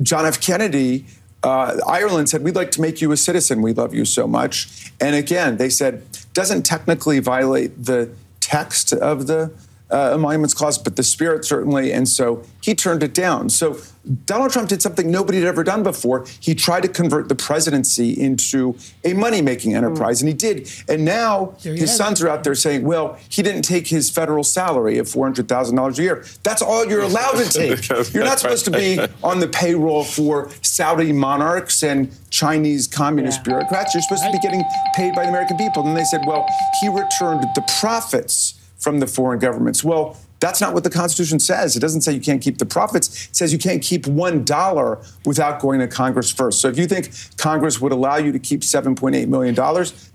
John 0.01 0.25
F. 0.25 0.41
Kennedy, 0.41 1.05
uh, 1.43 1.77
Ireland 1.87 2.27
said, 2.27 2.43
We'd 2.43 2.55
like 2.55 2.71
to 2.71 2.81
make 2.81 3.01
you 3.01 3.11
a 3.11 3.17
citizen. 3.17 3.61
We 3.61 3.71
love 3.71 3.93
you 3.93 4.03
so 4.03 4.25
much. 4.25 4.91
And 4.99 5.15
again, 5.15 5.57
they 5.57 5.69
said, 5.69 6.03
doesn't 6.33 6.63
technically 6.63 7.19
violate 7.19 7.85
the 7.85 8.09
text 8.39 8.91
of 8.91 9.27
the 9.27 9.51
uh, 9.91 10.13
emoluments 10.13 10.53
clause, 10.53 10.77
but 10.77 10.95
the 10.95 11.03
spirit 11.03 11.45
certainly. 11.45 11.91
And 11.91 12.07
so 12.07 12.43
he 12.61 12.73
turned 12.73 13.03
it 13.03 13.13
down. 13.13 13.49
So 13.49 13.79
Donald 14.25 14.51
Trump 14.51 14.69
did 14.69 14.81
something 14.81 15.09
nobody 15.09 15.39
had 15.39 15.47
ever 15.47 15.63
done 15.63 15.83
before. 15.83 16.25
He 16.39 16.53
tried 16.53 16.81
to 16.81 16.87
convert 16.87 17.27
the 17.29 17.35
presidency 17.35 18.11
into 18.19 18.75
a 19.03 19.13
money 19.13 19.41
making 19.41 19.73
enterprise, 19.73 20.21
and 20.21 20.27
he 20.27 20.33
did. 20.33 20.69
And 20.87 21.05
now 21.05 21.55
his 21.59 21.79
have 21.81 21.89
sons 21.89 22.21
are 22.21 22.29
out 22.29 22.43
there 22.43 22.55
saying, 22.55 22.83
well, 22.83 23.17
he 23.29 23.41
didn't 23.41 23.63
take 23.63 23.87
his 23.87 24.09
federal 24.09 24.43
salary 24.43 24.97
of 24.97 25.07
$400,000 25.07 25.97
a 25.97 26.01
year. 26.01 26.25
That's 26.43 26.61
all 26.61 26.85
you're 26.85 27.01
allowed 27.01 27.33
to 27.33 27.49
take. 27.49 27.89
You're 28.13 28.23
not 28.23 28.39
supposed 28.39 28.65
to 28.65 28.71
be 28.71 28.99
on 29.23 29.39
the 29.39 29.47
payroll 29.47 30.03
for 30.03 30.49
Saudi 30.61 31.11
monarchs 31.11 31.83
and 31.83 32.11
Chinese 32.29 32.87
communist 32.87 33.43
bureaucrats. 33.43 33.93
You're 33.93 34.03
supposed 34.03 34.23
to 34.23 34.31
be 34.31 34.39
getting 34.39 34.63
paid 34.95 35.15
by 35.15 35.23
the 35.23 35.29
American 35.29 35.57
people. 35.57 35.85
And 35.87 35.95
they 35.95 36.03
said, 36.03 36.21
well, 36.25 36.45
he 36.81 36.89
returned 36.89 37.41
the 37.55 37.63
profits 37.79 38.59
from 38.85 38.99
the 38.99 39.07
foreign 39.07 39.39
governments. 39.39 39.83
Well, 39.83 40.15
that's 40.39 40.61
not 40.61 40.75
what 40.75 40.83
the 40.83 40.91
Constitution 40.91 41.39
says. 41.39 41.75
It 41.75 41.79
doesn't 41.79 42.01
say 42.01 42.11
you 42.13 42.21
can't 42.21 42.39
keep 42.39 42.59
the 42.59 42.67
profits. 42.67 43.25
It 43.29 43.35
says 43.35 43.51
you 43.51 43.57
can't 43.57 43.81
keep 43.81 44.05
one 44.05 44.43
dollar 44.45 44.99
without 45.25 45.59
going 45.59 45.79
to 45.79 45.87
Congress 45.87 46.31
first. 46.31 46.61
So 46.61 46.67
if 46.67 46.77
you 46.77 46.85
think 46.85 47.09
Congress 47.37 47.81
would 47.81 47.91
allow 47.91 48.17
you 48.17 48.31
to 48.31 48.37
keep 48.37 48.61
$7.8 48.61 49.27
million, 49.27 49.55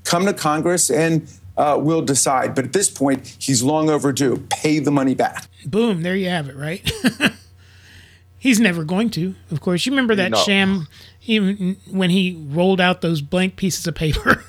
come 0.05 0.25
to 0.27 0.33
Congress 0.33 0.89
and 0.89 1.27
uh, 1.57 1.79
we'll 1.81 2.03
decide. 2.03 2.55
But 2.55 2.65
at 2.67 2.73
this 2.73 2.89
point, 2.89 3.37
he's 3.41 3.61
long 3.65 3.91
overdue. 3.91 4.47
Pay 4.51 4.79
the 4.79 4.93
money 4.93 5.17
back. 5.17 5.47
Boom, 5.67 6.03
there 6.03 6.15
you 6.15 6.29
have 6.29 6.49
it, 6.49 6.55
right? 6.57 6.89
He's 8.39 8.59
never 8.61 8.85
going 8.85 9.11
to, 9.11 9.35
of 9.51 9.61
course. 9.61 9.85
You 9.85 9.93
remember 9.93 10.15
that 10.15 10.31
No. 10.31 10.39
sham 10.39 10.89
even 11.27 11.77
when 11.91 12.09
he 12.09 12.43
rolled 12.49 12.81
out 12.81 13.03
those 13.03 13.21
blank 13.21 13.57
pieces 13.57 13.87
of 13.87 13.95
paper 13.95 14.43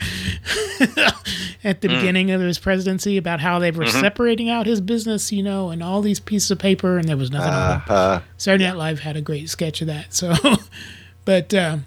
at 1.64 1.80
the 1.80 1.88
beginning 1.88 2.30
of 2.30 2.40
his 2.40 2.58
presidency 2.58 3.16
about 3.16 3.40
how 3.40 3.58
they 3.58 3.70
were 3.70 3.86
separating 3.86 4.50
out 4.50 4.66
his 4.66 4.80
business, 4.80 5.30
you 5.30 5.42
know, 5.42 5.70
and 5.70 5.82
all 5.82 6.02
these 6.02 6.18
pieces 6.20 6.50
of 6.50 6.58
paper, 6.58 6.98
and 6.98 7.08
there 7.08 7.16
was 7.16 7.30
nothing 7.30 7.52
on 7.52 7.82
them. 7.86 8.22
Saturday 8.36 8.64
Night 8.64 8.76
Live 8.76 9.00
had 9.00 9.16
a 9.16 9.20
great 9.20 9.48
sketch 9.48 9.80
of 9.80 9.86
that. 9.86 10.12
So, 10.12 10.34
but 11.24 11.54
uh, 11.54 11.78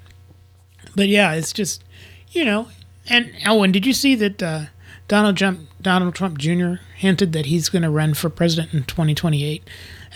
but 0.96 1.08
yeah, 1.08 1.34
it's 1.34 1.52
just 1.52 1.84
you 2.30 2.46
know, 2.46 2.70
and 3.10 3.32
Owen, 3.46 3.72
did 3.72 3.86
you 3.86 3.94
see 3.94 4.16
that 4.16 4.42
uh, 4.42 4.62
Donald 5.08 5.38
Trump 5.38 5.62
Donald 5.82 6.16
Trump 6.16 6.38
Jr. 6.38 6.76
hinted 6.96 7.34
that 7.34 7.46
he's 7.48 7.70
going 7.70 7.84
to 7.84 7.90
run 7.90 8.14
for 8.14 8.30
president 8.30 8.74
in 8.74 8.84
2028? 8.84 9.68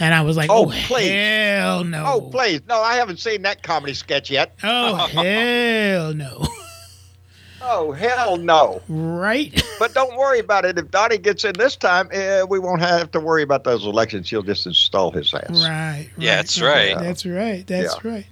And 0.01 0.13
I 0.15 0.21
was 0.21 0.37
like, 0.37 0.49
Oh, 0.49 0.67
oh, 0.67 0.71
please. 0.87 1.11
hell 1.11 1.83
no. 1.83 2.03
Oh, 2.07 2.21
please. 2.21 2.61
No, 2.69 2.81
I 2.81 2.95
haven't 2.95 3.19
seen 3.19 3.41
that 3.41 3.61
comedy 3.63 3.93
sketch 3.93 4.31
yet. 4.31 4.55
Oh, 4.63 4.95
hell 5.11 6.13
no. 6.13 6.47
Oh, 7.61 7.91
hell 7.91 8.37
no. 8.37 8.81
Right? 8.87 9.61
But 9.79 9.93
don't 9.93 10.15
worry 10.17 10.39
about 10.39 10.65
it. 10.65 10.77
If 10.77 10.91
Donnie 10.91 11.17
gets 11.17 11.43
in 11.45 11.53
this 11.53 11.75
time, 11.75 12.09
uh, 12.13 12.45
we 12.49 12.59
won't 12.59 12.81
have 12.81 13.11
to 13.11 13.19
worry 13.19 13.43
about 13.43 13.63
those 13.63 13.85
elections. 13.85 14.29
He'll 14.29 14.43
just 14.43 14.65
install 14.65 15.11
his 15.11 15.33
ass. 15.33 15.49
Right. 15.49 16.09
Yeah, 16.17 16.37
that's 16.37 16.61
right. 16.61 16.97
That's 16.97 17.25
right. 17.25 17.65
That's 17.67 17.97
Yeah. 18.03 18.11
right. 18.11 18.25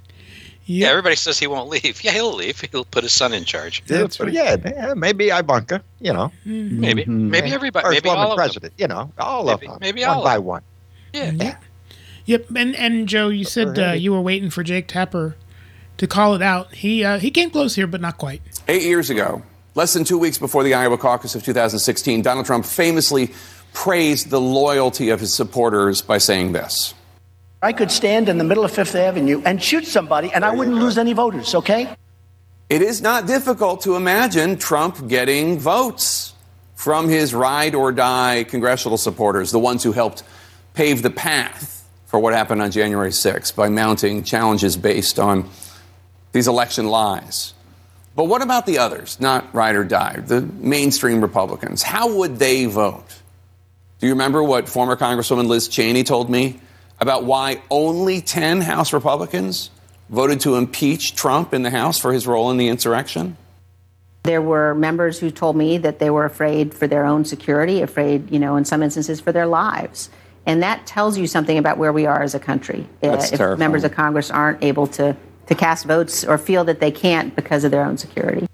Yeah, 0.70 0.88
everybody 0.90 1.16
says 1.16 1.40
he 1.40 1.48
won't 1.48 1.70
leave. 1.70 2.02
Yeah, 2.04 2.12
he'll 2.12 2.34
leave. 2.34 2.60
He'll 2.72 2.84
put 2.84 3.04
his 3.04 3.14
son 3.14 3.34
in 3.34 3.46
charge. 3.46 3.84
Yeah, 3.88 4.00
That's 4.00 4.18
but 4.18 4.26
right. 4.26 4.34
yeah, 4.34 4.56
yeah, 4.66 4.94
maybe 4.96 5.30
Ivanka, 5.30 5.82
you 6.02 6.12
know. 6.12 6.32
Maybe, 6.44 7.04
Mm-hmm. 7.04 7.30
maybe 7.30 7.54
everybody, 7.54 7.86
First 7.86 7.96
maybe 7.96 8.10
woman 8.10 8.26
all 8.26 8.32
of 8.34 8.38
them. 8.38 8.44
president, 8.46 8.74
you 8.78 8.88
know, 8.88 9.12
all 9.18 9.46
Maybe- 9.46 9.68
of 9.68 9.72
them. 9.74 9.78
maybe 9.82 10.02
one 10.02 10.10
all 10.10 10.20
of 10.20 10.26
by 10.26 10.36
them. 10.36 10.44
one. 10.46 10.62
Yeah. 11.14 11.32
Yeah. 11.32 11.58
Yep, 12.26 12.46
and 12.58 12.76
and 12.76 13.08
Joe, 13.08 13.30
you 13.30 13.46
said 13.46 13.80
uh, 13.80 13.92
you 13.94 14.12
were 14.12 14.20
waiting 14.20 14.50
for 14.50 14.62
Jake 14.62 14.88
Tapper 14.90 15.38
to 15.98 16.06
call 16.08 16.36
it 16.36 16.42
out. 16.42 16.74
He 16.76 17.02
uh, 17.02 17.20
he 17.20 17.32
came 17.32 17.50
close 17.50 17.76
here, 17.76 17.88
but 17.88 18.02
not 18.02 18.18
quite. 18.18 18.42
Eight 18.70 18.84
years 18.84 19.10
ago, 19.10 19.44
less 19.76 19.94
than 19.94 20.04
two 20.04 20.18
weeks 20.18 20.38
before 20.38 20.62
the 20.64 20.74
Iowa 20.74 20.98
caucus 20.98 21.36
of 21.36 21.44
2016, 21.44 22.22
Donald 22.22 22.46
Trump 22.46 22.66
famously 22.66 23.32
praised 23.72 24.30
the 24.30 24.42
loyalty 24.42 25.10
of 25.10 25.22
his 25.22 25.34
supporters 25.34 26.02
by 26.02 26.18
saying 26.18 26.52
this. 26.52 26.94
I 27.62 27.72
could 27.72 27.90
stand 27.90 28.28
in 28.28 28.38
the 28.38 28.44
middle 28.44 28.66
of 28.66 28.72
Fifth 28.72 28.94
Avenue 28.94 29.42
and 29.46 29.64
shoot 29.64 29.86
somebody, 29.86 30.34
and 30.34 30.44
I 30.44 30.54
wouldn't 30.54 30.76
lose 30.76 30.98
any 30.98 31.14
voters, 31.14 31.56
okay? 31.56 31.96
It 32.70 32.82
is 32.82 33.02
not 33.02 33.26
difficult 33.26 33.82
to 33.82 33.96
imagine 33.96 34.58
Trump 34.58 35.08
getting 35.08 35.58
votes 35.58 36.34
from 36.76 37.08
his 37.08 37.34
ride 37.34 37.74
or 37.74 37.94
die 37.94 38.44
congressional 38.44 38.98
supporters, 38.98 39.52
the 39.52 39.60
ones 39.60 39.82
who 39.82 39.94
helped 39.94 40.24
pave 40.74 41.04
the 41.04 41.10
path 41.10 41.88
for 42.06 42.20
what 42.20 42.34
happened 42.34 42.62
on 42.62 42.72
January 42.72 43.12
6th 43.12 43.56
by 43.56 43.70
mounting 43.70 44.24
challenges 44.24 44.76
based 44.76 45.20
on 45.20 45.50
these 46.34 46.50
election 46.50 46.88
lies. 46.88 47.54
But 48.18 48.24
what 48.24 48.42
about 48.42 48.66
the 48.66 48.80
others, 48.80 49.20
not 49.20 49.54
ride 49.54 49.76
or 49.76 49.84
die, 49.84 50.20
the 50.26 50.42
mainstream 50.42 51.22
Republicans? 51.22 51.84
How 51.84 52.16
would 52.16 52.40
they 52.40 52.66
vote? 52.66 53.06
Do 54.00 54.08
you 54.08 54.14
remember 54.14 54.42
what 54.42 54.68
former 54.68 54.96
Congresswoman 54.96 55.46
Liz 55.48 55.68
Cheney 55.68 56.04
told 56.04 56.28
me 56.28 56.60
about 57.00 57.26
why 57.26 57.62
only 57.70 58.22
10 58.22 58.62
House 58.62 58.92
Republicans 58.92 59.70
voted 60.10 60.40
to 60.42 60.56
impeach 60.56 61.14
Trump 61.14 61.54
in 61.54 61.62
the 61.62 61.70
House 61.70 62.00
for 62.00 62.12
his 62.12 62.26
role 62.26 62.50
in 62.50 62.58
the 62.58 62.70
insurrection? 62.70 63.38
There 64.24 64.42
were 64.42 64.74
members 64.74 65.20
who 65.20 65.30
told 65.30 65.56
me 65.56 65.78
that 65.78 66.00
they 66.00 66.10
were 66.10 66.26
afraid 66.26 66.74
for 66.74 66.88
their 66.88 67.06
own 67.06 67.24
security, 67.24 67.84
afraid, 67.84 68.32
you 68.32 68.40
know, 68.40 68.56
in 68.56 68.66
some 68.66 68.82
instances 68.82 69.22
for 69.22 69.32
their 69.32 69.46
lives. 69.46 70.10
And 70.48 70.64
that 70.64 70.88
tells 70.88 71.20
you 71.20 71.28
something 71.28 71.60
about 71.60 71.78
where 71.78 71.94
we 71.94 72.08
are 72.08 72.24
as 72.24 72.34
a 72.34 72.40
country. 72.40 72.88
That's 73.00 73.32
if 73.32 73.38
terrifying. 73.38 73.60
members 73.60 73.84
of 73.84 73.92
Congress 73.92 74.32
aren't 74.32 74.64
able 74.64 74.88
to, 74.88 75.16
to 75.48 75.56
cast 75.56 75.86
votes 75.86 76.24
or 76.24 76.38
feel 76.38 76.64
that 76.66 76.80
they 76.80 76.92
can't 76.92 77.36
because 77.36 77.64
of 77.64 77.72
their 77.72 77.84
own 77.84 77.98
security. 77.98 78.48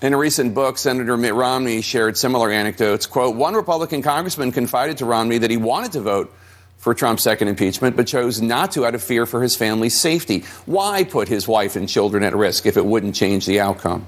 In 0.00 0.14
a 0.14 0.18
recent 0.18 0.54
book, 0.54 0.78
Senator 0.78 1.16
Mitt 1.16 1.34
Romney 1.34 1.82
shared 1.82 2.16
similar 2.16 2.52
anecdotes. 2.52 3.06
Quote, 3.06 3.34
one 3.34 3.54
Republican 3.54 4.00
congressman 4.00 4.52
confided 4.52 4.98
to 4.98 5.04
Romney 5.04 5.38
that 5.38 5.50
he 5.50 5.56
wanted 5.56 5.92
to 5.92 6.00
vote 6.00 6.32
for 6.76 6.94
Trump's 6.94 7.24
second 7.24 7.48
impeachment, 7.48 7.96
but 7.96 8.06
chose 8.06 8.40
not 8.40 8.70
to 8.72 8.86
out 8.86 8.94
of 8.94 9.02
fear 9.02 9.26
for 9.26 9.42
his 9.42 9.56
family's 9.56 9.98
safety. 9.98 10.44
Why 10.66 11.02
put 11.02 11.26
his 11.26 11.48
wife 11.48 11.74
and 11.74 11.88
children 11.88 12.22
at 12.22 12.36
risk 12.36 12.66
if 12.66 12.76
it 12.76 12.86
wouldn't 12.86 13.16
change 13.16 13.46
the 13.46 13.58
outcome? 13.58 14.06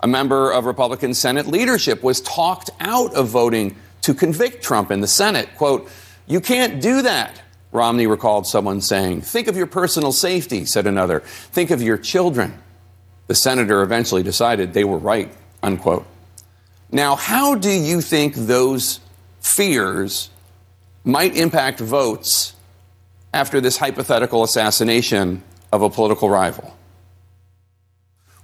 A 0.00 0.06
member 0.06 0.52
of 0.52 0.64
Republican 0.64 1.12
Senate 1.14 1.48
leadership 1.48 2.04
was 2.04 2.20
talked 2.20 2.70
out 2.78 3.14
of 3.14 3.26
voting 3.26 3.74
to 4.02 4.14
convict 4.14 4.62
Trump 4.62 4.92
in 4.92 5.00
the 5.00 5.08
Senate. 5.08 5.48
Quote, 5.56 5.90
you 6.28 6.40
can't 6.40 6.80
do 6.80 7.02
that. 7.02 7.42
Romney 7.72 8.06
recalled 8.06 8.46
someone 8.46 8.80
saying, 8.80 9.22
Think 9.22 9.48
of 9.48 9.56
your 9.56 9.66
personal 9.66 10.12
safety, 10.12 10.64
said 10.64 10.86
another. 10.86 11.20
Think 11.20 11.70
of 11.70 11.82
your 11.82 11.98
children. 11.98 12.58
The 13.26 13.34
senator 13.34 13.82
eventually 13.82 14.22
decided 14.22 14.72
they 14.72 14.84
were 14.84 14.98
right, 14.98 15.30
unquote. 15.62 16.06
Now, 16.90 17.16
how 17.16 17.54
do 17.54 17.70
you 17.70 18.00
think 18.00 18.34
those 18.34 19.00
fears 19.40 20.30
might 21.04 21.36
impact 21.36 21.80
votes 21.80 22.54
after 23.34 23.60
this 23.60 23.76
hypothetical 23.76 24.42
assassination 24.42 25.42
of 25.70 25.82
a 25.82 25.90
political 25.90 26.30
rival? 26.30 26.74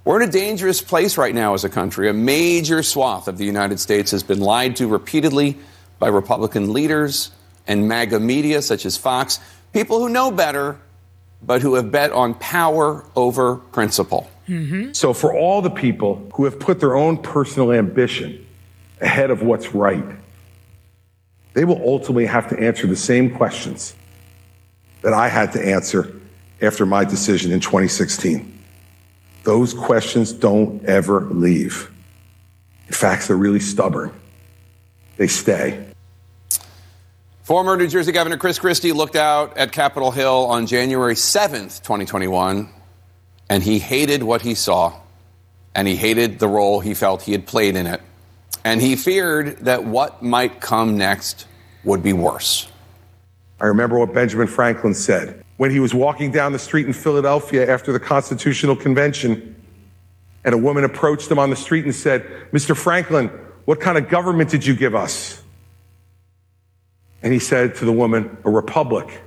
We're 0.03 0.21
in 0.21 0.29
a 0.29 0.31
dangerous 0.31 0.83
place 0.83 1.17
right 1.17 1.33
now 1.33 1.55
as 1.55 1.63
a 1.63 1.69
country. 1.69 2.07
A 2.07 2.13
major 2.13 2.83
swath 2.83 3.27
of 3.27 3.39
the 3.39 3.45
United 3.45 3.79
States 3.79 4.11
has 4.11 4.21
been 4.21 4.39
lied 4.39 4.75
to 4.75 4.87
repeatedly 4.87 5.57
by 5.97 6.09
Republican 6.09 6.73
leaders 6.73 7.31
and 7.67 7.87
MAGA 7.87 8.19
media 8.19 8.61
such 8.61 8.85
as 8.85 8.97
Fox, 8.97 9.39
people 9.73 9.99
who 9.99 10.09
know 10.09 10.31
better, 10.31 10.79
but 11.41 11.61
who 11.61 11.75
have 11.75 11.91
bet 11.91 12.11
on 12.11 12.33
power 12.35 13.05
over 13.15 13.55
principle. 13.55 14.29
Mm-hmm. 14.47 14.93
So, 14.93 15.13
for 15.13 15.33
all 15.33 15.61
the 15.61 15.71
people 15.71 16.29
who 16.35 16.45
have 16.45 16.59
put 16.59 16.79
their 16.79 16.95
own 16.95 17.17
personal 17.17 17.71
ambition 17.71 18.45
ahead 19.01 19.31
of 19.31 19.41
what's 19.41 19.73
right, 19.73 20.05
they 21.53 21.65
will 21.65 21.81
ultimately 21.83 22.25
have 22.25 22.49
to 22.49 22.59
answer 22.59 22.85
the 22.85 22.95
same 22.95 23.33
questions 23.33 23.95
that 25.01 25.13
I 25.13 25.29
had 25.29 25.53
to 25.53 25.65
answer 25.65 26.13
after 26.61 26.85
my 26.85 27.05
decision 27.05 27.51
in 27.51 27.59
2016. 27.59 28.51
Those 29.43 29.73
questions 29.73 30.33
don't 30.33 30.83
ever 30.85 31.21
leave. 31.21 31.91
In 32.87 32.93
fact, 32.93 33.27
they're 33.27 33.37
really 33.37 33.59
stubborn. 33.59 34.11
They 35.17 35.27
stay. 35.27 35.85
Former 37.45 37.77
New 37.77 37.85
Jersey 37.85 38.11
Governor 38.11 38.37
Chris 38.37 38.57
Christie 38.57 38.91
looked 38.91 39.15
out 39.15 39.55
at 39.55 39.71
Capitol 39.71 40.09
Hill 40.09 40.47
on 40.47 40.65
January 40.65 41.13
7th, 41.13 41.83
2021, 41.83 42.67
and 43.47 43.61
he 43.61 43.77
hated 43.77 44.23
what 44.23 44.41
he 44.41 44.55
saw, 44.55 44.99
and 45.75 45.87
he 45.87 45.95
hated 45.95 46.39
the 46.39 46.47
role 46.47 46.79
he 46.79 46.95
felt 46.95 47.21
he 47.21 47.33
had 47.33 47.45
played 47.45 47.75
in 47.75 47.85
it, 47.85 48.01
and 48.63 48.81
he 48.81 48.95
feared 48.95 49.59
that 49.59 49.83
what 49.83 50.23
might 50.23 50.59
come 50.59 50.97
next 50.97 51.45
would 51.83 52.01
be 52.01 52.13
worse. 52.13 52.67
I 53.61 53.65
remember 53.65 53.99
what 53.99 54.11
Benjamin 54.11 54.47
Franklin 54.47 54.95
said 54.95 55.45
when 55.57 55.69
he 55.69 55.79
was 55.79 55.93
walking 55.93 56.31
down 56.31 56.51
the 56.51 56.57
street 56.57 56.87
in 56.87 56.93
Philadelphia 56.93 57.71
after 57.71 57.93
the 57.93 57.99
Constitutional 57.99 58.75
Convention, 58.75 59.55
and 60.43 60.55
a 60.55 60.57
woman 60.57 60.83
approached 60.83 61.29
him 61.29 61.37
on 61.37 61.51
the 61.51 61.55
street 61.55 61.85
and 61.85 61.93
said, 61.93 62.25
Mr. 62.51 62.75
Franklin, 62.75 63.27
what 63.65 63.79
kind 63.79 63.99
of 63.99 64.09
government 64.09 64.49
did 64.49 64.65
you 64.65 64.75
give 64.75 64.95
us? 64.95 65.43
And 67.25 67.33
he 67.33 67.39
said 67.39 67.73
to 67.77 67.85
the 67.85 67.91
woman, 67.91 68.37
A 68.45 68.51
republic, 68.51 69.19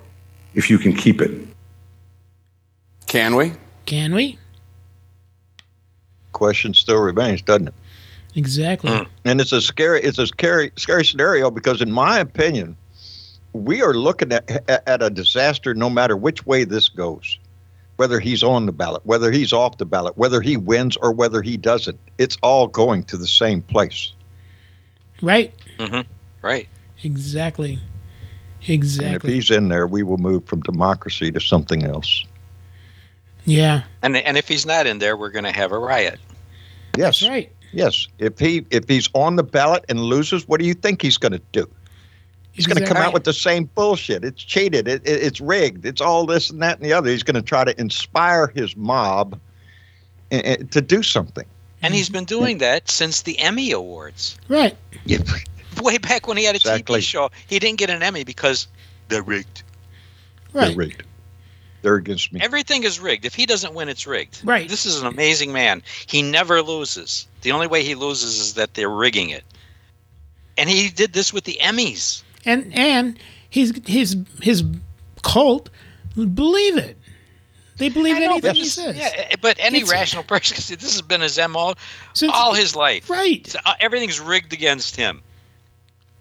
if 0.55 0.71
you 0.71 0.79
can 0.79 0.95
keep 0.95 1.21
it. 1.21 1.49
Can 3.07 3.35
we? 3.35 3.53
Can 3.87 4.15
we? 4.15 4.39
Question 6.33 6.75
still 6.75 7.01
remains, 7.01 7.43
doesn't 7.43 7.69
it? 7.69 7.75
Exactly. 8.37 9.05
And 9.25 9.41
it's 9.41 9.51
a 9.51 9.61
scary, 9.61 10.01
it's 10.01 10.19
a 10.19 10.29
scary, 10.29 10.71
scary 10.77 11.05
scenario 11.05 11.51
because, 11.51 11.83
in 11.83 11.91
my 11.91 12.21
opinion, 12.21 12.77
we 13.53 13.83
are 13.83 13.95
looking 13.95 14.33
at 14.33 14.49
at 14.69 15.03
a 15.03 15.11
disaster 15.11 15.75
no 15.75 15.91
matter 15.91 16.17
which 16.17 16.47
way 16.47 16.63
this 16.63 16.89
goes. 16.89 17.37
Whether 17.97 18.21
he's 18.21 18.45
on 18.45 18.67
the 18.67 18.73
ballot, 18.73 19.05
whether 19.07 19.33
he's 19.33 19.53
off 19.53 19.79
the 19.79 19.87
ballot, 19.87 20.17
whether 20.17 20.41
he 20.41 20.57
wins 20.57 20.97
or 20.99 21.11
whether 21.11 21.43
he 21.43 21.57
doesn't, 21.57 21.99
it's 22.17 22.39
all 22.45 22.69
going 22.69 23.03
to 23.05 23.17
the 23.17 23.27
same 23.27 23.61
place. 23.61 24.13
Right. 25.21 25.53
Mm-hmm. 25.81 26.09
Right. 26.43 26.69
Exactly. 27.03 27.79
Exactly. 28.67 29.07
And 29.07 29.17
if 29.17 29.23
he's 29.23 29.51
in 29.51 29.69
there, 29.69 29.87
we 29.87 30.03
will 30.03 30.19
move 30.19 30.45
from 30.47 30.61
democracy 30.61 31.31
to 31.31 31.41
something 31.41 31.85
else. 31.85 32.25
Yeah. 33.45 33.83
And 34.03 34.17
and 34.17 34.37
if 34.37 34.49
he's 34.49 34.67
not 34.67 34.87
in 34.87 34.99
there, 34.99 35.17
we're 35.17 35.31
going 35.31 35.45
to 35.45 35.53
have 35.53 35.73
a 35.73 35.79
riot. 35.79 36.19
Yes. 36.97 37.23
right. 37.23 37.51
Yes. 37.73 38.09
If 38.19 38.39
he 38.39 38.67
if 38.71 38.89
he's 38.89 39.09
on 39.15 39.37
the 39.37 39.45
ballot 39.45 39.85
and 39.89 40.01
loses, 40.01 40.49
what 40.49 40.61
do 40.61 40.67
you 40.67 40.75
think 40.75 41.03
he's 41.03 41.17
going 41.17 41.33
to 41.33 41.41
do? 41.53 41.69
He's 42.53 42.67
going 42.67 42.83
to 42.83 42.87
come 42.87 42.97
out 42.97 43.15
with 43.15 43.23
the 43.23 43.33
same 43.33 43.71
bullshit. 43.77 44.25
It's 44.25 44.43
cheated. 44.43 44.89
It, 44.89 45.07
it, 45.07 45.23
it's 45.23 45.41
rigged. 45.41 45.87
It's 45.87 46.01
all 46.01 46.27
this 46.27 46.51
and 46.51 46.61
that 46.61 46.79
and 46.79 46.85
the 46.85 46.93
other. 46.93 47.09
He's 47.09 47.23
going 47.23 47.37
to 47.37 47.43
try 47.43 47.63
to 47.63 47.81
inspire 47.81 48.49
his 48.49 48.77
mob 48.77 49.39
eh, 50.33 50.41
eh, 50.43 50.57
to 50.73 50.81
do 50.81 51.05
something. 51.05 51.47
And 51.83 51.95
he's 51.95 52.09
been 52.09 52.25
doing 52.25 52.59
that 52.59 52.91
since 52.91 53.23
the 53.23 53.39
Emmy 53.39 53.71
Awards. 53.71 54.37
Right. 54.49 54.77
Way 55.83 55.99
back 55.99 56.27
when 56.27 56.37
he 56.37 56.45
had 56.45 56.55
a 56.55 56.59
Exactly. 56.59 57.01
TV 57.01 57.03
show, 57.03 57.31
he 57.47 57.59
didn't 57.59 57.79
get 57.79 57.91
an 57.91 58.03
Emmy 58.03 58.25
because 58.25 58.67
they're 59.09 59.23
rigged. 59.23 59.63
Right. 60.53 60.69
They're 60.69 60.77
rigged. 60.77 61.03
They're 61.83 61.95
against 61.95 62.33
me. 62.33 62.41
Everything 62.43 62.83
is 62.83 62.99
rigged. 62.99 63.25
If 63.25 63.35
he 63.35 63.47
doesn't 63.47 63.73
win, 63.75 63.89
it's 63.89 64.07
rigged. 64.07 64.41
Right. 64.45 64.69
This 64.69 64.85
is 64.85 65.01
an 65.01 65.07
amazing 65.07 65.53
man. 65.53 65.83
He 66.07 66.23
never 66.23 66.61
loses. 66.63 67.27
The 67.43 67.53
only 67.53 67.69
way 67.69 67.85
he 67.85 67.95
loses 67.95 68.39
is 68.41 68.55
that 68.55 68.75
they're 68.75 68.91
rigging 68.91 69.31
it. 69.31 69.45
And 70.57 70.69
he 70.69 70.89
did 70.89 71.13
this 71.13 71.33
with 71.33 71.45
the 71.45 71.57
Emmys. 71.63 72.23
And 72.45 72.75
and 72.75 73.19
his 73.49 73.81
his 73.87 74.17
his 74.43 74.65
cult 75.23 75.71
believe 76.17 76.77
it. 76.77 76.97
They 77.77 77.89
believe 77.91 78.17
anything 78.17 78.57
he 78.57 78.65
says. 78.65 78.97
Yeah, 78.97 79.11
eh, 79.15 79.37
but 79.41 79.57
any 79.61 79.79
It's- 79.79 79.91
rational 79.93 80.25
person, 80.25 80.57
see, 80.57 80.75
this 80.75 80.93
has 80.95 81.03
been 81.03 81.21
his 81.21 81.39
MO 81.49 81.75
all 82.33 82.55
his 82.55 82.75
life. 82.75 83.09
Right. 83.09 83.47
So, 83.47 83.61
uh, 83.65 83.75
everything's 83.79 84.19
rigged 84.19 84.53
against 84.53 84.97
him. 84.97 85.23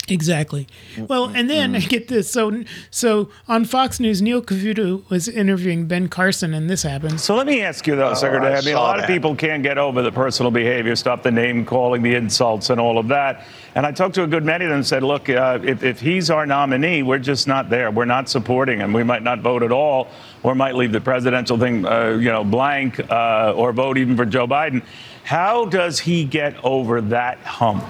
Exactly. 0.07 0.67
Well, 0.97 1.25
and 1.25 1.49
then 1.49 1.73
Mm-hmm. 1.73 1.87
get 1.89 2.07
this. 2.07 2.31
So, 2.31 2.63
so 2.91 3.29
on 3.47 3.65
Fox 3.65 3.99
News, 3.99 4.21
Neil 4.21 4.41
Cavuto 4.41 5.07
was 5.09 5.27
interviewing 5.27 5.87
Ben 5.87 6.07
Carson, 6.07 6.53
and 6.53 6.69
this 6.69 6.83
happened. 6.83 7.19
So 7.19 7.35
let 7.35 7.47
me 7.47 7.61
ask 7.61 7.85
you 7.87 7.95
though, 7.95 8.13
Secretary. 8.13 8.55
I, 8.55 8.61
mean, 8.61 8.75
a 8.75 8.79
lot 8.79 8.99
of 8.99 9.07
people 9.07 9.35
can't 9.35 9.63
get 9.63 9.77
over 9.77 10.01
the 10.01 10.11
personal 10.11 10.51
behavior 10.51 10.95
stuff, 10.95 11.23
the 11.23 11.31
name 11.31 11.65
calling, 11.65 12.01
the 12.01 12.15
insults, 12.15 12.69
and 12.69 12.79
all 12.79 12.97
of 12.97 13.07
that. 13.09 13.45
And 13.75 13.85
I 13.85 13.91
talked 13.91 14.15
to 14.15 14.23
a 14.23 14.27
good 14.27 14.43
many 14.43 14.65
of 14.65 14.69
them 14.69 14.77
and 14.77 14.85
said, 14.85 15.03
look, 15.03 15.29
uh, 15.29 15.59
if, 15.63 15.83
if 15.83 15.99
he's 15.99 16.29
our 16.29 16.45
nominee, 16.45 17.03
we're 17.03 17.19
just 17.19 17.47
not 17.47 17.69
there. 17.69 17.91
We're 17.91 18.05
not 18.05 18.29
supporting 18.29 18.79
him. 18.79 18.93
We 18.93 19.03
might 19.03 19.23
not 19.23 19.39
vote 19.39 19.63
at 19.63 19.71
all, 19.71 20.07
or 20.43 20.55
might 20.55 20.75
leave 20.75 20.91
the 20.91 21.01
presidential 21.01 21.57
thing, 21.57 21.85
uh, 21.85 22.09
you 22.19 22.31
know, 22.31 22.43
blank, 22.43 22.99
uh, 23.11 23.53
or 23.55 23.73
vote 23.73 23.97
even 23.97 24.15
for 24.15 24.25
Joe 24.25 24.47
Biden. 24.47 24.83
How 25.23 25.65
does 25.65 25.99
he 25.99 26.23
get 26.23 26.55
over 26.63 27.01
that 27.01 27.37
hump? 27.39 27.83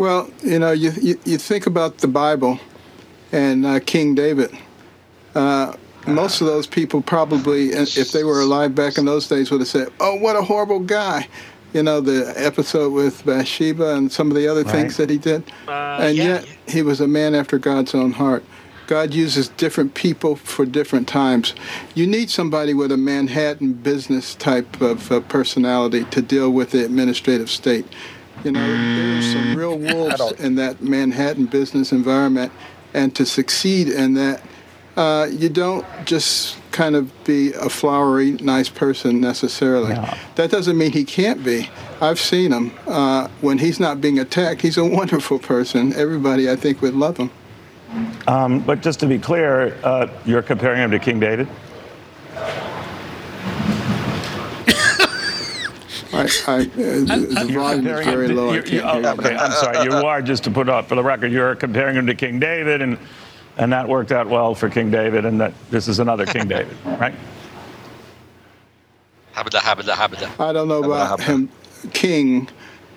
Well, 0.00 0.30
you 0.42 0.58
know, 0.58 0.72
you, 0.72 0.92
you, 0.92 1.20
you 1.26 1.36
think 1.36 1.66
about 1.66 1.98
the 1.98 2.08
Bible, 2.08 2.58
and 3.32 3.66
uh, 3.66 3.80
King 3.80 4.14
David. 4.14 4.50
Uh, 5.34 5.74
most 6.06 6.40
of 6.40 6.46
those 6.46 6.66
people 6.66 7.02
probably, 7.02 7.74
uh, 7.74 7.82
if 7.82 8.10
they 8.10 8.24
were 8.24 8.40
alive 8.40 8.74
back 8.74 8.96
in 8.96 9.04
those 9.04 9.28
days, 9.28 9.50
would 9.50 9.60
have 9.60 9.68
said, 9.68 9.88
"Oh, 10.00 10.14
what 10.14 10.36
a 10.36 10.42
horrible 10.42 10.80
guy." 10.80 11.28
You 11.74 11.82
know, 11.82 12.00
the 12.00 12.32
episode 12.34 12.94
with 12.94 13.26
Bathsheba 13.26 13.94
and 13.94 14.10
some 14.10 14.30
of 14.30 14.38
the 14.38 14.48
other 14.48 14.64
things 14.64 14.96
that 14.96 15.10
he 15.10 15.18
did. 15.18 15.44
and 15.68 16.16
yeah, 16.16 16.24
yet, 16.24 16.48
he 16.66 16.80
was 16.80 17.02
a 17.02 17.06
man 17.06 17.34
after 17.34 17.58
God's 17.58 17.94
own 17.94 18.12
heart. 18.12 18.42
God 18.86 19.12
uses 19.12 19.48
different 19.50 19.92
people 19.92 20.34
for 20.34 20.64
different 20.64 21.08
times. 21.08 21.54
You 21.94 22.06
need 22.06 22.30
somebody 22.30 22.72
with 22.72 22.90
a 22.90 22.96
Manhattan 22.96 23.74
business 23.74 24.34
type 24.34 24.80
of 24.80 25.12
uh, 25.12 25.20
personality 25.20 26.04
to 26.04 26.22
deal 26.22 26.50
with 26.50 26.70
the 26.70 26.86
administrative 26.86 27.50
state. 27.50 27.84
You 28.44 28.52
know, 28.52 28.60
there's 28.60 29.32
some 29.32 29.54
real 29.54 29.78
wolves 29.94 30.40
in 30.40 30.54
that 30.56 30.82
Manhattan 30.82 31.46
business 31.46 31.92
environment, 31.92 32.52
and 32.94 33.14
to 33.16 33.26
succeed 33.26 33.88
in 33.88 34.14
that, 34.14 34.42
uh, 34.96 35.28
you 35.30 35.48
don't 35.48 35.86
just 36.04 36.56
kind 36.72 36.96
of 36.96 37.12
be 37.24 37.52
a 37.52 37.68
flowery, 37.68 38.32
nice 38.32 38.68
person 38.68 39.20
necessarily. 39.20 39.94
That 40.36 40.50
doesn't 40.50 40.76
mean 40.76 40.92
he 40.92 41.04
can't 41.04 41.44
be. 41.44 41.68
I've 42.00 42.18
seen 42.18 42.52
him. 42.52 42.72
Uh, 42.86 43.28
when 43.40 43.58
he's 43.58 43.78
not 43.78 44.00
being 44.00 44.18
attacked, 44.18 44.62
he's 44.62 44.78
a 44.78 44.84
wonderful 44.98 45.38
person. 45.38 45.92
Everybody, 45.94 46.50
I 46.50 46.56
think, 46.56 46.82
would 46.82 46.94
love 46.94 47.16
him. 47.16 47.30
Um, 48.26 48.60
but 48.60 48.80
just 48.80 49.00
to 49.00 49.06
be 49.06 49.18
clear, 49.18 49.76
uh, 49.82 50.06
you're 50.24 50.42
comparing 50.42 50.78
him 50.78 50.90
to 50.92 50.98
King 50.98 51.18
David? 51.18 51.48
I, 56.20 56.52
I, 56.52 56.56
uh, 56.60 56.64
the, 56.64 57.44
the 57.46 57.52
volume 57.52 57.86
is 57.86 58.04
very 58.06 58.24
him 58.26 58.28
to- 58.30 58.34
low. 58.34 58.50
I 58.50 58.54
you- 58.56 58.62
can't 58.62 58.72
you- 58.74 58.80
oh, 58.82 58.92
hear 58.94 59.02
you. 59.02 59.08
okay, 59.08 59.36
I'm 59.36 59.52
sorry. 59.52 59.84
You 59.84 59.92
are 59.92 60.22
just 60.22 60.44
to 60.44 60.50
put 60.50 60.68
up 60.68 60.88
for 60.88 60.94
the 60.94 61.02
record. 61.02 61.32
You're 61.32 61.54
comparing 61.56 61.96
him 61.96 62.06
to 62.06 62.14
King 62.14 62.38
David, 62.40 62.82
and 62.82 62.98
and 63.58 63.72
that 63.72 63.88
worked 63.88 64.12
out 64.12 64.28
well 64.28 64.54
for 64.54 64.68
King 64.70 64.90
David, 64.90 65.24
and 65.24 65.40
that 65.40 65.52
this 65.70 65.88
is 65.88 65.98
another 65.98 66.24
King 66.26 66.48
David, 66.56 66.76
right? 66.84 67.14
Habada, 69.34 69.58
habada, 69.60 69.92
habada. 69.94 70.40
I 70.48 70.52
don't 70.52 70.68
know 70.68 70.82
about 70.82 71.20
him, 71.20 71.48
King, 71.92 72.48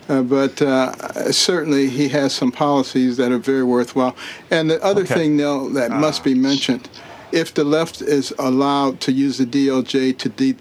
uh, 0.09 0.21
but 0.23 0.61
uh, 0.61 1.31
certainly 1.31 1.89
he 1.89 2.09
has 2.09 2.33
some 2.33 2.51
policies 2.51 3.17
that 3.17 3.31
are 3.31 3.37
very 3.37 3.63
worthwhile. 3.63 4.15
And 4.51 4.69
the 4.69 4.83
other 4.83 5.01
Okay. 5.03 5.13
thing, 5.13 5.37
Neil, 5.37 5.69
that 5.69 5.91
must 5.91 6.23
be 6.23 6.33
mentioned, 6.33 6.89
if 7.31 7.53
the 7.53 7.63
left 7.63 8.01
is 8.01 8.33
allowed 8.39 8.99
to 9.01 9.11
use 9.11 9.37
the 9.37 9.45
DOJ 9.45 10.17
to 10.17 10.29
de- 10.29 10.55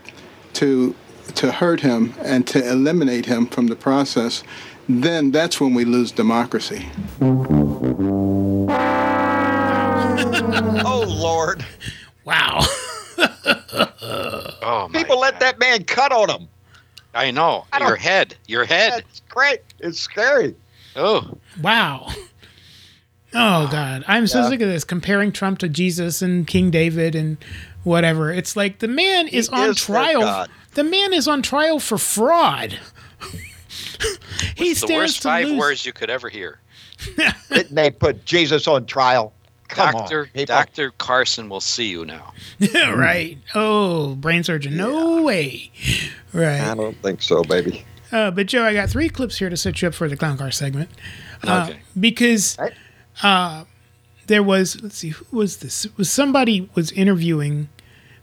to 0.54 0.94
to 1.37 1.53
hurt 1.53 1.80
him 1.80 2.14
and 2.20 2.47
to 2.49 2.66
eliminate 2.68 3.26
him 3.26 3.47
from 3.47 3.68
the 3.68 3.76
process, 3.76 4.43
then 4.89 5.30
that's 5.30 5.61
when 5.61 5.74
we 5.74 5.85
lose 5.85 6.11
democracy. 6.12 6.87
oh 10.85 11.05
Lord! 11.09 11.64
Wow. 12.24 12.61
Oh 14.64 14.89
my 14.89 14.99
People 15.01 15.18
let 15.18 15.41
that 15.41 15.59
man 15.59 15.85
cut 15.85 16.12
on 16.12 16.28
them. 16.28 16.49
I 17.14 17.30
know. 17.30 17.66
I 17.72 17.80
Your 17.80 17.97
head. 17.97 18.37
Your 18.47 18.64
head. 18.64 19.05
It's 19.11 19.20
great. 19.28 19.61
It's 19.80 19.99
scary. 19.99 20.55
Oh. 20.97 21.37
Wow. 21.61 22.07
Oh 22.09 22.14
ah. 23.35 23.68
God, 23.70 24.05
I'm 24.07 24.26
so 24.26 24.43
Yeah. 24.43 24.51
sick 24.51 24.61
of 24.61 24.68
this 24.68 24.85
comparing 24.85 25.33
Trump 25.33 25.59
to 25.61 25.68
Jesus 25.68 26.22
and 26.22 26.47
King 26.47 26.70
David 26.70 27.14
and 27.14 27.39
whatever. 27.83 28.30
It's 28.30 28.57
like 28.57 28.78
the 28.78 28.89
man 28.89 29.26
is 29.28 29.49
on 29.49 29.61
is 29.61 29.66
their 29.66 29.74
trial. 29.74 30.47
God. 30.75 30.85
The 30.85 30.91
man 30.91 31.12
is 31.12 31.29
on 31.29 31.43
trial 31.43 31.79
for 31.81 31.99
fraud. 31.99 32.79
he 34.57 34.70
the 34.70 34.75
stands 34.75 34.91
worst 34.93 35.23
five 35.23 35.47
lose. 35.49 35.59
words 35.59 35.87
you 35.87 35.93
could 35.93 36.11
ever 36.11 36.29
hear. 36.29 36.61
Didn't 37.51 37.75
they 37.75 37.91
put 37.91 38.25
Jesus 38.25 38.66
on 38.68 38.87
trial? 38.87 39.33
Come 39.68 39.93
Doctor 39.93 40.29
on. 40.37 40.45
Doctor 40.45 40.91
Carson 40.99 41.49
will 41.49 41.61
see 41.61 41.89
you 41.89 42.05
now. 42.05 42.33
right. 42.75 43.39
Oh, 43.55 44.14
brain 44.16 44.45
surgeon. 44.45 44.77
No 44.77 45.23
way. 45.23 45.70
Right. 46.33 46.61
I 46.61 46.75
don't 46.75 46.97
think 47.03 47.23
so, 47.23 47.43
baby. 47.43 47.85
Uh, 48.11 48.31
but 48.31 48.47
Joe, 48.47 48.64
I 48.64 48.75
got 48.75 48.91
three 48.91 49.09
clips 49.09 49.39
here 49.39 49.49
to 49.49 49.57
set 49.57 49.81
you 49.81 49.89
up 49.89 49.95
for 49.95 50.09
the 50.09 50.16
clown 50.16 50.37
car 50.37 50.51
segment. 50.51 50.91
Uh, 51.43 51.68
Okay. 51.70 51.81
Because 51.99 52.59
uh, 53.23 53.64
there 54.27 54.43
was, 54.43 54.81
let's 54.83 54.99
see, 54.99 55.09
who 55.11 55.25
was 55.37 55.57
this? 55.59 55.87
It 55.87 55.97
was 55.97 56.11
somebody 56.11 56.68
was 56.75 56.93
interviewing 56.93 57.70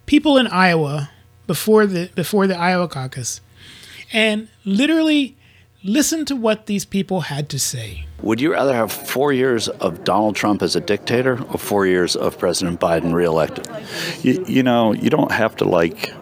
people 0.06 0.38
in 0.38 0.45
Iowa 0.45 1.10
before 1.50 1.88
the 1.88 2.12
before 2.14 2.45
the 2.45 2.56
Iowa 2.56 2.88
caucus, 2.88 3.41
and 4.14 4.50
literally 4.66 5.36
listen 5.84 6.24
to 6.26 6.36
what 6.36 6.68
these 6.68 6.86
people 6.86 7.22
had 7.22 7.50
to 7.50 7.58
say. 7.58 8.06
Would 8.22 8.39
you 8.39 8.52
rather 8.52 8.76
have 8.76 8.91
four 8.91 9.34
years 9.34 9.68
of 9.68 10.04
Donald 10.04 10.36
Trump 10.36 10.62
as 10.62 10.76
a 10.76 10.80
dictator 10.80 11.43
or 11.45 11.58
four 11.58 11.88
years 11.88 12.16
of 12.16 12.38
President 12.38 12.80
Biden 12.80 13.14
reelected? 13.14 13.68
You, 14.22 14.45
you 14.47 14.62
know, 14.62 14.93
you 14.93 15.10
don't 15.10 15.32
have 15.32 15.56
to 15.56 15.66
like 15.66 16.14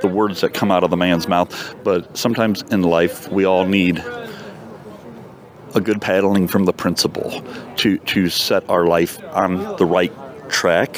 the 0.00 0.08
words 0.08 0.40
that 0.40 0.52
come 0.52 0.72
out 0.72 0.82
of 0.82 0.90
the 0.90 0.96
man's 0.96 1.28
mouth, 1.28 1.76
but 1.84 2.16
sometimes 2.18 2.62
in 2.72 2.82
life 2.82 3.30
we 3.30 3.44
all 3.44 3.64
need 3.64 4.02
a 5.76 5.80
good 5.80 6.00
paddling 6.00 6.48
from 6.48 6.64
the 6.64 6.72
principal 6.72 7.40
to 7.76 7.98
to 7.98 8.28
set 8.28 8.68
our 8.68 8.86
life 8.86 9.22
on 9.32 9.76
the 9.76 9.86
right 9.86 10.12
track. 10.50 10.96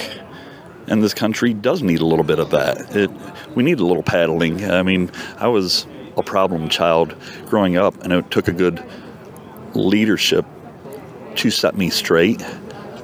And 0.87 1.03
this 1.03 1.15
country 1.15 1.55
does 1.55 1.83
need 1.83 2.01
a 2.01 2.07
little 2.07 2.25
bit 2.25 2.39
of 2.39 2.51
that. 2.51 2.95
It, 2.95 3.11
we 3.55 3.63
need 3.63 3.81
a 3.81 3.87
little 3.87 4.03
paddling. 4.03 4.65
I 4.71 4.83
mean, 4.83 5.11
I 5.39 5.49
was 5.49 5.87
a 6.17 6.23
problem 6.23 6.69
child 6.69 7.15
growing 7.47 7.77
up, 7.77 8.03
and 8.03 8.13
it 8.13 8.31
took 8.31 8.49
a 8.49 8.53
good 8.53 8.85
leadership 9.75 10.45
to 11.37 11.51
set 11.51 11.77
me 11.77 11.91
straight. 11.91 12.45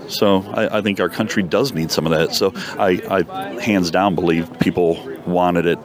So 0.09 0.43
I, 0.43 0.79
I 0.79 0.81
think 0.83 1.01
our 1.01 1.09
country 1.09 1.43
does 1.43 1.73
need 1.73 1.91
some 1.91 2.07
of 2.07 2.13
that. 2.13 2.35
So 2.35 2.53
I, 2.79 3.01
I 3.09 3.61
hands 3.61 3.91
down 3.91 4.15
believe 4.15 4.59
people 4.61 5.03
wanted 5.27 5.67
it 5.67 5.79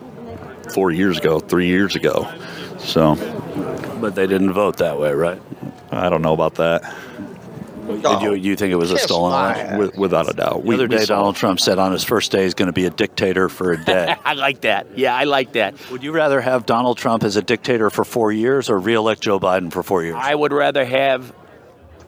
four 0.73 0.91
years 0.91 1.17
ago, 1.17 1.39
three 1.39 1.67
years 1.67 1.95
ago. 1.95 2.27
So, 2.79 3.15
but 4.01 4.15
they 4.15 4.27
didn't 4.27 4.53
vote 4.53 4.77
that 4.77 4.99
way, 4.99 5.13
right? 5.13 5.41
I 5.91 6.09
don't 6.09 6.21
know 6.21 6.33
about 6.33 6.55
that. 6.55 6.83
Did 7.87 8.21
you 8.21 8.33
you 8.33 8.55
think 8.55 8.71
it 8.71 8.75
was 8.77 8.91
a 8.91 8.97
stolen 8.97 9.31
my 9.31 9.53
election? 9.55 9.77
With- 9.77 9.95
without 9.97 10.29
a 10.29 10.33
doubt. 10.33 10.61
The 10.63 10.67
We- 10.67 10.75
other 10.75 10.87
we 10.87 10.97
day, 10.97 11.05
saw 11.05 11.15
Donald 11.17 11.35
Trump 11.35 11.59
said 11.59 11.77
on 11.79 11.91
his 11.91 12.03
first 12.03 12.31
day 12.31 12.43
he's 12.43 12.53
going 12.53 12.67
to 12.67 12.73
be 12.73 12.85
a 12.85 12.89
dictator 12.89 13.49
for 13.49 13.71
a 13.71 13.83
day. 13.83 14.15
I 14.25 14.33
like 14.33 14.61
that. 14.61 14.87
Yeah, 14.97 15.15
I 15.15 15.23
like 15.25 15.53
that. 15.53 15.75
Would 15.91 16.03
you 16.03 16.11
rather 16.11 16.41
have 16.41 16.65
Donald 16.65 16.97
Trump 16.97 17.23
as 17.23 17.35
a 17.35 17.41
dictator 17.41 17.89
for 17.89 18.03
four 18.03 18.31
years 18.31 18.69
or 18.69 18.79
reelect 18.79 19.21
Joe 19.21 19.39
Biden 19.39 19.71
for 19.71 19.83
four 19.83 20.03
years? 20.03 20.15
I 20.17 20.33
would 20.35 20.53
rather 20.53 20.85
have 20.85 21.33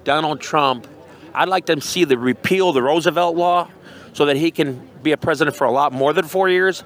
Donald 0.04 0.40
Trump. 0.42 0.88
I'd 1.34 1.50
like 1.50 1.66
to 1.68 1.80
see 1.82 2.04
the 2.06 2.18
repeal 2.18 2.70
of 2.70 2.76
the 2.76 2.82
Roosevelt 2.82 3.36
law 3.36 3.68
so 4.14 4.26
that 4.26 4.38
he 4.38 4.50
can 4.52 4.88
be 5.04 5.12
a 5.12 5.18
president 5.18 5.56
for 5.56 5.66
a 5.66 5.72
lot 5.72 5.94
more 5.94 6.14
than 6.14 6.26
four 6.26 6.50
years. 6.50 6.84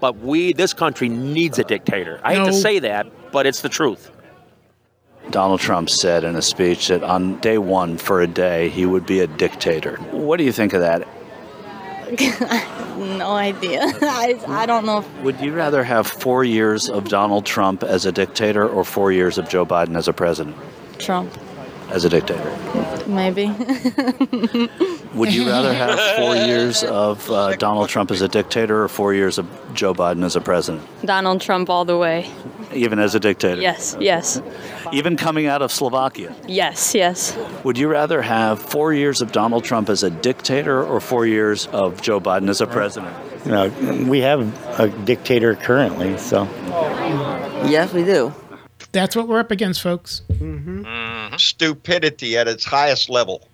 But 0.00 0.18
we, 0.18 0.52
this 0.52 0.72
country, 0.72 1.08
needs 1.08 1.58
a 1.58 1.64
dictator. 1.64 2.20
I 2.24 2.34
hate 2.34 2.46
to 2.46 2.52
say 2.52 2.78
that, 2.80 3.06
but 3.30 3.46
it's 3.46 3.60
the 3.62 3.68
truth. 3.68 4.10
Donald 5.32 5.60
Trump 5.60 5.88
said 5.88 6.24
in 6.24 6.36
a 6.36 6.42
speech 6.42 6.88
that 6.88 7.02
on 7.02 7.38
day 7.40 7.58
one, 7.58 7.96
for 7.96 8.20
a 8.20 8.26
day, 8.26 8.68
he 8.68 8.86
would 8.86 9.06
be 9.06 9.20
a 9.20 9.26
dictator. 9.26 9.96
What 10.12 10.36
do 10.36 10.44
you 10.44 10.52
think 10.52 10.74
of 10.74 10.80
that? 10.80 11.08
no 12.98 13.32
idea. 13.32 13.80
I, 14.02 14.38
I 14.46 14.66
don't 14.66 14.84
know. 14.84 15.02
Would 15.22 15.40
you 15.40 15.54
rather 15.54 15.82
have 15.82 16.06
four 16.06 16.44
years 16.44 16.90
of 16.90 17.08
Donald 17.08 17.46
Trump 17.46 17.82
as 17.82 18.04
a 18.04 18.12
dictator 18.12 18.68
or 18.68 18.84
four 18.84 19.10
years 19.10 19.38
of 19.38 19.48
Joe 19.48 19.64
Biden 19.64 19.96
as 19.96 20.06
a 20.06 20.12
president? 20.12 20.54
Trump, 20.98 21.32
As 21.92 22.06
a 22.06 22.08
dictator. 22.08 22.50
maybe. 23.06 23.48
Would 25.14 25.34
you 25.34 25.46
rather 25.46 25.74
have 25.74 26.00
four 26.16 26.34
years 26.34 26.82
of 26.82 27.30
uh, 27.30 27.54
Donald 27.56 27.90
Trump 27.90 28.10
as 28.10 28.22
a 28.22 28.28
dictator 28.28 28.82
or 28.82 28.88
four 28.88 29.12
years 29.12 29.36
of 29.38 29.46
Joe 29.74 29.92
Biden 29.92 30.24
as 30.24 30.34
a 30.34 30.40
president? 30.40 30.82
Donald 31.04 31.42
Trump 31.42 31.68
all 31.68 31.84
the 31.84 31.98
way. 31.98 32.30
Even 32.72 32.98
as 32.98 33.14
a 33.14 33.20
dictator? 33.20 33.60
Yes, 33.60 33.94
yes, 34.00 34.40
Even 34.90 35.18
coming 35.18 35.44
out 35.46 35.60
of 35.60 35.70
Slovakia? 35.70 36.34
yes, 36.48 36.94
yes. 36.94 37.36
Would 37.62 37.76
you 37.76 37.88
rather 37.88 38.22
have 38.22 38.58
four 38.62 38.94
years 38.94 39.20
of 39.20 39.30
Donald 39.30 39.64
Trump 39.64 39.90
as 39.90 40.02
a 40.02 40.08
dictator 40.08 40.82
or 40.82 40.98
four 40.98 41.26
years 41.26 41.66
of 41.66 42.00
Joe 42.00 42.20
Biden 42.20 42.48
as 42.48 42.62
a 42.62 42.66
president? 42.66 43.14
You 43.44 43.50
know, 43.50 43.68
we 44.08 44.20
have 44.20 44.40
a 44.80 44.88
dictator 44.88 45.54
currently, 45.56 46.16
so. 46.16 46.44
Yes, 47.68 47.92
we 47.92 48.04
do. 48.04 48.32
That's 48.90 49.14
what 49.14 49.28
we're 49.28 49.38
up 49.40 49.50
against, 49.52 49.80
folks. 49.82 50.22
Stupidity 51.36 52.36
at 52.36 52.48
its 52.48 52.64
highest 52.64 53.08
level. 53.08 53.48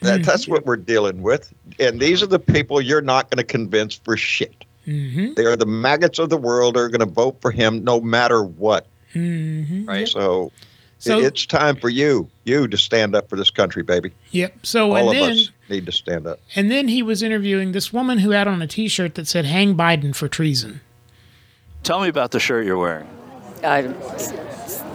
That, 0.00 0.22
That's 0.24 0.46
what 0.46 0.66
we're 0.66 0.76
dealing 0.76 1.22
with. 1.22 1.52
And 1.78 1.98
these 2.00 2.22
are 2.22 2.26
the 2.26 2.38
people 2.38 2.80
you're 2.80 3.00
not 3.00 3.30
going 3.30 3.38
to 3.38 3.44
convince 3.44 3.94
for 3.94 4.16
shit. 4.16 4.64
Mm-hmm. 4.86 5.34
They 5.34 5.46
are 5.46 5.56
the 5.56 5.64
maggots 5.66 6.18
of 6.18 6.28
the 6.28 6.36
world. 6.36 6.76
Are 6.76 6.88
going 6.88 7.00
to 7.00 7.06
vote 7.06 7.40
for 7.40 7.50
him 7.50 7.82
no 7.84 8.00
matter 8.00 8.42
what. 8.42 8.86
Mm-hmm. 9.14 9.86
Right. 9.86 10.06
So, 10.06 10.52
So- 10.98 11.20
it- 11.20 11.24
it's 11.24 11.46
time 11.46 11.76
for 11.76 11.88
you, 11.88 12.28
you 12.44 12.68
to 12.68 12.76
stand 12.76 13.14
up 13.14 13.30
for 13.30 13.36
this 13.36 13.50
country, 13.50 13.82
baby. 13.82 14.12
Yep. 14.32 14.66
So 14.66 14.90
All 14.90 14.96
and 14.96 15.08
of 15.08 15.14
then 15.14 15.32
us 15.32 15.50
need 15.70 15.86
to 15.86 15.92
stand 15.92 16.26
up. 16.26 16.38
and 16.54 16.70
then 16.70 16.88
he 16.88 17.02
was 17.02 17.22
interviewing 17.22 17.72
this 17.72 17.90
woman 17.92 18.18
who 18.18 18.30
had 18.30 18.46
on 18.46 18.60
a 18.60 18.66
T-shirt 18.66 19.14
that 19.14 19.26
said 19.26 19.46
"Hang 19.46 19.74
Biden 19.74 20.14
for 20.14 20.28
treason." 20.28 20.82
Tell 21.82 22.00
me 22.00 22.08
about 22.08 22.32
the 22.32 22.40
shirt 22.40 22.66
you're 22.66 22.76
wearing. 22.78 23.08
I, 23.64 23.82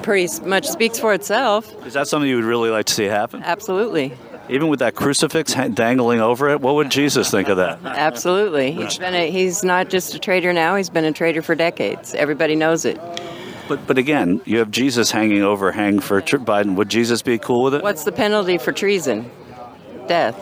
pretty 0.03 0.27
much 0.45 0.67
speaks 0.67 0.99
for 0.99 1.13
itself. 1.13 1.85
Is 1.85 1.93
that 1.93 2.07
something 2.07 2.29
you 2.29 2.37
would 2.37 2.45
really 2.45 2.69
like 2.69 2.85
to 2.87 2.93
see 2.93 3.05
happen? 3.05 3.43
Absolutely. 3.43 4.13
Even 4.49 4.67
with 4.67 4.79
that 4.79 4.95
crucifix 4.95 5.53
dangling 5.53 6.21
over 6.21 6.49
it, 6.49 6.61
what 6.61 6.75
would 6.75 6.89
Jesus 6.89 7.29
think 7.29 7.49
of 7.49 7.57
that? 7.57 7.79
Absolutely. 7.83 8.71
He's 8.71 8.97
been 8.97 9.13
a, 9.13 9.29
he's 9.29 9.63
not 9.63 9.89
just 9.89 10.15
a 10.15 10.19
traitor 10.19 10.53
now, 10.53 10.75
he's 10.75 10.89
been 10.89 11.05
a 11.05 11.11
traitor 11.11 11.41
for 11.41 11.53
decades. 11.53 12.15
Everybody 12.15 12.55
knows 12.55 12.85
it. 12.85 12.99
But 13.67 13.85
but 13.85 13.99
again, 13.99 14.41
you 14.45 14.57
have 14.57 14.71
Jesus 14.71 15.11
hanging 15.11 15.43
over, 15.43 15.71
hang 15.71 15.99
for 15.99 16.21
tr- 16.21 16.37
Biden. 16.37 16.75
Would 16.75 16.89
Jesus 16.89 17.21
be 17.21 17.37
cool 17.37 17.63
with 17.63 17.75
it? 17.75 17.83
What's 17.83 18.03
the 18.03 18.11
penalty 18.11 18.57
for 18.57 18.71
treason? 18.71 19.29
Death. 20.07 20.35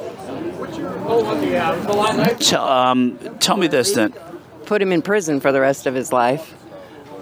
Tell, 2.40 2.68
um, 2.68 3.18
tell 3.40 3.58
me 3.58 3.68
this 3.68 3.94
then. 3.94 4.14
Put 4.66 4.82
him 4.82 4.94
in 4.94 5.02
prison 5.02 5.42
for 5.42 5.52
the 5.52 5.60
rest 5.60 5.86
of 5.86 5.94
his 5.94 6.14
life. 6.14 6.54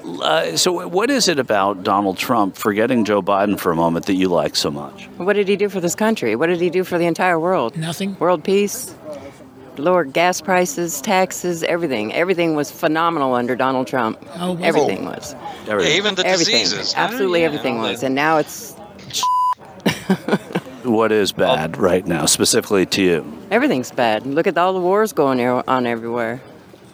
Uh, 0.06 0.56
so, 0.56 0.88
what 0.88 1.10
is 1.10 1.28
it 1.28 1.39
about 1.39 1.84
Donald 1.84 2.18
Trump, 2.18 2.56
forgetting 2.56 3.06
Joe 3.06 3.22
Biden 3.22 3.60
for 3.60 3.72
a 3.72 3.76
moment, 3.76 4.06
that 4.06 4.14
you 4.16 4.30
like 4.30 4.56
so 4.56 4.70
much? 4.70 5.08
What 5.18 5.34
did 5.34 5.47
he 5.47 5.56
do 5.56 5.68
for 5.68 5.80
this 5.80 5.95
country? 5.95 6.36
What 6.36 6.47
did 6.47 6.62
he 6.62 6.70
do 6.70 6.84
for 6.84 6.97
the 6.97 7.06
entire 7.08 7.39
world? 7.39 7.76
Nothing. 7.76 8.16
World 8.20 8.43
peace, 8.43 8.93
lower 9.78 10.03
gas 10.03 10.41
prices, 10.41 11.01
taxes, 11.01 11.64
everything. 11.64 12.14
Everything 12.14 12.56
was 12.56 12.70
phenomenal 12.70 13.34
under 13.34 13.56
Donald 13.56 13.88
Trump. 13.88 14.24
Oh, 14.36 14.53
was 14.53 14.64
everything 14.64 15.06
was. 15.06 15.36
Yeah, 15.68 15.82
even 15.82 16.14
the 16.16 16.26
everything. 16.26 16.62
diseases. 16.62 16.93
Absolutely 16.95 17.39
Yeah, 17.41 17.47
everything 17.47 17.80
was. 17.80 18.03
And 18.03 18.14
now 18.14 18.38
it's 18.38 18.74
What 20.84 21.12
is 21.12 21.32
bad 21.32 21.78
right 21.78 22.06
now, 22.06 22.28
specifically 22.28 22.86
to 22.86 23.01
you? 23.01 23.38
everything's 23.49 23.91
bad. 23.91 24.26
Look 24.28 24.45
at 24.45 24.56
all 24.58 24.74
the 24.74 24.80
wars 24.80 25.14
going 25.14 25.39
on 25.41 25.88
everywhere. 25.88 26.41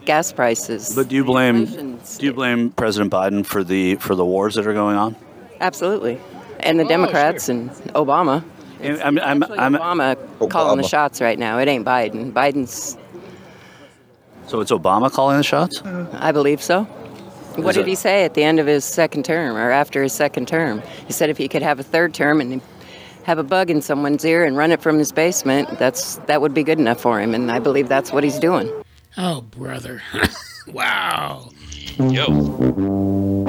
Gas 0.06 0.32
prices. 0.32 0.96
But 0.96 1.10
do 1.10 1.16
you 1.16 1.24
blame 1.24 1.66
do 1.66 2.26
you 2.26 2.34
blame 2.34 2.72
President 2.72 3.12
Biden 3.12 3.46
for 3.46 3.64
the 3.64 3.96
for 3.96 4.16
the 4.16 4.26
wars 4.26 4.56
that 4.56 4.66
are 4.66 4.74
going 4.74 4.98
on? 4.98 5.16
Absolutely. 5.60 6.20
And 6.60 6.80
the 6.80 6.86
oh, 6.86 6.90
Democrats 6.90 7.50
and 7.50 7.70
Obama. 7.94 8.44
And 8.82 9.02
I'm, 9.02 9.20
I'm, 9.20 9.44
Actually, 9.44 9.60
I'm, 9.60 9.74
Obama, 9.76 10.50
calling 10.50 10.78
the 10.78 10.88
shots 10.88 11.22
right 11.22 11.38
now. 11.38 11.60
It 11.60 11.68
ain't 11.68 11.86
Biden. 11.86 12.32
Biden's. 12.34 12.98
So 14.48 14.60
it's 14.60 14.72
Obama 14.72 15.12
calling 15.12 15.38
the 15.38 15.44
shots? 15.44 15.82
I 15.84 16.32
believe 16.32 16.62
so. 16.62 16.84
What 17.56 17.76
did 17.76 17.82
it- 17.82 17.88
he 17.88 17.96
say 17.96 18.26
at 18.26 18.34
the 18.34 18.44
end 18.44 18.60
of 18.60 18.66
his 18.66 18.84
second 18.84 19.24
term 19.24 19.56
or 19.56 19.70
after 19.70 20.02
his 20.02 20.14
second 20.14 20.48
term? 20.48 20.82
He 21.06 21.14
said 21.14 21.30
if 21.30 21.38
he 21.38 21.48
could 21.48 21.62
have 21.62 21.80
a 21.80 21.84
third 21.84 22.14
term 22.14 22.42
and 22.42 22.62
have 23.24 23.38
a 23.38 23.44
bug 23.44 23.70
in 23.70 23.82
someone's 23.82 24.26
ear 24.26 24.44
and 24.44 24.58
run 24.58 24.72
it 24.72 24.82
from 24.82 24.98
his 24.98 25.12
basement, 25.12 25.78
that's 25.78 26.16
that 26.26 26.42
would 26.42 26.54
be 26.54 26.64
good 26.64 26.80
enough 26.80 27.00
for 27.00 27.22
him. 27.22 27.36
And 27.36 27.52
I 27.52 27.60
believe 27.60 27.88
that's 27.88 28.12
what 28.12 28.24
he's 28.24 28.40
doing. 28.40 28.72
Oh, 29.18 29.42
brother. 29.42 30.02
wow. 30.68 31.50
Yo. 32.00 33.46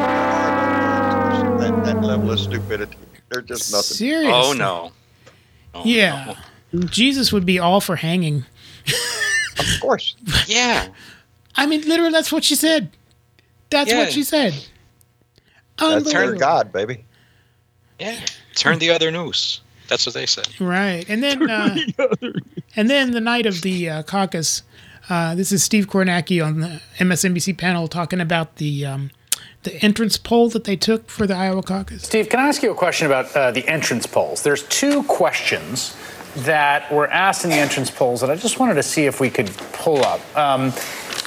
That, 1.59 1.83
that 1.85 2.01
level 2.03 2.31
of 2.31 2.41
stupidity. 2.41 2.97
They're 3.31 3.43
just 3.43 3.73
nothing. 3.73 3.97
Seriously. 3.97 4.33
Oh 4.33 4.53
no. 4.53 4.93
yeah. 5.85 6.35
Jesus 6.87 7.33
would 7.33 7.47
be 7.47 7.59
all 7.59 7.81
for 7.81 7.97
hanging. 7.97 8.45
Of 9.59 9.81
course. 9.81 10.17
Yeah. 10.47 10.89
I 11.55 11.67
mean, 11.67 11.83
literally, 11.83 12.13
that's 12.13 12.33
what 12.33 12.45
she 12.45 12.55
said. 12.55 12.91
That's 13.71 13.91
Yeah. 13.91 13.99
what 13.99 14.13
she 14.13 14.23
said. 14.25 14.53
That's 15.79 16.11
their 16.11 16.23
Unbelievable. 16.23 16.39
God, 16.39 16.73
baby. 16.73 17.05
Yeah. 18.01 18.19
Turn 18.55 18.79
the 18.79 18.91
other 18.91 19.11
noose. 19.11 19.61
That's 19.89 20.07
what 20.07 20.15
they 20.15 20.27
said. 20.27 20.49
Right, 20.61 21.05
and 21.09 21.23
then 21.23 21.49
uh, 21.51 21.77
and 22.77 22.89
then 22.89 23.11
the 23.11 23.21
night 23.21 23.45
of 23.47 23.61
the 23.63 23.89
uh, 23.91 24.03
caucus, 24.05 24.63
uh, 25.09 25.35
this 25.35 25.53
is 25.53 25.63
Steve 25.63 25.87
Kornacki 25.89 26.45
on 26.45 26.61
the 26.61 26.81
MSNBC 26.99 27.57
panel 27.59 27.89
talking 27.89 28.21
about 28.21 28.57
the 28.57 28.87
um, 28.87 29.11
the 29.63 29.75
entrance 29.83 30.17
poll 30.17 30.49
that 30.51 30.65
they 30.65 30.77
took 30.77 31.09
for 31.09 31.27
the 31.27 31.35
Iowa 31.35 31.63
caucus. 31.63 32.03
Steve, 32.03 32.29
can 32.29 32.41
I 32.41 32.49
ask 32.49 32.63
you 32.63 32.71
a 32.71 32.75
question 32.75 33.07
about 33.07 33.35
uh, 33.37 33.51
the 33.53 33.67
entrance 33.69 34.07
polls? 34.07 34.43
There's 34.43 34.65
two 34.65 35.03
questions 35.05 35.97
that 36.39 36.91
were 36.93 37.09
asked 37.09 37.45
in 37.45 37.51
the 37.51 37.57
entrance 37.57 37.91
polls 37.91 38.21
that 38.23 38.31
I 38.31 38.37
just 38.37 38.59
wanted 38.59 38.75
to 38.75 38.83
see 38.83 39.05
if 39.05 39.21
we 39.21 39.31
could 39.31 39.49
pull 39.73 40.03
up. 40.05 40.21
Um, 40.37 40.73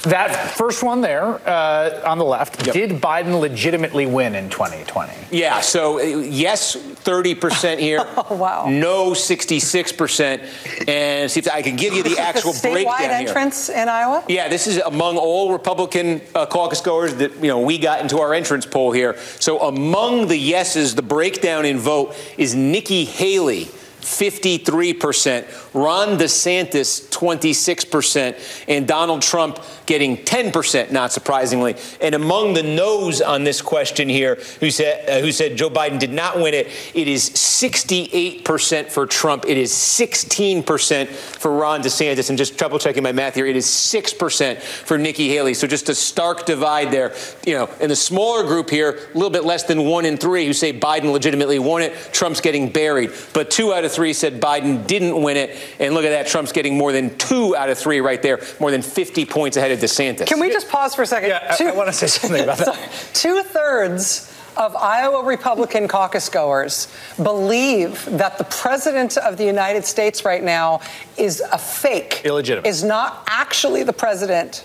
that 0.06 0.54
first 0.56 0.82
one 0.82 1.00
there 1.00 1.24
uh, 1.48 2.02
on 2.04 2.18
the 2.18 2.24
left, 2.24 2.64
did 2.72 2.92
Biden 2.92 3.40
legitimately 3.40 4.06
win 4.06 4.34
in 4.34 4.48
2020? 4.50 5.12
Yeah, 5.30 5.60
so 5.60 5.98
uh, 5.98 6.02
yes, 6.02 6.76
30% 6.76 7.78
here. 7.78 8.00
oh, 8.16 8.34
wow. 8.34 8.66
No, 8.68 9.12
66%. 9.12 10.88
And 10.88 11.30
see 11.30 11.40
if 11.40 11.48
I 11.48 11.62
can 11.62 11.76
give 11.76 11.94
you 11.94 12.02
the 12.02 12.18
actual 12.20 12.52
statewide 12.52 12.72
breakdown 12.72 13.00
here. 13.00 13.28
entrance 13.28 13.68
in 13.68 13.88
Iowa? 13.88 14.24
Yeah, 14.28 14.48
this 14.48 14.66
is 14.66 14.78
among 14.78 15.16
all 15.16 15.52
Republican 15.52 16.20
uh, 16.34 16.46
caucus 16.46 16.80
goers 16.80 17.14
that 17.16 17.34
you 17.36 17.48
know 17.48 17.60
we 17.60 17.78
got 17.78 18.00
into 18.00 18.18
our 18.18 18.34
entrance 18.34 18.66
poll 18.66 18.92
here. 18.92 19.16
So 19.38 19.60
among 19.60 20.28
the 20.28 20.36
yeses, 20.36 20.94
the 20.94 21.02
breakdown 21.02 21.64
in 21.64 21.78
vote 21.78 22.16
is 22.36 22.54
Nikki 22.54 23.04
Haley. 23.04 23.68
53%, 24.06 25.74
Ron 25.74 26.16
DeSantis 26.16 27.10
26%, 27.10 28.64
and 28.68 28.86
Donald 28.86 29.20
Trump 29.20 29.58
getting 29.84 30.16
10%, 30.16 30.92
not 30.92 31.12
surprisingly. 31.12 31.74
And 32.00 32.14
among 32.14 32.54
the 32.54 32.62
no's 32.62 33.20
on 33.20 33.44
this 33.44 33.60
question 33.60 34.08
here, 34.08 34.36
who 34.60 34.70
said 34.70 35.08
uh, 35.08 35.20
who 35.20 35.32
said 35.32 35.56
Joe 35.56 35.70
Biden 35.70 35.98
did 35.98 36.12
not 36.12 36.36
win 36.36 36.54
it, 36.54 36.68
it 36.94 37.08
is 37.08 37.30
68% 37.30 38.90
for 38.90 39.06
Trump. 39.06 39.44
It 39.46 39.56
is 39.56 39.72
16% 39.72 41.08
for 41.08 41.56
Ron 41.56 41.82
DeSantis. 41.82 42.28
And 42.28 42.38
just 42.38 42.56
double 42.58 42.78
checking 42.78 43.02
my 43.02 43.12
math 43.12 43.34
here, 43.34 43.46
it 43.46 43.56
is 43.56 43.66
6% 43.66 44.58
for 44.60 44.98
Nikki 44.98 45.28
Haley. 45.28 45.54
So 45.54 45.66
just 45.66 45.88
a 45.88 45.94
stark 45.94 46.46
divide 46.46 46.90
there. 46.90 47.14
You 47.44 47.54
know, 47.54 47.70
in 47.80 47.88
the 47.88 47.96
smaller 47.96 48.44
group 48.44 48.70
here, 48.70 48.90
a 49.12 49.14
little 49.14 49.30
bit 49.30 49.44
less 49.44 49.64
than 49.64 49.84
one 49.84 50.04
in 50.04 50.16
three 50.16 50.46
who 50.46 50.52
say 50.52 50.72
Biden 50.72 51.12
legitimately 51.12 51.58
won 51.58 51.82
it. 51.82 51.92
Trump's 52.12 52.40
getting 52.40 52.68
buried. 52.68 53.10
But 53.32 53.50
two 53.50 53.72
out 53.72 53.84
of 53.84 53.95
three 53.96 54.12
said 54.12 54.40
Biden 54.40 54.86
didn't 54.86 55.20
win 55.20 55.36
it. 55.36 55.58
And 55.80 55.94
look 55.94 56.04
at 56.04 56.10
that, 56.10 56.28
Trump's 56.28 56.52
getting 56.52 56.76
more 56.78 56.92
than 56.92 57.16
two 57.18 57.56
out 57.56 57.70
of 57.70 57.78
three 57.78 58.00
right 58.00 58.22
there, 58.22 58.40
more 58.60 58.70
than 58.70 58.82
50 58.82 59.24
points 59.26 59.56
ahead 59.56 59.72
of 59.72 59.80
DeSantis. 59.80 60.26
Can 60.26 60.38
we 60.38 60.50
just 60.50 60.68
pause 60.68 60.94
for 60.94 61.02
a 61.02 61.06
second? 61.06 61.30
Yeah, 61.30 61.56
I- 61.58 61.70
I 61.70 61.72
wanna 61.74 61.92
say 61.92 62.06
something 62.06 62.42
about 62.44 62.58
that. 62.58 62.78
Two 63.14 63.42
thirds 63.42 64.32
of 64.56 64.74
Iowa 64.76 65.22
Republican 65.24 65.86
caucus 65.88 66.28
goers 66.30 66.88
believe 67.22 68.04
that 68.06 68.38
the 68.38 68.44
president 68.44 69.16
of 69.18 69.36
the 69.36 69.44
United 69.44 69.84
States 69.84 70.24
right 70.24 70.42
now 70.42 70.80
is 71.18 71.40
a 71.52 71.58
fake, 71.58 72.22
Illegitimate. 72.24 72.66
is 72.66 72.82
not 72.84 73.22
actually 73.26 73.82
the 73.82 73.92
president. 73.92 74.64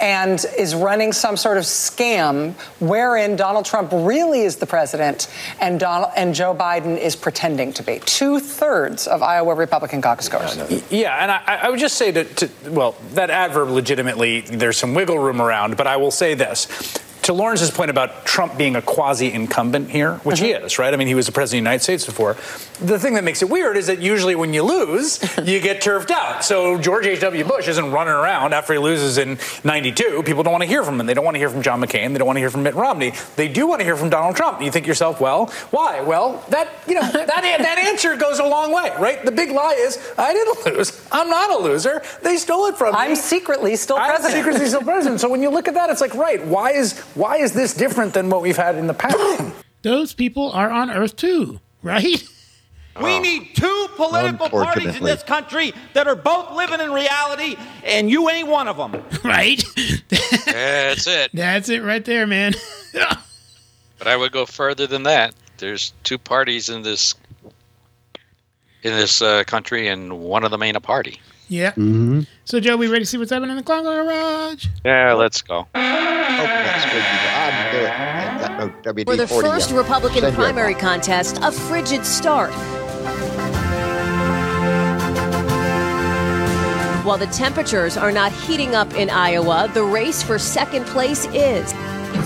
And 0.00 0.44
is 0.56 0.74
running 0.74 1.12
some 1.12 1.36
sort 1.36 1.58
of 1.58 1.64
scam 1.64 2.54
wherein 2.80 3.36
Donald 3.36 3.64
Trump 3.64 3.90
really 3.92 4.42
is 4.42 4.56
the 4.56 4.66
president 4.66 5.28
and 5.60 5.80
Donald 5.80 6.12
and 6.16 6.34
Joe 6.34 6.54
Biden 6.54 6.98
is 6.98 7.16
pretending 7.16 7.72
to 7.74 7.82
be. 7.82 8.00
Two 8.04 8.38
thirds 8.38 9.06
of 9.06 9.22
Iowa 9.22 9.54
Republican 9.54 10.00
caucus 10.00 10.28
goers. 10.28 10.56
Yeah, 10.90 11.16
and 11.20 11.30
I, 11.30 11.60
I 11.62 11.70
would 11.70 11.80
just 11.80 11.96
say 11.96 12.12
to, 12.12 12.24
to, 12.24 12.50
well, 12.70 12.96
that 13.14 13.30
adverb 13.30 13.70
legitimately, 13.70 14.42
there's 14.42 14.76
some 14.76 14.94
wiggle 14.94 15.18
room 15.18 15.40
around, 15.40 15.76
but 15.76 15.86
I 15.86 15.96
will 15.96 16.10
say 16.10 16.34
this. 16.34 16.66
To 17.28 17.34
Lawrence's 17.34 17.70
point 17.70 17.90
about 17.90 18.24
Trump 18.24 18.56
being 18.56 18.74
a 18.74 18.80
quasi 18.80 19.30
incumbent 19.30 19.90
here, 19.90 20.14
which 20.24 20.40
he 20.40 20.54
uh-huh. 20.54 20.64
is, 20.64 20.78
right? 20.78 20.94
I 20.94 20.96
mean, 20.96 21.08
he 21.08 21.14
was 21.14 21.26
the 21.26 21.32
president 21.32 21.58
of 21.58 21.64
the 21.64 21.70
United 21.70 21.82
States 21.82 22.06
before. 22.06 22.38
The 22.80 22.98
thing 22.98 23.12
that 23.14 23.24
makes 23.24 23.42
it 23.42 23.50
weird 23.50 23.76
is 23.76 23.88
that 23.88 23.98
usually 23.98 24.34
when 24.34 24.54
you 24.54 24.62
lose, 24.62 25.20
you 25.44 25.60
get 25.60 25.82
turfed 25.82 26.10
out. 26.10 26.42
So 26.42 26.78
George 26.78 27.04
H.W. 27.04 27.44
Bush 27.44 27.68
isn't 27.68 27.90
running 27.92 28.14
around 28.14 28.54
after 28.54 28.72
he 28.72 28.78
loses 28.78 29.18
in 29.18 29.38
92. 29.62 30.22
People 30.22 30.42
don't 30.42 30.52
want 30.52 30.62
to 30.62 30.68
hear 30.68 30.82
from 30.82 30.98
him. 30.98 31.04
They 31.04 31.12
don't 31.12 31.24
want 31.24 31.34
to 31.34 31.38
hear 31.38 31.50
from 31.50 31.60
John 31.60 31.82
McCain. 31.82 32.12
They 32.12 32.18
don't 32.18 32.26
want 32.26 32.36
to 32.36 32.40
hear 32.40 32.48
from 32.48 32.62
Mitt 32.62 32.74
Romney. 32.74 33.12
They 33.36 33.48
do 33.48 33.66
want 33.66 33.80
to 33.80 33.84
hear 33.84 33.98
from 33.98 34.08
Donald 34.08 34.34
Trump. 34.34 34.62
You 34.62 34.70
think 34.70 34.86
to 34.86 34.88
yourself, 34.88 35.20
well, 35.20 35.48
why? 35.70 36.00
Well, 36.00 36.42
that, 36.48 36.70
you 36.86 36.94
know, 36.94 37.02
that, 37.12 37.26
that 37.26 37.78
answer 37.78 38.16
goes 38.16 38.38
a 38.38 38.46
long 38.46 38.72
way, 38.72 38.90
right? 38.98 39.22
The 39.22 39.32
big 39.32 39.50
lie 39.50 39.76
is, 39.78 39.98
I 40.16 40.32
didn't 40.32 40.78
lose. 40.78 41.06
I'm 41.12 41.28
not 41.28 41.50
a 41.50 41.58
loser. 41.58 42.02
They 42.22 42.38
stole 42.38 42.68
it 42.68 42.76
from 42.76 42.94
me. 42.94 43.00
I'm 43.00 43.16
secretly 43.16 43.76
still 43.76 43.98
president. 43.98 44.24
I'm 44.24 44.38
secretly 44.38 44.66
still 44.66 44.82
president. 44.82 45.20
So 45.20 45.28
when 45.28 45.42
you 45.42 45.50
look 45.50 45.68
at 45.68 45.74
that, 45.74 45.90
it's 45.90 46.00
like, 46.00 46.14
right, 46.14 46.42
why 46.46 46.70
is 46.70 46.98
why 47.18 47.38
is 47.38 47.52
this 47.52 47.74
different 47.74 48.14
than 48.14 48.30
what 48.30 48.42
we've 48.42 48.56
had 48.56 48.76
in 48.76 48.86
the 48.86 48.94
past? 48.94 49.52
Those 49.82 50.14
people 50.14 50.52
are 50.52 50.70
on 50.70 50.90
Earth 50.90 51.16
too, 51.16 51.60
right? 51.82 52.22
We 53.00 53.20
need 53.20 53.54
two 53.54 53.88
political 53.94 54.48
parties 54.48 54.96
in 54.96 55.04
this 55.04 55.22
country 55.22 55.72
that 55.94 56.08
are 56.08 56.16
both 56.16 56.50
living 56.50 56.80
in 56.80 56.92
reality, 56.92 57.56
and 57.84 58.10
you 58.10 58.28
ain't 58.28 58.48
one 58.48 58.66
of 58.66 58.76
them. 58.76 59.04
right? 59.24 59.62
That's 60.08 61.06
it. 61.06 61.30
That's 61.32 61.68
it 61.68 61.84
right 61.84 62.04
there, 62.04 62.26
man. 62.26 62.54
But 63.98 64.08
I 64.08 64.16
would 64.16 64.32
go 64.32 64.46
further 64.46 64.88
than 64.88 65.04
that. 65.04 65.32
There's 65.58 65.92
two 66.02 66.18
parties 66.18 66.70
in 66.70 66.82
this 66.82 67.14
in 68.82 68.96
this 68.96 69.22
uh, 69.22 69.44
country, 69.44 69.86
and 69.86 70.18
one 70.18 70.42
of 70.42 70.50
them 70.50 70.64
ain't 70.64 70.76
a 70.76 70.80
party. 70.80 71.20
Yeah. 71.48 71.70
Mm-hmm. 71.72 72.20
So, 72.44 72.60
Joe, 72.60 72.76
we 72.76 72.88
ready 72.88 73.04
to 73.04 73.06
see 73.06 73.18
what's 73.18 73.30
happening 73.30 73.50
in 73.50 73.56
the 73.56 73.62
Clown 73.62 73.84
Garage? 73.84 74.66
Yeah, 74.84 75.14
let's 75.14 75.42
go. 75.42 75.66
For 79.04 79.16
the 79.16 79.26
first 79.28 79.70
Republican 79.72 80.32
primary 80.34 80.74
contest, 80.74 81.38
a 81.42 81.50
frigid 81.50 82.04
start. 82.04 82.52
While 87.04 87.18
the 87.18 87.26
temperatures 87.28 87.96
are 87.96 88.12
not 88.12 88.32
heating 88.32 88.74
up 88.74 88.92
in 88.94 89.08
Iowa, 89.08 89.70
the 89.72 89.82
race 89.82 90.22
for 90.22 90.38
second 90.38 90.84
place 90.86 91.26
is. 91.32 91.72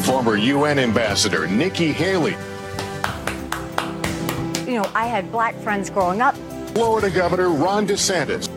Former 0.04 0.36
UN 0.36 0.78
Ambassador 0.80 1.46
Nikki 1.46 1.92
Haley. 1.92 2.36
you 4.66 4.78
know, 4.78 4.90
I 4.94 5.06
had 5.06 5.30
black 5.30 5.54
friends 5.56 5.90
growing 5.90 6.20
up. 6.20 6.34
Florida 6.74 7.10
Governor 7.10 7.50
Ron 7.50 7.86
DeSantis. 7.86 8.48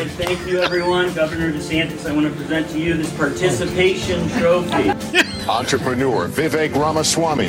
And 0.00 0.08
thank 0.12 0.46
you, 0.46 0.60
everyone. 0.60 1.12
Governor 1.12 1.52
DeSantis, 1.52 2.08
I 2.08 2.12
want 2.12 2.28
to 2.28 2.32
present 2.32 2.68
to 2.70 2.78
you 2.78 2.94
this 2.94 3.12
participation 3.16 4.28
trophy. 4.38 4.90
Entrepreneur 5.48 6.28
Vivek 6.28 6.72
Ramaswamy. 6.74 7.48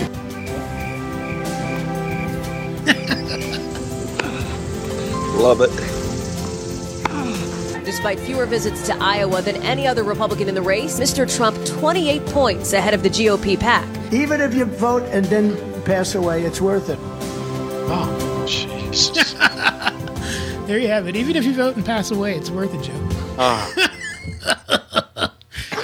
Love 5.39 5.61
it. 5.61 5.69
Despite 7.85 8.19
fewer 8.19 8.47
visits 8.47 8.83
to 8.87 8.95
Iowa 8.95 9.43
than 9.43 9.57
any 9.57 9.85
other 9.85 10.03
Republican 10.03 10.49
in 10.49 10.55
the 10.55 10.61
race, 10.63 10.99
Mr. 10.99 11.31
Trump 11.31 11.63
28 11.65 12.25
points 12.27 12.73
ahead 12.73 12.95
of 12.95 13.03
the 13.03 13.09
GOP 13.09 13.59
pack. 13.59 13.87
Even 14.11 14.41
if 14.41 14.55
you 14.55 14.65
vote 14.65 15.03
and 15.11 15.23
then 15.25 15.55
pass 15.83 16.15
away, 16.15 16.45
it's 16.45 16.59
worth 16.59 16.89
it. 16.89 16.97
Oh, 17.91 18.45
jeez. 18.47 19.27
There 20.69 20.77
you 20.77 20.89
have 20.89 21.07
it. 21.07 21.15
Even 21.15 21.35
if 21.35 21.45
you 21.45 21.55
vote 21.55 21.77
and 21.77 21.83
pass 21.83 22.11
away, 22.11 22.35
it's 22.35 22.51
worth 22.51 22.75
it, 22.75 22.83
Joe. 22.83 22.93
Oh, 23.39 25.31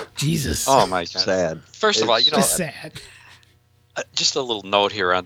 Jesus. 0.16 0.68
oh 0.70 0.86
my 0.86 1.06
God. 1.06 1.08
Sad. 1.08 1.64
First 1.64 2.04
of 2.04 2.10
all, 2.12 2.20
you 2.20 2.30
know, 2.30 2.38
Just 2.38 2.56
sad. 2.56 2.92
uh, 3.98 4.04
just 4.14 4.36
a 4.36 4.42
little 4.44 4.62
note 4.62 4.92
here 4.92 5.12
on 5.12 5.26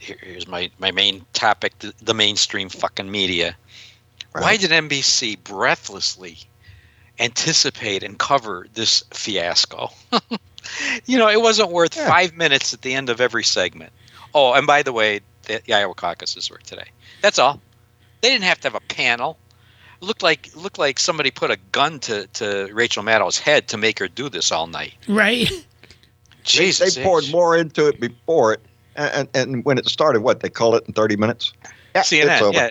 here, 0.00 0.16
here's 0.22 0.46
my 0.46 0.70
my 0.78 0.92
main 0.92 1.26
topic: 1.32 1.76
the, 1.80 1.92
the 2.00 2.14
mainstream 2.14 2.68
fucking 2.68 3.10
media. 3.10 3.56
Why 4.30 4.56
did 4.56 4.70
NBC 4.70 5.42
breathlessly 5.42 6.38
anticipate 7.18 8.04
and 8.04 8.16
cover 8.16 8.68
this 8.74 9.02
fiasco? 9.10 9.90
you 11.06 11.18
know, 11.18 11.28
it 11.28 11.42
wasn't 11.42 11.72
worth 11.72 11.94
five 11.94 12.36
minutes 12.36 12.72
at 12.72 12.82
the 12.82 12.94
end 12.94 13.10
of 13.10 13.20
every 13.20 13.42
segment. 13.42 13.92
Oh, 14.32 14.52
and 14.52 14.68
by 14.68 14.84
the 14.84 14.92
way, 14.92 15.18
the, 15.48 15.60
the 15.66 15.74
Iowa 15.74 15.94
caucuses 15.94 16.48
were 16.48 16.58
today. 16.58 16.86
That's 17.22 17.40
all. 17.40 17.60
They 18.20 18.30
didn't 18.30 18.44
have 18.44 18.60
to 18.60 18.68
have 18.68 18.74
a 18.74 18.80
panel. 18.94 19.38
It 20.00 20.04
looked 20.04 20.22
like 20.22 20.50
looked 20.54 20.78
like 20.78 20.98
somebody 20.98 21.30
put 21.30 21.50
a 21.50 21.58
gun 21.72 22.00
to, 22.00 22.26
to 22.28 22.70
Rachel 22.72 23.02
Maddow's 23.02 23.38
head 23.38 23.68
to 23.68 23.76
make 23.76 23.98
her 23.98 24.08
do 24.08 24.28
this 24.28 24.50
all 24.50 24.66
night. 24.66 24.94
Right? 25.08 25.50
Jesus, 26.42 26.94
they 26.94 27.02
poured 27.02 27.30
more 27.30 27.56
into 27.56 27.86
it 27.88 28.00
before 28.00 28.54
it, 28.54 28.60
and, 28.96 29.28
and 29.34 29.54
and 29.54 29.64
when 29.64 29.78
it 29.78 29.86
started, 29.88 30.22
what 30.22 30.40
they 30.40 30.48
call 30.48 30.74
it 30.74 30.84
in 30.86 30.94
thirty 30.94 31.16
minutes. 31.16 31.52
Yeah, 31.94 32.00
it's 32.00 32.10
CNN, 32.10 32.40
over. 32.40 32.56
yeah. 32.56 32.70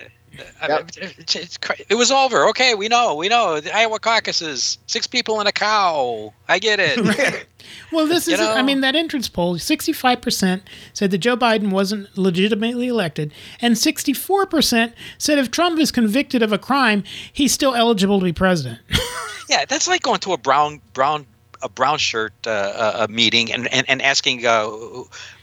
Mean, 0.68 0.70
it's- 0.70 1.36
it's 1.36 1.56
cra- 1.56 1.76
it 1.88 1.94
was 1.94 2.10
over. 2.10 2.48
Okay, 2.48 2.74
we 2.74 2.88
know. 2.88 3.14
We 3.14 3.28
know. 3.28 3.60
The 3.60 3.74
Iowa 3.76 3.98
caucuses, 3.98 4.78
six 4.86 5.06
people 5.06 5.38
and 5.40 5.48
a 5.48 5.52
cow. 5.52 6.32
I 6.48 6.58
get 6.58 6.78
it. 6.80 7.46
Well, 7.92 8.06
this 8.06 8.26
is, 8.26 8.40
I 8.40 8.62
mean, 8.62 8.80
that 8.80 8.96
entrance 8.96 9.28
poll 9.28 9.56
65% 9.56 10.62
said 10.92 11.10
that 11.10 11.18
Joe 11.18 11.36
Biden 11.36 11.70
wasn't 11.70 12.16
legitimately 12.18 12.88
elected, 12.88 13.32
and 13.60 13.74
64% 13.76 14.92
said 15.18 15.38
if 15.38 15.50
Trump 15.50 15.78
is 15.78 15.92
convicted 15.92 16.42
of 16.42 16.52
a 16.52 16.58
crime, 16.58 17.04
he's 17.32 17.52
still 17.52 17.74
eligible 17.74 18.18
to 18.18 18.24
be 18.24 18.32
president. 18.32 18.80
yeah, 19.48 19.64
that's 19.66 19.86
like 19.88 20.02
going 20.02 20.20
to 20.20 20.32
a 20.32 20.38
brown 20.38 20.80
brown 20.94 21.26
a 21.62 21.68
brown 21.68 21.98
shirt 21.98 22.32
uh, 22.46 22.50
uh, 22.50 22.92
uh, 23.00 23.06
meeting 23.10 23.52
and, 23.52 23.70
and, 23.72 23.86
and 23.88 24.00
asking, 24.02 24.46
uh, 24.46 24.66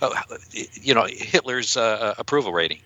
uh, 0.01 0.09
you 0.73 0.93
know, 0.93 1.05
Hitler's 1.05 1.77
uh, 1.77 2.15
approval 2.17 2.51
rating. 2.51 2.79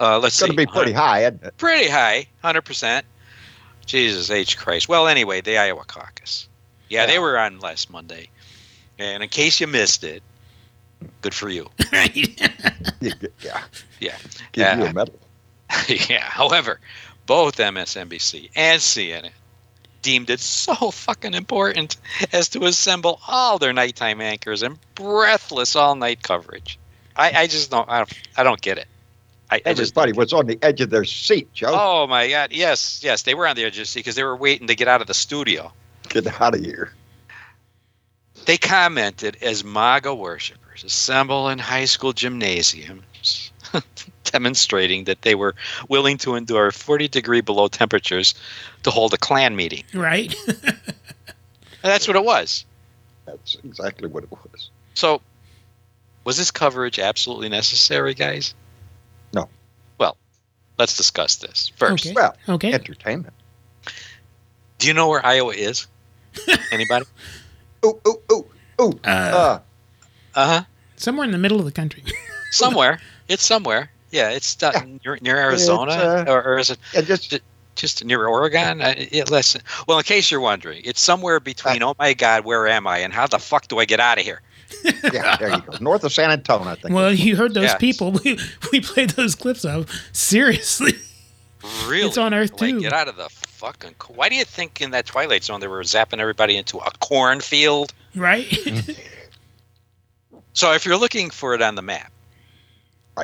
Uh, 0.00 0.18
let's 0.18 0.34
It's 0.36 0.40
Going 0.40 0.52
to 0.52 0.56
be 0.56 0.66
pretty 0.66 0.92
high. 0.92 1.20
isn't 1.20 1.42
it? 1.42 1.56
Pretty 1.56 1.88
high, 1.88 2.26
hundred 2.42 2.62
percent. 2.62 3.06
Jesus 3.86 4.30
H 4.30 4.58
Christ. 4.58 4.88
Well, 4.88 5.06
anyway, 5.06 5.40
the 5.40 5.58
Iowa 5.58 5.84
caucus. 5.86 6.48
Yeah, 6.88 7.06
they 7.06 7.18
were 7.18 7.38
on 7.38 7.60
last 7.60 7.90
Monday, 7.90 8.28
and 8.98 9.22
in 9.22 9.28
case 9.28 9.60
you 9.60 9.66
missed 9.66 10.04
it, 10.04 10.22
good 11.20 11.34
for 11.34 11.48
you. 11.48 11.68
You 12.14 13.12
yeah, 13.40 13.62
Yeah. 14.00 14.16
give 14.52 14.78
you 14.78 14.84
Yeah. 14.84 14.90
a 14.90 14.92
medal. 14.92 15.18
yeah. 16.08 16.22
However, 16.24 16.80
both 17.26 17.56
MSNBC 17.56 18.50
and 18.56 18.80
CNN 18.80 19.30
deemed 20.02 20.30
it 20.30 20.40
so 20.40 20.90
fucking 20.90 21.34
important 21.34 21.96
as 22.32 22.48
to 22.50 22.64
assemble 22.64 23.20
all 23.28 23.58
their 23.58 23.72
nighttime 23.72 24.20
anchors 24.20 24.62
and 24.62 24.78
breathless 24.94 25.74
all-night 25.76 26.22
coverage. 26.22 26.78
I, 27.16 27.32
I 27.42 27.46
just 27.48 27.70
don't. 27.70 27.88
I 27.88 27.98
don't, 27.98 28.12
I 28.36 28.42
don't 28.44 28.60
get 28.60 28.78
it. 28.78 28.86
I, 29.50 29.60
I 29.64 29.74
just. 29.74 29.92
Everybody 29.92 30.12
was 30.12 30.32
on 30.32 30.46
the 30.46 30.58
edge 30.62 30.80
of 30.80 30.90
their 30.90 31.04
seat, 31.04 31.52
Joe. 31.52 31.70
Oh 31.72 32.06
my 32.06 32.28
God! 32.28 32.52
Yes, 32.52 33.00
yes, 33.02 33.22
they 33.22 33.34
were 33.34 33.46
on 33.46 33.56
the 33.56 33.64
edge 33.64 33.76
of 33.78 33.82
the 33.82 33.86
seat 33.86 34.00
because 34.00 34.16
they 34.16 34.24
were 34.24 34.36
waiting 34.36 34.66
to 34.66 34.74
get 34.74 34.88
out 34.88 35.00
of 35.00 35.06
the 35.06 35.14
studio. 35.14 35.72
Get 36.08 36.40
out 36.40 36.54
of 36.54 36.64
here. 36.64 36.92
They 38.46 38.58
commented 38.58 39.36
as 39.42 39.64
MAGA 39.64 40.14
worshippers 40.14 40.84
assemble 40.84 41.48
in 41.48 41.58
high 41.58 41.86
school 41.86 42.12
gymnasiums, 42.12 43.50
demonstrating 44.24 45.04
that 45.04 45.22
they 45.22 45.34
were 45.34 45.54
willing 45.88 46.16
to 46.18 46.34
endure 46.36 46.70
40 46.70 47.08
degree 47.08 47.40
below 47.40 47.66
temperatures 47.68 48.34
to 48.84 48.90
hold 48.90 49.14
a 49.14 49.16
Klan 49.16 49.56
meeting. 49.56 49.84
right? 49.94 50.34
That's 51.82 52.06
what 52.06 52.16
it 52.16 52.24
was. 52.24 52.64
That's 53.26 53.56
exactly 53.64 54.08
what 54.08 54.24
it 54.24 54.30
was. 54.30 54.70
So, 54.94 55.20
was 56.24 56.36
this 56.36 56.50
coverage 56.50 56.98
absolutely 56.98 57.48
necessary, 57.48 58.14
guys? 58.14 58.54
No. 60.76 60.82
Well, 60.82 60.84
let's 60.84 60.96
discuss 60.96 61.36
this 61.36 61.72
first. 61.76 62.06
Okay. 62.06 62.14
Well, 62.14 62.36
Okay. 62.48 62.72
entertainment. 62.72 63.34
Do 64.78 64.86
you 64.86 64.94
know 64.94 65.08
where 65.08 65.24
Iowa 65.24 65.52
is? 65.52 65.86
Anybody? 66.72 67.06
Ooh, 67.84 67.98
ooh, 68.06 68.20
ooh, 68.32 68.46
ooh. 68.80 69.00
Uh, 69.04 69.58
Uh 70.34 70.46
huh. 70.46 70.62
Somewhere 70.96 71.24
in 71.24 71.30
the 71.32 71.38
middle 71.38 71.58
of 71.58 71.64
the 71.64 71.72
country. 71.72 72.02
Somewhere. 72.50 73.00
it's 73.28 73.44
somewhere. 73.44 73.90
Yeah, 74.10 74.30
it's 74.30 74.62
uh, 74.62 74.72
near, 75.04 75.18
near 75.20 75.36
Arizona, 75.36 75.92
uh, 75.92 76.24
or, 76.28 76.42
or 76.44 76.58
is 76.58 76.70
it 76.70 76.78
yeah, 76.94 77.00
just 77.02 77.38
just 77.74 78.04
near 78.04 78.26
Oregon? 78.26 78.80
Uh, 78.80 78.94
yeah, 79.10 79.24
listen. 79.28 79.60
Well, 79.88 79.98
in 79.98 80.04
case 80.04 80.30
you're 80.30 80.40
wondering, 80.40 80.80
it's 80.84 81.00
somewhere 81.00 81.40
between. 81.40 81.82
oh 81.82 81.94
my 81.98 82.14
God, 82.14 82.44
where 82.44 82.68
am 82.68 82.86
I? 82.86 82.98
And 82.98 83.12
how 83.12 83.26
the 83.26 83.38
fuck 83.38 83.66
do 83.68 83.78
I 83.78 83.84
get 83.84 83.98
out 84.00 84.18
of 84.18 84.24
here? 84.24 84.40
yeah, 85.12 85.36
there 85.36 85.50
you 85.50 85.60
go. 85.62 85.76
North 85.80 86.04
of 86.04 86.12
San 86.12 86.30
Antonio, 86.30 86.68
I 86.68 86.74
think. 86.76 86.94
well, 86.94 87.12
you 87.12 87.36
heard 87.36 87.54
those 87.54 87.64
Yes. 87.64 87.78
people 87.80 88.12
we, 88.24 88.38
we 88.72 88.80
played 88.80 89.10
those 89.10 89.34
clips 89.34 89.64
of. 89.64 89.90
Seriously. 90.12 90.92
Really? 91.86 92.06
It's 92.08 92.18
on 92.18 92.32
Earth, 92.34 92.52
like, 92.60 92.70
too. 92.70 92.80
Get 92.80 92.92
out 92.92 93.08
of 93.08 93.16
the 93.16 93.28
fucking. 93.28 93.94
co- 93.98 94.14
Why 94.14 94.28
do 94.28 94.34
you 94.36 94.44
think 94.44 94.80
in 94.80 94.90
that 94.92 95.06
Twilight 95.06 95.42
Zone 95.44 95.60
they 95.60 95.66
were 95.68 95.82
zapping 95.82 96.18
everybody 96.18 96.56
into 96.56 96.78
a 96.78 96.90
cornfield? 97.00 97.92
Right? 98.14 98.46
Mm-hmm. 98.46 98.92
So 100.52 100.72
if 100.72 100.86
you're 100.86 100.96
looking 100.96 101.28
for 101.28 101.52
it 101.54 101.60
on 101.60 101.74
the 101.74 101.82
map, 101.82 102.10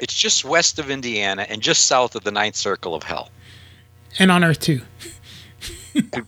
it's 0.03 0.12
just 0.12 0.45
west 0.45 0.78
of 0.78 0.90
Indiana 0.90 1.47
and 1.49 1.62
just 1.62 1.86
south 1.86 2.14
of 2.14 2.24
the 2.24 2.30
Ninth 2.30 2.57
Circle 2.57 2.95
of 2.95 3.03
Hell. 3.05 3.30
and 4.18 4.30
on 4.30 4.45
Earth, 4.45 4.61
too. 4.61 4.82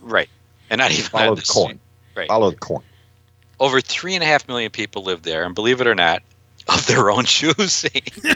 right. 0.01 0.31
And 0.71 0.79
not 0.79 0.91
even 0.93 1.05
Follow 1.05 1.29
on 1.31 1.35
the 1.35 1.43
the 1.43 1.47
coin. 1.47 1.75
sea. 1.75 1.79
Right. 2.17 2.29
Follow 2.29 2.51
the 2.53 2.57
coin. 2.57 2.83
Over 3.61 3.81
three 3.81 4.15
and 4.15 4.23
a 4.23 4.27
half 4.27 4.49
million 4.49 4.71
people 4.71 5.03
live 5.05 5.23
there, 5.23 5.45
and 5.45 5.55
believe 5.55 5.81
it 5.81 5.87
or 5.87 5.95
not, 5.95 6.23
of 6.69 6.87
their 6.87 7.11
own 7.11 7.25
choosing. 7.25 8.03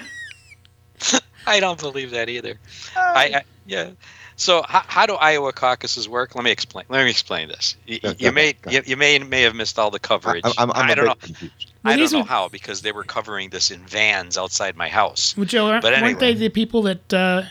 I 1.47 1.61
don't 1.61 1.81
believe 1.81 2.11
that 2.11 2.29
either. 2.29 2.55
I, 2.95 3.33
I 3.37 3.43
yeah. 3.67 3.91
So 4.37 4.63
how, 4.69 4.83
how 4.87 5.07
do 5.07 5.15
Iowa 5.15 5.53
caucuses 5.53 6.09
work? 6.09 6.35
Let 6.35 6.45
me 6.45 6.51
explain. 6.51 6.85
Let 6.89 7.05
me 7.05 7.11
explain 7.11 7.49
this. 7.49 7.77
You, 7.87 7.99
Go- 8.01 8.09
you 8.11 8.29
go 8.29 8.33
may 8.33 8.53
go 8.53 8.71
you, 8.71 8.83
you 8.87 8.97
may 8.97 9.19
may 9.19 9.43
have 9.43 9.55
missed 9.55 9.79
all 9.79 9.91
the 9.91 9.99
coverage. 9.99 10.45
I'm, 10.45 10.53
I'm, 10.59 10.73
I'm 10.73 10.89
I 10.89 10.93
a 10.93 10.95
don't 10.95 11.05
know. 11.07 11.15
confused. 11.15 11.73
Well, 11.83 11.95
I 11.95 11.97
don't 11.97 12.13
know 12.13 12.21
are- 12.21 12.25
how 12.27 12.49
because 12.49 12.83
they 12.83 12.93
were 12.93 13.03
covering 13.05 13.51
this 13.51 13.71
in 13.71 13.81
vans 13.81 14.37
outside 14.39 14.77
my 14.77 14.89
house. 14.89 15.37
Well, 15.37 15.47
Joe, 15.47 15.67
aren't, 15.69 15.83
But 15.83 16.01
weren't 16.03 16.21
they 16.21 16.35
the 16.35 16.51
people 16.51 16.83
that 16.83 17.13
uh, 17.15 17.43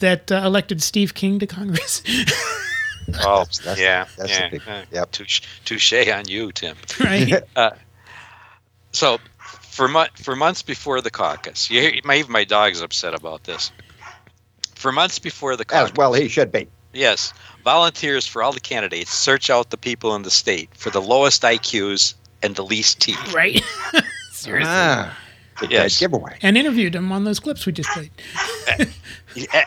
that 0.00 0.30
uh, 0.32 0.42
elected 0.44 0.82
Steve 0.82 1.14
King 1.14 1.38
to 1.38 1.46
Congress? 1.46 2.02
Oh, 3.24 3.44
that's- 3.64 3.78
yeah, 3.78 4.06
that's 4.16 4.30
yeah. 4.30 4.48
big- 4.50 4.62
yep. 4.92 5.10
Touche, 5.12 5.40
touche 5.64 5.92
on 6.08 6.28
you, 6.28 6.52
Tim. 6.52 6.76
right? 7.00 7.42
Uh, 7.56 7.70
so, 8.92 9.18
for 9.62 9.88
mo- 9.88 10.06
for 10.14 10.34
months 10.36 10.62
before 10.62 11.00
the 11.00 11.10
caucus, 11.10 11.70
you 11.70 11.80
hear, 11.80 11.92
my, 12.04 12.16
even 12.16 12.32
my 12.32 12.44
dog's 12.44 12.80
upset 12.82 13.14
about 13.14 13.44
this. 13.44 13.70
For 14.74 14.92
months 14.92 15.18
before 15.18 15.56
the 15.56 15.64
caucus, 15.64 15.90
As 15.90 15.96
well, 15.96 16.12
he 16.12 16.28
should 16.28 16.52
be. 16.52 16.68
yes, 16.92 17.32
volunteers 17.64 18.26
for 18.26 18.42
all 18.42 18.52
the 18.52 18.60
candidates 18.60 19.10
search 19.12 19.50
out 19.50 19.70
the 19.70 19.76
people 19.76 20.14
in 20.14 20.22
the 20.22 20.30
state 20.30 20.68
for 20.74 20.90
the 20.90 21.00
lowest 21.00 21.42
IQs 21.42 22.14
and 22.42 22.54
the 22.56 22.62
least 22.64 23.00
teeth. 23.00 23.32
right? 23.34 23.60
Seriously. 24.32 24.70
Ah, 24.72 25.16
big 25.60 25.70
Yes. 25.72 25.98
giveaway. 25.98 26.38
And 26.42 26.56
interviewed 26.56 26.94
him 26.94 27.10
on 27.10 27.24
those 27.24 27.40
clips 27.40 27.66
we 27.66 27.72
just 27.72 27.88
played. 27.90 28.10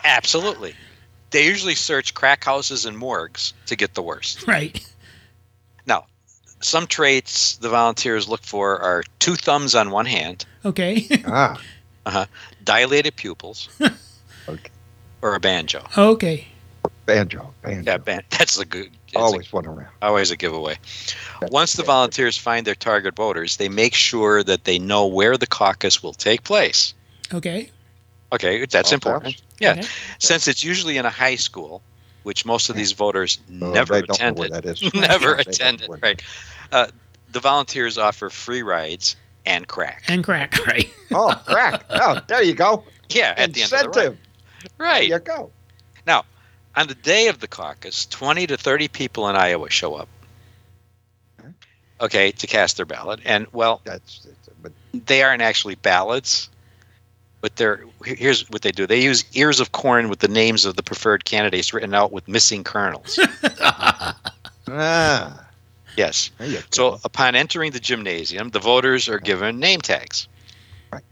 Absolutely. 0.04 0.74
They 1.32 1.46
usually 1.46 1.74
search 1.74 2.14
crack 2.14 2.44
houses 2.44 2.84
and 2.86 2.96
morgues 2.96 3.52
to 3.66 3.76
get 3.76 3.94
the 3.94 4.02
worst. 4.02 4.46
Right. 4.46 4.84
Now, 5.86 6.06
some 6.60 6.86
traits 6.86 7.56
the 7.56 7.68
volunteers 7.68 8.28
look 8.28 8.42
for 8.44 8.78
are 8.80 9.02
two 9.18 9.34
thumbs 9.34 9.74
on 9.74 9.90
one 9.90 10.06
hand, 10.06 10.46
Okay. 10.64 11.06
Ah, 11.26 11.60
uh-huh, 12.06 12.26
dilated 12.64 13.16
pupils, 13.16 13.68
okay. 14.48 14.70
or 15.22 15.34
a 15.34 15.40
banjo. 15.40 15.84
okay. 15.98 16.46
Banjo, 17.04 17.52
banjo. 17.62 17.90
Yeah, 17.90 17.98
ban- 17.98 18.22
that's 18.30 18.58
a 18.60 18.64
good. 18.64 18.90
That's 19.12 19.16
a- 19.16 19.18
Always 19.18 19.52
one 19.52 19.66
around. 19.66 19.88
always 20.02 20.30
a 20.30 20.36
giveaway. 20.36 20.76
That's 21.40 21.52
Once 21.52 21.72
the 21.72 21.82
volunteers 21.82 22.38
find 22.38 22.64
their 22.64 22.76
target 22.76 23.16
voters, 23.16 23.56
they 23.56 23.68
make 23.68 23.94
sure 23.94 24.44
that 24.44 24.64
they 24.64 24.78
know 24.78 25.06
where 25.06 25.36
the 25.36 25.46
caucus 25.48 26.00
will 26.02 26.12
take 26.14 26.44
place. 26.44 26.94
Okay. 27.34 27.70
Okay, 28.32 28.64
that's 28.66 28.92
Oh, 28.92 28.94
important. 28.94 29.24
that's- 29.36 29.42
Yeah, 29.60 29.72
Okay. 29.82 29.88
since 30.18 30.48
it's 30.48 30.64
usually 30.64 30.96
in 30.96 31.04
a 31.06 31.10
high 31.10 31.36
school, 31.36 31.82
which 32.22 32.44
most 32.44 32.70
of 32.70 32.76
these 32.76 32.92
voters 32.92 33.38
never 33.48 34.00
they 34.00 34.02
don't 34.06 34.20
know 34.20 34.32
where 34.32 34.46
attended. 34.48 34.52
that 34.52 34.64
is. 34.82 34.94
never 34.94 35.36
They 35.36 35.42
don't 35.44 35.48
attended. 35.54 35.80
know 35.82 35.86
where- 35.88 35.98
Right. 36.02 36.22
Uh, 36.70 36.86
the 37.30 37.40
volunteers 37.40 37.98
offer 37.98 38.30
free 38.30 38.62
rides 38.62 39.16
and 39.44 39.66
crack. 39.68 40.04
And 40.08 40.22
crack, 40.24 40.56
right? 40.66 40.88
Oh, 41.12 41.34
crack. 41.46 41.84
Oh, 41.90 42.20
there 42.28 42.42
you 42.42 42.54
go. 42.54 42.84
Yeah, 43.10 43.34
at 43.36 43.52
the 43.52 43.62
end 43.62 43.64
of 43.64 43.70
the 43.70 43.76
ride. 43.76 43.86
Incentive. 43.86 44.18
Right. 44.78 45.08
There 45.08 45.18
you 45.18 45.24
go. 45.24 45.50
Now, 46.06 46.24
on 46.76 46.86
the 46.86 46.94
day 46.94 47.28
of 47.28 47.40
the 47.40 47.48
caucus, 47.48 48.06
20 48.06 48.46
to 48.46 48.56
30 48.56 48.88
people 48.88 49.28
in 49.28 49.36
Iowa 49.36 49.68
show 49.70 49.94
up. 49.94 50.08
Okay, 52.00 52.32
to 52.32 52.46
cast 52.46 52.76
their 52.78 52.86
ballot. 52.86 53.20
And, 53.24 53.46
well, 53.52 53.80
That's, 53.84 54.26
but 54.60 54.72
they 54.92 55.22
aren't 55.22 55.42
actually 55.42 55.76
ballots, 55.76 56.48
but 57.42 57.56
they're 57.56 57.84
here's 58.06 58.48
what 58.48 58.62
they 58.62 58.72
do. 58.72 58.86
They 58.86 59.02
use 59.02 59.24
ears 59.34 59.60
of 59.60 59.72
corn 59.72 60.08
with 60.08 60.20
the 60.20 60.28
names 60.28 60.64
of 60.64 60.76
the 60.76 60.82
preferred 60.82 61.26
candidates 61.26 61.74
written 61.74 61.92
out 61.92 62.10
with 62.12 62.26
missing 62.26 62.64
kernels. 62.64 63.18
ah, 64.68 65.46
yes. 65.96 66.30
there 66.38 66.48
you 66.48 66.54
go. 66.58 66.62
So 66.70 67.00
upon 67.04 67.34
entering 67.34 67.72
the 67.72 67.80
gymnasium, 67.80 68.50
the 68.50 68.58
voters 68.60 69.08
are 69.08 69.18
given 69.18 69.58
name 69.58 69.80
tags. 69.80 70.28
Right. 70.92 71.02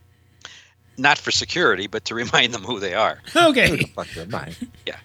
Not 0.97 1.19
for 1.19 1.31
security, 1.31 1.87
but 1.87 2.05
to 2.07 2.15
remind 2.23 2.55
them 2.55 2.63
who 2.63 2.81
they 2.81 2.95
are. 2.95 3.21
Okay. 3.37 3.77
Fuck 3.95 4.15
your 4.15 4.27
mind. 4.27 4.57
Yeah. 4.87 4.97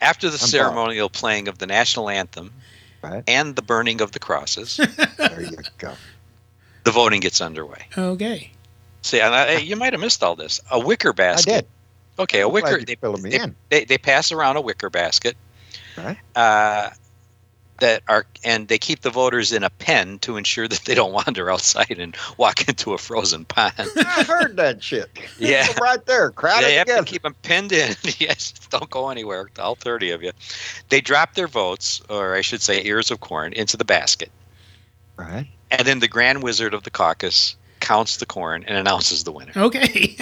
After 0.00 0.28
the 0.28 0.38
I'm 0.40 0.48
ceremonial 0.48 1.10
playing 1.10 1.48
of 1.48 1.58
the 1.58 1.66
national 1.66 2.08
anthem 2.08 2.52
Right. 3.02 3.24
and 3.26 3.56
the 3.56 3.62
burning 3.62 4.02
of 4.02 4.12
the 4.12 4.18
crosses, 4.18 4.76
There 5.16 5.40
you 5.42 5.56
go. 5.78 5.94
the 6.84 6.90
voting 6.90 7.20
gets 7.20 7.40
underway. 7.40 7.86
Okay. 7.96 8.52
See, 9.02 9.20
and 9.20 9.34
I, 9.34 9.56
you 9.58 9.76
might 9.76 9.92
have 9.92 10.00
missed 10.00 10.22
all 10.22 10.36
this. 10.36 10.60
A 10.70 10.78
wicker 10.78 11.12
basket. 11.12 11.50
I 11.52 11.56
did. 11.56 11.66
Okay, 12.18 12.40
a 12.42 12.46
I'm 12.46 12.52
wicker. 12.52 12.78
They, 12.84 12.96
they, 12.96 13.36
in. 13.36 13.56
they, 13.70 13.84
they 13.84 13.98
pass 13.98 14.30
around 14.30 14.56
a 14.56 14.60
wicker 14.60 14.90
basket. 14.90 15.36
Right. 15.96 16.18
Uh, 16.36 16.90
that 17.80 18.02
are 18.08 18.26
and 18.44 18.68
they 18.68 18.78
keep 18.78 19.00
the 19.00 19.10
voters 19.10 19.52
in 19.52 19.64
a 19.64 19.70
pen 19.70 20.18
to 20.20 20.36
ensure 20.36 20.68
that 20.68 20.84
they 20.84 20.94
don't 20.94 21.12
wander 21.12 21.50
outside 21.50 21.96
and 21.98 22.14
walk 22.36 22.68
into 22.68 22.92
a 22.92 22.98
frozen 22.98 23.44
pond. 23.46 23.72
I 23.78 24.24
heard 24.26 24.56
that 24.56 24.82
shit. 24.82 25.10
Yeah. 25.38 25.66
Right 25.80 26.04
there. 26.04 26.30
Crowded 26.30 26.66
they 26.66 26.74
have 26.74 26.86
together. 26.86 27.04
to 27.06 27.10
keep 27.10 27.22
them 27.22 27.34
pinned 27.42 27.72
in. 27.72 27.94
yes, 28.18 28.52
don't 28.68 28.90
go 28.90 29.08
anywhere. 29.08 29.48
All 29.58 29.74
thirty 29.74 30.10
of 30.10 30.22
you. 30.22 30.32
They 30.90 31.00
drop 31.00 31.34
their 31.34 31.48
votes, 31.48 32.02
or 32.10 32.34
I 32.34 32.42
should 32.42 32.60
say, 32.60 32.84
ears 32.84 33.10
of 33.10 33.20
corn, 33.20 33.54
into 33.54 33.78
the 33.78 33.84
basket, 33.86 34.30
Right. 35.16 35.48
and 35.70 35.86
then 35.86 36.00
the 36.00 36.08
Grand 36.08 36.42
Wizard 36.42 36.74
of 36.74 36.82
the 36.82 36.90
caucus 36.90 37.56
counts 37.80 38.18
the 38.18 38.26
corn 38.26 38.64
and 38.66 38.76
announces 38.76 39.24
the 39.24 39.32
winner. 39.32 39.52
Okay. 39.56 40.16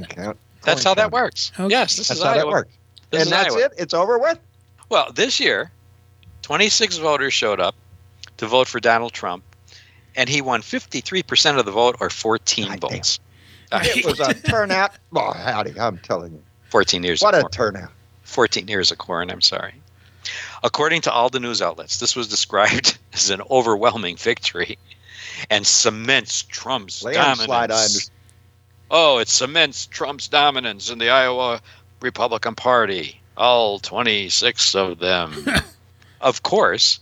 Okay. 0.00 0.32
That's 0.62 0.84
how 0.84 0.94
that 0.94 1.10
works. 1.10 1.50
Okay. 1.58 1.70
Yes, 1.70 1.96
this 1.96 2.08
That's 2.08 2.20
is 2.20 2.24
how 2.26 2.34
that 2.34 2.46
works. 2.46 2.70
This 3.10 3.22
and 3.22 3.32
that's 3.32 3.54
Iowa. 3.54 3.64
it. 3.66 3.72
It's 3.78 3.94
over 3.94 4.18
with. 4.18 4.38
Well, 4.88 5.10
this 5.12 5.40
year, 5.40 5.70
26 6.42 6.98
voters 6.98 7.32
showed 7.32 7.60
up 7.60 7.74
to 8.36 8.46
vote 8.46 8.68
for 8.68 8.78
Donald 8.80 9.12
Trump, 9.12 9.42
and 10.16 10.28
he 10.28 10.40
won 10.40 10.60
53% 10.62 11.58
of 11.58 11.64
the 11.64 11.72
vote, 11.72 11.96
or 12.00 12.10
14 12.10 12.78
votes. 12.78 13.18
It 13.72 14.04
was 14.04 14.20
a 14.20 14.34
turnout. 14.34 14.92
Oh, 15.14 15.32
howdy! 15.32 15.78
I'm 15.80 15.98
telling 15.98 16.32
you. 16.32 16.42
14 16.68 17.02
years. 17.02 17.22
What 17.22 17.34
of 17.34 17.40
a 17.40 17.42
corn. 17.42 17.52
turnout. 17.52 17.90
14 18.24 18.68
years 18.68 18.90
of 18.90 18.98
corn. 18.98 19.30
I'm 19.30 19.40
sorry. 19.40 19.74
According 20.62 21.02
to 21.02 21.12
all 21.12 21.28
the 21.28 21.40
news 21.40 21.60
outlets, 21.60 21.98
this 21.98 22.14
was 22.14 22.28
described 22.28 22.98
as 23.12 23.30
an 23.30 23.42
overwhelming 23.50 24.16
victory, 24.16 24.78
and 25.52 25.66
cements 25.66 26.42
Trump's 26.44 27.02
Landslide, 27.02 27.68
dominance. 27.68 28.10
Oh, 28.90 29.18
it 29.18 29.28
cements 29.28 29.86
Trump's 29.86 30.28
dominance 30.28 30.88
in 30.88 30.98
the 30.98 31.10
Iowa 31.10 31.60
Republican 32.00 32.54
Party. 32.54 33.20
All 33.36 33.78
26 33.78 34.74
of 34.74 34.98
them. 34.98 35.44
of 36.22 36.42
course, 36.42 37.00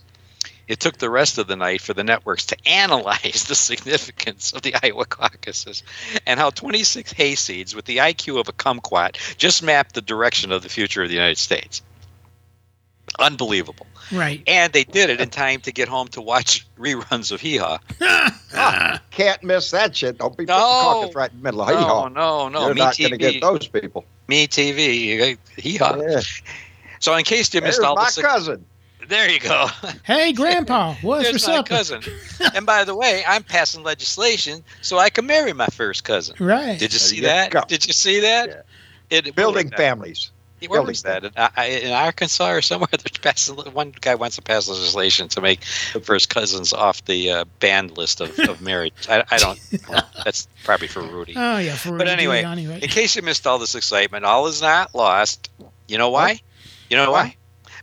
it 0.67 0.81
took 0.81 0.97
the 0.97 1.09
rest 1.09 1.37
of 1.37 1.47
the 1.47 1.55
night 1.55 1.79
for 1.79 1.93
the 1.93 2.03
networks 2.03 2.45
to 2.47 2.57
analyze 2.65 3.45
the 3.47 3.55
significance 3.55 4.51
of 4.51 4.63
the 4.63 4.75
Iowa 4.83 5.05
caucuses 5.05 5.83
and 6.25 6.37
how 6.37 6.49
26 6.49 7.13
hayseeds 7.13 7.73
with 7.73 7.85
the 7.85 7.97
IQ 7.97 8.37
of 8.37 8.49
a 8.49 8.53
kumquat 8.53 9.17
just 9.37 9.63
mapped 9.63 9.95
the 9.95 10.01
direction 10.01 10.51
of 10.51 10.61
the 10.61 10.69
future 10.69 11.03
of 11.03 11.07
the 11.07 11.15
United 11.15 11.37
States. 11.37 11.81
Unbelievable. 13.19 13.85
Right. 14.11 14.41
And 14.47 14.73
they 14.73 14.83
did 14.83 15.09
it 15.09 15.19
in 15.21 15.29
time 15.29 15.61
to 15.61 15.71
get 15.71 15.87
home 15.87 16.07
to 16.09 16.21
watch 16.21 16.65
reruns 16.79 17.31
of 17.31 17.41
Hee 17.41 17.57
Haw. 17.57 17.77
Ah, 18.53 19.01
can't 19.11 19.43
miss 19.43 19.71
that 19.71 19.95
shit. 19.95 20.17
Don't 20.17 20.31
be 20.37 20.45
putting 20.45 20.47
No. 20.47 20.59
caucus 21.01 21.15
right 21.15 21.31
in 21.31 21.37
the 21.37 21.43
middle 21.43 21.61
of 21.61 21.69
No, 21.69 21.77
hee-haw. 21.77 22.07
no, 22.09 22.49
no. 22.49 22.65
You're 22.65 22.73
Me 22.75 22.81
not 22.81 22.97
going 22.97 23.11
to 23.11 23.17
get 23.17 23.41
those 23.41 23.67
people. 23.67 24.05
Me 24.27 24.47
TV. 24.47 25.37
Hee 25.57 25.77
Haw. 25.77 25.95
Yeah. 25.97 26.21
So, 26.99 27.15
in 27.15 27.23
case 27.23 27.53
you 27.53 27.61
There's 27.61 27.77
missed 27.77 27.81
all 27.87 27.95
my 27.95 28.05
the 28.05 28.11
sig- 28.11 28.23
cousin. 28.25 28.65
there 29.07 29.29
you 29.29 29.39
go. 29.39 29.67
Hey, 30.03 30.33
Grandpa, 30.33 30.93
what's 31.01 31.25
for 31.25 31.31
There's 31.31 31.47
my 31.47 31.55
supper? 31.55 31.69
cousin. 31.69 32.01
and 32.55 32.65
by 32.65 32.83
the 32.83 32.95
way, 32.95 33.23
I'm 33.27 33.43
passing 33.43 33.83
legislation 33.83 34.63
so 34.81 34.97
I 34.99 35.09
can 35.09 35.25
marry 35.25 35.53
my 35.53 35.67
first 35.67 36.03
cousin. 36.03 36.35
Right. 36.39 36.77
Did 36.79 36.93
you 36.93 36.99
see 36.99 37.17
you 37.17 37.21
that? 37.23 37.51
go. 37.51 37.61
Did 37.67 37.85
you 37.87 37.93
see 37.93 38.19
that? 38.21 38.65
It, 39.09 39.35
Building 39.35 39.69
where 39.69 39.77
families. 39.77 40.31
That? 40.61 40.69
Where 40.69 40.79
building 40.79 40.87
was 40.91 41.03
that? 41.03 41.23
In, 41.25 41.31
I- 41.35 41.65
in 41.67 41.91
Arkansas 41.91 42.49
or 42.51 42.61
somewhere? 42.61 42.87
They're 42.91 43.21
passing, 43.21 43.55
one 43.57 43.93
guy 43.99 44.15
wants 44.15 44.35
to 44.37 44.41
pass 44.41 44.67
legislation 44.67 45.27
to 45.29 45.41
make 45.41 45.63
first 45.63 46.29
cousins 46.29 46.73
off 46.73 47.03
the 47.05 47.31
uh, 47.31 47.45
banned 47.59 47.97
list 47.97 48.21
of, 48.21 48.37
of 48.39 48.61
marriage. 48.61 48.93
I, 49.09 49.23
I 49.31 49.37
don't. 49.37 49.59
that's 50.23 50.47
probably 50.63 50.87
for 50.87 51.01
Rudy. 51.01 51.33
Oh 51.35 51.57
yeah, 51.57 51.75
for 51.75 51.91
Rudy. 51.91 52.05
But 52.05 52.07
anyway, 52.07 52.43
Giuliani, 52.43 52.69
right? 52.69 52.83
in 52.83 52.89
case 52.89 53.15
you 53.15 53.21
missed 53.21 53.45
all 53.47 53.59
this 53.59 53.75
excitement, 53.75 54.25
all 54.25 54.47
is 54.47 54.61
not 54.61 54.93
lost. 54.95 55.49
You 55.87 55.97
know 55.97 56.09
why? 56.09 56.39
You 56.89 56.97
know 56.97 57.11
why? 57.11 57.35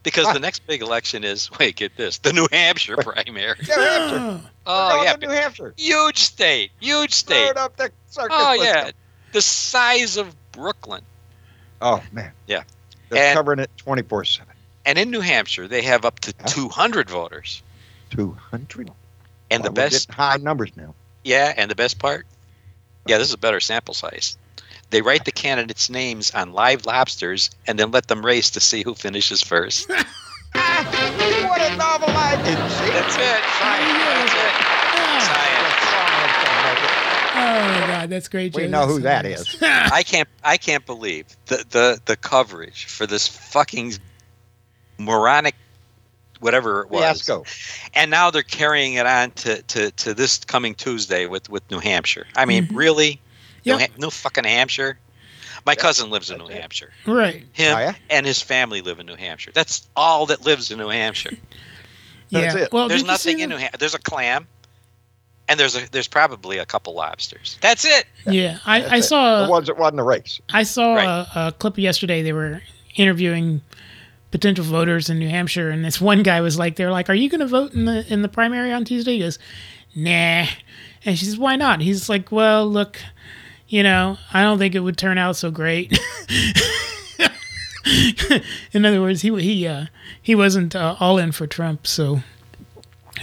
Because 0.05 0.33
the 0.33 0.39
next 0.39 0.67
big 0.67 0.81
election 0.81 1.25
is 1.25 1.51
wait, 1.59 1.77
get 1.77 1.97
this, 1.97 2.19
the 2.19 2.33
New 2.33 2.47
Hampshire 2.53 2.97
primary. 2.97 3.57
New 3.67 3.75
Hampshire. 3.75 4.41
Oh 4.67 5.03
yeah, 5.03 5.17
New 5.17 5.29
Hampshire. 5.29 5.75
huge 5.77 6.19
state, 6.19 6.71
huge 6.81 7.13
state. 7.13 7.47
Load 7.49 7.57
up 7.57 7.77
the 7.77 7.91
circus. 8.07 8.29
Oh 8.31 8.53
yeah, 8.55 8.91
the 9.33 9.43
size 9.43 10.17
of 10.17 10.35
Brooklyn. 10.53 11.03
Oh 11.81 12.03
man. 12.13 12.33
Yeah, 12.47 12.63
They're 13.09 13.23
And- 13.29 13.37
covering 13.37 13.59
it 13.61 13.71
24 13.77 14.25
7. 14.25 14.47
and 14.87 14.99
in 14.99 15.11
New 15.11 15.21
Hampshire 15.21 15.69
they 15.69 15.83
have 15.83 16.05
up 16.05 16.21
to 16.21 16.33
200 16.33 17.09
voters. 17.11 17.63
200. 18.11 18.91
And 19.51 19.63
the 19.65 19.71
Well, 19.71 19.85
we're 19.85 19.91
best, 19.91 20.11
high 20.13 20.37
numbers 20.37 20.71
now. 20.77 20.95
yeah, 21.25 21.55
and 21.57 21.71
the 21.71 21.75
best 21.75 21.99
part, 21.99 22.27
yeah, 23.07 23.19
this 23.19 23.29
is 23.29 23.35
a 23.35 23.39
better 23.39 23.61
sample 23.61 23.95
size. 23.95 24.37
They 24.91 25.03
write 25.03 25.25
the 25.27 25.33
candidates' 25.33 25.89
names 25.91 26.31
on 26.33 26.53
live 26.53 26.87
lobsters 26.87 27.51
and 27.67 27.79
then 27.79 27.91
let 27.91 28.09
them 28.09 28.25
race 28.25 28.49
to 28.51 28.61
see 28.61 28.83
who 28.83 28.95
finishes 28.95 29.43
first. 29.43 29.89
what 30.53 31.61
a 31.61 31.77
novel 31.77 32.09
idea. 32.09 32.57
That's 32.57 33.17
it. 33.17 33.43
Science. 33.61 33.99
That's 33.99 34.35
it. 34.35 34.55
Science. 35.25 35.58
Oh 37.51 37.87
God, 37.87 38.11
that's 38.11 38.29
great. 38.29 38.55
We 38.55 38.65
Joe. 38.65 38.69
know 38.69 38.87
who 38.87 39.01
that 39.01 39.23
That's- 39.23 39.55
is. 39.55 39.59
I 39.63 40.03
can't. 40.03 40.29
I 40.45 40.57
can't 40.57 40.85
believe 40.85 41.27
the 41.47 41.65
the 41.71 42.01
the 42.05 42.17
coverage 42.17 42.85
for 42.87 43.07
this 43.07 43.27
fucking 43.29 43.95
moronic, 44.99 45.55
whatever 46.41 46.83
it 46.83 46.91
was. 46.91 47.01
Fiasco. 47.01 47.45
And 47.95 48.11
now 48.11 48.31
they're 48.31 48.43
carrying 48.43 48.95
it 48.95 49.07
on 49.07 49.31
to, 49.33 49.63
to, 49.63 49.91
to 49.93 50.15
this 50.15 50.39
coming 50.39 50.75
Tuesday 50.75 51.27
with, 51.27 51.49
with 51.49 51.69
New 51.71 51.79
Hampshire. 51.79 52.27
I 52.37 52.45
mean, 52.47 52.67
Mhm. 52.67 52.77
really? 52.77 53.21
New, 53.65 53.79
ha- 53.79 53.87
New 53.97 54.11
fucking 54.11 54.45
Hampshire? 54.45 54.99
My 55.67 55.75
cousin 55.75 56.11
lives 56.11 56.31
in 56.31 56.39
New 56.39 56.49
Hampshire. 56.49 56.91
Right. 57.07 57.45
Him 57.53 57.77
Oh, 57.77 57.79
yeah? 57.81 57.95
and 58.11 58.25
his 58.27 58.41
family 58.43 58.81
live 58.81 58.99
in 59.01 59.07
New 59.07 59.17
Hampshire. 59.17 59.51
That's 59.55 59.89
all 59.95 60.27
that 60.27 60.45
lives 60.45 60.71
in 60.71 60.79
New 60.79 60.89
Hampshire. 60.89 61.37
That's 62.31 62.55
yeah. 62.57 62.63
it. 62.63 62.73
Well, 62.73 62.89
there's 62.89 63.03
did 63.03 63.11
you 63.11 63.17
see 63.17 63.31
nothing 63.33 63.41
in 63.41 63.51
New 63.51 63.57
Hampshire. 63.57 63.79
There's 63.79 63.95
a 63.95 63.99
clam, 64.01 64.47
and 65.49 65.59
there's 65.59 65.77
a 65.77 65.91
there's 65.91 66.09
probably 66.09 66.59
a 66.59 66.67
couple 66.67 66.95
lobsters. 66.95 67.59
That's 67.61 67.85
it. 67.85 68.05
Yeah, 68.27 68.59
I, 68.67 68.81
That's 68.81 68.93
I 68.93 68.97
it. 68.99 69.03
saw 69.05 69.45
the 69.45 69.51
ones 69.51 69.67
that 69.69 69.79
won 69.79 69.97
the 69.97 70.03
race. 70.03 70.41
I 70.53 70.63
saw 70.63 70.95
Right. 70.95 71.05
a, 71.35 71.49
a 71.49 71.53
clip 71.53 71.79
yesterday. 71.79 72.23
They 72.23 72.33
were 72.33 72.61
interviewing 72.97 73.61
potential 74.31 74.65
voters 74.65 75.09
in 75.09 75.19
New 75.19 75.29
Hampshire, 75.29 75.71
and 75.71 75.85
this 75.85 76.01
one 76.01 76.23
guy 76.23 76.41
was 76.41 76.59
like, 76.59 76.77
"They're 76.77 76.91
like, 76.91 77.09
are 77.09 77.15
you 77.15 77.29
going 77.31 77.41
to 77.41 77.47
vote 77.47 77.73
in 77.75 77.85
the 77.87 78.05
in 78.13 78.23
the 78.23 78.29
primary 78.29 78.73
on 78.73 78.85
Tuesday?" 78.85 79.13
He 79.15 79.21
goes, 79.21 79.39
"Nah," 79.95 80.47
and 81.05 81.19
she 81.19 81.25
says, 81.25 81.39
"Why 81.39 81.57
not?" 81.57 81.81
He's 81.81 82.09
like, 82.09 82.31
"Well, 82.31 82.69
look, 82.69 82.99
you 83.69 83.83
know, 83.83 84.19
I 84.33 84.43
don't 84.43 84.59
think 84.59 84.75
it 84.75 84.81
would 84.81 84.99
turn 84.99 85.17
out 85.19 85.37
so 85.37 85.51
great." 85.51 85.99
in 88.73 88.85
other 88.85 89.01
words, 89.01 89.23
he 89.23 89.35
he 89.41 89.67
uh, 89.67 89.87
he 90.21 90.35
wasn't 90.35 90.77
uh, 90.77 90.97
all 91.01 91.17
in 91.19 91.33
for 91.33 91.47
Trump, 91.47 91.87
so 91.87 92.21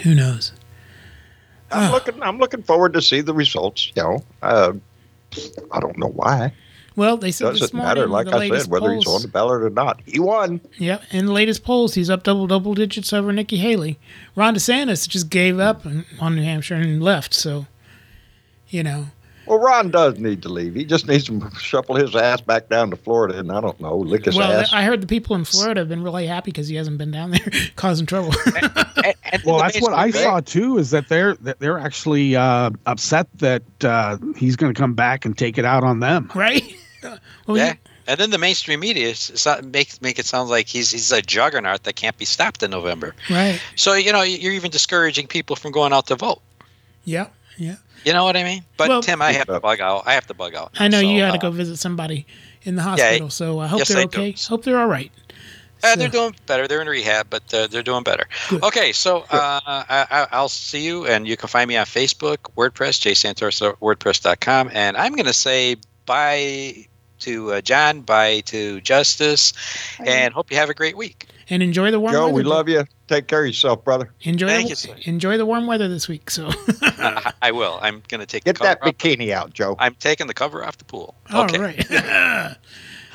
who 0.04 0.16
knows? 0.16 0.52
I'm 1.72 1.92
looking. 1.92 2.22
I'm 2.22 2.38
looking 2.38 2.64
forward 2.64 2.94
to 2.94 3.02
see 3.02 3.22
the 3.22 3.34
results. 3.34 3.92
You 3.96 4.04
know, 4.04 4.24
uh, 4.42 4.74
I 5.72 5.80
don't 5.80 5.98
know 5.98 6.08
why. 6.10 6.54
Well, 6.96 7.18
they 7.18 7.32
said 7.32 7.52
Doesn't 7.52 7.74
morning 7.74 7.88
matter. 7.88 8.08
Like 8.08 8.28
I 8.28 8.48
said, 8.48 8.72
whether 8.72 8.94
he's 8.94 9.06
on 9.06 9.22
the 9.22 9.28
ballot 9.28 9.64
or 9.64 9.70
not, 9.70 10.00
he 10.06 10.20
won. 10.20 10.62
Yeah, 10.78 11.00
In 11.12 11.26
the 11.26 11.34
latest 11.34 11.64
polls, 11.64 11.96
he's 11.96 12.10
up 12.10 12.24
double 12.24 12.48
double 12.48 12.74
digits 12.74 13.12
over 13.12 13.34
Nikki 13.34 13.58
Haley. 13.58 14.00
Ron 14.36 14.56
DeSantis 14.56 15.08
just 15.08 15.30
gave 15.30 15.60
up 15.60 15.86
on 16.22 16.36
New 16.36 16.44
Hampshire 16.44 16.76
and 16.76 17.04
left. 17.04 17.34
So, 17.34 17.68
you 18.70 18.82
know, 18.82 19.08
Well, 19.46 19.60
Ron 19.60 19.92
does 19.92 20.18
need 20.18 20.42
to 20.44 20.50
leave. 20.50 20.76
He 20.76 20.86
just 20.86 21.08
needs 21.08 21.26
to 21.26 21.50
shuffle 21.60 21.96
his 21.96 22.16
ass 22.16 22.42
back 22.42 22.70
down 22.70 22.90
to 22.90 22.96
Florida, 22.96 23.40
and 23.40 23.52
I 23.52 23.62
don't 23.62 23.80
know, 23.80 23.98
lick 23.98 24.26
his 24.26 24.36
well, 24.36 24.62
ass. 24.62 24.74
I 24.74 24.84
heard 24.84 25.02
the 25.02 25.08
people 25.08 25.36
in 25.36 25.46
Florida 25.46 25.82
have 25.82 25.90
been 25.90 26.04
really 26.04 26.28
happy 26.28 26.52
because 26.52 26.68
he 26.68 26.76
hasn't 26.76 26.98
been 26.98 27.12
down 27.12 27.32
there 27.32 27.48
causing 27.76 28.06
trouble. 28.06 28.34
Well, 29.44 29.60
that's 29.60 29.80
what 29.82 29.94
I 29.94 30.12
saw 30.12 30.40
too. 30.40 30.78
Is 30.78 30.92
that 30.92 31.10
they're 31.10 31.36
that 31.36 31.60
they're 31.60 31.78
actually 31.78 32.36
uh, 32.36 32.72
upset 32.86 33.28
that 33.36 33.64
uh, 33.84 34.18
he's 34.36 34.56
going 34.56 34.74
to 34.74 34.80
come 34.80 34.94
back 34.94 35.26
and 35.26 35.38
take 35.38 35.58
it 35.58 35.66
out 35.66 35.84
on 35.84 36.00
them. 36.00 36.32
right? 36.34 36.64
Well, 37.46 37.56
yeah. 37.56 37.76
And 38.08 38.20
then 38.20 38.32
the 38.32 38.40
mainstream 38.40 38.80
media 38.80 39.10
is, 39.10 39.30
is 39.30 39.48
make 39.64 40.02
make 40.02 40.18
it 40.18 40.26
sound 40.26 40.50
like 40.50 40.68
he's 40.68 40.90
he's 40.90 41.12
a 41.12 41.22
juggernaut 41.22 41.84
that 41.84 41.96
can't 41.96 42.18
be 42.18 42.26
stopped 42.26 42.64
in 42.64 42.72
November. 42.72 43.14
Right. 43.30 43.62
So 43.76 43.94
you 43.94 44.12
know 44.12 44.24
you're 44.24 44.54
even 44.54 44.72
discouraging 44.72 45.28
people 45.28 45.56
from 45.56 45.72
going 45.72 45.94
out 45.94 46.08
to 46.08 46.16
vote. 46.16 46.42
Yeah. 47.04 47.28
Yeah. 47.58 47.76
You 48.04 48.14
know 48.14 48.24
what 48.24 48.38
I 48.38 48.44
mean? 48.44 48.64
But 48.78 48.90
Well- 48.90 49.02
Tim, 49.02 49.22
I 49.22 49.32
have 49.34 49.48
to 49.48 49.60
bug 49.60 49.82
out. 49.82 50.04
I 50.06 50.14
have 50.14 50.28
to 50.28 50.34
bug 50.34 50.54
out. 50.56 50.72
I 50.78 50.88
know 50.88 51.00
you 51.00 51.20
So, 51.20 51.26
had 51.26 51.32
to 51.32 51.38
uh, 51.38 51.42
go 51.42 51.52
visit 51.52 51.78
somebody 51.78 52.26
in 52.64 52.76
the 52.76 52.82
hospital, 52.84 53.30
so 53.30 53.60
I 53.60 53.68
hope 53.68 53.80
yes, 53.80 53.90
they're 53.90 54.00
I 54.00 54.06
do. 54.06 54.20
okay. 54.20 54.36
Hope 54.48 54.64
they're 54.64 54.80
all 54.80 54.88
right. 54.88 55.12
Uh, 55.84 55.96
they're 55.96 56.08
doing 56.08 56.36
better. 56.48 56.68
They're 56.68 56.82
in 56.82 56.88
rehab, 56.88 57.28
but 57.30 57.54
uh, 57.54 57.68
they're 57.68 57.84
doing 57.84 58.02
better. 58.04 58.28
Okay, 58.52 58.92
so 58.92 59.20
uh, 59.30 59.60
I, 59.68 60.08
I- 60.10 60.28
I'll 60.32 60.50
see 60.50 60.84
you, 60.84 61.06
and 61.06 61.28
you 61.28 61.38
can 61.38 61.48
find 61.48 61.68
me 61.68 61.78
on 61.78 61.86
Facebook, 61.86 62.38
WordPress, 62.58 63.00
jsantos, 63.02 63.62
WordPress.com, 63.80 64.72
and 64.74 64.98
I'm 64.98 65.14
going 65.14 65.26
to 65.28 65.34
say 65.34 65.76
bye 66.06 66.88
to 67.20 67.54
uh, 67.54 67.62
John, 67.62 68.02
bye 68.02 68.40
to 68.42 68.82
Justice, 68.82 69.54
and 70.06 70.34
hope 70.34 70.50
you 70.52 70.58
have 70.58 70.70
a 70.70 70.74
great 70.74 70.98
week. 70.98 71.28
And 71.50 71.62
enjoy 71.62 71.92
the 71.92 72.00
warm 72.00 72.14
weather. 72.14 72.18
Joe, 72.28 72.34
weather. 72.34 72.36
we 72.36 72.44
love 72.44 72.68
you. 72.70 72.86
Take 73.08 73.28
care 73.28 73.42
of 73.42 73.48
yourself, 73.48 73.84
brother. 73.84 74.12
Enjoy 74.22 74.48
Thank 74.48 74.66
the, 74.66 74.70
you, 74.72 74.76
sir. 74.76 74.96
enjoy 75.04 75.38
the 75.38 75.46
warm 75.46 75.68
weather 75.68 75.88
this 75.88 76.08
week. 76.08 76.32
So 76.32 76.50
I, 76.82 77.34
I 77.44 77.52
will. 77.52 77.78
I'm 77.84 78.02
going 78.08 78.20
to 78.20 78.26
take 78.26 78.44
Get 78.46 78.56
the 78.58 78.64
cover 78.66 78.80
that 78.82 78.88
off. 78.88 78.94
bikini 78.98 79.32
out, 79.32 79.54
Joe. 79.54 79.76
I'm 79.78 79.94
taking 79.96 80.26
the 80.28 80.34
cover 80.34 80.66
off 80.66 80.78
the 80.80 80.86
pool. 80.86 81.14
all 81.32 81.44
Okay. 81.46 81.60
right. 81.60 81.88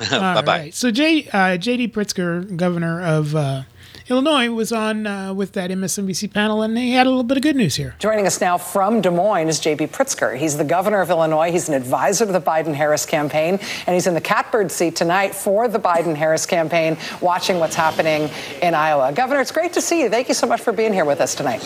bye 0.09 0.41
bye. 0.41 0.41
right. 0.45 0.73
So 0.73 0.91
J, 0.91 1.27
uh, 1.33 1.57
J.B. 1.57 1.89
Pritzker, 1.89 2.55
governor 2.55 3.01
of 3.03 3.35
uh, 3.35 3.63
Illinois, 4.09 4.49
was 4.49 4.71
on 4.71 5.05
uh, 5.05 5.33
with 5.33 5.53
that 5.53 5.69
MSNBC 5.71 6.33
panel, 6.33 6.61
and 6.61 6.77
he 6.77 6.91
had 6.91 7.05
a 7.05 7.09
little 7.09 7.23
bit 7.23 7.37
of 7.37 7.43
good 7.43 7.55
news 7.55 7.75
here. 7.75 7.95
Joining 7.99 8.25
us 8.25 8.41
now 8.41 8.57
from 8.57 9.01
Des 9.01 9.11
Moines 9.11 9.47
is 9.47 9.59
J.B. 9.59 9.87
Pritzker. 9.87 10.37
He's 10.37 10.57
the 10.57 10.63
governor 10.63 11.01
of 11.01 11.09
Illinois. 11.09 11.51
He's 11.51 11.69
an 11.69 11.75
advisor 11.75 12.25
to 12.25 12.31
the 12.31 12.41
Biden 12.41 12.73
Harris 12.73 13.05
campaign, 13.05 13.59
and 13.85 13.93
he's 13.93 14.07
in 14.07 14.13
the 14.13 14.21
catbird 14.21 14.71
seat 14.71 14.95
tonight 14.95 15.35
for 15.35 15.67
the 15.67 15.79
Biden 15.79 16.15
Harris 16.15 16.45
campaign, 16.45 16.97
watching 17.21 17.59
what's 17.59 17.75
happening 17.75 18.29
in 18.61 18.73
Iowa. 18.73 19.13
Governor, 19.13 19.41
it's 19.41 19.51
great 19.51 19.73
to 19.73 19.81
see 19.81 20.01
you. 20.01 20.09
Thank 20.09 20.27
you 20.27 20.33
so 20.33 20.47
much 20.47 20.61
for 20.61 20.73
being 20.73 20.93
here 20.93 21.05
with 21.05 21.21
us 21.21 21.35
tonight. 21.35 21.61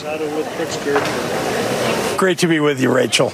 Great 2.18 2.38
to 2.40 2.48
be 2.48 2.60
with 2.60 2.82
you, 2.82 2.94
Rachel. 2.94 3.32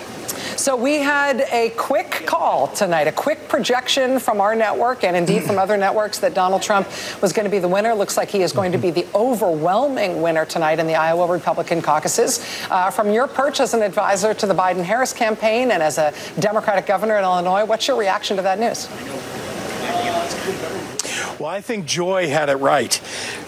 So 0.61 0.75
we 0.75 0.97
had 0.97 1.41
a 1.51 1.71
quick 1.71 2.11
call 2.27 2.67
tonight, 2.67 3.07
a 3.07 3.11
quick 3.11 3.49
projection 3.49 4.19
from 4.19 4.39
our 4.39 4.53
network 4.53 5.03
and 5.03 5.17
indeed 5.17 5.41
from 5.41 5.57
other 5.57 5.75
networks 5.75 6.19
that 6.19 6.35
Donald 6.35 6.61
Trump 6.61 6.87
was 7.19 7.33
going 7.33 7.45
to 7.45 7.49
be 7.49 7.57
the 7.57 7.67
winner. 7.67 7.95
Looks 7.95 8.15
like 8.15 8.29
he 8.29 8.43
is 8.43 8.53
going 8.53 8.71
to 8.73 8.77
be 8.77 8.91
the 8.91 9.07
overwhelming 9.15 10.21
winner 10.21 10.45
tonight 10.45 10.77
in 10.77 10.85
the 10.85 10.93
Iowa 10.93 11.25
Republican 11.25 11.81
caucuses. 11.81 12.45
Uh, 12.69 12.91
from 12.91 13.11
your 13.11 13.25
perch 13.25 13.59
as 13.59 13.73
an 13.73 13.81
advisor 13.81 14.35
to 14.35 14.45
the 14.45 14.53
Biden-Harris 14.53 15.13
campaign 15.13 15.71
and 15.71 15.81
as 15.81 15.97
a 15.97 16.13
Democratic 16.39 16.85
governor 16.85 17.17
in 17.17 17.23
Illinois, 17.23 17.65
what's 17.65 17.87
your 17.87 17.97
reaction 17.97 18.37
to 18.37 18.43
that 18.43 18.59
news? 18.59 18.87
Well, 21.39 21.49
I 21.49 21.61
think 21.61 21.87
Joy 21.87 22.29
had 22.29 22.49
it 22.49 22.57
right. 22.57 23.01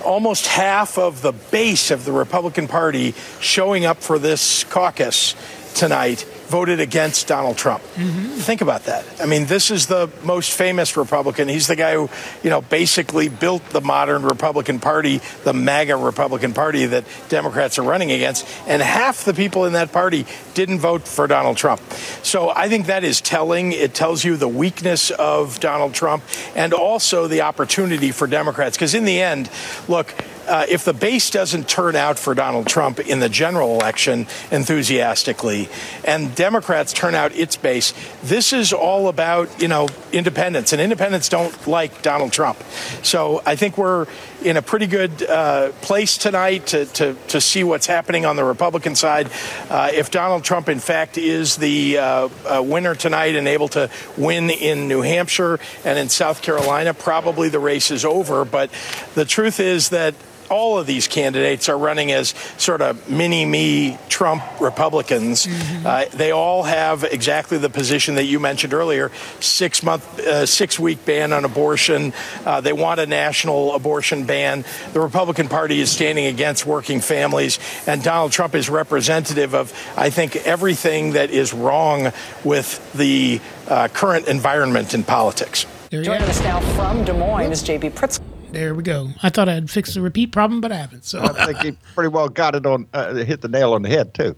Almost 0.03 0.47
half 0.47 0.97
of 0.97 1.21
the 1.21 1.33
base 1.33 1.91
of 1.91 2.05
the 2.05 2.11
Republican 2.11 2.67
Party 2.67 3.13
showing 3.39 3.85
up 3.85 4.01
for 4.01 4.17
this 4.17 4.63
caucus 4.63 5.35
tonight 5.75 6.25
voted 6.53 6.79
against 6.79 7.27
Donald 7.27 7.57
Trump. 7.57 7.81
Mm-hmm. 7.95 8.35
Think 8.35 8.61
about 8.61 8.83
that. 8.83 9.03
I 9.19 9.25
mean, 9.25 9.47
this 9.47 9.71
is 9.71 9.87
the 9.87 10.07
most 10.23 10.51
famous 10.51 10.95
Republican. 10.95 11.47
He's 11.47 11.65
the 11.65 11.75
guy 11.75 11.95
who, 11.95 12.11
you 12.43 12.51
know, 12.51 12.61
basically 12.61 13.27
built 13.27 13.67
the 13.71 13.81
modern 13.81 14.21
Republican 14.21 14.79
Party, 14.79 15.19
the 15.45 15.53
MAGA 15.53 15.97
Republican 15.97 16.53
Party 16.53 16.85
that 16.85 17.05
Democrats 17.27 17.79
are 17.79 17.81
running 17.81 18.11
against. 18.11 18.45
And 18.67 18.83
half 18.83 19.25
the 19.25 19.33
people 19.33 19.65
in 19.65 19.73
that 19.73 19.91
party 19.91 20.27
didn't 20.53 20.77
vote 20.77 21.07
for 21.07 21.25
Donald 21.25 21.57
Trump. 21.57 21.81
So 22.21 22.51
I 22.51 22.69
think 22.69 22.85
that 22.85 23.03
is 23.03 23.19
telling. 23.19 23.71
It 23.71 23.95
tells 23.95 24.23
you 24.23 24.37
the 24.37 24.47
weakness 24.47 25.09
of 25.09 25.59
Donald 25.59 25.95
Trump 25.95 26.21
and 26.55 26.71
also 26.71 27.27
the 27.27 27.41
opportunity 27.41 28.11
for 28.11 28.27
Democrats. 28.27 28.77
Because 28.77 28.93
in 28.93 29.05
the 29.05 29.19
end, 29.19 29.49
look, 29.87 30.13
uh, 30.47 30.65
if 30.69 30.85
the 30.85 30.93
base 30.93 31.29
doesn't 31.29 31.67
turn 31.67 31.95
out 31.95 32.19
for 32.19 32.33
Donald 32.33 32.67
Trump 32.67 32.99
in 32.99 33.19
the 33.19 33.29
general 33.29 33.73
election 33.73 34.27
enthusiastically, 34.51 35.69
and 36.03 36.35
Democrats 36.35 36.93
turn 36.93 37.15
out 37.15 37.35
its 37.35 37.55
base, 37.55 37.93
this 38.23 38.53
is 38.53 38.73
all 38.73 39.07
about 39.07 39.61
you 39.61 39.67
know 39.67 39.87
independents, 40.11 40.73
and 40.73 40.81
independents 40.81 41.29
don't 41.29 41.67
like 41.67 42.01
Donald 42.01 42.31
Trump. 42.31 42.57
So 43.03 43.41
I 43.45 43.55
think 43.55 43.77
we're 43.77 44.07
in 44.43 44.57
a 44.57 44.61
pretty 44.61 44.87
good 44.87 45.23
uh, 45.23 45.71
place 45.81 46.17
tonight 46.17 46.67
to, 46.67 46.85
to 46.85 47.15
to 47.29 47.39
see 47.39 47.63
what's 47.63 47.87
happening 47.87 48.25
on 48.25 48.35
the 48.35 48.43
Republican 48.43 48.95
side. 48.95 49.29
Uh, 49.69 49.89
if 49.93 50.11
Donald 50.11 50.43
Trump, 50.43 50.69
in 50.69 50.79
fact, 50.79 51.17
is 51.17 51.55
the 51.55 51.97
uh, 51.97 52.29
uh, 52.45 52.61
winner 52.61 52.95
tonight 52.95 53.35
and 53.35 53.47
able 53.47 53.69
to 53.69 53.89
win 54.17 54.49
in 54.49 54.87
New 54.87 55.01
Hampshire 55.01 55.59
and 55.85 55.97
in 55.97 56.09
South 56.09 56.41
Carolina, 56.41 56.93
probably 56.93 57.49
the 57.49 57.59
race 57.59 57.91
is 57.91 58.03
over. 58.05 58.45
But 58.45 58.69
the 59.15 59.25
truth 59.25 59.59
is 59.59 59.89
that 59.89 60.15
all 60.49 60.79
of 60.79 60.87
these 60.87 61.07
candidates 61.07 61.69
are 61.69 61.77
running 61.77 62.11
as 62.11 62.29
sort 62.57 62.81
of 62.81 63.09
mini 63.09 63.45
me 63.45 63.97
Trump 64.09 64.43
Republicans. 64.59 65.47
Uh, 65.47 66.05
they 66.13 66.31
all 66.31 66.63
have 66.63 67.03
exactly 67.03 67.57
the 67.57 67.69
position 67.69 68.15
that 68.15 68.25
you 68.25 68.39
mentioned 68.39 68.73
earlier: 68.73 69.11
six 69.39 69.83
month, 69.83 70.19
uh, 70.19 70.45
six 70.45 70.79
week 70.79 71.05
ban 71.05 71.33
on 71.33 71.45
abortion. 71.45 72.13
Uh, 72.45 72.61
they 72.61 72.73
want 72.73 72.99
a 72.99 73.05
national 73.05 73.75
abortion 73.75 74.25
ban. 74.25 74.65
The 74.93 74.99
Republican 74.99 75.47
Party 75.47 75.79
is 75.79 75.91
standing 75.91 76.25
against 76.25 76.65
working 76.65 77.01
families, 77.01 77.59
and 77.87 78.03
Donald 78.03 78.31
Trump 78.31 78.55
is 78.55 78.69
representative 78.69 79.53
of, 79.53 79.73
I 79.97 80.09
think, 80.09 80.35
everything 80.35 81.13
that 81.13 81.29
is 81.31 81.53
wrong 81.53 82.11
with 82.43 82.93
the 82.93 83.41
uh, 83.67 83.87
current 83.89 84.27
environment 84.27 84.93
in 84.93 85.03
politics. 85.03 85.65
Joining 85.91 86.23
us 86.23 86.41
now 86.41 86.59
from 86.75 87.05
Des 87.05 87.13
Moines 87.13 87.51
is 87.51 87.61
J.B. 87.61 87.91
Pritzker. 87.91 88.32
There 88.53 88.73
we 88.75 88.83
go. 88.83 89.09
I 89.21 89.29
thought 89.29 89.49
I'd 89.49 89.69
fix 89.69 89.93
the 89.93 90.01
repeat 90.01 90.31
problem, 90.31 90.61
but 90.61 90.71
I 90.71 90.75
haven't. 90.77 91.05
So 91.05 91.21
I 91.21 91.45
think 91.45 91.57
he 91.59 91.71
pretty 91.95 92.09
well 92.09 92.29
got 92.29 92.55
it 92.55 92.65
on, 92.65 92.87
uh, 92.93 93.13
hit 93.15 93.41
the 93.41 93.47
nail 93.47 93.73
on 93.73 93.81
the 93.81 93.89
head 93.89 94.13
too. 94.13 94.35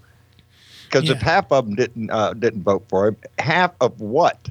Because 0.86 1.09
if 1.09 1.22
half 1.22 1.51
of 1.51 1.66
them 1.66 1.76
didn't 1.76 2.09
uh, 2.09 2.34
didn't 2.34 2.63
vote 2.63 2.86
for 2.88 3.07
him, 3.07 3.18
half 3.39 3.72
of 3.82 3.99
what? 3.99 4.49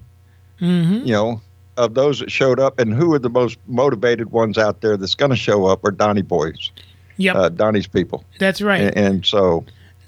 Mhm. 0.60 1.06
You 1.06 1.12
know, 1.12 1.40
of 1.76 1.94
those 1.94 2.18
that 2.20 2.30
showed 2.30 2.60
up, 2.60 2.78
and 2.78 2.92
who 2.92 3.12
are 3.14 3.18
the 3.18 3.30
most 3.30 3.58
motivated 3.66 4.30
ones 4.30 4.58
out 4.58 4.80
there 4.80 4.96
that's 4.96 5.14
going 5.14 5.30
to 5.30 5.36
show 5.36 5.66
up 5.66 5.84
are 5.84 5.90
Donnie 5.90 6.22
boys, 6.22 6.70
Yep. 7.16 7.36
uh, 7.36 7.48
Donnie's 7.48 7.86
people. 7.86 8.24
That's 8.38 8.60
right. 8.60 8.82
And, 8.82 8.96
and 8.96 9.26
so, 9.26 9.64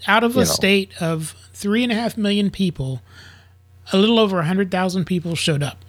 out 0.07 0.25
of 0.25 0.37
a 0.37 0.41
know. 0.41 0.45
state 0.45 0.91
of 1.01 1.35
three 1.53 1.83
and 1.83 1.91
a 1.91 1.95
half 1.95 2.17
million 2.17 2.51
people, 2.51 3.01
a 3.93 3.97
little 3.97 4.19
over 4.19 4.39
a 4.41 4.45
hundred 4.45 4.71
thousand 4.71 5.07
people 5.07 5.35
showed 5.37 5.63
up, 5.63 5.85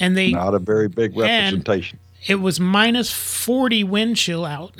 and 0.00 0.16
they 0.16 0.32
not 0.32 0.54
a 0.54 0.58
very 0.58 0.88
big 0.88 1.16
representation. 1.16 1.98
It 2.26 2.36
was 2.36 2.58
minus 2.58 3.10
forty 3.12 3.84
wind 3.84 4.16
chill 4.16 4.44
out, 4.44 4.74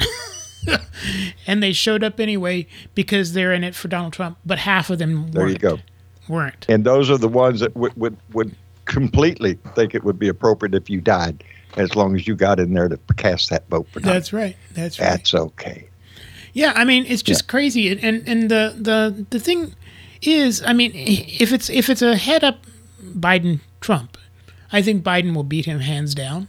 and 1.46 1.62
they 1.62 1.72
showed 1.72 2.02
up 2.02 2.20
anyway 2.20 2.66
because 2.94 3.32
they're 3.32 3.52
in 3.52 3.64
it 3.64 3.74
for 3.74 3.88
Donald 3.88 4.12
Trump. 4.12 4.38
But 4.44 4.58
half 4.58 4.90
of 4.90 4.98
them 4.98 5.30
There 5.32 5.42
weren't. 5.44 5.52
you 5.52 5.58
go. 5.58 5.78
Weren't. 6.28 6.66
And 6.68 6.84
those 6.84 7.10
are 7.10 7.16
the 7.16 7.28
ones 7.28 7.60
that 7.60 7.74
would, 7.74 7.96
would, 7.96 8.16
would 8.34 8.54
completely 8.84 9.54
think 9.74 9.94
it 9.94 10.04
would 10.04 10.18
be 10.18 10.28
appropriate 10.28 10.74
if 10.74 10.90
you 10.90 11.00
died, 11.00 11.42
as 11.76 11.96
long 11.96 12.14
as 12.16 12.26
you 12.28 12.34
got 12.36 12.60
in 12.60 12.74
there 12.74 12.88
to 12.88 12.98
cast 13.16 13.48
that 13.50 13.66
vote 13.68 13.86
for 13.90 14.00
Donnie. 14.00 14.12
That's 14.14 14.32
right. 14.32 14.56
That's 14.72 14.98
right. 15.00 15.08
That's 15.08 15.34
okay. 15.34 15.88
Yeah, 16.52 16.72
I 16.74 16.84
mean 16.84 17.04
it's 17.06 17.22
just 17.22 17.46
crazy, 17.46 17.90
and 17.90 18.02
and, 18.02 18.28
and 18.28 18.50
the, 18.50 18.74
the 18.78 19.26
the 19.30 19.38
thing 19.40 19.74
is, 20.22 20.62
I 20.66 20.72
mean, 20.72 20.90
if 20.94 21.52
it's 21.52 21.70
if 21.70 21.88
it's 21.88 22.02
a 22.02 22.16
head 22.16 22.42
up 22.42 22.58
Biden 23.02 23.60
Trump, 23.80 24.18
I 24.72 24.82
think 24.82 25.04
Biden 25.04 25.34
will 25.34 25.44
beat 25.44 25.66
him 25.66 25.80
hands 25.80 26.14
down 26.14 26.48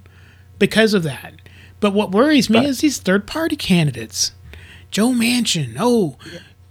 because 0.59 0.93
of 0.93 1.03
that. 1.03 1.33
But 1.79 1.93
what 1.93 2.11
worries 2.11 2.49
me 2.49 2.65
is 2.65 2.79
these 2.81 2.97
third 2.99 3.25
party 3.25 3.55
candidates, 3.55 4.33
Joe 4.91 5.09
Manchin, 5.09 5.75
oh, 5.79 6.17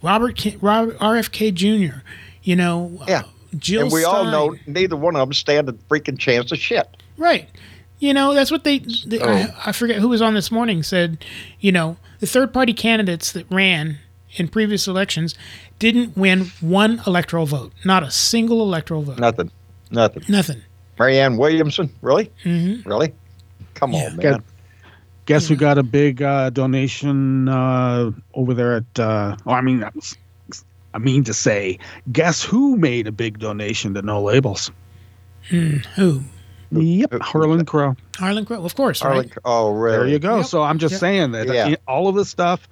Robert 0.03 0.37
K, 0.37 0.57
Rob, 0.61 0.91
RFK 0.93 1.53
Jr., 1.55 2.01
you 2.43 2.55
know, 2.57 3.03
Yeah. 3.09 3.23
Jill 3.57 3.85
and 3.85 3.93
we 3.93 4.05
all 4.05 4.25
know 4.25 4.55
neither 4.67 4.95
one 4.95 5.17
of 5.17 5.21
them 5.21 5.33
stand 5.33 5.71
a 5.71 5.73
freaking 5.73 6.19
chance 6.19 6.53
of 6.53 6.59
shit. 6.59 6.87
Right. 7.17 7.49
You 7.99 8.13
know, 8.13 8.35
that's 8.35 8.51
what 8.51 8.65
they. 8.65 8.81
they 9.07 9.19
Oh. 9.21 9.27
I, 9.33 9.55
I 9.67 9.73
forget 9.73 9.97
who 10.01 10.09
was 10.11 10.21
on 10.21 10.35
this 10.35 10.51
morning 10.51 10.83
said, 10.83 11.25
you 11.59 11.73
know, 11.73 11.97
the 12.21 12.27
third 12.27 12.53
party 12.53 12.75
candidates 12.75 13.33
that 13.33 13.47
ran 13.51 13.99
in 14.37 14.49
previous 14.49 14.87
elections 14.87 15.35
didn't 15.79 16.15
win 16.17 16.53
one 16.61 17.01
electoral 17.07 17.47
vote, 17.47 17.73
not 17.87 18.03
a 18.03 18.11
single 18.11 18.61
electoral 18.61 19.03
vote. 19.03 19.19
Nothing. 19.19 19.51
Nothing. 19.91 20.25
Nothing. 20.29 20.63
Marianne 20.99 21.39
Williamson, 21.39 21.91
really? 22.03 22.31
Mm-hmm. 22.45 22.89
Really? 22.89 23.15
Come 23.79 23.95
on, 23.95 24.17
man. 24.17 24.33
Got- 24.33 24.45
guess 25.27 25.51
we 25.51 25.57
got 25.57 25.77
a 25.79 25.83
big 25.83 26.23
uh, 26.23 26.49
donation 26.51 27.49
uh, 27.49 28.11
over 28.35 28.55
there 28.55 28.77
at. 28.77 28.99
Uh, 28.99 29.37
well, 29.45 29.55
I 29.57 29.61
mean, 29.61 29.85
I 30.95 30.99
mean 30.99 31.23
to 31.25 31.35
say, 31.35 31.79
guess 32.11 32.43
who 32.43 32.77
made 32.77 33.07
a 33.07 33.13
big 33.13 33.39
donation 33.39 33.95
to 33.95 34.03
No 34.03 34.23
Labels? 34.23 34.71
Hmm, 35.51 35.77
who? 35.97 36.23
Yep, 36.71 37.21
Harlan 37.21 37.65
Crow. 37.65 37.95
Harlan 38.17 38.45
Crow, 38.45 38.63
of 38.65 38.75
course. 38.75 39.01
Harlan 39.01 39.29
right? 39.29 39.39
Oh, 39.45 39.71
really? 39.71 39.97
There 39.97 40.09
you 40.09 40.19
go. 40.19 40.37
Yep. 40.39 40.47
So 40.47 40.63
I'm 40.63 40.79
just 40.79 40.93
Yep. 40.93 41.01
saying 41.01 41.33
that 41.33 41.47
Yeah. 41.49 41.77
all 41.87 42.09
of 42.09 42.15
this 42.15 42.29
stuff, 42.29 42.69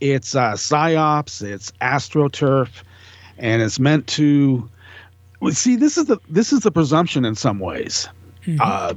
it's 0.00 0.34
uh, 0.34 0.52
psyops, 0.52 1.42
it's 1.42 1.70
astroturf, 1.82 2.68
and 3.38 3.60
it's 3.62 3.78
meant 3.78 4.06
to. 4.08 4.68
See, 5.50 5.76
this 5.76 5.98
is 5.98 6.06
the 6.06 6.18
this 6.30 6.52
is 6.54 6.60
the 6.60 6.70
presumption 6.70 7.24
in 7.26 7.34
some 7.34 7.58
ways. 7.58 8.08
Mm-hmm. 8.46 8.60
Uh, 8.62 8.94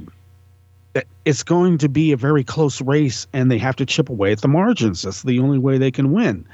that 0.98 1.06
it's 1.24 1.44
going 1.44 1.78
to 1.78 1.88
be 1.88 2.10
a 2.10 2.16
very 2.16 2.42
close 2.42 2.80
race, 2.82 3.28
and 3.32 3.52
they 3.52 3.58
have 3.58 3.76
to 3.76 3.86
chip 3.86 4.08
away 4.08 4.32
at 4.32 4.40
the 4.40 4.48
margins. 4.48 5.02
That's 5.02 5.22
the 5.22 5.38
only 5.38 5.58
way 5.58 5.78
they 5.78 5.92
can 5.92 6.10
win. 6.10 6.44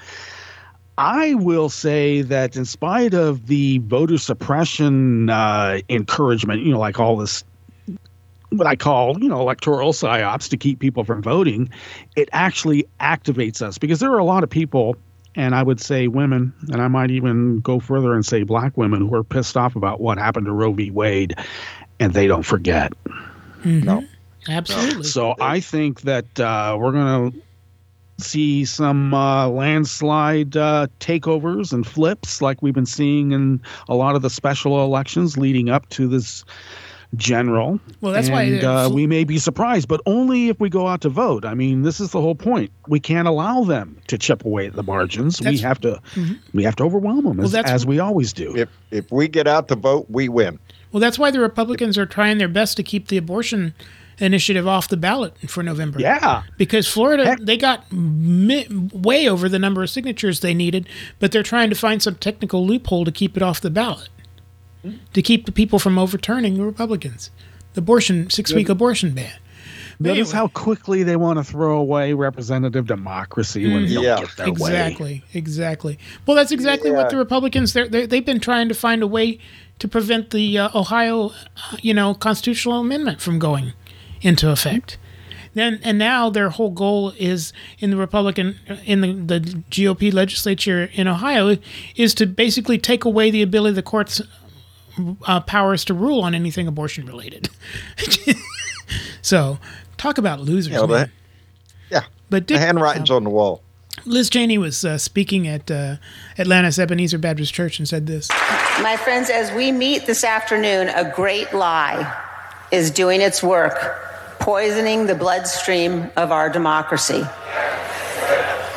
I 0.99 1.33
will 1.35 1.71
say 1.71 2.21
that 2.21 2.55
in 2.55 2.67
spite 2.67 3.15
of 3.15 3.47
the 3.47 3.79
voter 3.79 4.19
suppression 4.19 5.31
uh, 5.31 5.79
encouragement, 5.89 6.61
you 6.61 6.73
know, 6.73 6.79
like 6.79 7.01
all 7.01 7.17
this, 7.17 7.43
what 8.51 8.67
I 8.67 8.77
call, 8.77 9.19
you 9.19 9.31
know, 9.31 9.41
electoral 9.41 9.95
psyops 9.95 10.51
to 10.51 10.59
keep 10.59 10.79
people 10.79 11.05
from 11.05 11.23
voting, 11.23 11.71
it 12.15 12.29
actually 12.33 12.87
activates 13.01 13.63
us 13.63 13.79
because 13.79 14.01
there 14.01 14.13
are 14.13 14.19
a 14.19 14.25
lot 14.25 14.45
of 14.45 14.51
people, 14.51 14.95
and 15.35 15.55
I 15.55 15.63
would 15.63 15.81
say 15.81 16.07
women, 16.07 16.53
and 16.71 16.83
I 16.83 16.89
might 16.89 17.11
even 17.11 17.61
go 17.61 17.81
further 17.81 18.13
and 18.13 18.27
say 18.27 18.43
black 18.43 18.77
women 18.77 19.09
who 19.09 19.15
are 19.15 19.25
pissed 19.25 19.57
off 19.57 19.75
about 19.75 20.03
what 20.03 20.19
happened 20.19 20.45
to 20.47 20.53
Roe 20.53 20.75
v. 20.75 20.91
Wade, 20.91 21.35
and 21.99 22.13
they 22.13 22.27
don't 22.27 22.43
forget. 22.43 22.93
No. 23.65 24.05
Absolutely. 24.49 25.05
So 25.05 25.35
I 25.41 25.61
think 25.61 26.03
that 26.03 26.39
uh, 26.41 26.77
we're 26.79 26.93
going 26.93 27.33
to 27.33 27.43
see 28.25 28.65
some 28.65 29.13
uh, 29.13 29.49
landslide 29.49 30.57
uh, 30.57 30.87
takeovers 31.01 31.73
and 31.73 31.87
flips 31.87 32.41
like 32.41 32.63
we've 32.63 32.75
been 32.75 32.87
seeing 32.87 33.33
in 33.33 33.61
a 33.89 33.95
lot 33.95 34.15
of 34.15 34.23
the 34.23 34.31
special 34.31 34.85
elections 34.85 35.37
leading 35.37 35.69
up 35.69 35.89
to 35.91 36.07
this 36.07 36.45
general. 37.17 37.79
Well, 38.01 38.13
that's 38.13 38.29
why 38.29 38.43
and, 38.43 38.61
they're 38.61 38.69
uh, 38.71 38.89
we 38.89 39.07
may 39.07 39.25
be 39.25 39.39
surprised, 39.39 39.89
but 39.89 40.01
only 40.07 40.49
if 40.49 40.59
we 40.61 40.69
go 40.69 40.87
out 40.89 41.01
to 41.03 41.09
vote. 41.09 41.45
I 41.45 41.55
mean, 41.55 41.83
this 41.83 42.01
is 42.01 42.11
the 42.11 42.21
whole 42.21 42.35
point. 42.35 42.71
We 42.89 43.01
can't 43.01 43.29
allow 43.29 43.65
them 43.65 44.01
to 44.09 44.19
chip 44.19 44.45
away 44.45 44.67
at 44.67 44.75
the 44.75 44.83
margins. 44.83 45.41
we 45.41 45.59
have 45.59 45.81
to. 45.81 46.01
Mhm. 46.15 46.39
We 46.53 46.65
have 46.65 46.77
to 46.77 46.85
overwhelm 46.85 47.25
them 47.25 47.37
Well, 47.37 47.47
as, 47.47 47.53
that's- 47.53 47.73
as 47.73 47.87
we 47.87 47.99
always 47.99 48.33
do. 48.33 48.57
If 48.57 48.69
if 48.91 49.11
we 49.11 49.29
get 49.29 49.47
out 49.47 49.69
to 49.69 49.77
vote, 49.77 50.07
we 50.09 50.29
win. 50.29 50.59
Well, 50.93 51.01
that's 51.01 51.19
why 51.19 51.33
the 51.33 51.41
Republicans 51.41 51.99
are 51.99 52.07
trying 52.07 52.39
their 52.39 52.49
best 52.49 52.77
to 52.77 52.85
keep 52.85 53.09
the 53.09 53.17
abortion 53.17 53.75
initiative 54.19 54.67
off 54.69 54.89
the 54.89 54.97
ballot 54.97 55.37
for 55.49 55.62
November. 55.62 56.01
Yeah. 56.01 56.43
Because 56.57 56.87
Florida, 56.89 57.37
they 57.41 57.57
got 57.57 57.91
mi- 57.93 58.67
way 58.93 59.29
over 59.29 59.49
the 59.49 59.59
number 59.59 59.83
of 59.83 59.91
signatures 59.91 60.41
they 60.41 60.55
needed, 60.55 60.89
but 61.19 61.33
they're 61.33 61.43
trying 61.43 61.71
to 61.71 61.77
find 61.77 62.03
some 62.03 62.15
technical 62.17 62.67
loophole 62.67 63.05
to 63.05 63.12
keep 63.12 63.37
it 63.37 63.43
off 63.43 63.61
the 63.61 63.71
ballot, 63.71 64.09
to 65.12 65.23
keep 65.23 65.47
the 65.47 65.53
people 65.53 65.79
from 65.79 65.99
overturning 65.99 66.57
the 66.57 66.65
Republicans. 66.65 67.31
The 67.75 67.81
abortion, 67.81 68.31
six 68.31 68.53
week 68.53 68.69
abortion 68.69 69.15
ban. 69.15 69.33
But 70.01 70.09
Notice 70.09 70.31
anyway. 70.31 70.39
how 70.39 70.49
quickly 70.49 71.03
they 71.05 71.15
want 71.17 71.39
to 71.39 71.45
throw 71.45 71.79
away 71.79 72.12
representative 72.15 72.87
democracy 72.87 73.73
when 73.73 73.85
they 73.87 73.93
Mhm. 73.95 74.03
don't 74.03 74.21
get 74.27 74.37
their 74.37 74.47
way. 74.47 74.53
exactly, 74.53 75.25
exactly. 75.35 75.99
Well, 76.27 76.37
that's 76.37 76.51
exactly 76.51 76.91
what 76.91 77.11
the 77.11 77.17
Republicans 77.17 77.73
they're, 77.73 77.87
they 77.89 78.07
they've 78.07 78.25
been 78.27 78.41
trying 78.41 78.69
to 78.69 78.75
find 78.75 79.03
a 79.03 79.07
way 79.07 79.39
to 79.79 79.87
prevent 79.89 80.31
the 80.31 80.59
uh, 80.59 80.69
Ohio, 80.75 81.29
uh, 81.29 81.77
you 81.81 81.95
know, 81.95 82.12
constitutional 82.15 82.81
amendment 82.81 83.21
from 83.21 83.39
going 83.39 83.73
into 84.25 84.51
effect. 84.51 84.99
Then 85.53 85.79
and 85.85 85.99
now 85.99 86.31
their 86.31 86.51
whole 86.51 86.70
goal 86.70 87.12
is 87.16 87.53
in 87.79 87.91
the 87.91 87.97
Republican 87.97 88.59
in 88.85 89.01
the, 89.03 89.39
the 89.39 89.41
GOP 89.70 90.12
legislature 90.12 90.91
in 90.95 91.07
Ohio 91.07 91.57
is 91.95 92.12
to 92.14 92.27
basically 92.27 92.77
take 92.77 93.05
away 93.05 93.31
the 93.31 93.43
ability 93.43 93.70
of 93.70 93.77
the 93.77 93.83
courts 93.83 94.20
uh, 95.27 95.41
powers 95.41 95.85
to 95.85 95.95
rule 95.95 96.22
on 96.22 96.35
anything 96.35 96.66
abortion 96.66 97.07
related. 97.07 97.49
so, 99.22 99.59
talk 99.97 100.18
about 100.18 100.41
losers. 100.41 100.72
You 100.72 100.81
know, 100.81 100.87
man. 100.89 101.11
the, 101.89 101.95
yeah. 101.95 102.03
But 102.31 102.49
the 102.49 102.55
Dick- 102.55 102.61
handwriting's 102.61 103.11
on 103.11 103.22
the 103.22 103.31
wall. 103.31 103.62
Liz 104.07 104.29
Cheney 104.29 104.59
was 104.59 104.85
uh, 104.85 104.99
speaking 104.99 105.47
at 105.47 105.70
uh, 105.70 105.97
Atlanta's 106.37 106.81
Ebenezer 106.81 107.16
Baptist 107.16 107.55
Church 107.55 107.79
and 107.79 107.89
said 107.89 108.07
this. 108.07 108.29
My 108.83 108.97
friends, 108.97 109.31
as 109.31 109.53
we 109.53 109.70
meet 109.70 110.07
this 110.07 110.25
afternoon, 110.25 110.89
a 110.89 111.11
great 111.14 111.55
lie 111.55 112.22
is 112.72 112.91
doing 112.91 113.20
its 113.20 113.43
work, 113.43 114.04
poisoning 114.45 115.07
the 115.07 115.15
bloodstream 115.15 116.11
of 116.19 116.31
our 116.31 116.51
democracy. 116.51 117.23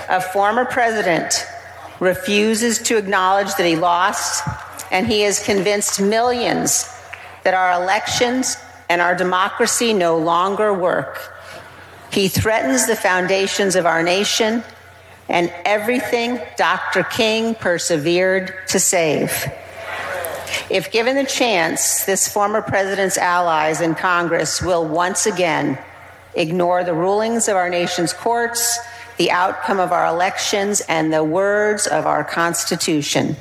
A 0.07 0.21
former 0.31 0.63
president 0.63 1.45
refuses 1.99 2.79
to 2.83 2.95
acknowledge 2.95 3.53
that 3.55 3.65
he 3.65 3.75
lost, 3.75 4.47
and 4.91 5.05
he 5.05 5.23
has 5.23 5.43
convinced 5.43 5.99
millions 5.99 6.89
that 7.43 7.53
our 7.53 7.83
elections 7.83 8.55
and 8.87 9.01
our 9.01 9.13
democracy 9.13 9.91
no 9.91 10.17
longer 10.17 10.73
work. 10.73 11.33
He 12.13 12.29
threatens 12.29 12.87
the 12.87 12.95
foundations 12.95 13.75
of 13.75 13.85
our 13.85 14.01
nation 14.01 14.63
and 15.27 15.53
everything 15.65 16.39
Dr. 16.55 17.03
King 17.03 17.55
persevered 17.55 18.53
to 18.69 18.79
save. 18.79 19.45
If 20.69 20.91
given 20.91 21.15
the 21.15 21.25
chance, 21.25 22.05
this 22.05 22.27
former 22.27 22.61
president's 22.61 23.17
allies 23.17 23.81
in 23.81 23.95
Congress 23.95 24.61
will 24.61 24.87
once 24.87 25.25
again 25.25 25.77
ignore 26.35 26.83
the 26.83 26.93
rulings 26.93 27.47
of 27.47 27.55
our 27.55 27.69
nation's 27.69 28.13
courts, 28.13 28.79
the 29.17 29.31
outcome 29.31 29.79
of 29.79 29.91
our 29.91 30.05
elections, 30.05 30.81
and 30.81 31.11
the 31.11 31.23
words 31.23 31.87
of 31.87 32.05
our 32.05 32.23
Constitution. 32.23 33.35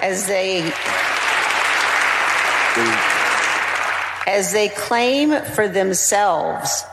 As 0.00 0.26
they 0.26 0.72
as 4.26 4.52
they 4.52 4.68
claim 4.68 5.40
for 5.42 5.68
themselves 5.68 6.84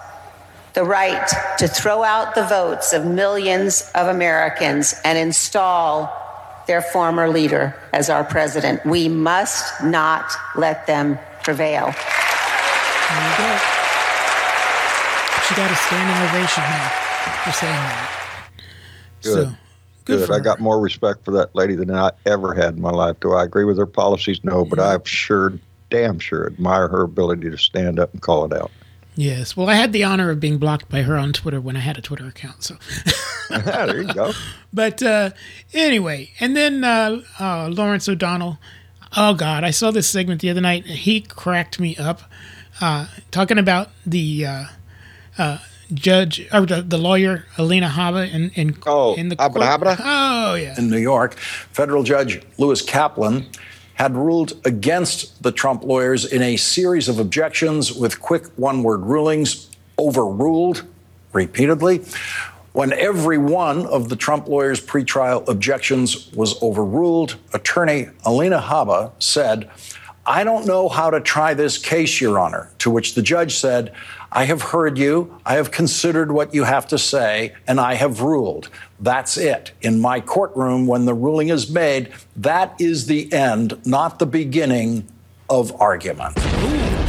the 0.74 0.84
right 0.84 1.28
to 1.58 1.68
throw 1.68 2.04
out 2.04 2.36
the 2.36 2.46
votes 2.46 2.94
of 2.94 3.06
millions 3.06 3.92
of 3.94 4.08
Americans 4.08 4.96
and 5.04 5.18
install 5.18 6.23
their 6.68 6.82
former 6.82 7.30
leader 7.30 7.76
as 7.92 8.10
our 8.10 8.24
president. 8.24 8.86
We 8.86 9.10
must 9.10 9.84
not 9.84 10.32
let 10.56 10.88
them 10.88 11.20
prevail. 11.44 11.86
There 11.86 13.30
you 13.30 13.38
go. 13.38 13.60
She 15.48 15.56
got 15.56 15.70
a 15.70 15.76
standing 15.76 16.30
ovation 16.30 16.64
now 16.64 16.90
for 17.44 17.52
saying 17.52 17.74
that. 17.74 18.10
Good. 19.22 19.34
So, 19.34 19.56
good 20.06 20.28
Good. 20.28 20.32
I 20.32 20.40
got 20.40 20.60
more 20.60 20.80
respect 20.80 21.26
for 21.26 21.32
that 21.32 21.54
lady 21.56 21.76
than 21.76 21.92
I 21.92 22.12
ever 22.26 22.54
had 22.54 22.76
in 22.76 22.82
my 22.82 22.92
life. 22.92 23.20
Do 23.20 23.34
I 23.34 23.44
agree 23.44 23.66
with 23.66 23.78
her 23.78 23.86
policies? 23.86 24.44
No, 24.44 24.66
but 24.66 24.80
I 24.80 24.98
sure, 25.04 25.54
damn 25.90 26.20
sure 26.20 26.46
admire 26.46 26.88
her 26.88 27.04
ability 27.04 27.50
to 27.50 27.58
stand 27.58 28.00
up 28.00 28.14
and 28.14 28.22
call 28.22 28.46
it 28.46 28.54
out. 28.54 28.72
Yes. 29.16 29.56
Well, 29.56 29.70
I 29.70 29.76
had 29.76 29.94
the 29.94 30.04
honor 30.04 30.30
of 30.32 30.40
being 30.40 30.58
blocked 30.58 30.90
by 30.90 31.04
her 31.04 31.18
on 31.18 31.34
Twitter 31.34 31.62
when 31.62 31.76
I 31.76 31.82
had 31.82 31.98
a 31.98 32.02
Twitter 32.02 32.26
account. 32.26 32.64
So, 32.64 32.78
there 33.50 34.02
you 34.02 34.14
go. 34.14 34.32
but 34.74 35.04
uh, 35.04 35.32
anyway, 35.74 36.32
and 36.40 36.56
then 36.58 36.84
uh, 36.84 37.22
uh, 37.40 37.70
Lawrence 37.70 38.10
O'Donnell. 38.10 38.58
Oh 39.16 39.36
God, 39.36 39.64
I 39.64 39.70
saw 39.70 39.92
this 39.92 40.10
segment 40.10 40.42
the 40.42 40.50
other 40.50 40.62
night. 40.62 40.86
He 40.88 41.22
cracked 41.22 41.80
me 41.80 41.96
up, 41.98 42.22
uh, 42.82 43.06
talking 43.30 43.60
about 43.60 43.90
the 44.06 44.46
uh, 44.48 44.64
uh, 45.38 45.58
judge 45.94 46.48
or 46.52 46.66
the, 46.66 46.82
the 46.82 46.98
lawyer 46.98 47.46
Alina 47.60 47.90
Habba 47.90 48.34
in 48.34 48.50
in, 48.56 48.76
oh, 48.88 49.14
in 49.14 49.30
the 49.30 49.36
Habba 49.36 49.54
court- 49.54 49.66
Dabba? 49.66 49.98
Oh 50.04 50.56
yeah. 50.56 50.74
in 50.80 50.90
New 50.90 50.98
York, 50.98 51.36
federal 51.36 52.02
judge 52.02 52.42
Lewis 52.58 52.82
Kaplan 52.82 53.46
had 54.04 54.18
ruled 54.18 54.52
against 54.66 55.42
the 55.44 55.52
Trump 55.54 55.82
lawyers 55.82 56.26
in 56.26 56.42
a 56.42 56.58
series 56.58 57.08
of 57.08 57.20
objections 57.20 57.94
with 57.94 58.20
quick 58.20 58.46
one 58.58 58.84
word 58.84 59.00
rulings, 59.00 59.70
overruled 59.98 60.84
repeatedly. 61.32 62.02
When 62.74 62.92
every 62.92 63.38
one 63.38 63.86
of 63.86 64.10
the 64.10 64.18
Trump 64.18 64.50
lawyers' 64.50 64.86
pretrial 64.86 65.48
objections 65.48 66.30
was 66.34 66.62
overruled, 66.62 67.38
attorney 67.54 68.10
Alina 68.26 68.60
Habba 68.60 69.14
said, 69.20 69.70
I 70.26 70.44
don't 70.44 70.66
know 70.66 70.90
how 70.90 71.10
to 71.10 71.22
try 71.22 71.54
this 71.54 71.78
case, 71.78 72.20
Your 72.20 72.40
Honor. 72.40 72.72
To 72.80 72.92
which 72.92 73.16
the 73.16 73.22
judge 73.22 73.56
said, 73.56 73.94
I 74.36 74.46
have 74.46 74.64
heard 74.64 74.98
you, 74.98 75.40
I 75.46 75.54
have 75.56 75.70
considered 75.70 76.32
what 76.32 76.56
you 76.56 76.64
have 76.64 76.88
to 76.88 76.98
say, 76.98 77.54
and 77.68 77.80
I 77.80 77.94
have 77.94 78.22
ruled. 78.22 78.68
That's 79.00 79.38
it. 79.38 79.74
In 79.84 80.02
my 80.02 80.22
courtroom, 80.22 80.88
when 80.88 81.06
the 81.06 81.14
ruling 81.14 81.50
is 81.50 81.70
made, 81.70 82.12
that 82.38 82.74
is 82.82 83.06
the 83.06 83.32
end, 83.32 83.86
not 83.86 84.18
the 84.18 84.26
beginning 84.26 85.08
of 85.52 85.80
argument. 85.80 86.36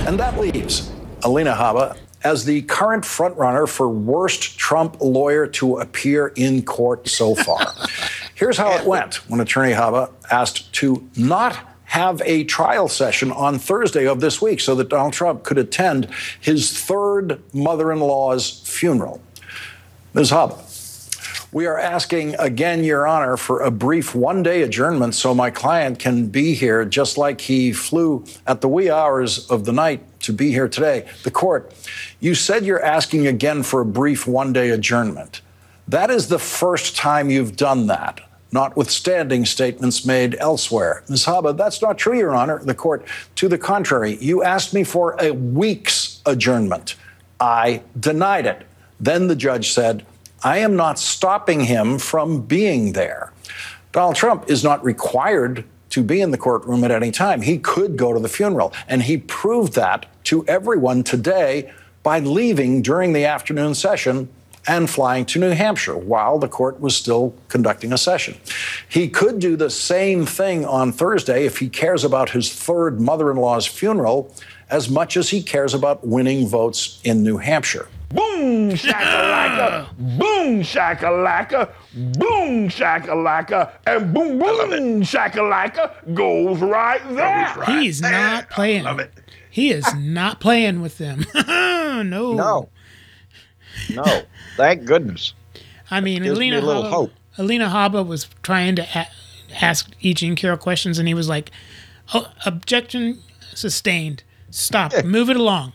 And 0.06 0.20
that 0.20 0.38
leaves 0.38 0.92
Alina 1.22 1.54
Habba 1.54 1.96
as 2.24 2.44
the 2.44 2.60
current 2.62 3.04
frontrunner 3.04 3.66
for 3.66 3.88
worst 3.88 4.58
Trump 4.58 4.98
lawyer 5.00 5.46
to 5.46 5.78
appear 5.78 6.26
in 6.36 6.62
court 6.62 7.08
so 7.08 7.34
far. 7.34 7.72
Here's 8.34 8.58
how 8.58 8.72
it 8.72 8.86
went 8.86 9.16
when 9.30 9.40
Attorney 9.40 9.72
Habba 9.72 10.10
asked 10.30 10.70
to 10.74 11.08
not 11.16 11.56
have 11.94 12.20
a 12.24 12.42
trial 12.42 12.88
session 12.88 13.30
on 13.30 13.56
Thursday 13.56 14.04
of 14.04 14.18
this 14.18 14.42
week 14.42 14.58
so 14.58 14.74
that 14.74 14.88
Donald 14.88 15.12
Trump 15.12 15.44
could 15.44 15.58
attend 15.58 16.08
his 16.40 16.76
third 16.76 17.40
mother 17.54 17.92
in 17.92 18.00
law's 18.00 18.60
funeral. 18.66 19.22
Ms. 20.12 20.32
Habba, 20.32 20.58
We 21.52 21.66
are 21.66 21.78
asking 21.78 22.34
again, 22.34 22.82
Your 22.82 23.06
Honor, 23.06 23.36
for 23.36 23.60
a 23.60 23.70
brief 23.70 24.12
one 24.12 24.42
day 24.42 24.62
adjournment 24.62 25.14
so 25.14 25.36
my 25.36 25.52
client 25.52 26.00
can 26.00 26.26
be 26.26 26.52
here 26.54 26.84
just 26.84 27.16
like 27.16 27.40
he 27.42 27.72
flew 27.72 28.24
at 28.44 28.60
the 28.60 28.68
wee 28.68 28.90
hours 28.90 29.48
of 29.48 29.64
the 29.64 29.72
night 29.72 30.02
to 30.22 30.32
be 30.32 30.50
here 30.50 30.66
today. 30.66 31.08
The 31.22 31.30
court, 31.30 31.72
you 32.18 32.34
said 32.34 32.64
you're 32.64 32.82
asking 32.82 33.28
again 33.28 33.62
for 33.62 33.82
a 33.82 33.86
brief 33.86 34.26
one 34.26 34.52
day 34.52 34.70
adjournment. 34.70 35.42
That 35.86 36.10
is 36.10 36.26
the 36.26 36.40
first 36.40 36.96
time 36.96 37.30
you've 37.30 37.54
done 37.54 37.86
that, 37.86 38.20
notwithstanding 38.54 39.44
statements 39.44 40.06
made 40.06 40.36
elsewhere. 40.38 41.02
Ms. 41.08 41.26
Habba, 41.26 41.56
that's 41.56 41.82
not 41.82 41.98
true, 41.98 42.16
Your 42.16 42.34
Honor. 42.34 42.60
The 42.60 42.74
court, 42.74 43.04
to 43.34 43.48
the 43.48 43.58
contrary, 43.58 44.16
you 44.20 44.44
asked 44.44 44.72
me 44.72 44.84
for 44.84 45.16
a 45.20 45.32
week's 45.32 46.22
adjournment. 46.24 46.94
I 47.40 47.82
denied 47.98 48.46
it. 48.46 48.64
Then 49.00 49.26
the 49.26 49.34
judge 49.34 49.72
said, 49.72 50.06
I 50.44 50.58
am 50.58 50.76
not 50.76 51.00
stopping 51.00 51.62
him 51.62 51.98
from 51.98 52.42
being 52.42 52.92
there. 52.92 53.32
Donald 53.90 54.14
Trump 54.14 54.48
is 54.48 54.62
not 54.62 54.84
required 54.84 55.64
to 55.90 56.04
be 56.04 56.20
in 56.20 56.30
the 56.30 56.38
courtroom 56.38 56.84
at 56.84 56.92
any 56.92 57.10
time. 57.10 57.42
He 57.42 57.58
could 57.58 57.96
go 57.96 58.12
to 58.12 58.20
the 58.20 58.28
funeral. 58.28 58.72
And 58.86 59.02
he 59.02 59.18
proved 59.18 59.72
that 59.74 60.06
to 60.24 60.46
everyone 60.46 61.02
today 61.02 61.72
by 62.04 62.20
leaving 62.20 62.82
during 62.82 63.14
the 63.14 63.24
afternoon 63.24 63.74
session 63.74 64.28
and 64.66 64.88
flying 64.88 65.24
to 65.26 65.38
New 65.38 65.50
Hampshire 65.50 65.96
while 65.96 66.38
the 66.38 66.48
court 66.48 66.80
was 66.80 66.96
still 66.96 67.34
conducting 67.48 67.92
a 67.92 67.98
session. 67.98 68.36
He 68.88 69.08
could 69.08 69.38
do 69.38 69.56
the 69.56 69.70
same 69.70 70.26
thing 70.26 70.64
on 70.64 70.92
Thursday 70.92 71.44
if 71.46 71.58
he 71.58 71.68
cares 71.68 72.04
about 72.04 72.30
his 72.30 72.52
third 72.52 73.00
mother 73.00 73.30
in 73.30 73.36
law's 73.36 73.66
funeral 73.66 74.34
as 74.70 74.88
much 74.88 75.16
as 75.16 75.30
he 75.30 75.42
cares 75.42 75.74
about 75.74 76.06
winning 76.06 76.48
votes 76.48 77.00
in 77.04 77.22
New 77.22 77.36
Hampshire. 77.36 77.88
Boom 78.10 78.70
shakalaka, 78.70 79.88
boom 79.98 80.62
shakalaka, 80.62 81.72
boom 82.16 82.68
shakalaka, 82.68 83.72
and 83.86 84.14
boom 84.14 84.38
boom 84.38 85.02
shakalaka 85.02 86.14
goes 86.14 86.60
right 86.60 87.02
there. 87.10 87.64
He's 87.64 88.00
not 88.00 88.50
playing. 88.50 88.86
He 89.50 89.70
is 89.70 89.92
not 89.94 90.40
playing 90.40 90.80
with 90.80 90.98
them. 90.98 91.24
no. 91.34 92.02
No. 92.02 92.68
No. 93.90 94.22
Thank 94.56 94.84
goodness. 94.84 95.34
I 95.90 96.00
mean, 96.00 96.22
Gives 96.22 96.38
me 96.38 96.50
Alina 96.50 96.64
a 96.64 96.66
little 96.66 96.82
Habba, 96.84 96.90
hope. 96.90 97.12
Alina 97.38 97.68
Habba 97.68 98.06
was 98.06 98.28
trying 98.42 98.76
to 98.76 98.86
a- 98.94 99.08
ask 99.62 99.90
E. 100.00 100.14
Jean 100.14 100.36
Carroll 100.36 100.56
questions, 100.56 100.98
and 100.98 101.06
he 101.08 101.14
was 101.14 101.28
like, 101.28 101.50
oh, 102.12 102.32
"Objection 102.46 103.20
sustained. 103.54 104.22
Stop. 104.50 104.92
Move 105.04 105.30
it 105.30 105.36
along. 105.36 105.72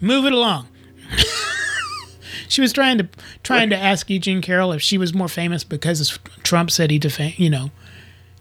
Move 0.00 0.24
it 0.26 0.32
along." 0.32 0.68
she 2.48 2.60
was 2.60 2.72
trying 2.72 2.98
to 2.98 3.08
trying 3.42 3.70
to 3.70 3.76
ask 3.76 4.08
Eugene 4.10 4.42
Carroll 4.42 4.72
if 4.72 4.82
she 4.82 4.98
was 4.98 5.14
more 5.14 5.28
famous 5.28 5.64
because 5.64 6.18
Trump 6.42 6.70
said 6.70 6.90
he 6.90 6.98
defamed, 6.98 7.38
you 7.38 7.50
know, 7.50 7.70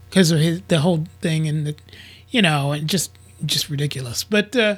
because 0.09 0.31
of 0.31 0.39
his 0.39 0.61
the 0.68 0.80
whole 0.80 1.05
thing 1.22 1.47
and 1.47 1.68
the, 1.68 1.76
you 2.30 2.41
know, 2.41 2.72
and 2.72 2.88
just 2.88 3.11
just 3.45 3.69
ridiculous. 3.69 4.23
But 4.23 4.55
uh, 4.55 4.77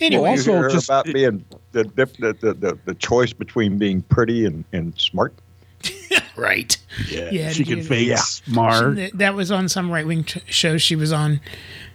anyway, 0.00 0.22
Well, 0.22 0.36
you 0.36 0.42
hear 0.42 0.68
about 0.68 1.04
being 1.06 1.44
the, 1.72 1.84
the, 1.84 2.06
the, 2.40 2.54
the, 2.54 2.78
the 2.84 2.94
choice 2.94 3.32
between 3.32 3.78
being 3.78 4.02
pretty 4.02 4.44
and, 4.46 4.64
and 4.72 4.98
smart. 4.98 5.34
right. 6.36 6.76
Yeah, 7.10 7.50
she 7.50 7.64
can 7.64 7.78
you- 7.78 7.84
fake 7.84 8.16
smart. 8.18 8.96
She- 8.98 9.10
that 9.14 9.34
was 9.34 9.50
on 9.50 9.68
some 9.68 9.90
right 9.90 10.06
wing 10.06 10.24
t- 10.24 10.40
show 10.46 10.78
she 10.78 10.96
was 10.96 11.12
on. 11.12 11.40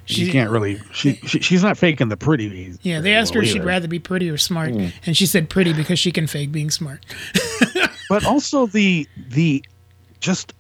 She, 0.05 0.31
can't 0.31 0.49
really. 0.49 0.79
She, 0.91 1.15
she 1.27 1.39
she's 1.39 1.61
not 1.61 1.77
faking 1.77 2.09
the 2.09 2.17
pretty. 2.17 2.73
Yeah, 2.81 2.99
they 2.99 3.13
asked 3.13 3.35
her 3.35 3.43
if 3.43 3.49
she'd 3.49 3.63
rather 3.63 3.87
be 3.87 3.99
pretty 3.99 4.27
or 4.27 4.37
smart, 4.39 4.71
Mm. 4.71 4.91
and 5.05 5.15
she 5.15 5.27
said 5.27 5.51
pretty 5.51 5.71
because 5.71 5.99
she 5.99 6.11
can 6.11 6.25
fake 6.25 6.51
being 6.51 6.71
smart. 6.71 7.05
but 8.09 8.25
also 8.25 8.65
the 8.65 9.07
the 9.29 9.63
just 10.19 10.53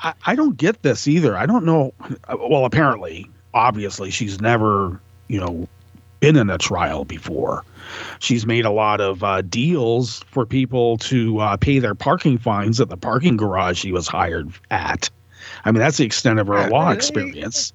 I, 0.00 0.12
I 0.26 0.34
don't 0.34 0.58
get 0.58 0.82
this 0.82 1.08
either. 1.08 1.34
I 1.34 1.46
don't 1.46 1.64
know. 1.64 1.94
Well, 2.28 2.66
apparently, 2.66 3.26
obviously, 3.54 4.10
she's 4.10 4.38
never 4.42 5.00
you 5.28 5.40
know 5.40 5.66
been 6.22 6.36
in 6.36 6.48
a 6.48 6.56
trial 6.56 7.04
before. 7.04 7.64
She's 8.20 8.46
made 8.46 8.64
a 8.64 8.70
lot 8.70 9.00
of 9.00 9.22
uh, 9.24 9.42
deals 9.42 10.22
for 10.28 10.46
people 10.46 10.96
to 10.98 11.40
uh, 11.40 11.56
pay 11.56 11.80
their 11.80 11.96
parking 11.96 12.38
fines 12.38 12.80
at 12.80 12.88
the 12.88 12.96
parking 12.96 13.36
garage 13.36 13.78
she 13.78 13.92
was 13.92 14.06
hired 14.06 14.50
at. 14.70 15.10
I 15.64 15.72
mean, 15.72 15.80
that's 15.80 15.96
the 15.96 16.04
extent 16.04 16.38
of 16.38 16.46
her 16.46 16.70
law 16.70 16.90
experience. 16.90 17.72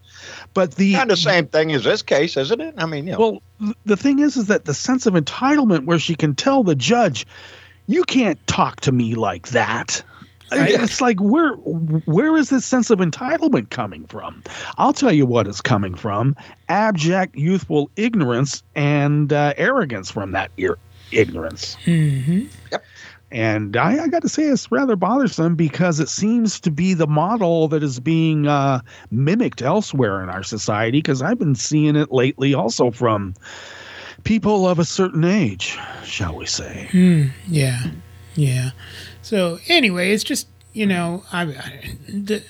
But 0.54 0.76
the 0.76 0.94
kind 0.94 1.12
of 1.12 1.20
same 1.20 1.48
thing 1.48 1.74
as 1.74 1.84
this 1.84 2.02
case, 2.02 2.38
isn't 2.38 2.62
it? 2.62 2.74
I 2.78 2.86
mean, 2.86 3.06
you 3.06 3.14
know. 3.14 3.20
well, 3.20 3.42
th- 3.60 3.76
the 3.86 3.98
thing 3.98 4.20
is, 4.20 4.38
is 4.38 4.48
that 4.48 4.64
the 4.66 4.74
sense 4.74 5.06
of 5.06 5.14
entitlement 5.14 5.86
where 5.86 6.00
she 6.00 6.16
can 6.16 6.34
tell 6.34 6.64
the 6.64 6.76
judge, 6.76 7.28
"You 7.86 8.04
can't 8.04 8.46
talk 8.48 8.82
to 8.82 8.92
me 8.94 9.16
like 9.16 9.50
that." 9.50 10.04
I- 10.52 10.68
It's 10.70 11.02
like 11.02 11.20
where 11.20 11.54
where 11.54 12.36
is 12.38 12.50
this 12.50 12.66
sense 12.66 12.90
of 12.90 13.00
entitlement 13.00 13.70
coming 13.70 14.06
from? 14.08 14.44
I'll 14.78 14.94
tell 14.94 15.12
you 15.12 15.26
what 15.26 15.48
it's 15.48 15.62
coming 15.62 15.96
from: 15.96 16.36
abject 16.70 17.36
youthful 17.36 17.90
ignorance 17.96 18.64
and 18.76 19.32
uh, 19.34 19.54
arrogance 19.58 20.10
from 20.12 20.32
that 20.32 20.52
ir- 20.58 20.78
ignorance. 21.12 21.76
Mm-hmm. 21.86 22.46
And 23.30 23.76
I, 23.76 24.04
I 24.04 24.08
got 24.08 24.22
to 24.22 24.30
say, 24.30 24.44
it's 24.44 24.72
rather 24.72 24.96
bothersome 24.96 25.56
because 25.56 26.00
it 26.00 26.08
seems 26.08 26.62
to 26.62 26.72
be 26.72 26.94
the 26.94 27.08
model 27.08 27.68
that 27.68 27.84
is 27.84 28.00
being 28.00 28.48
uh, 28.48 28.80
mimicked 29.12 29.62
elsewhere 29.62 30.24
in 30.24 30.30
our 30.30 30.44
society. 30.44 31.00
Because 31.00 31.22
I've 31.22 31.38
been 31.38 31.54
seeing 31.56 31.98
it 31.98 32.10
lately 32.10 32.54
also 32.54 32.90
from 32.90 33.34
people 34.24 34.66
of 34.66 34.80
a 34.80 34.86
certain 34.86 35.26
age, 35.26 35.78
shall 36.06 36.38
we 36.38 36.46
say. 36.46 36.88
Hmm. 36.92 37.24
Yeah. 37.50 37.88
Yeah. 38.36 38.70
So 39.28 39.60
anyway, 39.68 40.14
it's 40.14 40.24
just 40.24 40.48
you 40.72 40.86
know, 40.86 41.26
I, 41.34 41.42
I 41.42 41.98
the 42.08 42.44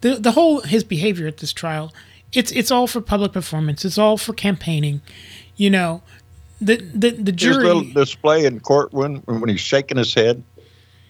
the 0.00 0.16
the 0.16 0.32
whole 0.32 0.62
his 0.62 0.82
behavior 0.82 1.28
at 1.28 1.36
this 1.36 1.52
trial, 1.52 1.94
it's 2.32 2.50
it's 2.50 2.72
all 2.72 2.88
for 2.88 3.00
public 3.00 3.30
performance. 3.30 3.84
It's 3.84 3.96
all 3.96 4.16
for 4.16 4.32
campaigning. 4.32 5.02
You 5.56 5.70
know, 5.70 6.02
the 6.60 6.78
the 6.78 7.10
the 7.10 7.30
His 7.30 7.40
jury. 7.40 7.64
little 7.64 7.84
display 7.92 8.44
in 8.44 8.58
court 8.58 8.92
when 8.92 9.18
when 9.18 9.48
he's 9.48 9.60
shaking 9.60 9.98
his 9.98 10.12
head 10.12 10.42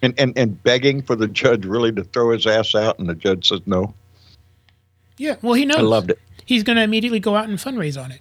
and, 0.02 0.12
and, 0.18 0.36
and 0.36 0.62
begging 0.62 1.00
for 1.00 1.16
the 1.16 1.28
judge 1.28 1.64
really 1.64 1.90
to 1.92 2.04
throw 2.04 2.32
his 2.32 2.46
ass 2.46 2.74
out, 2.74 2.98
and 2.98 3.08
the 3.08 3.14
judge 3.14 3.48
says 3.48 3.62
no. 3.64 3.94
yeah. 5.16 5.36
Well, 5.40 5.54
he 5.54 5.64
knows. 5.64 5.78
I 5.78 5.80
loved 5.80 6.10
it. 6.10 6.18
He's 6.44 6.62
going 6.62 6.76
to 6.76 6.82
immediately 6.82 7.20
go 7.20 7.36
out 7.36 7.48
and 7.48 7.58
fundraise 7.58 7.98
on 7.98 8.12
it. 8.12 8.20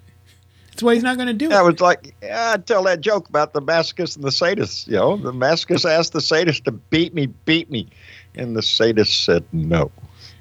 That's 0.77 0.83
why 0.83 0.93
he's 0.93 1.01
not 1.01 1.15
going 1.17 1.25
to 1.25 1.33
do 1.33 1.47
Yeah, 1.49 1.57
it. 1.57 1.61
it 1.63 1.71
was 1.71 1.81
like 1.81 2.13
yeah, 2.21 2.51
I 2.53 2.57
tell 2.57 2.83
that 2.83 3.01
joke 3.01 3.27
about 3.29 3.53
the 3.53 3.61
masochist 3.63 4.15
and 4.15 4.23
the 4.23 4.31
sadist. 4.31 4.87
You 4.87 4.97
know, 4.97 5.17
the 5.17 5.33
masochist 5.33 5.89
asked 5.89 6.13
the 6.13 6.21
sadist 6.21 6.65
to 6.65 6.71
beat 6.71 7.15
me, 7.15 7.25
beat 7.45 7.71
me, 7.71 7.87
and 8.35 8.55
the 8.55 8.61
sadist 8.61 9.23
said 9.23 9.43
no. 9.51 9.89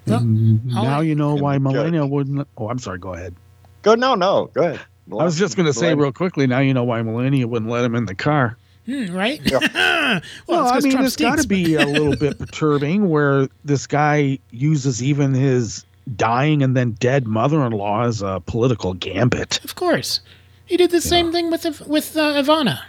now 0.07 1.01
you 1.01 1.15
know 1.15 1.35
why 1.37 1.57
Melania 1.57 2.05
wouldn't. 2.05 2.47
Oh, 2.59 2.69
I'm 2.69 2.79
sorry. 2.79 2.99
Go 2.99 3.15
ahead. 3.15 3.35
Go 3.81 3.95
no, 3.95 4.15
no. 4.15 4.51
Go 4.53 4.65
ahead. 4.65 4.81
I 5.11 5.25
was 5.25 5.39
just 5.39 5.57
going 5.57 5.65
to 5.67 5.73
say 5.73 5.95
real 5.95 6.13
quickly. 6.13 6.47
Now 6.47 6.59
you 6.59 6.75
know 6.75 6.85
why 6.85 7.01
Melania 7.01 7.49
wouldn't 7.49 7.71
let 7.71 7.83
him 7.83 7.95
in 7.95 8.05
the 8.05 8.15
car. 8.15 8.59
Hmm, 8.85 9.11
right? 9.17 9.41
well, 9.51 9.61
well, 10.47 10.63
it's 10.65 10.71
I 10.71 10.75
'cause 10.75 10.85
mean, 10.85 10.93
Trump 10.93 11.07
it's 11.07 11.17
got 11.17 11.39
to 11.39 11.49
be 11.49 11.77
a 11.77 11.87
little 11.87 12.15
bit 12.15 12.39
perturbing 12.39 13.09
where 13.09 13.49
this 13.65 13.87
guy 13.87 14.39
uses 14.51 15.03
even 15.03 15.33
his 15.33 15.85
dying 16.15 16.63
and 16.63 16.77
then 16.77 16.93
dead 16.93 17.27
mother-in-law 17.27 18.05
as 18.05 18.23
a 18.23 18.41
political 18.47 18.95
gambit. 18.95 19.63
Of 19.65 19.75
course, 19.75 20.21
he 20.65 20.77
did 20.77 20.91
the 20.91 21.01
same 21.01 21.33
thing 21.33 21.51
with 21.51 21.65
with 21.87 22.17
uh, 22.17 22.43
Ivana. 22.43 22.81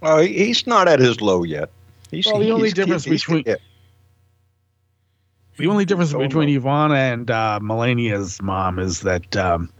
Well, 0.00 0.18
he- 0.18 0.46
he's 0.46 0.66
not 0.66 0.86
at 0.88 1.00
his 1.00 1.20
low 1.20 1.42
yet. 1.44 1.70
He's, 2.10 2.26
Well, 2.26 2.38
the 2.38 2.50
only 2.50 2.64
he's- 2.68 2.74
difference 2.74 3.04
he's- 3.04 3.20
between 3.22 3.44
the 5.56 5.66
only 5.66 5.84
difference 5.84 6.12
between 6.12 6.48
Ivana 6.48 7.12
and 7.12 7.30
uh, 7.30 7.58
Melania's 7.60 8.40
mom 8.40 8.78
is 8.78 9.00
that 9.00 9.36
um, 9.36 9.70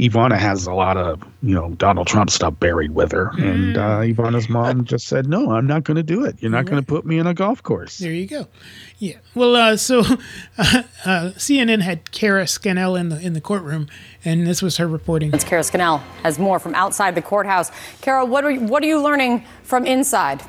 Ivana 0.00 0.38
has 0.38 0.66
a 0.66 0.72
lot 0.72 0.96
of 0.96 1.22
you 1.42 1.54
know 1.54 1.70
Donald 1.72 2.06
Trump 2.06 2.30
stuff 2.30 2.58
buried 2.58 2.92
with 2.92 3.12
her, 3.12 3.32
and 3.38 3.76
uh, 3.76 3.98
Ivana's 3.98 4.48
mom 4.48 4.86
just 4.86 5.06
said, 5.06 5.26
"No, 5.28 5.52
I'm 5.52 5.66
not 5.66 5.84
going 5.84 5.96
to 5.96 6.02
do 6.02 6.24
it. 6.24 6.36
You're 6.40 6.50
not 6.50 6.64
going 6.64 6.80
to 6.80 6.86
put 6.86 7.04
me 7.04 7.18
in 7.18 7.26
a 7.26 7.34
golf 7.34 7.62
course." 7.62 7.98
There 7.98 8.10
you 8.10 8.26
go. 8.26 8.48
Yeah. 8.98 9.18
Well, 9.34 9.54
uh, 9.54 9.76
so 9.76 10.00
uh, 10.58 10.82
uh, 11.04 11.30
CNN 11.36 11.82
had 11.82 12.12
Kara 12.12 12.46
Scannell 12.46 12.96
in 12.96 13.10
the 13.10 13.20
in 13.20 13.34
the 13.34 13.42
courtroom, 13.42 13.88
and 14.24 14.46
this 14.46 14.62
was 14.62 14.78
her 14.78 14.88
reporting. 14.88 15.34
It's 15.34 15.44
Kara 15.44 15.62
Scannell 15.62 15.98
has 16.22 16.38
more 16.38 16.58
from 16.58 16.74
outside 16.74 17.14
the 17.14 17.22
courthouse. 17.22 17.70
Kara, 18.00 18.24
what 18.24 18.42
are 18.44 18.50
you, 18.50 18.60
what 18.60 18.82
are 18.82 18.86
you 18.86 19.02
learning 19.02 19.44
from 19.64 19.84
inside? 19.84 20.42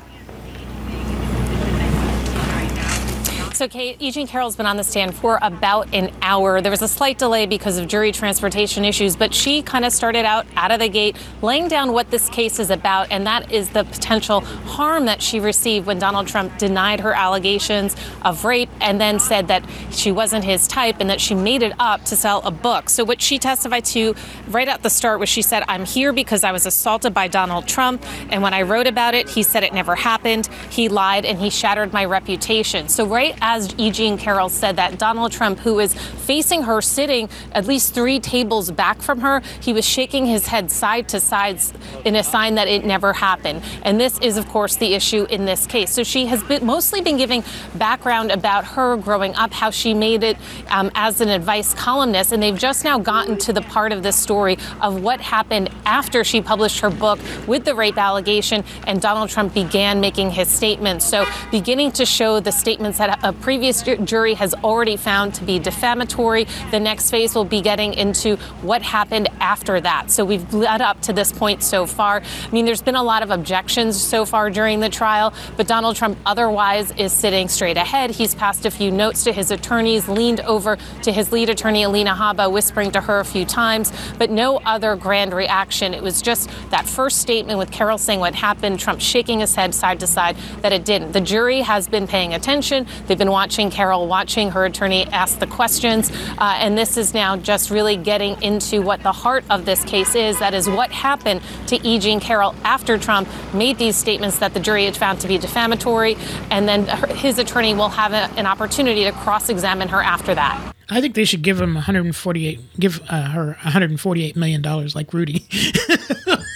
So, 3.62 3.68
Kate, 3.68 3.96
E. 4.00 4.10
Jean 4.10 4.26
Carroll's 4.26 4.56
been 4.56 4.66
on 4.66 4.76
the 4.76 4.82
stand 4.82 5.14
for 5.14 5.38
about 5.40 5.94
an 5.94 6.12
hour. 6.20 6.60
There 6.60 6.72
was 6.72 6.82
a 6.82 6.88
slight 6.88 7.16
delay 7.16 7.46
because 7.46 7.78
of 7.78 7.86
jury 7.86 8.10
transportation 8.10 8.84
issues, 8.84 9.14
but 9.14 9.32
she 9.32 9.62
kind 9.62 9.84
of 9.84 9.92
started 9.92 10.24
out 10.24 10.48
out 10.56 10.72
of 10.72 10.80
the 10.80 10.88
gate 10.88 11.16
laying 11.42 11.68
down 11.68 11.92
what 11.92 12.10
this 12.10 12.28
case 12.28 12.58
is 12.58 12.70
about, 12.70 13.06
and 13.12 13.24
that 13.24 13.52
is 13.52 13.68
the 13.68 13.84
potential 13.84 14.40
harm 14.40 15.04
that 15.04 15.22
she 15.22 15.38
received 15.38 15.86
when 15.86 16.00
Donald 16.00 16.26
Trump 16.26 16.58
denied 16.58 16.98
her 16.98 17.12
allegations 17.12 17.94
of 18.22 18.44
rape 18.44 18.68
and 18.80 19.00
then 19.00 19.20
said 19.20 19.46
that 19.46 19.64
she 19.92 20.10
wasn't 20.10 20.44
his 20.44 20.66
type 20.66 20.96
and 20.98 21.08
that 21.08 21.20
she 21.20 21.32
made 21.32 21.62
it 21.62 21.72
up 21.78 22.04
to 22.06 22.16
sell 22.16 22.42
a 22.42 22.50
book. 22.50 22.90
So, 22.90 23.04
what 23.04 23.22
she 23.22 23.38
testified 23.38 23.84
to 23.84 24.16
right 24.48 24.66
at 24.66 24.82
the 24.82 24.90
start 24.90 25.20
was 25.20 25.28
she 25.28 25.40
said, 25.40 25.62
I'm 25.68 25.84
here 25.84 26.12
because 26.12 26.42
I 26.42 26.50
was 26.50 26.66
assaulted 26.66 27.14
by 27.14 27.28
Donald 27.28 27.68
Trump, 27.68 28.04
and 28.28 28.42
when 28.42 28.54
I 28.54 28.62
wrote 28.62 28.88
about 28.88 29.14
it, 29.14 29.28
he 29.28 29.44
said 29.44 29.62
it 29.62 29.72
never 29.72 29.94
happened. 29.94 30.48
He 30.68 30.88
lied 30.88 31.24
and 31.24 31.38
he 31.38 31.48
shattered 31.48 31.92
my 31.92 32.04
reputation. 32.04 32.88
So, 32.88 33.06
right 33.06 33.38
as 33.52 33.74
E. 33.76 33.90
Jean 33.90 34.16
Carroll 34.16 34.48
said 34.48 34.76
that, 34.76 34.98
Donald 34.98 35.30
Trump, 35.30 35.58
who 35.58 35.78
is 35.78 35.92
facing 35.92 36.62
her, 36.62 36.80
sitting 36.80 37.28
at 37.52 37.66
least 37.66 37.92
three 37.92 38.18
tables 38.18 38.70
back 38.70 39.02
from 39.02 39.20
her, 39.20 39.42
he 39.60 39.74
was 39.74 39.84
shaking 39.84 40.24
his 40.24 40.46
head 40.46 40.70
side 40.70 41.06
to 41.08 41.20
side 41.20 41.60
in 42.06 42.16
a 42.16 42.24
sign 42.24 42.54
that 42.54 42.66
it 42.66 42.82
never 42.84 43.12
happened. 43.12 43.62
And 43.82 44.00
this 44.00 44.18
is, 44.20 44.38
of 44.38 44.48
course, 44.48 44.76
the 44.76 44.94
issue 44.94 45.26
in 45.28 45.44
this 45.44 45.66
case. 45.66 45.90
So, 45.90 46.02
she 46.02 46.24
has 46.26 46.42
been, 46.42 46.64
mostly 46.64 47.02
been 47.02 47.18
giving 47.18 47.44
background 47.74 48.30
about 48.30 48.64
her 48.64 48.96
growing 48.96 49.34
up, 49.34 49.52
how 49.52 49.70
she 49.70 49.92
made 49.92 50.22
it 50.22 50.38
um, 50.70 50.90
as 50.94 51.20
an 51.20 51.28
advice 51.28 51.74
columnist, 51.74 52.32
and 52.32 52.42
they've 52.42 52.58
just 52.58 52.84
now 52.84 52.98
gotten 52.98 53.36
to 53.38 53.52
the 53.52 53.60
part 53.60 53.92
of 53.92 54.02
this 54.02 54.16
story 54.16 54.56
of 54.80 55.02
what 55.02 55.20
happened 55.20 55.68
after 55.84 56.24
she 56.24 56.40
published 56.40 56.80
her 56.80 56.88
book 56.88 57.18
with 57.46 57.66
the 57.66 57.74
rape 57.74 57.98
allegation 57.98 58.64
and 58.86 59.02
Donald 59.02 59.28
Trump 59.28 59.52
began 59.52 60.00
making 60.00 60.30
his 60.30 60.48
statements. 60.48 61.04
So, 61.04 61.26
beginning 61.50 61.92
to 61.92 62.06
show 62.06 62.40
the 62.40 62.52
statements 62.52 62.96
that 62.96 63.18
a 63.22 63.32
previous 63.42 63.82
jury 63.82 64.34
has 64.34 64.54
already 64.64 64.96
found 64.96 65.34
to 65.34 65.44
be 65.44 65.58
defamatory. 65.58 66.46
The 66.70 66.80
next 66.80 67.10
phase 67.10 67.34
will 67.34 67.44
be 67.44 67.60
getting 67.60 67.92
into 67.92 68.36
what 68.62 68.80
happened 68.82 69.28
after 69.40 69.80
that. 69.80 70.10
So, 70.10 70.24
we've 70.24 70.54
led 70.54 70.80
up 70.80 71.00
to 71.02 71.12
this 71.12 71.32
point 71.32 71.62
so 71.62 71.84
far. 71.86 72.22
I 72.22 72.50
mean, 72.50 72.64
there's 72.64 72.82
been 72.82 72.96
a 72.96 73.02
lot 73.02 73.22
of 73.22 73.30
objections 73.30 74.00
so 74.00 74.24
far 74.24 74.48
during 74.48 74.80
the 74.80 74.88
trial, 74.88 75.34
but 75.56 75.66
Donald 75.66 75.96
Trump 75.96 76.18
otherwise 76.24 76.92
is 76.92 77.12
sitting 77.12 77.48
straight 77.48 77.76
ahead. 77.76 78.10
He's 78.10 78.34
passed 78.34 78.64
a 78.64 78.70
few 78.70 78.90
notes 78.90 79.24
to 79.24 79.32
his 79.32 79.50
attorneys, 79.50 80.08
leaned 80.08 80.40
over 80.40 80.78
to 81.02 81.12
his 81.12 81.32
lead 81.32 81.50
attorney, 81.50 81.82
Alina 81.82 82.14
Habba, 82.14 82.50
whispering 82.50 82.90
to 82.92 83.00
her 83.00 83.20
a 83.20 83.24
few 83.24 83.44
times, 83.44 83.92
but 84.18 84.30
no 84.30 84.58
other 84.58 84.96
grand 84.96 85.32
reaction. 85.32 85.94
It 85.94 86.02
was 86.02 86.22
just 86.22 86.48
that 86.70 86.86
first 86.86 87.18
statement 87.18 87.58
with 87.58 87.70
Carroll 87.70 87.98
saying 87.98 88.20
what 88.20 88.34
happened, 88.34 88.78
Trump 88.78 89.00
shaking 89.00 89.40
his 89.40 89.54
head 89.54 89.74
side 89.74 90.00
to 90.00 90.06
side, 90.06 90.36
that 90.60 90.72
it 90.72 90.84
didn't. 90.84 91.12
The 91.12 91.20
jury 91.20 91.60
has 91.60 91.88
been 91.88 92.06
paying 92.06 92.34
attention. 92.34 92.86
They've 93.06 93.18
been 93.22 93.30
watching 93.30 93.70
Carroll, 93.70 94.08
watching 94.08 94.50
her 94.50 94.64
attorney 94.64 95.06
ask 95.12 95.38
the 95.38 95.46
questions, 95.46 96.10
uh, 96.38 96.56
and 96.58 96.76
this 96.76 96.96
is 96.96 97.14
now 97.14 97.36
just 97.36 97.70
really 97.70 97.94
getting 97.94 98.40
into 98.42 98.82
what 98.82 99.00
the 99.04 99.12
heart 99.12 99.44
of 99.48 99.64
this 99.64 99.84
case 99.84 100.16
is. 100.16 100.40
That 100.40 100.54
is 100.54 100.68
what 100.68 100.90
happened 100.90 101.40
to 101.68 101.76
E. 101.86 102.00
Jean 102.00 102.18
Carroll 102.18 102.52
after 102.64 102.98
Trump 102.98 103.28
made 103.54 103.78
these 103.78 103.94
statements 103.94 104.40
that 104.40 104.54
the 104.54 104.58
jury 104.60 104.86
had 104.86 104.96
found 104.96 105.20
to 105.20 105.28
be 105.28 105.38
defamatory, 105.38 106.16
and 106.50 106.66
then 106.66 106.86
her, 106.86 107.06
his 107.14 107.38
attorney 107.38 107.74
will 107.74 107.90
have 107.90 108.12
a, 108.12 108.28
an 108.36 108.46
opportunity 108.46 109.04
to 109.04 109.12
cross-examine 109.12 109.86
her 109.90 110.02
after 110.02 110.34
that. 110.34 110.74
I 110.90 111.00
think 111.00 111.14
they 111.14 111.24
should 111.24 111.42
give 111.42 111.60
him 111.60 111.74
148, 111.74 112.80
give 112.80 113.00
uh, 113.08 113.28
her 113.28 113.46
148 113.62 114.34
million 114.34 114.62
dollars, 114.62 114.96
like 114.96 115.14
Rudy. 115.14 115.46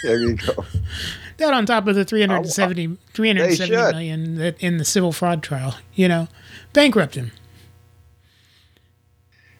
There 0.02 0.20
you 0.20 0.36
go. 0.36 0.64
that 1.38 1.52
on 1.52 1.66
top 1.66 1.88
of 1.88 1.96
the 1.96 2.04
370, 2.04 2.86
They 2.86 2.94
370 3.12 3.56
should. 3.56 3.92
million 3.92 4.34
that 4.36 4.62
in 4.62 4.76
the 4.76 4.84
civil 4.84 5.10
fraud 5.10 5.42
trial. 5.42 5.74
You 5.94 6.06
know, 6.06 6.28
bankrupt 6.76 7.14
him. 7.14 7.32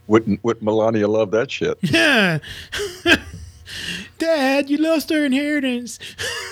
Wouldn't 0.06 0.44
would 0.44 0.62
Melania 0.62 1.09
love 1.09 1.30
that 1.32 1.51
shit? 1.51 1.78
Yeah. 1.82 2.38
Dad, 4.18 4.70
you 4.70 4.76
lost 4.78 5.10
her 5.10 5.24
inheritance. 5.24 5.98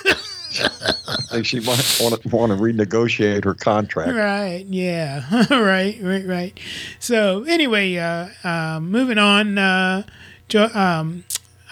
I 0.06 1.16
think 1.30 1.46
she 1.46 1.60
might 1.60 1.98
want 2.00 2.20
to 2.20 2.28
want 2.28 2.50
to 2.52 2.58
renegotiate 2.58 3.44
her 3.44 3.54
contract. 3.54 4.12
Right. 4.12 4.64
Yeah. 4.68 5.24
right. 5.50 5.98
Right. 6.02 6.26
Right. 6.26 6.60
So 6.98 7.44
anyway, 7.44 7.96
uh, 7.96 8.28
uh, 8.42 8.80
moving 8.80 9.18
on. 9.18 9.58
Uh, 9.58 10.02
jo- 10.48 10.70
um, 10.74 11.24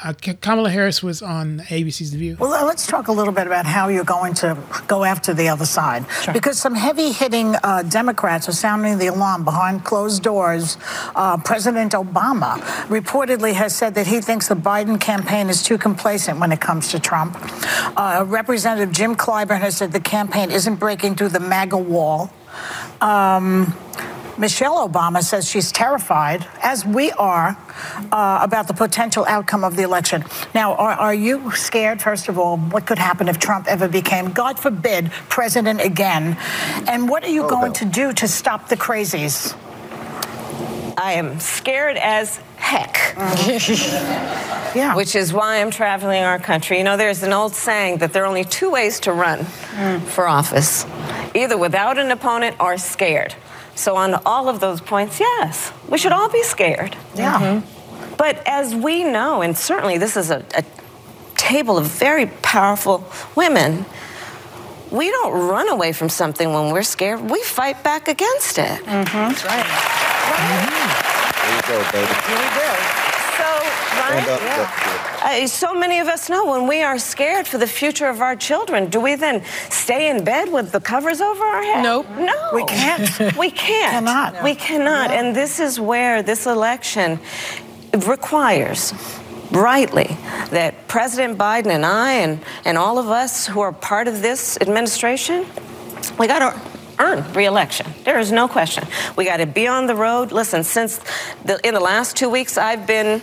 uh, 0.03 0.13
Kamala 0.41 0.71
Harris 0.71 1.03
was 1.03 1.23
on 1.23 1.61
ABC's 1.61 2.11
The 2.11 2.19
View. 2.19 2.37
Well, 2.39 2.67
let's 2.67 2.87
talk 2.87 3.09
a 3.09 3.13
little 3.13 3.33
bit 3.33 3.47
about 3.47 3.67
how 3.67 3.89
you're 3.89 4.05
going 4.05 4.35
to 4.35 4.59
go 4.89 5.05
after 5.05 5.33
the 5.33 5.49
other 5.49 5.65
side. 5.65 6.05
Because 6.33 6.59
some 6.59 6.75
heavy 6.75 7.13
hitting 7.13 7.55
uh, 7.63 7.83
Democrats 7.83 8.49
are 8.49 8.53
sounding 8.53 8.99
the 8.99 9.07
alarm 9.07 9.45
behind 9.45 9.85
closed 9.85 10.23
doors. 10.23 10.77
Uh, 11.15 11.37
President 11.39 11.93
Obama 11.93 12.59
reportedly 12.89 13.53
has 13.53 13.75
said 13.75 13.95
that 13.95 14.07
he 14.07 14.21
thinks 14.21 14.49
the 14.49 14.55
Biden 14.55 15.01
campaign 15.01 15.49
is 15.49 15.63
too 15.63 15.79
complacent 15.79 16.41
when 16.41 16.53
it 16.53 16.61
comes 16.61 16.89
to 16.89 16.99
Trump. 16.99 17.37
Uh, 17.97 18.25
Representative 18.27 18.93
Jim 18.93 19.15
Clyburn 19.15 19.61
has 19.61 19.77
said 19.77 19.93
the 19.93 20.01
campaign 20.01 20.51
isn't 20.51 20.77
breaking 20.77 21.15
through 21.15 21.29
the 21.29 21.41
MAGA 21.41 21.79
wall. 21.79 22.31
Um, 23.01 23.75
Michelle 24.43 24.89
Obama 24.89 25.23
says 25.23 25.49
she's 25.49 25.71
terrified, 25.71 26.45
as 26.61 26.85
we 26.85 27.13
are, 27.13 27.57
uh, 28.11 28.41
about 28.43 28.67
the 28.67 28.75
potential 28.75 29.25
outcome 29.29 29.63
of 29.63 29.77
the 29.77 29.85
election. 29.85 30.25
Now, 30.53 30.75
are, 30.75 30.95
are 30.95 31.15
you 31.15 31.53
scared, 31.53 32.03
first 32.03 32.29
of 32.29 32.41
all, 32.41 32.57
what 32.57 32.85
could 32.85 32.99
happen 32.99 33.29
if 33.29 33.39
Trump 33.39 33.69
ever 33.69 33.87
became, 33.87 34.33
God 34.33 34.59
forbid, 34.59 35.13
president 35.29 35.81
again? 35.81 36.37
And 36.89 37.09
what 37.09 37.23
are 37.23 37.31
you 37.31 37.49
going 37.49 37.73
to 37.75 37.85
do 37.85 38.13
to 38.15 38.27
stop 38.27 38.69
the 38.69 38.77
crazies? 38.77 39.57
I 40.99 41.13
am 41.13 41.39
scared 41.39 41.97
as 41.97 42.39
heck. 42.57 43.15
yeah. 44.75 44.97
Which 44.97 45.15
is 45.15 45.33
why 45.33 45.61
I'm 45.61 45.71
traveling 45.71 46.25
our 46.25 46.41
country. 46.41 46.79
You 46.79 46.85
know, 46.85 46.97
there's 46.97 47.23
an 47.23 47.33
old 47.33 47.55
saying 47.55 47.99
that 47.99 48.13
there 48.13 48.25
are 48.25 48.27
only 48.27 48.45
two 48.45 48.73
ways 48.73 48.99
to 49.01 49.13
run 49.13 49.45
for 50.01 50.27
office 50.27 50.85
either 51.33 51.57
without 51.57 51.97
an 51.97 52.11
opponent 52.11 52.57
or 52.59 52.77
scared. 52.77 53.37
So, 53.75 53.97
on 53.97 54.15
all 54.27 54.49
of 54.49 54.61
those 54.61 54.81
points, 54.81 55.19
yes, 55.19 55.73
we 55.89 55.99
should 55.99 56.13
all 56.13 56.29
be 56.29 56.43
scared. 56.43 56.97
Yeah. 57.15 57.41
Mm-hmm. 57.41 58.15
But 58.17 58.47
as 58.47 58.75
we 58.75 59.03
know, 59.05 59.43
and 59.43 59.57
certainly 59.57 59.99
this 59.99 60.17
is 60.17 60.31
a, 60.31 60.45
a 60.55 60.65
table 61.37 61.79
of 61.79 61.87
very 61.87 62.27
powerful 62.27 63.05
women, 63.35 63.85
we 64.91 65.11
don't 65.11 65.49
run 65.49 65.69
away 65.69 65.93
from 65.93 66.09
something 66.09 66.53
when 66.53 66.71
we're 66.71 66.83
scared. 66.83 67.31
We 67.31 67.43
fight 67.43 67.83
back 67.83 68.09
against 68.09 68.59
it. 68.59 68.85
That's 68.85 69.45
right. 69.45 69.65
Mm-hmm. 69.65 71.13
There 71.43 71.57
you 71.57 71.63
go, 71.63 71.93
baby. 71.93 72.13
So, 72.13 72.35
right? 72.35 72.93
Stand 72.93 73.12
up, 74.19 74.41
that's 74.41 74.87
good. 74.87 75.45
Uh, 75.45 75.47
so 75.47 75.73
many 75.73 76.01
of 76.01 76.09
us 76.09 76.29
know 76.29 76.47
when 76.51 76.67
we 76.67 76.83
are 76.83 76.99
scared 76.99 77.47
for 77.47 77.57
the 77.57 77.67
future 77.67 78.09
of 78.09 78.21
our 78.21 78.35
children, 78.35 78.91
do 78.91 79.01
we 79.01 79.15
then 79.15 79.45
stay 79.71 80.11
in 80.11 80.25
bed 80.25 80.53
with 80.53 80.73
the 80.73 80.81
covers 80.81 81.21
over 81.21 81.45
our 81.45 81.63
head? 81.63 81.83
Nope. 81.83 82.07
No. 82.19 82.51
We 82.53 82.65
can't. 82.65 83.37
We 83.39 83.51
can't. 83.51 83.93
Cannot. 83.93 84.43
We 84.43 84.55
cannot. 84.55 85.11
And 85.11 85.35
this 85.35 85.61
is 85.61 85.79
where 85.81 86.23
this 86.23 86.47
election 86.47 87.19
requires 88.07 88.93
rightly 89.51 90.17
that 90.51 90.89
President 90.89 91.39
Biden 91.39 91.69
and 91.69 91.85
I 91.87 92.15
and, 92.15 92.41
and 92.65 92.77
all 92.79 92.99
of 92.99 93.09
us 93.09 93.47
who 93.47 93.61
are 93.61 93.73
part 93.73 94.09
of 94.09 94.23
this 94.23 94.59
administration, 94.61 95.47
we 96.19 96.27
got 96.27 96.39
to 96.41 96.61
earn 96.99 97.33
reelection. 97.33 97.87
There 98.05 98.19
is 98.19 98.33
no 98.33 98.49
question. 98.49 98.87
We 99.17 99.25
got 99.25 99.39
to 99.39 99.47
be 99.47 99.67
on 99.67 99.87
the 99.87 99.95
road. 99.95 100.33
Listen, 100.33 100.65
since 100.65 101.01
the, 101.45 101.61
in 101.67 101.75
the 101.75 101.81
last 101.81 102.17
two 102.17 102.29
weeks, 102.29 102.57
I've 102.57 102.87
been 102.87 103.23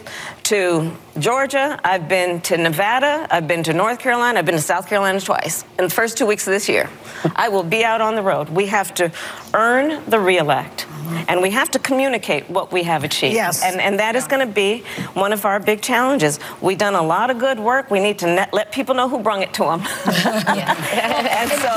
to 0.50 0.92
Georgia, 1.20 1.80
I've 1.84 2.08
been 2.08 2.42
to 2.42 2.58
Nevada, 2.58 3.28
I've 3.30 3.48
been 3.48 3.62
to 3.66 3.74
North 3.74 4.00
Carolina, 4.00 4.40
I've 4.40 4.48
been 4.48 4.56
to 4.56 4.62
South 4.62 4.88
Carolina 4.88 5.22
twice 5.22 5.64
in 5.78 5.84
the 5.84 5.92
first 5.92 6.18
two 6.18 6.26
weeks 6.26 6.48
of 6.48 6.54
this 6.54 6.68
year. 6.68 6.90
I 7.36 7.50
will 7.50 7.62
be 7.62 7.86
out 7.86 8.02
on 8.02 8.16
the 8.16 8.24
road. 8.24 8.50
We 8.50 8.66
have 8.66 8.92
to 8.96 9.12
earn 9.54 10.04
the 10.10 10.20
reelect. 10.20 10.88
And 11.28 11.44
we 11.44 11.52
have 11.52 11.70
to 11.72 11.80
communicate 11.80 12.50
what 12.50 12.72
we 12.72 12.82
have 12.84 13.04
achieved. 13.04 13.36
Yes. 13.36 13.64
And, 13.64 13.80
and 13.80 14.00
that 14.00 14.16
is 14.16 14.26
going 14.26 14.48
to 14.48 14.52
be 14.52 14.80
one 15.14 15.34
of 15.34 15.46
our 15.46 15.60
big 15.60 15.82
challenges. 15.82 16.40
We've 16.62 16.78
done 16.80 16.96
a 16.96 17.02
lot 17.02 17.30
of 17.30 17.38
good 17.38 17.60
work. 17.60 17.92
We 17.92 18.00
need 18.00 18.18
to 18.20 18.26
net, 18.26 18.52
let 18.52 18.72
people 18.72 18.96
know 18.96 19.08
who 19.08 19.20
brung 19.20 19.44
it 19.44 19.54
to 19.54 19.64
them. 19.64 19.82
and 20.06 21.52
so 21.52 21.74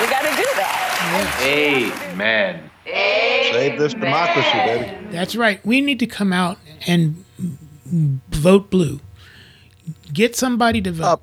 we 0.00 0.10
got 0.10 0.24
to 0.24 0.34
do 0.36 0.48
that. 0.56 1.40
Amen. 1.42 2.70
Save 2.84 3.78
this 3.78 3.94
democracy, 3.94 4.58
baby. 4.58 5.10
That's 5.10 5.36
right. 5.36 5.64
We 5.64 5.80
need 5.80 6.00
to 6.00 6.06
come 6.06 6.34
out 6.34 6.58
and 6.86 7.24
vote 8.30 8.70
blue. 8.70 9.00
Get 10.12 10.36
somebody 10.36 10.80
to 10.82 10.92
vote. 10.92 11.22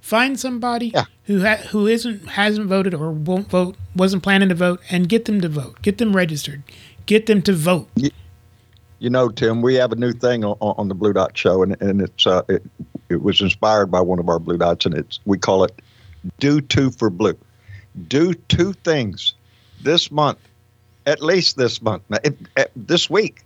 Find 0.00 0.38
somebody 0.38 0.92
who 1.24 1.42
ha- 1.42 1.62
who 1.70 1.86
isn't 1.86 2.30
hasn't 2.30 2.66
voted 2.66 2.94
or 2.94 3.12
won't 3.12 3.48
vote, 3.48 3.76
wasn't 3.94 4.22
planning 4.22 4.48
to 4.48 4.54
vote, 4.54 4.80
and 4.90 5.08
get 5.08 5.26
them 5.26 5.40
to 5.40 5.48
vote. 5.48 5.80
Get 5.82 5.98
them 5.98 6.16
registered. 6.16 6.62
Get 7.06 7.26
them 7.26 7.42
to 7.42 7.52
vote. 7.52 7.88
You 8.98 9.10
know, 9.10 9.28
Tim, 9.28 9.62
we 9.62 9.74
have 9.76 9.92
a 9.92 9.96
new 9.96 10.12
thing 10.12 10.44
on, 10.44 10.56
on 10.60 10.88
the 10.88 10.94
Blue 10.94 11.12
Dot 11.12 11.36
Show, 11.36 11.62
and, 11.62 11.80
and 11.80 12.00
it's 12.00 12.26
uh, 12.26 12.42
it, 12.48 12.62
it 13.08 13.22
was 13.22 13.40
inspired 13.40 13.86
by 13.86 14.00
one 14.00 14.18
of 14.18 14.28
our 14.28 14.38
Blue 14.38 14.58
Dots, 14.58 14.86
and 14.86 14.94
it's 14.94 15.20
we 15.24 15.38
call 15.38 15.64
it 15.64 15.80
"Do 16.38 16.60
Two 16.60 16.90
for 16.90 17.10
Blue." 17.10 17.36
Do 18.08 18.32
two 18.34 18.72
things 18.72 19.34
this 19.82 20.10
month 20.10 20.38
at 21.06 21.22
least 21.22 21.56
this 21.56 21.82
month, 21.82 22.02
it, 22.24 22.36
it, 22.56 22.70
this 22.76 23.08
week, 23.10 23.42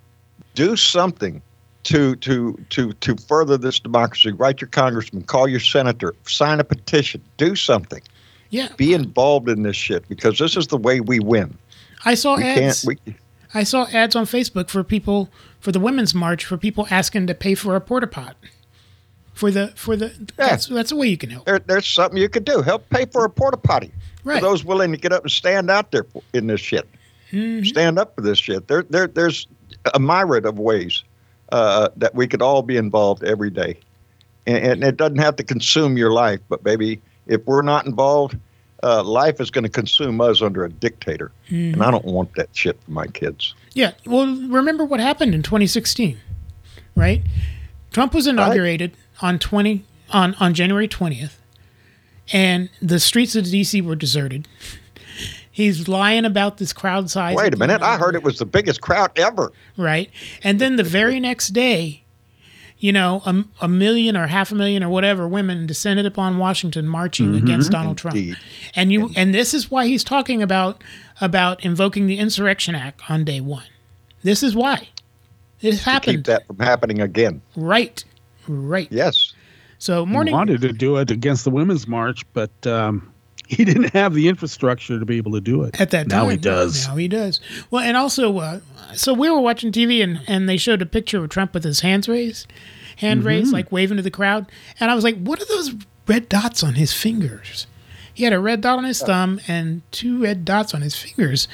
do 0.55 0.77
something 0.77 1.41
to 1.87 2.17
to 2.17 2.55
to 2.71 2.93
to 2.95 3.17
further 3.17 3.57
this 3.57 3.79
democracy. 3.79 4.33
Write 4.33 4.61
your 4.61 4.69
congressman, 4.69 5.23
call 5.23 5.47
your 5.49 5.61
senator, 5.61 6.15
sign 6.27 6.59
a 6.61 6.65
petition, 6.65 7.23
do 7.37 7.55
something. 7.55 8.03
Yeah. 8.51 8.69
Be 8.77 8.93
involved 8.93 9.49
in 9.49 9.63
this 9.63 9.77
shit 9.77 10.09
because 10.09 10.39
this 10.39 10.57
is 10.57 10.67
the 10.69 10.77
way 10.77 11.01
we 11.01 11.21
win. 11.21 11.57
I 12.05 12.15
saw 12.15 12.37
We 12.37 12.45
ads. 12.45 12.85
We, 12.85 12.97
I 13.55 13.63
saw 13.63 13.87
ads 13.93 14.17
on 14.17 14.25
Facebook 14.25 14.69
for 14.69 14.83
people 14.85 15.31
for 15.61 15.71
the 15.73 15.81
women's 15.81 16.15
march 16.15 16.45
for 16.45 16.57
people 16.57 16.87
asking 16.91 17.27
to 17.29 17.35
pay 17.35 17.55
for 17.55 17.77
a 17.77 17.81
porta 17.81 18.07
pot. 18.09 18.37
For 19.33 19.51
the 19.51 19.69
for 19.77 19.97
the 19.97 20.13
that's 20.37 20.67
that's 20.67 20.91
a 20.93 20.97
way 20.97 21.07
you 21.09 21.17
can 21.17 21.31
help. 21.31 21.45
there, 21.47 21.59
there's 21.61 21.87
something 21.87 22.19
you 22.21 22.29
could 22.29 22.45
do. 22.45 22.63
Help 22.63 22.89
pay 22.91 23.05
for 23.07 23.25
a 23.25 23.31
porta 23.31 23.57
potty 23.59 23.93
Right. 24.25 24.41
for 24.41 24.47
those 24.47 24.65
willing 24.65 24.91
to 24.91 24.97
get 24.99 25.13
up 25.13 25.23
and 25.23 25.31
stand 25.31 25.71
out 25.71 25.93
there 25.93 26.07
in 26.33 26.47
this 26.49 26.61
shit. 26.61 26.89
Mhm. 27.31 27.65
Stand 27.65 27.99
up 27.99 28.15
for 28.17 28.23
this 28.23 28.39
shit. 28.39 28.67
There, 28.67 28.83
there, 28.91 29.07
there's 29.07 29.47
a 29.95 30.01
myriad 30.01 30.47
of 30.47 30.59
ways 30.59 31.05
uh, 31.53 31.89
that 31.97 32.15
we 32.15 32.27
could 32.27 32.43
all 32.43 32.63
be 32.63 32.77
involved 32.77 33.23
every 33.25 33.51
day, 33.51 33.79
and, 34.47 34.59
and 34.59 34.85
it 34.85 34.97
doesn't 34.97 35.19
have 35.19 35.37
to 35.37 35.45
consume 35.45 35.97
your 35.97 36.13
life. 36.13 36.41
But 36.49 36.65
maybe 36.65 37.01
if 37.27 37.45
we're 37.47 37.63
not 37.63 37.87
involved, 37.87 38.37
uh, 38.83 39.03
life 39.03 39.41
is 39.41 39.51
going 39.51 39.65
to 39.65 39.71
consume 39.71 40.21
us 40.21 40.43
under 40.43 40.65
a 40.65 40.71
dictator, 40.71 41.31
Mhm. 41.51 41.75
and 41.75 41.83
I 41.83 41.91
don't 41.91 42.05
want 42.05 42.35
that 42.37 42.49
shit 42.53 42.79
for 42.85 42.91
my 42.91 43.07
kids. 43.07 43.55
Yeah. 43.75 43.93
Well, 44.07 44.27
remember 44.27 44.85
what 44.85 45.01
happened 45.01 45.35
in 45.35 45.43
2016, 45.43 46.19
right? 46.95 47.23
Trump 47.93 48.13
was 48.15 48.27
inaugurated 48.27 48.93
on 49.23 49.39
20 49.39 49.85
on 50.11 50.35
on 50.39 50.53
January 50.55 50.87
20th, 50.89 51.37
and 52.33 52.69
the 52.83 53.01
streets 53.01 53.35
of 53.37 53.45
DC 53.45 53.81
were 53.83 53.97
deserted. 53.97 54.47
He's 55.57 55.89
lying 55.89 56.27
about 56.27 56.59
this 56.59 56.75
crowd 56.75 57.09
size. 57.09 57.35
Wait 57.35 57.55
a 57.55 57.57
minute, 57.57 57.81
I 57.81 57.97
heard 57.97 58.15
it 58.15 58.23
was 58.23 58.39
the 58.39 58.45
biggest 58.45 58.83
crowd 58.83 59.11
ever. 59.19 59.53
right? 59.79 60.11
And 60.45 60.59
then 60.59 60.77
the 60.77 60.83
very 60.83 61.19
next 61.19 61.49
day, 61.55 62.03
you 62.79 62.93
know, 62.93 63.23
a, 63.25 63.43
a 63.63 63.69
million 63.69 64.19
or 64.19 64.27
half 64.27 64.53
a 64.53 64.55
million 64.55 64.85
or 64.85 64.91
whatever 64.91 65.27
women 65.27 65.67
descended 65.67 66.05
upon 66.05 66.37
Washington 66.37 66.87
marching 66.87 67.33
Mhm. 67.33 67.43
against 67.43 67.71
Donald 67.71 67.97
Trump. 67.97 68.17
Indeed. 68.19 68.37
And 68.75 68.93
you 68.93 69.11
and 69.17 69.33
this 69.33 69.55
is 69.55 69.71
why 69.71 69.87
he's 69.87 70.05
talking 70.05 70.43
about 70.43 70.85
about 71.23 71.65
invoking 71.65 72.07
the 72.07 72.19
Insurrection 72.19 72.75
Act 72.75 73.01
on 73.09 73.25
day 73.25 73.41
one. 73.41 73.65
This 74.23 74.43
is 74.43 74.55
why. 74.55 74.89
This 75.63 75.85
To 75.85 75.91
happened. 75.91 76.17
keep 76.19 76.25
that 76.27 76.47
from 76.47 76.59
happening 76.59 77.01
again. 77.01 77.41
Right. 77.57 78.05
Right. 78.47 78.89
Yes. 78.91 79.33
So 79.79 80.05
morning. 80.05 80.33
He 80.35 80.37
wanted 80.37 80.61
to 80.61 80.73
do 80.75 80.97
it 80.99 81.11
against 81.11 81.45
the 81.45 81.51
women's 81.51 81.89
march, 81.89 82.27
but 82.35 82.51
um, 82.67 83.11
he 83.57 83.65
didn't 83.65 83.93
have 83.95 84.13
the 84.15 84.29
infrastructure 84.29 84.99
to 84.99 85.05
be 85.05 85.17
able 85.17 85.33
to 85.33 85.41
do 85.41 85.63
it. 85.63 85.81
at 85.81 85.91
that 85.91 86.09
time. 86.09 86.25
now 86.25 86.29
he 86.29 86.37
does. 86.37 86.87
Now 86.89 86.97
he 86.97 87.09
does. 87.09 87.41
Well, 87.71 87.83
and 87.83 87.97
also, 87.97 88.37
uh, 88.39 88.61
so 88.95 89.13
we 89.15 89.31
were 89.31 89.41
watching 89.41 89.73
TV 89.73 90.03
and, 90.03 90.21
and 90.27 90.49
they 90.49 90.57
showed 90.57 90.83
a 90.83 90.87
picture 90.87 91.23
of 91.23 91.31
Trump 91.31 91.55
with 91.55 91.65
his 91.65 91.81
hands 91.81 92.09
raised, 92.09 92.47
hand 92.97 93.25
raised, 93.25 93.51
Mhm. 93.51 93.55
like 93.55 93.73
waving 93.73 93.97
to 93.99 94.03
the 94.03 94.11
crowd. 94.11 94.47
And 94.81 94.91
I 94.91 94.95
was 94.95 95.05
like, 95.05 95.17
what 95.23 95.41
are 95.41 95.47
those 95.47 95.75
red 96.07 96.29
dots 96.29 96.63
on 96.65 96.75
his 96.75 96.93
fingers? 96.93 97.67
He 98.15 98.25
had 98.25 98.33
a 98.33 98.41
red 98.41 98.63
dot 98.63 98.79
on 98.79 98.85
his 98.85 99.03
thumb 99.03 99.41
and 99.47 99.83
two 99.93 100.23
red 100.23 100.47
dots 100.47 100.73
on 100.73 100.81
his 100.81 100.97
fingers. 100.97 101.49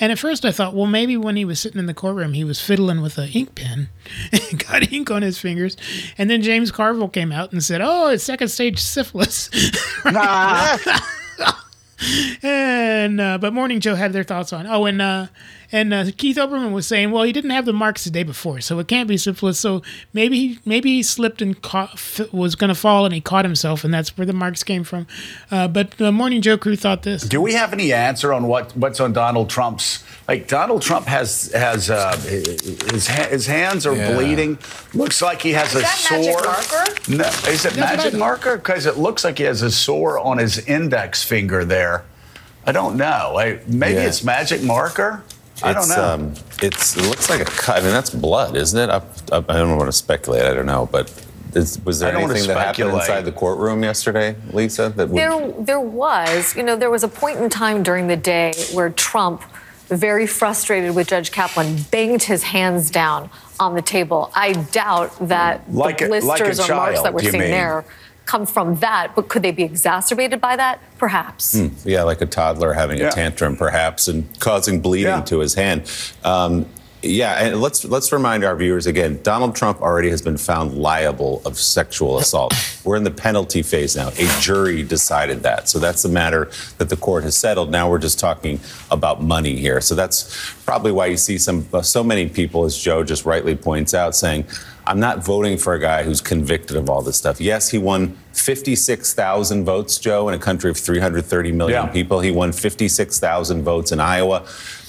And 0.00 0.10
at 0.10 0.18
first 0.18 0.44
I 0.44 0.50
thought, 0.50 0.74
well, 0.74 0.86
maybe 0.88 1.16
when 1.16 1.36
he 1.36 1.44
was 1.44 1.60
sitting 1.60 1.78
in 1.78 1.86
the 1.86 1.94
courtroom, 1.94 2.32
he 2.32 2.42
was 2.42 2.60
fiddling 2.60 3.02
with 3.02 3.18
an 3.18 3.28
ink 3.32 3.54
pen 3.54 3.88
and 4.32 4.66
got 4.66 4.92
ink 4.92 5.12
on 5.12 5.22
his 5.22 5.38
fingers. 5.38 5.76
And 6.18 6.28
then 6.28 6.42
James 6.42 6.72
Carville 6.72 7.08
came 7.08 7.30
out 7.30 7.52
and 7.52 7.62
said, 7.62 7.80
oh, 7.80 8.08
it's 8.08 8.24
second 8.24 8.48
stage 8.48 8.80
syphilis. 8.80 9.48
and 12.42 13.20
uh, 13.20 13.38
but 13.38 13.52
Morning 13.52 13.80
Joe 13.80 13.94
had 13.94 14.12
their 14.12 14.24
thoughts 14.24 14.52
on. 14.52 14.66
Oh, 14.66 14.84
and 14.84 15.02
uh, 15.02 15.26
and 15.70 15.92
uh, 15.92 16.04
Keith 16.16 16.36
Olbermann 16.36 16.72
was 16.72 16.86
saying, 16.86 17.10
well, 17.10 17.24
he 17.24 17.32
didn't 17.32 17.50
have 17.50 17.66
the 17.66 17.72
marks 17.72 18.04
the 18.04 18.10
day 18.10 18.22
before, 18.22 18.60
so 18.60 18.78
it 18.78 18.88
can't 18.88 19.08
be 19.08 19.16
syphilis. 19.16 19.58
So 19.58 19.82
maybe 20.12 20.38
he 20.38 20.58
maybe 20.64 20.94
he 20.94 21.02
slipped 21.02 21.42
and 21.42 21.60
caught, 21.60 22.20
was 22.32 22.54
going 22.54 22.68
to 22.68 22.74
fall, 22.74 23.04
and 23.04 23.12
he 23.12 23.20
caught 23.20 23.44
himself, 23.44 23.84
and 23.84 23.92
that's 23.92 24.16
where 24.16 24.26
the 24.26 24.32
marks 24.32 24.62
came 24.62 24.84
from. 24.84 25.06
Uh, 25.50 25.68
but 25.68 25.92
the 25.92 26.12
Morning 26.12 26.40
Joe 26.40 26.56
crew 26.56 26.76
thought 26.76 27.02
this. 27.02 27.22
Do 27.22 27.40
we 27.40 27.52
have 27.54 27.72
any 27.72 27.92
answer 27.92 28.32
on 28.32 28.46
what, 28.46 28.76
what's 28.76 29.00
on 29.00 29.12
Donald 29.12 29.50
Trump's? 29.50 30.04
Like 30.28 30.46
Donald 30.46 30.82
Trump 30.82 31.06
has 31.06 31.50
has 31.52 31.88
uh, 31.88 32.14
his 32.18 33.08
his 33.08 33.46
hands 33.46 33.86
are 33.86 33.96
Yeah. 33.96 34.12
bleeding. 34.14 34.58
Looks 34.92 35.22
like 35.22 35.40
he 35.40 35.52
has 35.52 35.74
a 35.74 35.82
sore. 35.86 36.42
Marker? 36.42 36.84
No, 37.08 37.24
is 37.50 37.64
it 37.64 37.76
magic 37.76 38.12
marker? 38.12 38.58
Because 38.58 38.84
it 38.84 38.98
looks 38.98 39.24
like 39.24 39.38
he 39.38 39.44
has 39.44 39.62
a 39.62 39.70
sore 39.70 40.18
on 40.18 40.36
his 40.36 40.58
index 40.66 41.24
finger 41.24 41.64
there. 41.64 42.04
I 42.66 42.72
don't 42.72 42.96
know. 42.98 43.36
I, 43.38 43.60
maybe 43.66 43.94
Yeah. 43.94 44.06
it's 44.08 44.22
magic 44.22 44.62
marker. 44.62 45.22
I 45.62 45.72
don't 45.72 45.84
It's, 45.84 45.96
know. 45.96 46.04
Um, 46.04 46.34
it's 46.60 46.96
it 46.96 47.04
looks 47.08 47.30
like 47.30 47.40
a 47.40 47.44
cut. 47.46 47.78
I 47.78 47.80
mean, 47.80 47.92
that's 47.92 48.10
blood, 48.10 48.54
isn't 48.54 48.78
it? 48.78 48.90
I, 48.90 48.98
I, 49.32 49.38
I 49.38 49.56
don't 49.56 49.76
want 49.78 49.88
to 49.88 49.92
speculate. 49.96 50.42
I 50.42 50.52
don't 50.52 50.66
know, 50.66 50.86
but 50.92 51.10
is, 51.54 51.80
was 51.86 52.00
there 52.00 52.14
I 52.14 52.20
anything 52.22 52.46
that 52.48 52.58
happened 52.58 52.92
inside 52.92 53.22
the 53.24 53.32
courtroom 53.32 53.82
yesterday, 53.82 54.36
Lisa? 54.52 54.90
That 54.90 55.08
would, 55.08 55.16
There, 55.18 55.52
there 55.58 55.80
was, 55.80 56.54
you 56.54 56.62
know, 56.62 56.76
there 56.76 56.90
was 56.90 57.02
a 57.02 57.08
point 57.08 57.38
in 57.38 57.48
time 57.48 57.82
during 57.82 58.06
the 58.06 58.16
day 58.16 58.52
where 58.74 58.90
Trump, 58.90 59.42
very 59.88 60.26
frustrated 60.26 60.94
with 60.94 61.08
Judge 61.08 61.32
Kaplan, 61.32 61.82
banged 61.90 62.22
his 62.22 62.42
hands 62.42 62.90
down 62.90 63.30
on 63.58 63.74
the 63.74 63.82
table. 63.82 64.30
I 64.34 64.52
doubt 64.52 65.28
that 65.28 65.72
Like 65.72 65.98
the 65.98 66.06
a- 66.06 66.08
like 66.08 66.40
a 66.40 66.44
blisters 66.44 66.60
or 66.68 66.74
marks 66.74 67.02
that 67.02 67.12
we're 67.14 67.20
seeing 67.22 67.38
mean? 67.40 67.50
there 67.50 67.84
come 68.26 68.44
from 68.44 68.76
that. 68.76 69.12
But 69.16 69.28
could 69.28 69.42
they 69.42 69.52
be 69.52 69.62
exacerbated 69.62 70.40
by 70.40 70.54
that? 70.56 70.80
Perhaps. 70.98 71.58
Hmm, 71.58 71.68
yeah, 71.84 72.02
like 72.02 72.20
a 72.20 72.26
toddler 72.26 72.74
having 72.74 72.98
Yeah. 72.98 73.08
a 73.08 73.10
tantrum, 73.12 73.56
perhaps, 73.56 74.06
and 74.06 74.28
causing 74.38 74.80
bleeding 74.80 75.24
to 75.24 75.38
his 75.38 75.54
hand. 75.54 75.90
Um, 76.24 76.66
yeah, 77.02 77.44
and 77.44 77.60
let's 77.60 77.84
let's 77.84 78.10
remind 78.12 78.44
our 78.44 78.56
viewers 78.56 78.86
again. 78.86 79.20
Donald 79.22 79.54
Trump 79.54 79.80
already 79.80 80.10
has 80.10 80.20
been 80.20 80.36
found 80.36 80.74
liable 80.74 81.40
of 81.44 81.56
sexual 81.58 82.18
assault. 82.18 82.52
We're 82.84 82.96
in 82.96 83.04
the 83.04 83.10
penalty 83.10 83.62
phase 83.62 83.94
now. 83.94 84.08
A 84.08 84.40
jury 84.40 84.82
decided 84.82 85.42
that, 85.44 85.68
so 85.68 85.78
that's 85.78 86.02
the 86.02 86.08
matter 86.08 86.50
that 86.78 86.88
the 86.88 86.96
court 86.96 87.22
has 87.24 87.36
settled. 87.36 87.70
Now 87.70 87.88
we're 87.88 87.98
just 87.98 88.18
talking 88.18 88.58
about 88.90 89.22
money 89.22 89.56
here. 89.56 89.80
So 89.80 89.94
that's 89.94 90.52
probably 90.64 90.90
why 90.92 91.06
you 91.06 91.16
see 91.16 91.38
some 91.38 91.66
uh, 91.72 91.82
so 91.82 92.02
many 92.02 92.28
people, 92.28 92.64
as 92.64 92.76
Joe 92.76 93.04
just 93.04 93.24
rightly 93.24 93.54
points 93.54 93.94
out, 93.94 94.14
saying. 94.16 94.44
I'm 94.86 95.00
not 95.00 95.22
voting 95.22 95.58
for 95.58 95.74
a 95.74 95.78
guy 95.78 96.02
who's 96.02 96.22
convicted 96.22 96.74
of 96.78 96.88
all 96.88 97.02
this 97.02 97.18
stuff. 97.18 97.42
Yes, 97.42 97.68
he 97.68 97.76
won 97.76 98.16
56,000 98.32 99.66
votes, 99.66 99.98
Joe, 99.98 100.28
in 100.30 100.34
a 100.34 100.38
country 100.38 100.70
of 100.70 100.78
330 100.78 101.52
million 101.52 101.84
Yeah. 101.84 101.92
people. 101.92 102.20
He 102.20 102.30
won 102.30 102.52
56,000 102.52 103.64
votes 103.64 103.92
in 103.92 104.00
Iowa, 104.00 104.46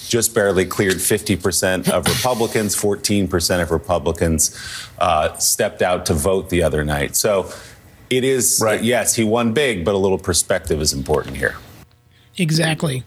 just 0.09 0.33
barely 0.33 0.65
cleared 0.65 0.95
50% 0.95 1.89
of 1.89 2.05
Republicans, 2.07 2.75
14% 2.75 3.61
of 3.61 3.71
Republicans 3.71 4.59
uh, 4.97 5.37
stepped 5.37 5.81
out 5.81 6.05
to 6.07 6.13
vote 6.13 6.49
the 6.49 6.63
other 6.63 6.83
night. 6.83 7.15
So 7.15 7.49
it 8.09 8.23
is, 8.23 8.59
right. 8.61 8.83
yes, 8.83 9.15
he 9.15 9.23
won 9.23 9.53
big, 9.53 9.85
but 9.85 9.95
a 9.95 9.97
little 9.97 10.17
perspective 10.17 10.81
is 10.81 10.91
important 10.91 11.37
here. 11.37 11.55
Exactly. 12.37 13.03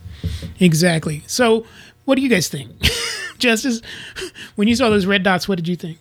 Exactly. 0.61 1.23
So, 1.27 1.67
what 2.05 2.15
do 2.15 2.23
you 2.23 2.29
guys 2.29 2.49
think? 2.49 2.71
Justice, 3.39 3.83
when 4.55 4.69
you 4.69 4.77
saw 4.77 4.89
those 4.89 5.07
red 5.07 5.23
dots, 5.23 5.49
what 5.49 5.57
did 5.57 5.67
you 5.67 5.77
think? 5.77 5.99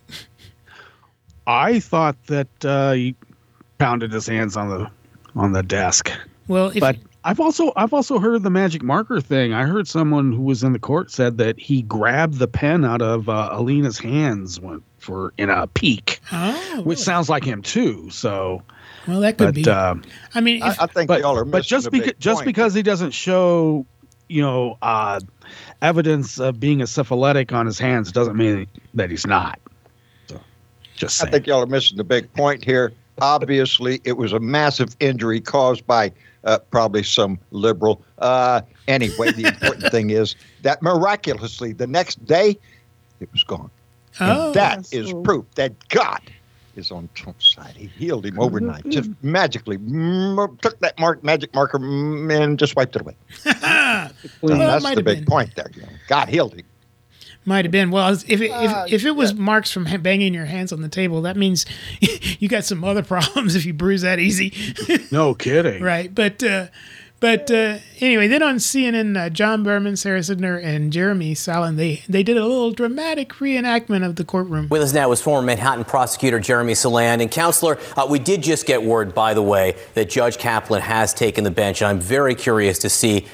I 1.46 1.80
thought 1.80 2.16
that 2.26 2.64
uh, 2.64 2.92
he 2.92 3.16
pounded 3.78 4.12
his 4.12 4.26
hands 4.26 4.56
on 4.56 4.68
the 4.68 4.90
on 5.34 5.52
the 5.52 5.62
desk. 5.62 6.12
Well, 6.46 6.68
if, 6.68 6.80
but 6.80 6.96
I've 7.24 7.38
also 7.38 7.72
I've 7.76 7.92
also 7.92 8.18
heard 8.18 8.42
the 8.42 8.50
magic 8.50 8.82
marker 8.82 9.20
thing. 9.20 9.52
I 9.52 9.64
heard 9.64 9.86
someone 9.86 10.32
who 10.32 10.42
was 10.42 10.64
in 10.64 10.72
the 10.72 10.78
court 10.78 11.10
said 11.10 11.38
that 11.38 11.58
he 11.58 11.82
grabbed 11.82 12.38
the 12.38 12.48
pen 12.48 12.84
out 12.84 13.00
of 13.00 13.28
uh, 13.28 13.50
Alina's 13.52 13.98
hands 13.98 14.58
when, 14.58 14.82
for 14.98 15.32
in 15.38 15.48
a 15.48 15.66
peek, 15.68 16.20
Oh, 16.32 16.82
which 16.82 16.98
sounds 16.98 17.28
like 17.28 17.44
him 17.44 17.62
too. 17.62 18.10
So, 18.10 18.62
well, 19.06 19.20
that 19.20 19.38
could 19.38 19.46
but, 19.46 19.54
be. 19.54 19.68
um, 19.68 20.02
I 20.34 20.40
mean, 20.40 20.62
if, 20.64 20.76
think 20.92 21.08
but, 21.08 21.20
y'all 21.20 21.36
are 21.38 21.44
but 21.44 21.64
just 21.64 21.90
because 21.92 22.14
just 22.18 22.38
point. 22.38 22.46
because 22.46 22.74
he 22.74 22.82
doesn't 22.82 23.12
show, 23.12 23.86
you 24.28 24.42
know, 24.42 24.76
uh, 24.82 25.20
evidence 25.80 26.40
of 26.40 26.58
being 26.58 26.82
a 26.82 26.88
syphilitic 26.88 27.52
on 27.52 27.66
his 27.66 27.78
hands 27.78 28.10
doesn't 28.10 28.36
mean 28.36 28.66
that 28.94 29.10
he's 29.10 29.26
not. 29.26 29.60
So, 30.26 30.40
just 30.96 31.22
I 31.22 31.30
think 31.30 31.46
y'all 31.46 31.62
are 31.62 31.66
missing 31.66 31.98
the 31.98 32.04
big 32.04 32.32
point 32.32 32.64
here. 32.64 32.92
Obviously, 33.22 34.00
it 34.02 34.16
was 34.16 34.32
a 34.32 34.40
massive 34.40 34.96
injury 34.98 35.40
caused 35.40 35.86
by 35.86 36.10
uh, 36.42 36.58
probably 36.72 37.04
some 37.04 37.38
liberal. 37.52 38.02
Uh, 38.18 38.62
anyway, 38.88 39.30
the 39.30 39.46
important 39.46 39.92
thing 39.92 40.10
is 40.10 40.34
that 40.62 40.82
miraculously, 40.82 41.72
the 41.72 41.86
next 41.86 42.24
day, 42.26 42.58
it 43.20 43.30
was 43.32 43.44
gone. 43.44 43.70
Oh, 44.18 44.46
and 44.46 44.54
that 44.54 44.92
is 44.92 45.14
proof 45.22 45.46
that 45.54 45.88
God 45.88 46.20
is 46.74 46.90
on 46.90 47.08
Trump's 47.14 47.54
side. 47.54 47.76
He 47.76 47.86
healed 47.86 48.26
him 48.26 48.40
overnight, 48.40 48.88
just 48.88 49.10
magically 49.22 49.78
mm, 49.78 50.60
took 50.60 50.80
that 50.80 50.98
mark, 50.98 51.22
magic 51.22 51.54
marker 51.54 51.78
mm, 51.78 52.42
and 52.42 52.58
just 52.58 52.74
wiped 52.74 52.96
it 52.96 53.02
away. 53.02 53.16
Well, 54.40 54.58
that's 54.58 54.84
the 54.94 55.02
big 55.02 55.18
been. 55.18 55.24
point 55.24 55.54
there. 55.54 55.70
You 55.74 55.82
know. 55.82 55.88
God 56.08 56.28
healed 56.28 56.54
him. 56.54 56.64
Might 57.44 57.64
have 57.64 57.72
been. 57.72 57.90
Well, 57.90 58.12
if 58.12 58.40
it, 58.40 58.50
Uh, 58.50 58.84
if, 58.86 58.92
if 58.94 59.04
it 59.04 59.16
was 59.16 59.34
marks 59.34 59.72
from 59.72 59.84
banging 60.00 60.32
your 60.32 60.44
hands 60.46 60.72
on 60.72 60.80
the 60.80 60.88
table, 60.88 61.22
that 61.22 61.36
means 61.36 61.66
you 62.38 62.48
got 62.48 62.64
some 62.64 62.84
other 62.84 63.02
problems 63.14 63.54
if 63.56 63.64
you 63.66 63.72
bruise 63.72 64.02
that 64.02 64.18
easy. 64.18 64.52
no 65.10 65.34
kidding. 65.34 65.82
right. 65.82 66.14
But 66.14 66.42
uh, 66.44 66.66
But 67.18 67.50
uh, 67.52 67.78
anyway, 68.00 68.26
then 68.26 68.42
on 68.42 68.56
CNN, 68.56 69.16
uh, 69.16 69.30
John 69.30 69.62
Berman, 69.62 69.94
Sarah 69.96 70.18
Sidner, 70.20 70.60
and 70.62 70.92
Jeremy 70.92 71.34
Saland, 71.36 71.76
they, 71.76 72.02
they 72.08 72.24
did 72.24 72.36
a 72.36 72.44
little 72.44 72.72
dramatic 72.72 73.30
reenactment 73.34 74.04
of 74.04 74.16
the 74.16 74.24
courtroom. 74.24 74.66
With 74.68 74.82
us 74.82 74.92
now 74.92 75.12
is 75.12 75.20
former 75.20 75.46
Manhattan 75.46 75.84
prosecutor 75.84 76.40
Jeremy 76.40 76.72
Saland. 76.72 77.22
And, 77.22 77.30
Counselor, 77.30 77.78
uh, 77.96 78.08
we 78.10 78.18
did 78.18 78.42
just 78.42 78.66
get 78.66 78.82
word, 78.82 79.14
by 79.14 79.34
the 79.34 79.42
way, 79.42 79.76
that 79.94 80.10
Judge 80.10 80.36
Kaplan 80.36 80.82
has 80.82 81.14
taken 81.14 81.44
the 81.44 81.52
bench. 81.52 81.80
And 81.80 81.88
I'm 81.90 82.00
very 82.00 82.34
curious 82.34 82.78
to 82.80 82.88
see 82.88 83.26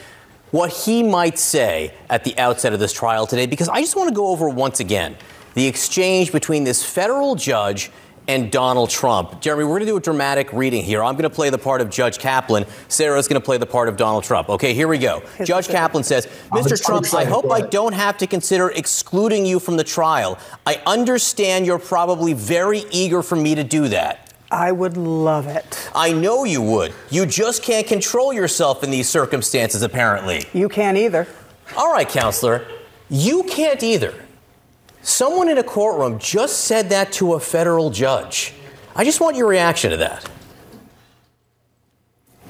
what 0.51 0.71
he 0.71 1.03
might 1.03 1.39
say 1.39 1.95
at 2.09 2.25
the 2.25 2.37
outset 2.39 2.73
of 2.73 2.81
this 2.81 2.93
trial 2.93 3.27
today, 3.27 3.47
because 3.47 3.69
I 3.69 3.81
just 3.81 3.97
want 3.97 4.09
to 4.09 4.15
go 4.15 4.29
over 4.29 4.49
once 4.49 4.81
again 4.81 5.17
the 5.55 5.67
exchange 5.67 6.33
between 6.33 6.65
this 6.65 6.85
federal 6.85 7.35
judge 7.35 7.91
and 8.29 8.53
Donald 8.53 8.91
Trump. 8.91 9.41
Jeremy, 9.41 9.65
we're 9.65 9.79
going 9.79 9.87
to 9.87 9.87
do 9.87 9.97
a 9.97 10.01
dramatic 10.01 10.53
reading 10.53 10.85
here. 10.85 11.03
I'm 11.03 11.15
going 11.15 11.23
to 11.23 11.31
play 11.31 11.49
the 11.49 11.59
part 11.59 11.81
of 11.81 11.89
Judge 11.89 12.19
Kaplan. 12.19 12.67
Sarah's 12.89 13.27
going 13.27 13.41
to 13.41 13.45
play 13.45 13.57
the 13.57 13.67
part 13.67 13.89
of 13.89 13.97
Donald 13.97 14.23
Trump. 14.23 14.51
Okay, 14.51 14.75
here 14.75 14.87
we 14.87 14.99
go. 14.99 15.23
Judge 15.45 15.67
Kaplan 15.67 16.05
says, 16.05 16.27
Mr. 16.51 16.81
Trump, 16.81 17.13
I 17.15 17.25
hope 17.25 17.51
I 17.51 17.63
don't 17.63 17.95
have 17.95 18.19
to 18.19 18.27
consider 18.27 18.69
excluding 18.69 19.47
you 19.47 19.59
from 19.59 19.79
the 19.79 19.85
trial. 19.85 20.39
I 20.67 20.81
understand 20.87 21.65
you're 21.65 21.79
probably 21.79 22.35
very 22.35 22.85
eager 22.91 23.23
for 23.23 23.35
me 23.35 23.55
to 23.55 23.65
do 23.65 23.89
that. 23.89 24.28
I 24.51 24.73
would 24.73 24.97
love 24.97 25.47
it. 25.47 25.91
I 25.95 26.13
know 26.13 26.45
you 26.45 26.63
would. 26.63 26.95
You 27.11 27.27
just 27.27 27.63
can't 27.63 27.87
control 27.87 28.33
yourself 28.33 28.83
in 28.83 28.91
these 28.91 29.09
circumstances, 29.09 29.83
apparently. 29.83 30.45
You 30.55 30.69
can't 30.69 30.97
either. 30.97 31.27
All 31.77 31.93
right, 31.93 32.09
counselor. 32.09 32.67
You 33.11 33.43
can't 33.45 33.83
either. 33.83 34.15
Someone 35.03 35.49
in 35.49 35.59
a 35.59 35.63
courtroom 35.63 36.19
just 36.19 36.65
said 36.65 36.89
that 36.91 37.13
to 37.13 37.35
a 37.35 37.41
federal 37.41 37.91
judge. 37.91 38.55
I 38.97 39.05
just 39.05 39.21
want 39.21 39.37
your 39.37 39.47
reaction 39.47 39.91
to 39.91 39.97
that. 39.99 40.29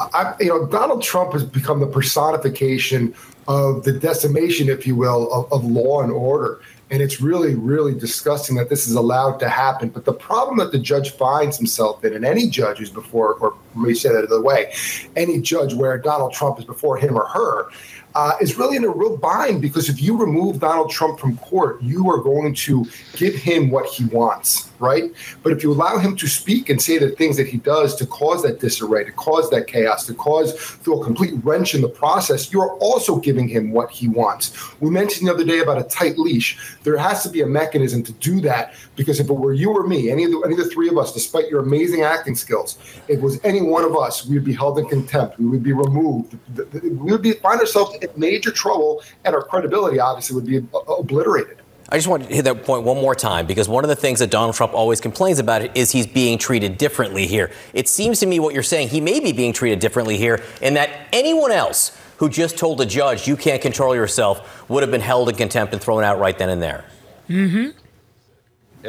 I, 0.01 0.35
you 0.39 0.49
know, 0.49 0.67
Donald 0.67 1.03
Trump 1.03 1.33
has 1.33 1.45
become 1.45 1.81
the 1.81 1.87
personification 1.87 3.15
of 3.49 3.83
the 3.83 3.93
decimation, 3.93 4.69
if 4.69 4.87
you 4.87 4.95
will, 4.95 5.33
of, 5.33 5.53
of 5.53 5.65
law 5.65 6.03
and 6.03 6.13
order. 6.13 6.61
And 6.91 7.03
it's 7.03 7.21
really, 7.21 7.55
really 7.55 7.95
disgusting 7.95 8.57
that 8.57 8.71
this 8.71 8.87
is 8.87 8.95
allowed 8.95 9.39
to 9.41 9.49
happen. 9.49 9.91
But 9.91 10.07
the 10.07 10.13
problem 10.13 10.59
that 10.59 10.73
the 10.73 10.79
judge 10.79 11.11
finds 11.11 11.59
himself 11.59 12.03
in, 12.05 12.15
and 12.15 12.25
any 12.25 12.49
judge 12.49 12.79
who's 12.79 12.91
before, 12.91 13.35
or 13.35 13.55
let 13.75 13.89
me 13.89 13.95
say 13.95 14.09
that 14.09 14.25
another 14.25 14.41
way, 14.41 14.73
any 15.15 15.41
judge 15.41 15.75
where 15.75 15.99
Donald 15.99 16.33
Trump 16.33 16.59
is 16.59 16.65
before 16.65 16.97
him 16.97 17.17
or 17.17 17.27
her, 17.27 17.69
uh, 18.15 18.33
is 18.41 18.57
really 18.57 18.77
in 18.77 18.85
a 18.85 18.89
real 18.89 19.17
bind 19.17 19.61
because 19.61 19.89
if 19.89 20.01
you 20.01 20.17
remove 20.17 20.61
Donald 20.61 20.91
Trump 20.91 21.19
from 21.19 21.37
court, 21.39 21.81
you 21.83 22.11
are 22.11 22.19
going 22.19 22.55
to 22.55 22.87
give 23.17 23.35
him 23.35 23.71
what 23.71 23.87
he 23.87 24.05
wants, 24.07 24.71
right? 24.79 25.13
But 25.43 25.53
if 25.53 25.63
you 25.63 25.73
allow 25.73 25.99
him 25.99 26.17
to 26.17 26.27
speak 26.27 26.69
and 26.69 26.81
say 26.81 26.99
the 26.99 27.11
things 27.11 27.37
that 27.37 27.47
he 27.47 27.59
does 27.59 27.95
to 27.97 28.07
cause 28.07 28.43
that 28.43 28.61
disarray, 28.61 29.05
to 29.05 29.13
cause 29.13 29.51
that 29.51 29.67
chaos, 29.67 30.07
to 30.07 30.15
cause 30.15 30.55
through 30.55 31.01
a 31.01 31.05
complete 31.05 31.35
wrench 31.45 31.75
in 31.75 31.81
the 31.81 31.89
process, 31.89 32.53
you 32.53 32.61
are 32.61 32.77
also 32.79 33.17
giving 33.17 33.49
him 33.49 33.73
what 33.73 33.91
he 33.91 34.09
wants. 34.09 34.53
We 34.81 34.91
mentioned 34.91 35.29
the 35.29 35.35
other 35.35 35.45
day 35.45 35.61
about 35.61 35.79
a 35.79 35.85
tight 35.85 36.19
leash. 36.19 36.77
There 36.83 36.97
has 36.97 37.23
to 37.25 37.29
be 37.29 37.43
a 37.43 37.47
mechanism 37.47 38.03
to 38.05 38.13
do 38.13 38.41
that 38.43 38.75
because 38.97 39.21
if 39.21 39.29
it 39.29 39.33
were 39.33 39.53
you 39.53 39.71
or 39.71 39.87
me, 39.87 40.11
any 40.11 40.25
of 40.25 40.31
the, 40.31 40.41
any 40.45 40.55
of 40.55 40.59
the 40.59 40.71
three 40.71 40.89
of 40.89 40.99
us, 40.99 41.13
despite 41.13 41.49
your 41.49 41.61
amazing 41.61 42.03
acting 42.03 42.35
skills, 42.35 42.79
if 43.07 43.19
it 43.19 43.23
was 43.23 43.39
any 43.45 43.63
one 43.63 43.85
of 43.85 43.97
us, 43.97 44.27
we 44.27 44.35
would 44.35 44.45
be 44.45 44.55
held 44.55 44.79
in 44.79 44.87
contempt. 44.87 45.39
We 45.39 45.47
would 45.47 45.63
be 45.63 45.73
removed. 45.73 46.37
We 46.73 46.91
would 47.13 47.23
be 47.23 47.33
find 47.35 47.61
ourselves 47.61 47.98
in 48.03 48.11
major 48.17 48.51
trouble, 48.51 49.03
and 49.25 49.35
our 49.35 49.43
credibility 49.43 50.01
obviously 50.01 50.35
would 50.35 50.47
be 50.47 50.67
obliterated. 50.89 51.59
I 51.91 51.97
just 51.97 52.07
want 52.07 52.29
to 52.29 52.35
hit 52.35 52.43
that 52.43 52.65
point 52.65 52.85
one 52.85 52.99
more 52.99 53.15
time 53.15 53.47
because 53.47 53.67
one 53.67 53.83
of 53.83 53.89
the 53.89 53.97
things 53.97 54.19
that 54.19 54.31
Donald 54.31 54.55
Trump 54.55 54.75
always 54.75 55.01
complains 55.01 55.39
about 55.39 55.75
is 55.77 55.91
he's 55.91 56.07
being 56.07 56.37
treated 56.37 56.77
differently 56.77 57.27
here. 57.27 57.51
It 57.73 57.89
seems 57.89 58.21
to 58.21 58.27
me 58.27 58.41
what 58.41 58.53
you're 58.53 58.63
saying, 58.63 58.89
he 58.89 59.01
may 59.01 59.21
be 59.21 59.33
being 59.33 59.55
treated 59.55 59.79
differently 59.79 60.19
here 60.19 60.43
in 60.61 60.75
that 60.75 60.91
anyone 61.15 61.51
else 61.51 61.99
who 62.19 62.29
just 62.29 62.59
told 62.59 62.81
a 62.83 62.87
judge 62.87 63.27
you 63.27 63.37
can't 63.37 63.63
control 63.63 63.95
yourself 63.95 64.69
would 64.69 64.83
have 64.83 64.91
been 64.91 65.01
held 65.01 65.31
in 65.31 65.37
contempt 65.37 65.73
and 65.73 65.81
thrown 65.81 66.05
out 66.05 66.19
right 66.19 66.37
then 66.37 66.51
and 66.51 66.61
there. 66.61 66.85
Mm-hmm. 67.29 67.71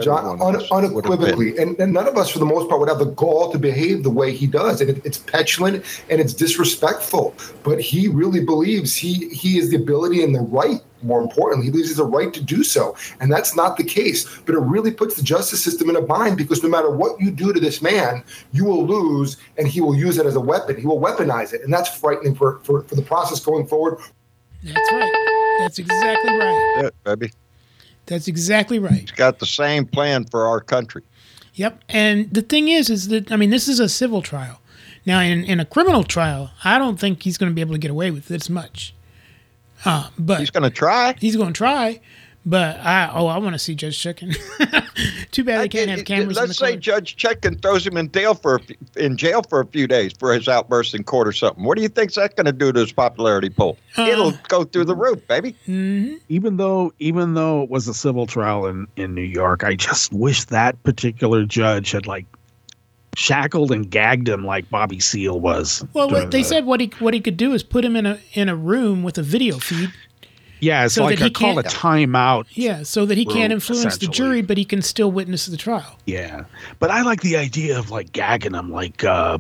John, 0.02 0.40
un- 0.42 0.62
unequivocally, 0.72 1.58
and, 1.58 1.80
and 1.80 1.94
none 1.94 2.08
of 2.08 2.16
us, 2.16 2.30
for 2.30 2.40
the 2.40 2.46
most 2.46 2.70
part, 2.70 2.80
would 2.80 2.90
have 2.90 3.00
the 3.00 3.06
gall 3.06 3.52
to 3.52 3.58
behave 3.58 4.04
the 4.04 4.10
way 4.10 4.32
he 4.32 4.46
does, 4.46 4.82
and 4.82 4.90
it, 4.90 5.02
it's 5.04 5.18
petulant 5.18 5.84
and 6.10 6.22
it's 6.22 6.34
disrespectful. 6.34 7.34
But 7.64 7.82
he 7.82 8.08
really 8.08 8.44
believes 8.44 8.96
he 8.96 9.30
he 9.30 9.58
has 9.58 9.70
the 9.70 9.78
ability 9.78 10.24
and 10.24 10.34
the 10.34 10.42
right. 10.42 10.82
More 11.02 11.22
importantly, 11.22 11.66
he 11.66 11.72
believes 11.72 11.90
he 11.90 11.94
has 11.94 12.00
a 12.00 12.04
right 12.04 12.32
to 12.34 12.44
do 12.44 12.64
so, 12.64 12.96
and 13.20 13.32
that's 13.32 13.56
not 13.56 13.78
the 13.78 13.84
case. 13.84 14.28
But 14.46 14.56
it 14.56 14.60
really 14.60 14.92
puts 14.92 15.16
the 15.16 15.24
justice 15.24 15.64
system 15.64 15.90
in 15.90 15.96
a 15.96 16.02
bind 16.02 16.38
because 16.38 16.62
no 16.62 16.70
matter 16.70 16.92
what 16.92 17.20
you 17.20 17.32
do 17.32 17.52
to 17.54 17.60
this 17.60 17.82
man, 17.82 18.24
you 18.52 18.66
will 18.66 18.86
lose, 18.86 19.38
and 19.58 19.68
he 19.68 19.82
will 19.82 19.96
use 19.96 20.18
it 20.18 20.26
as 20.26 20.36
a 20.36 20.42
weapon. 20.42 20.80
He 20.80 20.86
will 20.86 21.00
weaponize 21.00 21.54
it, 21.54 21.62
and 21.64 21.74
that's 21.74 21.90
frightening 21.90 22.36
for 22.36 22.60
for, 22.60 22.84
for 22.84 22.96
the 22.96 23.02
process 23.02 23.40
going 23.40 23.66
forward. 23.66 23.98
That's 24.64 24.92
right. 24.92 25.56
That's 25.60 25.80
exactly 25.80 26.38
right. 26.38 26.82
Yeah, 26.84 26.90
baby. 27.04 27.32
That's 28.10 28.28
exactly 28.28 28.80
right. 28.80 29.02
He's 29.02 29.12
got 29.12 29.38
the 29.38 29.46
same 29.46 29.86
plan 29.86 30.26
for 30.26 30.48
our 30.48 30.60
country. 30.60 31.04
Yep. 31.54 31.84
And 31.90 32.30
the 32.34 32.42
thing 32.42 32.68
is, 32.68 32.90
is 32.90 33.08
that 33.10 33.32
I 33.32 33.36
mean, 33.36 33.52
this 33.52 33.68
is 33.68 33.80
a 33.80 33.88
civil 33.88 34.22
trial. 34.22 34.60
Now, 35.06 35.22
in, 35.22 35.44
in 35.46 35.60
a 35.60 35.66
criminal 35.66 36.04
trial, 36.04 36.52
I 36.64 36.78
don't 36.78 37.00
think 37.00 37.24
he's 37.24 37.38
going 37.38 37.52
to 37.52 37.56
be 37.56 37.62
able 37.62 37.74
to 37.74 37.80
get 37.80 37.92
away 37.92 38.12
with 38.12 38.28
this 38.28 38.50
much. 38.50 38.94
Uh, 39.86 40.10
but 40.18 40.40
he's 40.40 40.50
going 40.50 40.64
to 40.64 40.70
try. 40.70 41.16
He's 41.20 41.36
going 41.36 41.54
to 41.54 41.58
try. 41.58 42.02
But 42.50 42.80
I 42.80 43.12
oh, 43.14 43.28
I 43.28 43.38
want 43.38 43.54
to 43.54 43.60
see 43.60 43.76
Judge 43.76 44.00
Chicken. 44.00 44.34
Too 45.32 45.44
bad 45.44 45.62
they 45.62 45.70
can't 45.70 45.88
have 45.92 46.04
cameras. 46.04 46.36
in 46.36 46.42
Let's 46.42 46.58
the 46.60 46.66
say 46.66 46.78
Judge 46.78 47.16
Chutkan 47.16 47.62
throws 47.62 47.86
him 47.86 47.96
in 47.96 48.12
jail 48.12 48.34
for 48.34 48.56
a 48.56 48.60
few, 48.60 48.76
in 48.96 49.18
jail 49.18 49.44
for 49.48 49.60
a 49.62 49.68
few 49.68 49.86
days 49.86 50.14
for 50.18 50.34
his 50.34 50.48
outburst 50.48 50.96
in 50.96 51.04
court 51.04 51.28
or 51.28 51.32
something. 51.32 51.64
What 51.64 51.78
do 51.78 51.84
you 51.84 51.90
think's 51.90 52.16
that 52.16 52.36
going 52.36 52.48
to 52.48 52.52
do 52.52 52.72
to 52.74 52.80
his 52.80 52.92
popularity 52.92 53.52
poll? 53.52 53.78
Uh, 53.96 54.08
It'll 54.10 54.32
go 54.48 54.64
through 54.64 54.86
the 54.86 54.96
roof, 54.96 55.26
baby. 55.28 55.56
Mm-hmm. 55.68 56.16
Even 56.30 56.58
though, 56.58 56.92
even 56.98 57.36
though 57.36 57.62
it 57.62 57.70
was 57.70 57.88
a 57.88 57.94
civil 57.94 58.26
trial 58.26 58.66
in 58.66 58.88
in 58.96 59.14
New 59.14 59.22
York, 59.22 59.64
I 59.64 59.76
just 59.76 60.12
wish 60.12 60.46
that 60.46 60.82
particular 60.82 61.46
judge 61.46 61.92
had 61.92 62.08
like 62.08 62.26
shackled 63.16 63.72
and 63.72 63.92
gagged 63.92 64.28
him 64.28 64.44
like 64.44 64.68
Bobby 64.72 65.00
Seale 65.00 65.40
was. 65.40 65.86
Well, 65.94 66.08
they 66.10 66.26
the- 66.26 66.44
said 66.44 66.66
what 66.66 66.80
he 66.82 66.92
what 66.98 67.14
he 67.14 67.20
could 67.22 67.38
do 67.38 67.54
is 67.54 67.62
put 67.62 67.86
him 67.86 67.96
in 67.96 68.08
a 68.08 68.20
in 68.34 68.50
a 68.50 68.56
room 68.56 69.04
with 69.04 69.20
a 69.20 69.24
video 69.24 69.60
feed. 69.60 69.92
Yeah, 70.60 70.86
it's 70.86 70.96
so 70.96 71.04
like 71.04 71.20
that 71.20 71.26
a 71.26 71.28
he 71.28 71.32
call 71.32 71.58
a 71.60 71.64
can't- 71.64 71.76
timeout. 71.76 72.46
Yeah, 72.52 72.84
so 72.84 73.06
that 73.06 73.18
he 73.18 73.26
room, 73.26 73.36
can't 73.36 73.54
influence 73.54 73.98
the 73.98 74.08
jury, 74.08 74.42
but 74.42 74.58
he 74.58 74.66
can 74.66 74.82
still 74.82 75.12
witness 75.12 75.46
the 75.46 75.58
trial. 75.58 75.98
Yeah, 76.06 76.46
but 76.80 76.92
I 76.92 77.02
like 77.02 77.22
the 77.22 77.38
idea 77.38 77.78
of 77.80 77.92
like 77.92 78.12
gagging 78.12 78.54
him, 78.54 78.72
like 78.72 79.04
uh, 79.04 79.38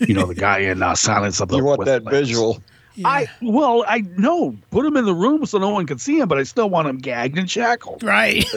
you 0.00 0.14
know 0.14 0.26
the 0.26 0.34
guy 0.34 0.58
in 0.58 0.82
uh, 0.82 0.94
Silence 0.94 1.40
of 1.40 1.48
the. 1.48 1.56
You 1.56 1.64
want 1.64 1.84
that 1.84 2.04
Whistles. 2.04 2.20
visual? 2.26 2.62
I 3.04 3.26
well, 3.42 3.84
I 3.86 4.00
know. 4.16 4.56
Put 4.70 4.86
him 4.86 4.96
in 4.96 5.04
the 5.04 5.14
room 5.14 5.44
so 5.44 5.58
no 5.58 5.68
one 5.68 5.86
can 5.86 5.98
see 5.98 6.18
him, 6.18 6.28
but 6.28 6.38
I 6.38 6.44
still 6.44 6.70
want 6.70 6.88
him 6.88 6.96
gagged 6.98 7.36
and 7.36 7.50
shackled. 7.50 8.02
Right. 8.02 8.44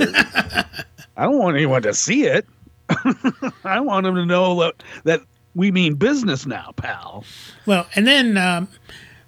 I 1.17 1.23
don't 1.23 1.37
want 1.39 1.57
anyone 1.57 1.81
to 1.81 1.93
see 1.93 2.23
it. 2.23 2.45
I 3.65 3.81
want 3.81 4.05
him 4.07 4.15
to 4.15 4.25
know 4.25 4.57
that, 4.61 4.81
that 5.03 5.21
we 5.55 5.71
mean 5.71 5.95
business 5.95 6.45
now, 6.45 6.71
pal. 6.77 7.25
Well, 7.65 7.85
and 7.95 8.07
then 8.07 8.37
um, 8.37 8.69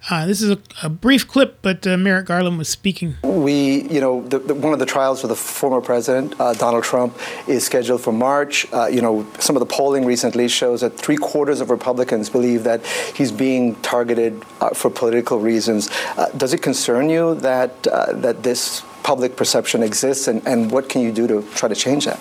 uh, 0.09 0.25
this 0.25 0.41
is 0.41 0.49
a, 0.49 0.59
a 0.83 0.89
brief 0.89 1.27
clip, 1.27 1.59
but 1.61 1.85
uh, 1.85 1.95
Merrick 1.97 2.25
Garland 2.25 2.57
was 2.57 2.69
speaking. 2.69 3.17
We, 3.23 3.83
you 3.83 4.01
know, 4.01 4.27
the, 4.27 4.39
the, 4.39 4.55
one 4.55 4.73
of 4.73 4.79
the 4.79 4.85
trials 4.85 5.21
for 5.21 5.27
the 5.27 5.35
former 5.35 5.81
president, 5.81 6.39
uh, 6.39 6.53
Donald 6.53 6.83
Trump, 6.83 7.17
is 7.47 7.65
scheduled 7.65 8.01
for 8.01 8.11
March. 8.11 8.65
Uh, 8.73 8.87
you 8.87 9.01
know, 9.01 9.27
some 9.39 9.55
of 9.55 9.59
the 9.59 9.65
polling 9.65 10.05
recently 10.05 10.47
shows 10.47 10.81
that 10.81 10.97
three 10.97 11.17
quarters 11.17 11.61
of 11.61 11.69
Republicans 11.69 12.29
believe 12.29 12.63
that 12.63 12.85
he's 13.15 13.31
being 13.31 13.75
targeted 13.81 14.43
uh, 14.59 14.69
for 14.71 14.89
political 14.89 15.39
reasons. 15.39 15.89
Uh, 16.17 16.29
does 16.37 16.53
it 16.53 16.61
concern 16.61 17.09
you 17.09 17.35
that 17.35 17.87
uh, 17.87 18.13
that 18.13 18.43
this 18.43 18.83
public 19.03 19.35
perception 19.35 19.83
exists, 19.83 20.27
and, 20.27 20.45
and 20.47 20.71
what 20.71 20.89
can 20.89 21.01
you 21.01 21.11
do 21.11 21.27
to 21.27 21.41
try 21.53 21.69
to 21.69 21.75
change 21.75 22.05
that? 22.05 22.19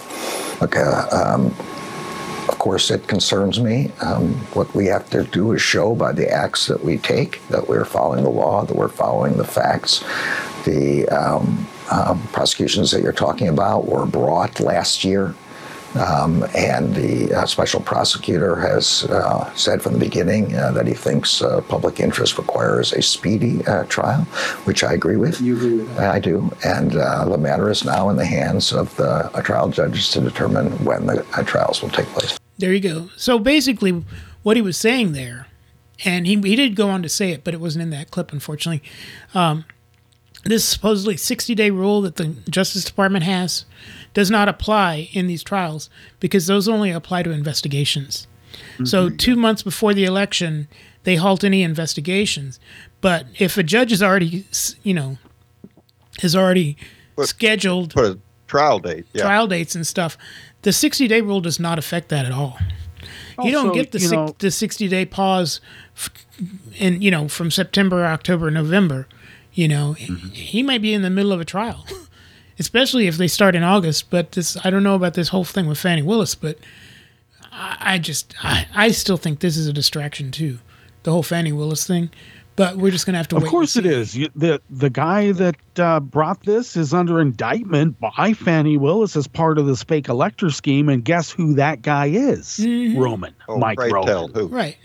Okay. 0.63 0.81
Um, 0.81 1.55
of 2.51 2.59
course, 2.59 2.91
it 2.91 3.07
concerns 3.07 3.61
me. 3.61 3.93
Um, 4.01 4.35
what 4.55 4.75
we 4.75 4.87
have 4.87 5.09
to 5.11 5.23
do 5.23 5.53
is 5.53 5.63
show 5.63 5.95
by 5.95 6.11
the 6.13 6.29
acts 6.29 6.67
that 6.67 6.83
we 6.83 6.99
take 6.99 7.47
that 7.49 7.69
we're 7.69 7.85
following 7.85 8.25
the 8.25 8.31
law, 8.31 8.65
that 8.65 8.77
we're 8.77 8.89
following 8.89 9.37
the 9.37 9.45
facts. 9.45 10.03
The 10.65 11.09
um, 11.09 11.69
um, 11.93 12.21
prosecutions 12.33 12.91
that 12.91 13.03
you're 13.03 13.13
talking 13.13 13.49
about 13.49 13.87
were 13.87 14.05
brought 14.05 14.59
last 14.59 15.05
year. 15.05 15.35
Um, 15.95 16.45
and 16.55 16.95
the 16.95 17.35
uh, 17.35 17.47
special 17.47 17.81
prosecutor 17.81 18.55
has 18.57 19.05
uh, 19.05 19.53
said 19.55 19.83
from 19.83 19.95
the 19.95 19.99
beginning 19.99 20.55
uh, 20.55 20.71
that 20.73 20.87
he 20.87 20.95
thinks 20.95 21.43
uh, 21.43 21.61
public 21.63 21.99
interest 21.99 22.39
requires 22.39 22.93
a 22.93 23.03
speedy 23.03 23.65
uh, 23.67 23.85
trial, 23.85 24.23
which 24.67 24.85
I 24.85 24.93
agree 24.93 25.17
with. 25.17 25.41
You 25.41 25.57
agree 25.57 25.77
with 25.79 25.99
I 25.99 26.21
do. 26.21 26.51
And 26.65 26.95
uh, 26.97 27.25
the 27.25 27.39
matter 27.39 27.71
is 27.71 27.85
now 27.85 28.09
in 28.09 28.17
the 28.17 28.27
hands 28.27 28.73
of 28.73 28.95
the 28.97 29.31
trial 29.45 29.69
judges 29.69 30.11
to 30.11 30.21
determine 30.21 30.71
when 30.85 31.07
the 31.07 31.27
uh, 31.37 31.43
trials 31.43 31.83
will 31.83 31.91
take 31.91 32.07
place. 32.07 32.40
There 32.61 32.73
you 32.73 32.81
go. 32.81 33.11
So 33.17 33.39
basically, 33.39 34.05
what 34.43 34.57
he 34.57 34.63
was 34.63 34.77
saying 34.77 35.13
there, 35.13 35.47
and 36.05 36.27
he, 36.27 36.37
he 36.37 36.57
did 36.57 36.77
go 36.77 36.89
on 36.89 37.03
to 37.03 37.09
say 37.09 37.31
it, 37.33 37.45
but 37.45 37.55
it 37.55 37.61
wasn't 37.61 37.83
in 37.83 37.91
that 37.91 38.11
clip, 38.11 38.33
unfortunately. 38.33 38.83
Um, 39.35 39.65
this 40.45 40.65
supposedly 40.65 41.17
60 41.17 41.55
day 41.55 41.71
rule 41.71 42.01
that 42.03 42.17
the 42.17 42.29
Justice 42.49 42.85
Department 42.85 43.25
has 43.25 43.67
does 44.15 44.31
not 44.31 44.49
apply 44.49 45.09
in 45.13 45.27
these 45.27 45.43
trials 45.43 45.91
because 46.19 46.47
those 46.47 46.69
only 46.69 46.91
apply 46.91 47.23
to 47.25 47.31
investigations. 47.31 48.27
So, 48.85 49.11
two 49.11 49.37
months 49.37 49.63
before 49.63 49.95
the 49.95 50.05
election, 50.05 50.67
they 51.05 51.17
halt 51.17 51.45
any 51.45 51.63
investigations. 51.63 52.59
But 53.01 53.27
if 53.39 53.57
a 53.57 53.63
judge 53.63 53.93
is 53.93 54.03
already, 54.03 54.45
you 54.83 54.93
know, 54.93 55.19
has 56.21 56.35
already 56.35 56.77
scheduled 57.23 57.95
Put 57.95 58.05
a 58.05 58.19
trial 58.47 58.79
date. 58.81 59.07
Yeah. 59.13 59.23
trial 59.23 59.47
dates 59.47 59.75
and 59.75 59.87
stuff, 59.87 60.19
the 60.63 60.73
60 60.73 61.09
day 61.09 61.21
rule 61.21 61.41
does 61.41 61.59
not 61.59 61.79
affect 61.79 62.09
that 62.11 62.27
at 62.27 62.33
all. 62.33 62.59
you 63.43 63.53
don't 63.53 63.73
get 63.73 63.93
the 63.93 63.99
you 63.99 64.09
six, 64.09 64.13
know- 64.13 64.35
the 64.39 64.51
60 64.51 64.89
day 64.89 65.05
pause 65.05 65.61
f- 65.97 66.11
in 66.77 67.01
you 67.03 67.11
know 67.11 67.29
from 67.29 67.51
September, 67.51 68.05
October, 68.05 68.51
November. 68.51 69.07
You 69.53 69.67
know, 69.69 69.97
mm-hmm. 69.99 70.29
he 70.29 70.63
might 70.63 70.81
be 70.81 70.95
in 70.95 71.03
the 71.03 71.11
middle 71.11 71.33
of 71.33 71.41
a 71.41 71.45
trial, 71.45 71.85
especially 72.59 73.09
if 73.09 73.17
they 73.17 73.27
start 73.27 73.57
in 73.57 73.65
August. 73.65 74.09
But 74.09 74.33
this, 74.33 74.57
I 74.65 74.71
don't 74.71 74.85
know 74.85 74.95
about 74.95 75.15
this 75.15 75.29
whole 75.29 75.45
thing 75.45 75.67
with 75.67 75.79
Fani 75.79 76.03
Willis, 76.03 76.37
but 76.37 76.57
I, 77.51 77.77
I 77.81 77.99
just, 77.99 78.33
I, 78.45 78.67
I 78.75 78.91
still 78.93 79.17
think 79.17 79.41
this 79.41 79.57
is 79.57 79.67
a 79.67 79.73
distraction 79.73 80.31
too, 80.31 80.61
the 81.03 81.11
whole 81.11 81.25
Fani 81.25 81.51
Willis 81.51 81.85
thing. 81.87 82.11
But 82.61 82.77
we're 82.77 82.91
just 82.91 83.07
gonna 83.07 83.17
have 83.17 83.29
to 83.29 83.37
Of 83.39 83.47
course 83.47 83.75
it 83.79 83.87
is. 83.87 84.15
You, 84.15 84.29
the 84.37 84.61
the 84.69 84.91
guy 84.91 85.33
that 85.33 85.57
uh, 85.79 85.99
brought 85.99 86.43
this 86.43 86.77
is 86.77 86.93
under 86.93 87.19
indictment 87.19 87.99
by 87.99 88.35
Fani 88.35 88.77
Willis 88.77 89.17
as 89.17 89.27
part 89.27 89.57
of 89.57 89.65
this 89.65 89.83
fake 89.83 90.11
elector 90.11 90.51
scheme, 90.51 90.91
and 90.91 91.03
guess 91.03 91.31
who 91.31 91.55
that 91.55 91.81
guy 91.81 92.09
is? 92.09 92.59
Mm-hmm. 92.59 92.99
Roman, 93.01 93.35
Oh, 93.49 93.57
Mike 93.57 93.79
pray 93.79 93.91
Roman. 93.91 94.07
tell 94.07 94.29
who. 94.29 94.49
Right. 94.49 94.77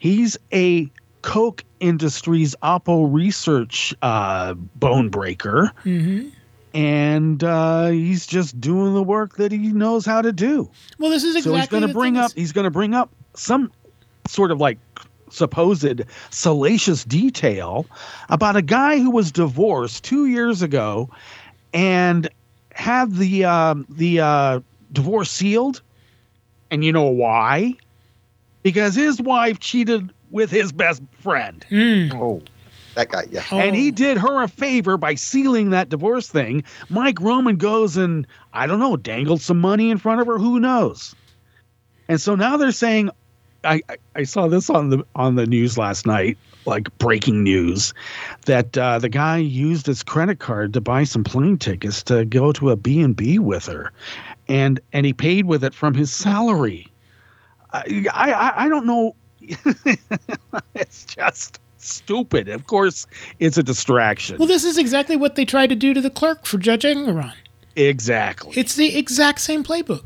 He's 0.00 0.36
a 0.52 0.90
Koch 1.22 1.62
Industries 1.78 2.56
Oppo 2.64 3.08
Research 3.12 3.94
uh, 4.02 4.54
bone 4.54 5.08
breaker, 5.08 5.70
hmm 5.84 6.30
and 6.74 7.44
uh, 7.44 7.88
he's 7.90 8.26
just 8.26 8.60
doing 8.60 8.94
the 8.94 9.02
work 9.04 9.36
that 9.36 9.52
he 9.52 9.58
knows 9.58 10.04
how 10.04 10.20
to 10.20 10.32
do. 10.32 10.68
Well, 10.98 11.10
this 11.10 11.22
is 11.22 11.36
exactly. 11.36 11.52
so 11.52 11.60
he's 11.60 11.68
going 11.68 11.86
to 11.86 11.94
bring 11.94 12.16
up 12.16 12.32
he's 12.32 12.50
going 12.50 12.64
to 12.64 12.70
bring 12.72 12.92
up 12.92 13.10
some 13.34 13.70
sort 14.26 14.50
of 14.50 14.58
like 14.58 14.78
supposed 15.32 16.02
salacious 16.30 17.04
detail 17.04 17.86
about 18.28 18.56
a 18.56 18.62
guy 18.62 18.98
who 18.98 19.10
was 19.10 19.32
divorced 19.32 20.04
two 20.04 20.26
years 20.26 20.62
ago 20.62 21.10
and 21.72 22.28
had 22.74 23.14
the 23.14 23.44
um, 23.44 23.86
the 23.88 24.20
uh, 24.20 24.60
divorce 24.92 25.30
sealed 25.30 25.82
and 26.70 26.84
you 26.84 26.92
know 26.92 27.04
why 27.08 27.74
because 28.62 28.94
his 28.94 29.20
wife 29.20 29.58
cheated 29.58 30.10
with 30.30 30.50
his 30.50 30.72
best 30.72 31.02
friend 31.20 31.64
Oh, 32.14 32.40
that 32.94 33.08
guy. 33.10 33.24
Yeah. 33.30 33.42
and 33.52 33.74
he 33.74 33.90
did 33.90 34.18
her 34.18 34.42
a 34.42 34.48
favor 34.48 34.96
by 34.96 35.14
sealing 35.14 35.70
that 35.70 35.88
divorce 35.88 36.28
thing. 36.28 36.64
Mike 36.88 37.20
Roman 37.20 37.56
goes 37.56 37.96
and 37.96 38.26
I 38.52 38.66
don't 38.66 38.78
know, 38.78 38.96
dangled 38.96 39.40
some 39.40 39.60
money 39.60 39.90
in 39.90 39.98
front 39.98 40.20
of 40.20 40.26
her. 40.26 40.38
Who 40.38 40.60
knows? 40.60 41.14
And 42.08 42.20
so 42.20 42.34
now 42.34 42.56
they're 42.56 42.72
saying, 42.72 43.10
I, 43.64 43.80
I, 44.16 44.24
saw 44.24 44.48
this 44.48 44.68
on 44.70 44.90
the 44.90 45.04
on 45.14 45.36
the 45.36 45.46
news 45.46 45.78
last 45.78 46.06
night, 46.06 46.36
like 46.66 46.96
breaking 46.98 47.42
news, 47.42 47.94
that 48.46 48.76
uh, 48.76 48.98
the 48.98 49.08
guy 49.08 49.38
used 49.38 49.86
his 49.86 50.02
credit 50.02 50.38
card 50.38 50.72
to 50.74 50.80
buy 50.80 51.04
some 51.04 51.24
plane 51.24 51.58
tickets 51.58 52.02
to 52.04 52.24
go 52.24 52.52
to 52.52 52.70
a 52.70 52.76
B 52.76 53.00
and 53.00 53.14
B 53.14 53.38
with 53.38 53.66
her, 53.66 53.92
and 54.48 54.80
and 54.92 55.06
he 55.06 55.12
paid 55.12 55.46
with 55.46 55.64
it 55.64 55.74
from 55.74 55.94
his 55.94 56.12
salary. 56.12 56.88
I 57.72 58.06
I, 58.12 58.64
I 58.64 58.68
don't 58.68 58.86
know. 58.86 59.14
it's 60.74 61.04
just 61.04 61.60
stupid. 61.78 62.48
Of 62.48 62.66
course, 62.66 63.06
it's 63.38 63.58
a 63.58 63.62
distraction. 63.62 64.38
Well, 64.38 64.48
this 64.48 64.64
is 64.64 64.78
exactly 64.78 65.16
what 65.16 65.34
they 65.34 65.44
tried 65.44 65.68
to 65.68 65.76
do 65.76 65.94
to 65.94 66.00
the 66.00 66.10
clerk 66.10 66.46
for 66.46 66.58
Judge 66.58 66.84
Engoron. 66.84 67.34
Exactly. 67.76 68.52
It's 68.56 68.76
the 68.76 68.96
exact 68.96 69.40
same 69.40 69.64
playbook, 69.64 70.04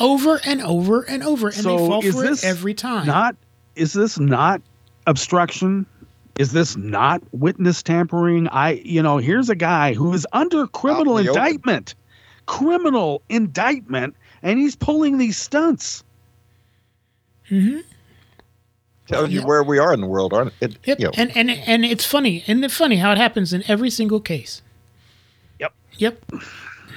over 0.00 0.40
and 0.44 0.62
over 0.62 1.02
and 1.02 1.22
over, 1.22 1.48
and 1.48 1.56
they 1.56 1.62
fall 1.62 2.04
is 2.04 2.14
for 2.14 2.22
this 2.22 2.44
it 2.44 2.48
every 2.48 2.74
time. 2.74 3.06
Not 3.06 3.36
is 3.76 3.92
this 3.92 4.18
not 4.18 4.60
obstruction? 5.06 5.86
Is 6.38 6.52
this 6.52 6.76
not 6.76 7.22
witness 7.32 7.82
tampering? 7.82 8.48
I 8.48 8.82
you 8.84 9.02
know, 9.02 9.18
here's 9.18 9.48
a 9.48 9.56
guy 9.56 9.94
who 9.94 10.12
is 10.12 10.26
under 10.32 10.66
criminal 10.66 11.18
in 11.18 11.24
the 11.24 11.30
open. 11.30 11.42
indictment. 11.42 11.94
Criminal 12.46 13.22
indictment 13.28 14.14
and 14.42 14.58
he's 14.58 14.76
pulling 14.76 15.18
these 15.18 15.36
stunts. 15.36 16.04
Mm-hmm. 17.50 17.80
Tells 19.06 19.30
you 19.30 19.42
where 19.42 19.62
we 19.62 19.78
are 19.78 19.94
in 19.94 20.02
the 20.02 20.06
world, 20.06 20.34
aren't 20.34 20.52
it? 20.60 20.72
it 20.72 20.78
Yep. 20.84 20.98
you 20.98 21.04
know, 21.06 21.12
And 21.16 21.34
and 21.36 21.50
and 21.50 21.84
it's 21.84 22.04
funny, 22.04 22.44
and 22.46 22.62
it's 22.62 22.76
funny 22.76 22.96
how 22.96 23.10
it 23.10 23.18
happens 23.18 23.54
in 23.54 23.64
every 23.66 23.88
single 23.88 24.20
case. 24.20 24.60
Yep. 25.58 25.72
Yep. 25.96 26.24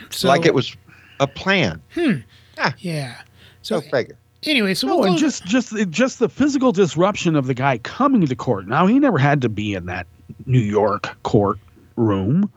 So, 0.09 0.27
like 0.27 0.45
it 0.45 0.53
was 0.53 0.75
a 1.21 1.27
plan. 1.27 1.81
Hmm. 1.93 2.17
Ah. 2.57 2.73
Yeah. 2.79 3.21
So 3.61 3.81
Go 3.81 3.89
figure. 3.89 4.17
anyway, 4.43 4.73
so 4.73 4.87
No, 4.87 4.97
we'll 4.97 5.05
and 5.05 5.15
go- 5.15 5.19
just 5.19 5.45
just 5.45 5.73
just 5.89 6.19
the 6.19 6.29
physical 6.29 6.71
disruption 6.71 7.35
of 7.35 7.47
the 7.47 7.53
guy 7.53 7.77
coming 7.79 8.25
to 8.25 8.35
court. 8.35 8.67
Now 8.67 8.87
he 8.87 8.99
never 8.99 9.17
had 9.17 9.41
to 9.41 9.49
be 9.49 9.73
in 9.73 9.85
that 9.87 10.07
New 10.45 10.59
York 10.59 11.09
court 11.23 11.59
room. 11.95 12.51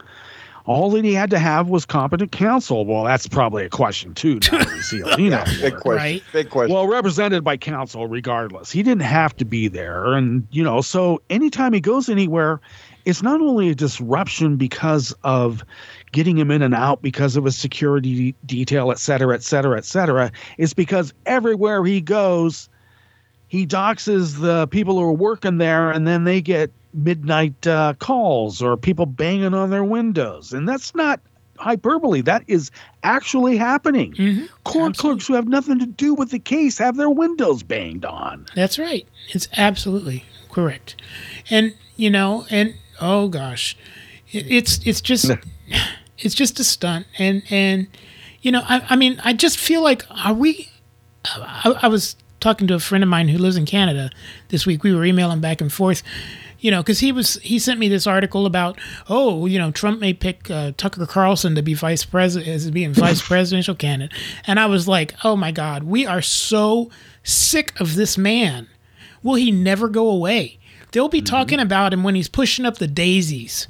All 0.66 0.90
that 0.92 1.04
he 1.04 1.12
had 1.12 1.28
to 1.28 1.38
have 1.38 1.68
was 1.68 1.84
competent 1.84 2.32
counsel. 2.32 2.86
Well, 2.86 3.04
that's 3.04 3.28
probably 3.28 3.66
a 3.66 3.68
question 3.68 4.14
too. 4.14 4.38
Now 4.50 4.64
that 4.64 4.82
see 4.82 5.00
Alina 5.00 5.44
Big 5.46 5.56
here. 5.58 5.70
question. 5.72 5.96
Right. 5.98 6.22
Big 6.32 6.48
question. 6.48 6.74
Well, 6.74 6.86
represented 6.86 7.44
by 7.44 7.58
counsel, 7.58 8.06
regardless. 8.06 8.70
He 8.70 8.82
didn't 8.82 9.02
have 9.02 9.36
to 9.36 9.44
be 9.44 9.68
there. 9.68 10.14
And, 10.14 10.48
you 10.52 10.64
know, 10.64 10.80
so 10.80 11.20
anytime 11.28 11.74
he 11.74 11.80
goes 11.80 12.08
anywhere, 12.08 12.62
it's 13.04 13.22
not 13.22 13.42
only 13.42 13.68
a 13.68 13.74
disruption 13.74 14.56
because 14.56 15.14
of 15.22 15.62
getting 16.14 16.38
him 16.38 16.52
in 16.52 16.62
and 16.62 16.74
out 16.74 17.02
because 17.02 17.34
of 17.36 17.44
a 17.44 17.50
security 17.50 18.14
de- 18.14 18.36
detail, 18.46 18.92
et 18.92 18.98
cetera, 19.00 19.34
et 19.34 19.42
cetera, 19.42 19.76
et 19.76 19.84
cetera. 19.84 20.30
is 20.58 20.72
because 20.72 21.12
everywhere 21.26 21.84
he 21.84 22.00
goes, 22.00 22.68
he 23.48 23.66
doxes 23.66 24.40
the 24.40 24.68
people 24.68 24.94
who 24.94 25.02
are 25.02 25.12
working 25.12 25.58
there 25.58 25.90
and 25.90 26.06
then 26.06 26.22
they 26.22 26.40
get 26.40 26.70
midnight 26.94 27.66
uh, 27.66 27.94
calls 27.98 28.62
or 28.62 28.76
people 28.76 29.06
banging 29.06 29.54
on 29.54 29.70
their 29.70 29.82
windows. 29.82 30.52
And 30.52 30.68
that's 30.68 30.94
not 30.94 31.20
hyperbole. 31.58 32.20
That 32.20 32.44
is 32.46 32.70
actually 33.02 33.56
happening. 33.56 34.12
Mm-hmm. 34.12 34.46
Court 34.62 34.96
clerks 34.96 35.26
who 35.26 35.34
have 35.34 35.48
nothing 35.48 35.80
to 35.80 35.86
do 35.86 36.14
with 36.14 36.30
the 36.30 36.38
case 36.38 36.78
have 36.78 36.96
their 36.96 37.10
windows 37.10 37.64
banged 37.64 38.04
on. 38.04 38.46
That's 38.54 38.78
right. 38.78 39.06
It's 39.30 39.48
absolutely 39.56 40.24
correct. 40.48 40.94
And 41.50 41.74
you 41.96 42.08
know, 42.08 42.46
and 42.50 42.74
oh 43.00 43.26
gosh, 43.26 43.76
it, 44.30 44.46
it's 44.48 44.80
it's 44.86 45.00
just 45.00 45.28
it's 46.18 46.34
just 46.34 46.60
a 46.60 46.64
stunt. 46.64 47.06
And 47.18 47.42
and 47.50 47.88
you 48.42 48.52
know, 48.52 48.62
I, 48.68 48.84
I 48.90 48.96
mean, 48.96 49.20
I 49.24 49.32
just 49.32 49.58
feel 49.58 49.82
like 49.82 50.04
are 50.24 50.34
we? 50.34 50.68
I, 51.24 51.78
I 51.82 51.88
was 51.88 52.16
talking 52.40 52.66
to 52.66 52.74
a 52.74 52.80
friend 52.80 53.02
of 53.02 53.08
mine 53.08 53.28
who 53.28 53.38
lives 53.38 53.56
in 53.56 53.64
Canada 53.64 54.10
this 54.48 54.66
week. 54.66 54.82
We 54.82 54.94
were 54.94 55.04
emailing 55.04 55.40
back 55.40 55.60
and 55.60 55.72
forth. 55.72 56.02
You 56.60 56.70
know, 56.70 56.82
because 56.82 57.00
he 57.00 57.12
was 57.12 57.34
he 57.36 57.58
sent 57.58 57.78
me 57.78 57.88
this 57.88 58.06
article 58.06 58.46
about 58.46 58.78
oh 59.08 59.44
you 59.44 59.58
know 59.58 59.70
Trump 59.70 60.00
may 60.00 60.14
pick 60.14 60.50
uh, 60.50 60.72
Tucker 60.76 61.04
Carlson 61.04 61.54
to 61.56 61.62
be 61.62 61.74
vice 61.74 62.04
president 62.04 62.48
as 62.48 62.70
being 62.70 62.92
vice 62.94 63.20
presidential 63.20 63.74
candidate, 63.74 64.16
and 64.46 64.58
I 64.58 64.66
was 64.66 64.88
like 64.88 65.14
oh 65.24 65.36
my 65.36 65.52
God 65.52 65.82
we 65.82 66.06
are 66.06 66.22
so 66.22 66.90
sick 67.22 67.78
of 67.80 67.96
this 67.96 68.16
man. 68.16 68.68
Will 69.22 69.34
he 69.34 69.50
never 69.50 69.88
go 69.88 70.08
away? 70.08 70.58
They'll 70.92 71.08
be 71.08 71.22
talking 71.22 71.58
about 71.58 71.92
him 71.92 72.04
when 72.04 72.14
he's 72.14 72.28
pushing 72.28 72.64
up 72.64 72.78
the 72.78 72.86
daisies. 72.86 73.66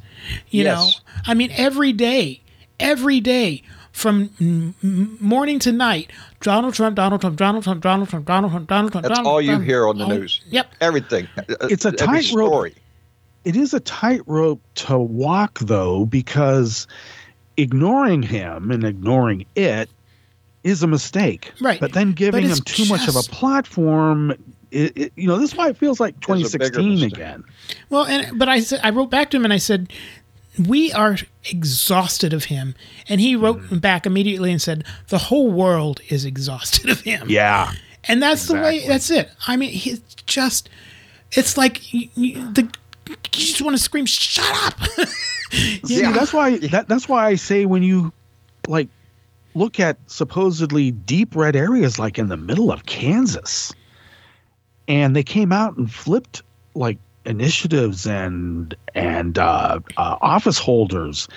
You 0.51 0.65
Yes. 0.65 0.79
know, 0.79 0.91
I 1.27 1.35
mean, 1.35 1.51
every 1.57 1.93
day, 1.93 2.41
every 2.81 3.21
day, 3.21 3.63
from 3.93 4.31
m- 4.41 4.75
m- 4.83 5.17
morning 5.21 5.61
to 5.61 5.71
night, 5.71 6.11
Donald 6.41 6.75
Trump, 6.75 6.97
Donald 6.97 7.21
Trump, 7.21 7.37
Donald 7.37 7.63
Trump, 7.63 7.81
Donald 7.81 8.09
Trump, 8.09 8.27
Donald 8.27 8.51
Trump, 8.51 8.67
Donald 8.69 8.91
Trump. 8.93 9.07
That's 9.07 9.19
Donald 9.19 9.33
all 9.33 9.41
you 9.41 9.59
hear 9.61 9.87
on 9.87 9.99
the 9.99 10.07
news. 10.09 10.41
Yep. 10.51 10.75
Everything. 10.81 11.29
Uh, 11.39 11.43
uh, 11.61 11.69
it's 11.71 11.85
a 11.85 11.89
Every 11.89 11.99
tightrope. 12.23 12.49
story. 12.49 12.75
It 13.45 13.55
is 13.57 13.73
a 13.73 13.79
tightrope 13.81 14.61
to 14.77 14.99
walk, 14.99 15.61
though, 15.61 16.07
because 16.07 16.89
ignoring 17.57 18.23
him 18.23 18.71
and 18.71 18.83
ignoring 18.85 19.47
it 19.55 19.89
is 20.65 20.83
a 20.83 20.87
mistake. 20.87 21.53
Right. 21.61 21.79
But 21.79 21.93
then 21.93 22.13
giving 22.13 22.47
it's 22.47 22.59
him 22.59 22.65
too 22.65 22.87
much 22.87 23.07
of 23.07 23.15
a 23.17 23.23
platform, 23.23 24.33
it, 24.75 24.93
it, 24.97 25.13
you 25.17 25.27
know, 25.27 25.39
this 25.39 25.53
is 25.53 25.57
why 25.57 25.69
it 25.69 25.77
feels 25.77 26.01
like 26.01 26.19
2016 26.21 27.03
again. 27.05 27.45
Well, 27.91 28.05
and 28.05 28.39
but 28.39 28.49
I 28.49 28.61
said 28.61 28.81
I 28.83 28.91
wrote 28.91 29.11
back 29.11 29.31
to 29.31 29.37
him 29.37 29.45
and 29.45 29.53
I 29.53 29.59
said, 29.59 29.93
"We 30.69 30.93
are 30.93 31.17
exhausted 31.51 32.33
of 32.33 32.45
him," 32.45 32.75
and 33.09 33.21
he 33.21 33.37
wrote 33.37 33.61
Mm. 33.63 33.81
back 33.81 34.07
immediately 34.07 34.51
and 34.51 34.61
said, 34.61 34.85
"The 35.09 35.19
whole 35.19 35.51
world 35.51 36.01
is 36.09 36.25
exhausted 36.25 36.91
of 36.91 37.01
him." 37.01 37.29
Yeah. 37.31 37.73
And 38.07 38.23
that's 38.23 38.47
the 38.49 38.55
way. 38.55 38.87
That's 38.87 39.11
it. 39.11 39.31
I 39.47 39.57
mean, 39.57 39.71
he's 39.71 40.01
just. 40.27 40.69
It's 41.33 41.57
like 41.57 41.93
you, 41.95 42.09
you, 42.15 42.53
the. 42.53 42.69
You 43.09 43.17
just 43.33 43.63
want 43.63 43.77
to 43.77 43.83
scream, 43.83 44.07
"Shut 44.07 44.45
up!" 44.67 45.09
See, 45.85 46.03
that's 46.03 46.33
why 46.33 46.59
that, 46.59 46.89
that's 46.89 47.09
why 47.09 47.27
I 47.27 47.37
say 47.37 47.65
when 47.65 47.83
you 47.83 48.13
like 48.69 48.89
look 49.55 49.79
at 49.79 49.97
supposedly 50.07 50.91
deep 50.91 51.37
red 51.37 51.55
areas 51.55 51.99
like 51.99 52.19
in 52.19 52.29
the 52.29 52.37
middle 52.37 52.73
of 52.73 52.87
Kansas 52.87 53.73
and 54.89 55.15
they 55.15 55.23
came 55.23 55.53
out 55.53 55.77
and 55.77 55.93
flipped 55.93 56.43
like 56.75 56.99
initiatives 57.25 58.07
and 58.07 58.75
and 58.95 59.39
uh, 59.39 59.81
uh, 59.97 60.17
office 60.21 60.59
holders. 60.59 61.29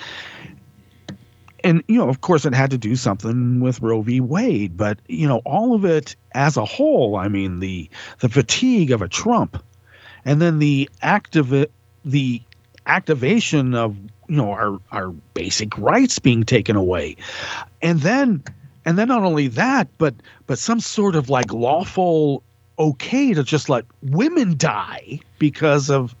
And 1.64 1.82
you 1.88 1.98
know 1.98 2.08
of 2.08 2.20
course 2.20 2.44
it 2.44 2.54
had 2.54 2.70
to 2.70 2.78
do 2.78 2.94
something 2.94 3.60
with 3.60 3.80
Roe 3.80 4.02
v. 4.02 4.20
Wade 4.20 4.76
but 4.76 4.98
you 5.08 5.26
know 5.26 5.38
all 5.44 5.74
of 5.74 5.84
it 5.84 6.14
as 6.32 6.56
a 6.56 6.64
whole 6.64 7.16
I 7.16 7.28
mean 7.28 7.58
the 7.58 7.90
the 8.20 8.28
fatigue 8.28 8.92
of 8.92 9.02
a 9.02 9.08
Trump 9.08 9.60
and 10.24 10.40
then 10.40 10.60
the 10.60 10.88
active 11.02 11.68
the 12.04 12.42
activation 12.86 13.74
of 13.74 13.96
you 14.28 14.36
know 14.36 14.50
our 14.50 14.78
our 14.90 15.08
basic 15.34 15.76
rights 15.78 16.18
being 16.18 16.44
taken 16.44 16.76
away, 16.76 17.16
and 17.80 18.00
then 18.00 18.42
and 18.84 18.98
then 18.98 19.08
not 19.08 19.22
only 19.22 19.48
that, 19.48 19.88
but 19.98 20.14
but 20.46 20.58
some 20.58 20.80
sort 20.80 21.16
of 21.16 21.30
like 21.30 21.52
lawful 21.52 22.42
okay 22.78 23.34
to 23.34 23.42
just 23.42 23.68
let 23.68 23.84
women 24.02 24.56
die 24.56 25.20
because 25.38 25.90
of 25.90 26.14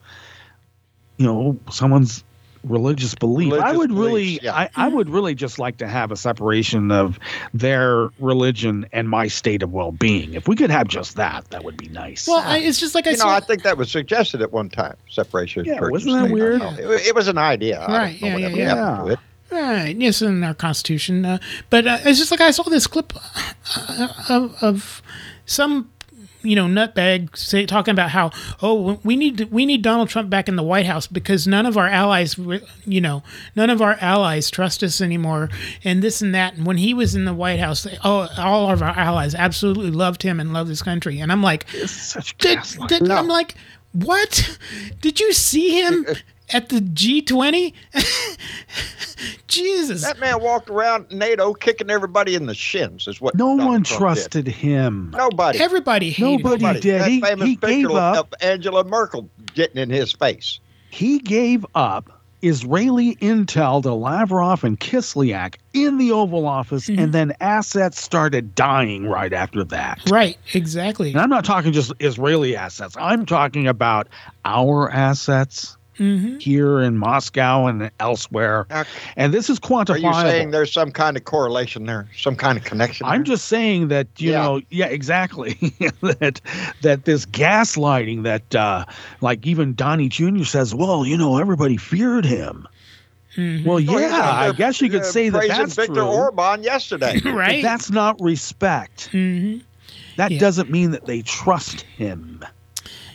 you 1.16 1.26
know 1.26 1.58
someone's 1.70 2.24
religious 2.64 3.14
belief. 3.14 3.52
I 3.52 3.56
Religious 3.56 3.78
would 3.78 3.92
really, 3.92 4.40
yeah. 4.42 4.52
I, 4.52 4.68
I 4.74 4.88
would 4.88 5.08
really 5.08 5.34
just 5.34 5.58
like 5.58 5.78
to 5.78 5.86
have 5.86 6.10
a 6.10 6.16
separation 6.16 6.90
of 6.90 7.18
their 7.54 8.10
religion 8.18 8.84
and 8.92 9.08
my 9.08 9.28
state 9.28 9.62
of 9.62 9.72
well-being. 9.72 10.34
If 10.34 10.48
we 10.48 10.56
could 10.56 10.70
have 10.70 10.88
just 10.88 11.16
that, 11.16 11.48
that 11.50 11.62
would 11.64 11.76
be 11.76 11.88
nice. 11.88 12.26
Well, 12.26 12.42
I, 12.44 12.58
it's 12.58 12.80
just 12.80 12.94
like 12.94 13.06
I 13.06 13.10
you 13.10 13.16
know, 13.16 13.24
saw. 13.24 13.36
I 13.36 13.40
think 13.40 13.62
that 13.62 13.78
was 13.78 13.90
suggested 13.90 14.42
at 14.42 14.52
one 14.52 14.68
time. 14.68 14.96
Separation. 15.08 15.64
Yeah, 15.64 15.78
church 15.78 15.92
wasn't 15.92 16.14
that 16.16 16.24
state. 16.24 16.32
weird? 16.34 16.54
I 16.60 16.64
don't 16.64 16.80
know. 16.80 16.90
It, 16.92 17.06
it 17.06 17.14
was 17.14 17.28
an 17.28 17.38
idea. 17.38 17.80
I 17.80 17.96
Right, 17.96 18.20
don't 18.20 18.40
yeah, 18.40 18.48
yeah, 18.48 19.06
it. 19.12 19.18
Right. 19.50 19.96
Yes, 19.96 20.20
in 20.20 20.44
our 20.44 20.52
Constitution. 20.52 21.24
Uh, 21.24 21.38
but 21.70 21.86
uh, 21.86 21.98
it's 22.04 22.18
just 22.18 22.30
like 22.30 22.40
I 22.40 22.50
saw 22.50 22.64
this 22.64 22.86
clip 22.86 23.12
uh, 23.76 24.08
of, 24.28 24.62
of 24.62 25.02
some, 25.46 25.90
you 26.42 26.54
know, 26.54 26.66
nutbag 26.66 27.36
say, 27.36 27.66
talking 27.66 27.92
about 27.92 28.10
how 28.10 28.30
oh 28.62 29.00
we 29.02 29.16
need 29.16 29.38
to, 29.38 29.44
we 29.46 29.66
need 29.66 29.82
Donald 29.82 30.08
Trump 30.08 30.30
back 30.30 30.48
in 30.48 30.56
the 30.56 30.62
White 30.62 30.86
House 30.86 31.06
because 31.06 31.46
none 31.46 31.66
of 31.66 31.76
our 31.76 31.88
allies, 31.88 32.38
you 32.86 33.00
know, 33.00 33.22
none 33.56 33.70
of 33.70 33.82
our 33.82 33.96
allies 34.00 34.50
trust 34.50 34.82
us 34.82 35.00
anymore, 35.00 35.48
and 35.84 36.02
this 36.02 36.22
and 36.22 36.34
that. 36.34 36.54
And 36.54 36.66
when 36.66 36.78
he 36.78 36.94
was 36.94 37.14
in 37.14 37.24
the 37.24 37.34
White 37.34 37.60
House, 37.60 37.82
they, 37.82 37.98
oh, 38.04 38.28
all 38.38 38.70
of 38.70 38.82
our 38.82 38.96
allies 38.96 39.34
absolutely 39.34 39.90
loved 39.90 40.22
him 40.22 40.38
and 40.40 40.52
loved 40.52 40.70
this 40.70 40.82
country. 40.82 41.20
And 41.20 41.32
I'm 41.32 41.42
like, 41.42 41.66
did, 42.38 42.60
did, 42.88 43.10
I'm 43.10 43.28
like, 43.28 43.54
what? 43.92 44.58
Did 45.00 45.20
you 45.20 45.32
see 45.32 45.80
him? 45.80 46.06
At 46.50 46.68
the 46.70 46.80
G20, 46.80 47.72
Jesus! 49.48 50.02
That 50.02 50.18
man 50.18 50.40
walked 50.42 50.70
around 50.70 51.10
NATO 51.10 51.52
kicking 51.52 51.90
everybody 51.90 52.34
in 52.34 52.46
the 52.46 52.54
shins. 52.54 53.06
Is 53.08 53.20
what 53.20 53.34
no 53.34 53.56
Donald 53.56 53.68
one 53.68 53.82
Trump 53.84 54.00
trusted 54.00 54.46
him. 54.46 55.12
Nobody. 55.16 55.58
Everybody 55.58 56.10
hated 56.10 56.44
Nobody 56.44 56.64
him. 56.64 56.80
did. 56.80 57.00
That 57.00 57.08
He, 57.10 57.20
famous 57.20 57.46
he 57.48 57.56
picture 57.56 57.76
gave 57.76 57.86
of- 57.90 57.96
up. 57.96 58.16
of 58.32 58.34
Angela 58.42 58.84
Merkel 58.84 59.28
getting 59.54 59.78
in 59.80 59.90
his 59.90 60.12
face. 60.12 60.60
He 60.90 61.18
gave 61.18 61.66
up 61.74 62.10
Israeli 62.42 63.16
intel 63.16 63.82
to 63.82 63.92
Lavrov 63.92 64.62
and 64.64 64.78
Kislyak 64.78 65.56
in 65.74 65.98
the 65.98 66.12
Oval 66.12 66.46
Office, 66.46 66.86
Mm-hmm. 66.88 67.02
and 67.02 67.12
then 67.12 67.32
assets 67.40 68.00
started 68.00 68.54
dying 68.54 69.06
right 69.06 69.32
after 69.32 69.64
that. 69.64 70.00
Right, 70.08 70.38
exactly. 70.54 71.10
And 71.10 71.20
I'm 71.20 71.30
not 71.30 71.44
talking 71.44 71.72
just 71.72 71.92
Israeli 71.98 72.54
assets. 72.54 72.96
I'm 72.98 73.26
talking 73.26 73.66
about 73.66 74.08
our 74.44 74.88
assets 74.90 75.76
Mhm. 75.98 76.40
here 76.40 76.80
in 76.80 76.96
Moscow 76.96 77.66
and 77.66 77.90
elsewhere. 78.00 78.66
And 79.16 79.34
this 79.34 79.50
is 79.50 79.58
quantifiable. 79.58 80.04
Are 80.14 80.22
you 80.24 80.30
saying 80.30 80.50
there's 80.52 80.72
some 80.72 80.90
kind 80.92 81.16
of 81.16 81.24
correlation 81.24 81.86
there, 81.86 82.06
some 82.16 82.36
kind 82.36 82.56
of 82.56 82.64
connection? 82.64 83.06
I'm 83.06 83.18
there? 83.18 83.34
just 83.34 83.46
saying 83.46 83.88
that 83.88 84.06
you 84.18 84.30
Yeah. 84.32 84.42
know, 84.42 84.60
yeah, 84.70 84.86
exactly. 84.86 85.54
that 86.02 86.40
that 86.82 87.04
this 87.04 87.26
gaslighting 87.26 88.22
that 88.22 88.54
uh 88.54 88.84
like 89.20 89.46
even 89.46 89.74
Donnie 89.74 90.08
Jr. 90.08 90.44
says, 90.44 90.74
well, 90.74 91.04
you 91.04 91.16
know, 91.16 91.38
everybody 91.38 91.76
feared 91.76 92.24
him. 92.24 92.66
Well, 93.36 93.74
Oh, 93.74 93.76
yeah, 93.78 93.98
yeah, 94.00 94.30
I 94.32 94.52
guess 94.52 94.80
you 94.80 94.88
could 94.90 95.02
they're 95.02 95.10
say 95.12 95.28
that 95.28 95.38
praising 95.38 95.56
that's 95.58 95.74
Victor 95.76 95.94
true. 95.94 96.02
Orban 96.04 96.64
yesterday. 96.64 97.20
But 97.24 97.62
that's 97.62 97.88
not 97.90 98.20
respect. 98.20 99.10
Mm-hmm. 99.12 99.58
That 100.16 100.32
doesn't 100.40 100.70
mean 100.70 100.90
that 100.90 101.06
they 101.06 101.22
trust 101.22 101.82
him, 101.82 102.44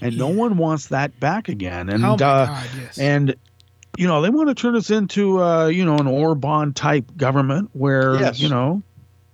and 0.06 0.18
no 0.18 0.28
one 0.28 0.58
wants 0.58 0.88
that 0.88 1.20
back 1.20 1.50
again. 1.50 1.90
And 1.90 2.04
Oh 2.04 2.10
my 2.10 2.14
uh, 2.14 2.18
God, 2.18 2.66
yes. 2.80 2.98
and 2.98 3.36
you 3.98 4.08
know 4.08 4.22
they 4.22 4.30
want 4.30 4.50
to 4.50 4.56
turn 4.56 4.76
us 4.76 4.90
into 4.90 5.42
uh, 5.44 5.68
you 5.68 5.86
know 5.86 5.98
an 5.98 6.08
Orban 6.08 6.74
type 6.74 7.06
government 7.18 7.70
where 7.74 8.16
Yes. 8.20 8.40
you 8.40 8.50
know 8.50 8.82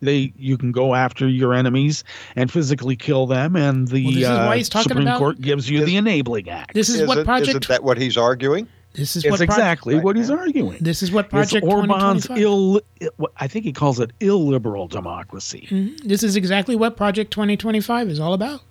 they 0.02 0.32
you 0.38 0.58
can 0.58 0.72
go 0.72 0.96
after 0.96 1.28
your 1.28 1.54
enemies 1.54 2.04
and 2.36 2.52
physically 2.52 2.96
kill 2.96 3.26
them, 3.28 3.56
and 3.56 3.88
the 3.88 4.04
Well, 4.06 4.14
this 4.14 4.24
is 4.24 4.30
uh, 4.30 4.46
why 4.46 4.58
he's 4.58 4.68
Supreme 4.72 5.02
about- 5.02 5.18
Court 5.20 5.42
gives 5.42 5.70
you 5.70 5.84
the 5.86 5.98
enabling 5.98 6.50
act. 6.50 6.74
This 6.74 6.90
is, 6.90 7.06
what 7.06 7.18
Isn't- 7.18 7.26
Project. 7.26 7.50
Isn't 7.50 7.68
that 7.68 7.84
what 7.84 7.98
he's 7.98 8.18
arguing? 8.18 8.68
this 8.94 9.16
is 9.16 9.24
it's 9.24 9.30
what 9.32 9.38
Project- 9.38 9.52
exactly 9.60 10.00
what 10.00 10.16
he's 10.16 10.32
arguing. 10.32 10.78
This 10.82 11.04
is 11.04 11.12
what 11.12 11.26
It's 11.26 11.32
Project 11.32 11.66
Orban's 11.66 12.28
ill. 12.36 12.82
I 13.38 13.48
think 13.48 13.64
he 13.66 13.72
calls 13.72 14.00
it 14.00 14.12
illiberal 14.20 14.88
democracy. 14.88 15.68
Mhm. 15.70 16.02
This 16.04 16.24
is 16.24 16.36
exactly 16.36 16.76
what 16.76 16.98
Project 16.98 17.32
2025 17.32 18.10
is 18.10 18.20
all 18.20 18.34
about. 18.34 18.62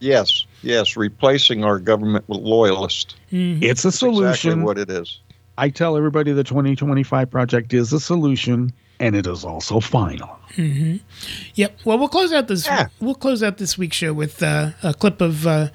Yes, 0.00 0.44
yes, 0.62 0.96
replacing 0.96 1.64
our 1.64 1.78
government 1.78 2.24
with 2.28 2.40
loyalists. 2.40 3.14
Mhm. 3.32 3.62
It's 3.62 3.84
a 3.84 3.88
That's 3.88 3.96
exactly 4.02 4.12
solution. 4.14 4.62
what 4.62 4.78
it 4.78 4.90
is. 4.90 5.18
I 5.58 5.70
tell 5.70 5.96
everybody 5.96 6.32
the 6.32 6.44
2025 6.44 7.30
project 7.30 7.72
is 7.72 7.92
a 7.92 8.00
solution 8.00 8.72
and 9.00 9.14
it 9.16 9.26
is 9.26 9.44
also 9.44 9.80
final. 9.80 10.28
Hmm 10.54 10.96
Yep. 11.54 11.78
Well, 11.84 11.98
we'll 11.98 12.08
close 12.08 12.32
out 12.32 12.48
this. 12.48 12.68
We'll 13.00 13.14
close 13.14 13.42
out 13.42 13.58
this 13.58 13.76
week's 13.78 13.96
show 13.96 14.12
with 14.12 14.42
uh, 14.42 14.70
a 14.82 14.94
clip 14.94 15.20
of 15.20 15.46
uh, 15.46 15.68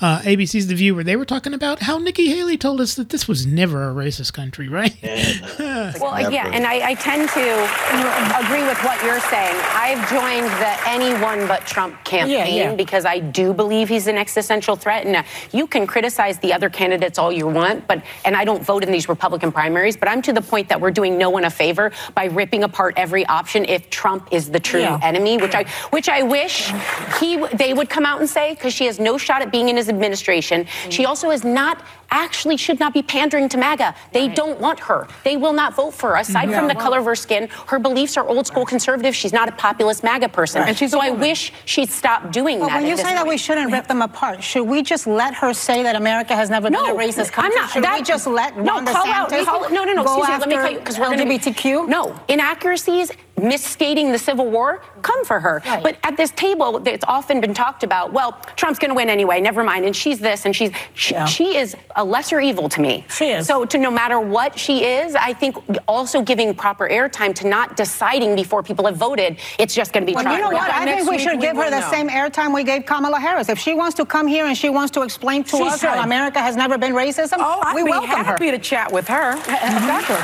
uh, 0.00 0.20
ABC's 0.20 0.66
The 0.66 0.74
View, 0.74 0.94
where 0.94 1.04
they 1.04 1.16
were 1.16 1.24
talking 1.24 1.52
about 1.54 1.80
how 1.80 1.98
Nikki 1.98 2.28
Haley 2.28 2.56
told 2.56 2.80
us 2.80 2.94
that 2.94 3.10
this 3.10 3.28
was 3.28 3.46
never 3.46 3.88
a 3.90 3.94
racist 3.94 4.32
country, 4.32 4.68
right? 4.68 4.96
Well, 6.00 6.30
yeah, 6.32 6.48
and 6.52 6.66
I, 6.66 6.90
I 6.90 6.94
tend 6.94 7.28
to 7.30 8.44
agree 8.44 8.62
with 8.66 8.78
what 8.82 9.02
you're 9.04 9.20
saying. 9.20 9.54
I've 9.72 10.08
joined 10.08 10.46
the 10.60 10.88
anyone 10.88 11.46
but 11.46 11.66
Trump 11.66 12.02
campaign 12.04 12.30
Yeah, 12.56 12.70
yeah. 12.70 12.74
because 12.74 13.04
I 13.04 13.18
do 13.18 13.52
believe 13.52 13.88
he's 13.88 14.06
an 14.06 14.16
existential 14.16 14.74
threat. 14.76 15.06
And 15.06 15.16
uh, 15.16 15.22
you 15.52 15.66
can 15.66 15.86
criticize 15.86 16.38
the 16.38 16.52
other 16.52 16.68
candidates 16.70 17.18
all 17.18 17.30
you 17.30 17.46
want, 17.46 17.86
but 17.86 18.02
and 18.24 18.36
I 18.36 18.44
don't 18.44 18.62
vote 18.62 18.82
in 18.84 18.90
these 18.90 19.08
Republican 19.08 19.52
primaries, 19.52 19.96
but 19.96 20.08
I'm 20.08 20.22
to 20.22 20.32
the 20.32 20.40
point 20.40 20.68
that 20.70 20.80
we're 20.80 20.90
doing 20.90 21.18
no 21.18 21.30
one 21.30 21.44
a 21.44 21.50
favor 21.50 21.92
by 22.14 22.24
ripping 22.26 22.64
apart 22.64 22.94
every 22.96 23.24
option 23.26 23.64
if 23.66 23.88
Trump 23.90 24.15
is 24.30 24.50
the 24.50 24.60
true 24.60 24.80
Yeah. 24.80 24.98
enemy, 25.02 25.36
which 25.38 25.54
I 25.54 25.64
which 25.90 26.08
I 26.08 26.22
wish 26.22 26.72
he 27.20 27.36
they 27.54 27.72
would 27.74 27.88
come 27.88 28.04
out 28.06 28.20
and 28.20 28.28
say 28.28 28.54
because 28.54 28.74
she 28.74 28.86
has 28.86 28.98
no 28.98 29.18
shot 29.18 29.42
at 29.42 29.50
being 29.50 29.68
in 29.68 29.76
his 29.76 29.88
administration. 29.88 30.66
She 30.90 31.04
also 31.06 31.30
is 31.30 31.44
not 31.44 31.82
actually 32.10 32.56
should 32.56 32.78
not 32.80 32.94
be 32.94 33.02
pandering 33.02 33.48
to 33.48 33.58
MAGA. 33.58 33.94
They 34.12 34.28
don't 34.28 34.60
want 34.60 34.80
her. 34.80 35.08
They 35.24 35.36
will 35.36 35.52
not 35.52 35.74
vote 35.74 35.92
for 35.94 36.10
her. 36.10 36.16
Aside 36.16 36.50
Yeah. 36.50 36.58
from 36.58 36.68
the 36.68 36.74
color 36.74 36.98
of 36.98 37.04
her 37.04 37.16
skin, 37.16 37.48
her 37.66 37.78
beliefs 37.78 38.16
are 38.16 38.26
old 38.26 38.46
school 38.46 38.64
conservative. 38.64 39.14
She's 39.14 39.32
not 39.32 39.48
a 39.48 39.52
populist 39.52 40.02
MAGA 40.04 40.28
person. 40.30 40.60
Right. 40.62 40.68
And 40.68 40.78
she's 40.78 40.90
so 40.92 41.00
I 41.00 41.10
wish 41.10 41.52
she'd 41.64 41.90
stop 41.90 42.30
doing 42.32 42.60
But 42.60 42.68
that. 42.68 42.76
when 42.82 42.86
you 42.86 42.96
say 42.96 43.14
that 43.14 43.26
we 43.26 43.36
shouldn't 43.36 43.72
rip 43.72 43.86
them 43.86 44.02
apart, 44.02 44.42
should 44.42 44.64
we 44.64 44.82
just 44.82 45.06
let 45.06 45.34
her 45.34 45.52
say 45.52 45.82
that 45.82 45.96
America 45.96 46.34
has 46.34 46.48
never 46.50 46.70
No, 46.70 46.86
been 46.86 46.96
a 46.96 46.98
racist 46.98 47.32
country? 47.32 47.52
I'm 47.56 47.62
not. 47.62 47.70
Should 47.70 47.84
that, 47.84 47.98
we 47.98 48.02
just 48.04 48.26
let 48.26 48.56
no 48.56 48.74
Ron 48.76 48.86
call 48.86 49.06
out? 49.06 49.30
Call, 49.30 49.68
no, 49.70 49.84
no, 49.84 49.92
no. 49.92 50.02
Excuse 50.02 50.28
me. 50.28 50.32
Let 50.38 50.48
me 50.48 50.54
tell 50.56 50.70
you 50.72 50.78
because 50.78 50.98
we're 50.98 51.06
LGBTQ. 51.06 51.88
No 51.88 52.18
inaccuracies, 52.28 53.10
misstating 53.40 54.12
the 54.12 54.18
Civil 54.18 54.50
War. 54.50 54.82
Come 55.02 55.24
for 55.24 55.40
her. 55.40 55.62
Right. 55.66 55.82
But 55.82 55.96
at 56.02 56.16
this 56.16 56.30
table, 56.32 56.82
it's 56.86 57.04
often 57.06 57.40
been 57.40 57.54
talked 57.54 57.82
about. 57.84 58.12
Well, 58.12 58.32
Trump's 58.56 58.78
going 58.78 58.90
to 58.90 58.94
win 58.94 59.08
anyway. 59.10 59.40
Never 59.40 59.62
mind. 59.62 59.84
And 59.84 59.94
she's 59.94 60.18
this, 60.18 60.44
and 60.46 60.54
she's 60.56 60.72
she, 60.94 61.14
she 61.26 61.56
is 61.56 61.76
a 61.96 62.04
lesser 62.04 62.40
evil 62.40 62.68
to 62.68 62.80
me. 62.80 63.04
She 63.08 63.30
is. 63.30 63.46
So 63.46 63.64
to 63.64 63.78
no 63.78 63.90
matter 63.90 64.20
what 64.20 64.58
she 64.58 64.84
is, 64.84 65.14
I 65.14 65.32
think 65.32 65.56
also 65.88 66.22
giving 66.22 66.54
proper 66.54 66.88
airtime 66.88 67.34
to 67.36 67.48
not 67.48 67.76
deciding 67.76 68.34
before 68.36 68.62
people 68.62 68.86
have 68.86 68.96
voted. 68.96 69.38
It's 69.58 69.74
just 69.74 69.92
going 69.92 70.06
to 70.06 70.06
be. 70.06 70.14
Well, 70.14 70.24
you 70.32 70.40
know 70.40 70.50
what? 70.50 70.70
I 70.70 70.84
think 70.84 71.10
we 71.10 71.18
should 71.18 71.40
give 71.40 71.56
her 71.56 71.70
the 71.70 71.82
same 71.90 72.08
airtime 72.08 72.54
we 72.54 72.64
gave 72.64 72.86
Kamala 72.86 73.18
Harris. 73.18 73.48
If 73.48 73.58
she 73.58 73.74
wants 73.74 73.96
to 73.96 74.04
come 74.06 74.26
here 74.26 74.46
and 74.46 74.56
she 74.56 74.68
wants 74.68 74.90
to 74.92 75.02
explain 75.02 75.42
to 75.44 75.56
She 75.56 75.62
us 75.64 75.82
how. 75.82 76.02
America 76.02 76.38
has 76.40 76.54
never 76.56 76.78
been 76.78 76.92
racism, 76.92 77.36
Oh, 77.38 77.60
I'd 77.62 77.74
we 77.74 77.82
be 77.84 77.90
welcome 77.90 78.08
happy 78.10 78.46
her. 78.46 78.52
to 78.52 78.58
chat 78.58 78.92
with 78.92 79.08
her. 79.08 79.32
Exactly. 79.66 80.16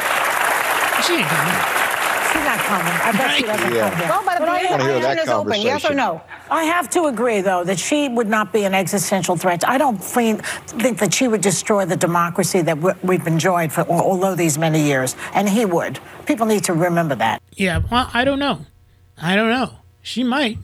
She 1.03 1.15
ain't 1.21 1.27
coming. 1.29 1.92
She's 2.33 2.45
not 2.45 2.59
coming. 2.59 2.87
I 2.93 3.13
bet 3.13 3.31
she 3.37 3.43
doesn't 3.43 3.73
Yeah. 3.75 3.89
come 3.91 3.99
here. 3.99 4.09
Well, 4.09 4.23
but 4.25 4.39
But 4.39 4.49
I 4.49 4.63
the 4.63 4.69
wanna 4.71 4.85
hear 4.85 4.93
that 4.95 5.19
invitation 5.19 5.19
is 5.23 5.29
open. 5.29 5.53
Yes 5.61 5.85
or 5.85 5.89
conversation. 5.89 5.97
no? 5.97 6.21
I 6.51 6.65
have 6.65 6.91
to 6.91 7.05
agree, 7.07 7.41
though, 7.41 7.65
that 7.65 7.79
she 7.79 8.09
would 8.09 8.29
not 8.29 8.53
be 8.53 8.65
an 8.65 8.75
existential 8.75 9.37
threat. 9.37 9.67
I 9.69 9.79
don't 9.79 10.03
think, 10.03 10.45
think 10.45 10.99
that 10.99 11.13
she 11.15 11.29
would 11.29 11.41
destroy 11.41 11.85
the 11.85 11.97
democracy 11.97 12.63
that 12.63 12.79
we- 12.79 12.93
we've 13.03 13.27
enjoyed 13.27 13.73
for 13.73 13.83
all, 13.83 14.25
all 14.25 14.35
these 14.37 14.59
many 14.59 14.81
years, 14.83 15.15
and 15.35 15.49
he 15.49 15.65
would. 15.65 15.99
People 16.27 16.47
need 16.47 16.65
to 16.65 16.73
remember 16.73 17.15
that. 17.17 17.41
Yeah. 17.55 17.81
Well, 17.91 18.09
I 18.15 18.25
don't 18.25 18.39
know. 18.39 18.67
I 19.21 19.37
don't 19.37 19.51
know. 19.51 19.71
She 20.03 20.25
might. 20.25 20.59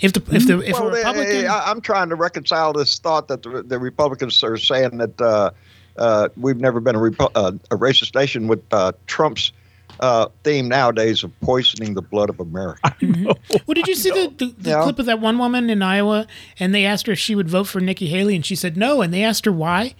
If 0.00 0.12
the 0.14 0.22
if 0.34 0.46
the 0.48 0.58
if 0.60 0.72
well, 0.80 0.88
a 0.88 0.92
Republican. 0.92 1.44
eh, 1.44 1.48
I, 1.48 1.70
I'm 1.70 1.80
trying 1.80 2.08
to 2.08 2.16
reconcile 2.16 2.72
this 2.72 2.98
thought 2.98 3.28
that 3.28 3.42
the, 3.44 3.62
the 3.62 3.78
Republicans 3.78 4.42
are 4.42 4.56
saying 4.56 4.98
that 4.98 5.20
uh, 5.20 5.50
uh, 5.96 6.28
we've 6.36 6.56
never 6.56 6.80
been 6.80 6.96
a, 6.96 6.98
Repu- 6.98 7.30
uh, 7.36 7.52
a 7.70 7.76
racist 7.76 8.14
nation 8.16 8.48
with 8.48 8.60
uh, 8.72 8.90
Trump's 9.06 9.52
uh, 10.02 10.26
theme 10.44 10.68
nowadays 10.68 11.22
of 11.24 11.30
poisoning 11.40 11.94
the 11.94 12.02
blood 12.02 12.28
of 12.28 12.40
America. 12.40 12.94
Well, 13.00 13.74
did 13.74 13.86
you 13.86 13.94
see 13.94 14.10
the, 14.10 14.32
the, 14.36 14.46
the 14.58 14.70
Yeah. 14.70 14.82
clip 14.82 14.98
of 14.98 15.06
that 15.06 15.20
one 15.20 15.38
woman 15.38 15.70
in 15.70 15.80
Iowa, 15.80 16.26
and 16.58 16.74
they 16.74 16.84
asked 16.84 17.06
her 17.06 17.12
if 17.14 17.18
she 17.18 17.34
would 17.34 17.48
vote 17.48 17.64
for 17.68 17.80
Nikki 17.80 18.08
Haley, 18.08 18.34
and 18.36 18.44
she 18.44 18.56
said 18.56 18.76
no, 18.76 19.00
and 19.00 19.14
they 19.14 19.22
asked 19.22 19.44
her 19.46 19.52
why, 19.52 19.94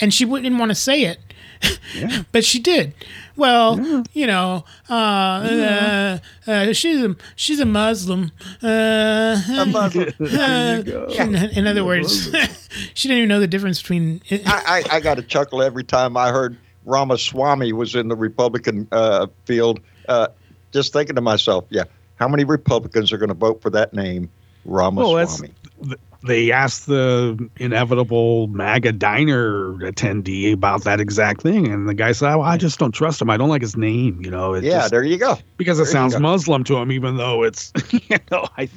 and 0.00 0.12
she 0.12 0.24
wouldn't 0.24 0.58
want 0.58 0.70
to 0.70 0.74
say 0.74 1.02
it, 1.04 1.20
but 2.32 2.44
she 2.44 2.58
did. 2.58 2.92
Well, 3.36 4.04
you 4.12 4.26
know, 4.26 4.64
uh, 4.90 4.92
uh, 4.94 6.18
uh, 6.46 6.72
she's 6.72 7.02
a 7.02 7.14
she's 7.36 7.60
a 7.60 7.64
Muslim. 7.66 8.32
Uh, 8.62 9.40
A 9.58 9.64
Muslim. 9.66 10.08
uh, 10.20 10.82
in, 11.18 11.34
in 11.36 11.66
other 11.66 11.84
words, 11.84 12.30
she 12.94 13.08
didn't 13.08 13.18
even 13.18 13.28
know 13.28 13.40
the 13.40 13.46
difference 13.46 13.80
between. 13.80 14.20
I, 14.30 14.82
I, 14.90 14.96
I 14.96 15.00
got 15.00 15.18
a 15.18 15.22
chuckle 15.22 15.62
every 15.62 15.84
time 15.84 16.16
I 16.16 16.30
heard 16.30 16.56
Ramaswamy 16.86 17.72
was 17.72 17.94
in 17.94 18.08
the 18.08 18.16
Republican 18.16 18.88
uh, 18.92 19.26
field. 19.44 19.80
Uh, 20.08 20.28
just 20.72 20.92
thinking 20.92 21.16
to 21.16 21.20
myself, 21.20 21.64
yeah, 21.70 21.84
how 22.16 22.28
many 22.28 22.44
Republicans 22.44 23.12
are 23.12 23.18
going 23.18 23.28
to 23.28 23.34
vote 23.34 23.60
for 23.60 23.70
that 23.70 23.92
name, 23.92 24.30
Ramaswamy? 24.64 25.52
Well, 25.78 25.96
they 26.26 26.50
asked 26.50 26.86
the 26.86 27.48
inevitable 27.58 28.46
MAGA 28.48 28.92
diner 28.92 29.74
attendee 29.74 30.52
about 30.52 30.84
that 30.84 30.98
exact 31.00 31.42
thing, 31.42 31.68
and 31.68 31.88
the 31.88 31.94
guy 31.94 32.12
said, 32.12 32.32
oh, 32.34 32.40
"I 32.40 32.56
just 32.56 32.78
don't 32.78 32.92
trust 32.92 33.20
him. 33.20 33.30
I 33.30 33.36
don't 33.36 33.48
like 33.50 33.62
his 33.62 33.76
name. 33.76 34.22
You 34.24 34.30
know, 34.30 34.54
it 34.54 34.64
yeah, 34.64 34.78
just- 34.80 34.90
there 34.90 35.04
you 35.04 35.18
go. 35.18 35.36
because 35.56 35.78
it 35.78 35.84
There 35.84 35.88
you 36.02 36.10
sounds. 36.10 36.18
Muslim 36.18 36.64
to 36.64 36.76
him, 36.78 36.90
even 36.90 37.16
though 37.16 37.42
it's 37.42 37.72
you 37.92 38.18
know 38.30 38.46
I 38.56 38.68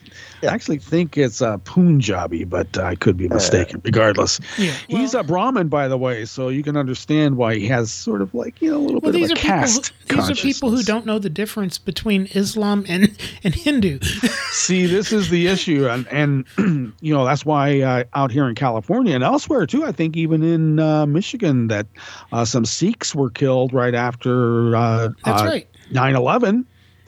actually 0.48 0.78
think 0.80 1.18
it's 1.18 1.42
uh, 1.42 1.58
Punjabi, 1.66 2.44
but 2.44 2.78
I 2.78 2.96
could 2.96 3.18
be 3.18 3.28
mistaken. 3.28 3.82
Regardless, 3.84 4.40
Yeah, 4.58 4.74
he's 4.88 5.14
a 5.14 5.24
Brahmin, 5.24 5.68
by 5.70 5.88
the 5.88 5.98
way, 5.98 6.26
so 6.26 6.50
you 6.50 6.64
can 6.64 6.78
understand 6.78 7.38
why 7.38 7.56
he 7.56 7.68
has 7.68 7.92
sort 7.92 8.22
of 8.22 8.34
like 8.34 8.62
you 8.62 8.72
know 8.72 8.78
a 8.78 8.80
little 8.80 9.00
Well, 9.02 9.12
bit 9.12 9.20
these 9.20 9.32
of 9.32 9.38
are 9.38 9.42
a 9.42 9.66
people. 9.66 9.84
Who, 10.10 10.16
these 10.16 10.30
are 10.32 10.36
people 10.36 10.70
who 10.72 10.84
don't 10.84 11.06
know 11.06 11.20
the 11.20 11.30
difference 11.30 11.78
between 11.78 12.28
Islam 12.36 12.86
and 12.88 13.18
and 13.44 13.54
Hindu. 13.56 14.00
See, 14.52 14.86
this 14.86 15.12
is 15.12 15.30
the 15.30 15.48
issue, 15.48 15.88
and 15.88 16.08
and 16.08 16.46
you 17.02 17.14
know 17.14 17.26
that's 17.26 17.46
why 17.46 17.82
uh, 17.82 18.04
out 18.14 18.32
here 18.32 18.48
in 18.48 18.56
California 18.56 19.16
and 19.16 19.24
elsewhere 19.24 19.66
too. 19.66 19.86
I 19.86 19.92
think 19.92 20.16
even 20.18 20.44
in 20.44 20.80
uh, 20.80 21.06
Michigan 21.06 21.68
that 21.68 21.88
uh, 22.32 22.46
some 22.46 22.66
Sikhs 22.66 23.14
were 23.16 23.30
killed 23.30 23.74
right 23.74 23.96
after 23.96 24.76
uh, 24.76 25.10
That's 25.26 25.42
uh, 25.42 25.46
right. 25.46 25.68
9/11. 25.92 26.66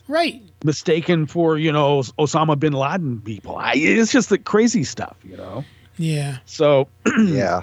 right. 0.08 0.41
Mistaken 0.63 1.25
for 1.25 1.57
you 1.57 1.71
know 1.71 1.99
Osama 2.19 2.59
bin 2.59 2.73
Laden 2.73 3.21
people. 3.21 3.57
I, 3.57 3.73
it's 3.75 4.11
just 4.11 4.29
the 4.29 4.38
crazy 4.38 4.83
stuff, 4.83 5.15
you 5.23 5.38
know. 5.38 5.63
Yeah. 5.97 6.38
So 6.45 6.88
yeah, 7.17 7.61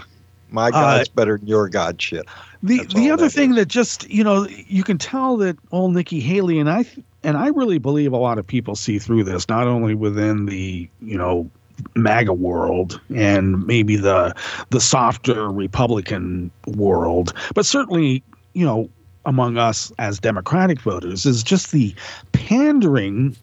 my 0.50 0.68
uh, 0.68 0.70
God's 0.70 1.08
better 1.08 1.38
than 1.38 1.46
your 1.46 1.68
God 1.68 2.00
shit. 2.00 2.26
the 2.62 2.78
That's 2.78 2.94
the 2.94 3.08
all 3.08 3.14
other 3.14 3.24
that 3.24 3.30
thing 3.30 3.54
that 3.54 3.66
just 3.66 4.08
you 4.08 4.24
know 4.24 4.46
you 4.48 4.84
can 4.84 4.98
tell 4.98 5.36
that 5.38 5.56
old 5.72 5.94
Nikki 5.94 6.20
Haley 6.20 6.58
and 6.58 6.70
I 6.70 6.82
th- 6.84 7.04
and 7.24 7.36
I 7.36 7.48
really 7.48 7.78
believe 7.78 8.12
a 8.12 8.16
lot 8.16 8.38
of 8.38 8.46
people 8.46 8.76
see 8.76 8.98
through 8.98 9.24
this, 9.24 9.48
not 9.48 9.66
only 9.66 9.94
within 9.94 10.46
the 10.46 10.88
you 11.00 11.18
know 11.18 11.50
MAGA 11.94 12.32
world 12.32 13.00
and 13.14 13.66
maybe 13.66 13.96
the 13.96 14.34
the 14.70 14.80
softer 14.80 15.50
Republican 15.50 16.50
world, 16.66 17.32
but 17.54 17.66
certainly 17.66 18.22
you 18.54 18.64
know 18.64 18.90
among 19.28 19.59
us 19.59 19.92
as 19.98 20.18
Democratic 20.18 20.80
voters 20.80 21.26
is 21.26 21.42
just 21.42 21.70
the 21.70 21.94
pandering 22.32 23.36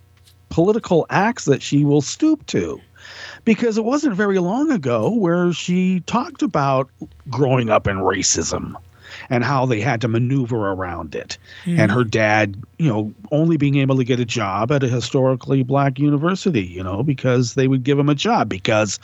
political 0.50 1.06
acts 1.12 1.46
that 1.46 1.62
she 1.62 1.86
will 1.86 2.02
stoop 2.02 2.44
to. 2.48 2.82
Because 3.46 3.78
it 3.78 3.86
wasn't 3.86 4.16
very 4.16 4.40
long 4.40 4.72
ago 4.72 5.12
where 5.12 5.54
she 5.54 6.00
talked 6.02 6.42
about 6.42 6.90
growing 7.30 7.70
up 7.70 7.88
in 7.88 7.98
racism 7.98 8.76
and 9.30 9.44
how 9.44 9.68
they 9.68 9.80
had 9.80 10.02
to 10.02 10.08
maneuver 10.08 10.72
around 10.72 11.14
it. 11.14 11.38
Hmm. 11.66 11.80
And 11.80 11.92
her 11.92 12.04
dad, 12.04 12.60
you 12.80 12.90
know, 12.90 13.14
only 13.32 13.56
being 13.56 13.76
able 13.76 13.96
to 13.98 14.04
get 14.04 14.20
a 14.20 14.26
job 14.26 14.72
at 14.72 14.82
a 14.82 14.88
historically 14.88 15.62
black 15.62 16.00
university, 16.00 16.64
you 16.64 16.84
know, 16.84 17.04
because 17.04 17.54
they 17.54 17.68
would 17.68 17.84
give 17.84 18.00
him 18.00 18.10
a 18.10 18.16
job 18.16 18.50
because 18.50 19.00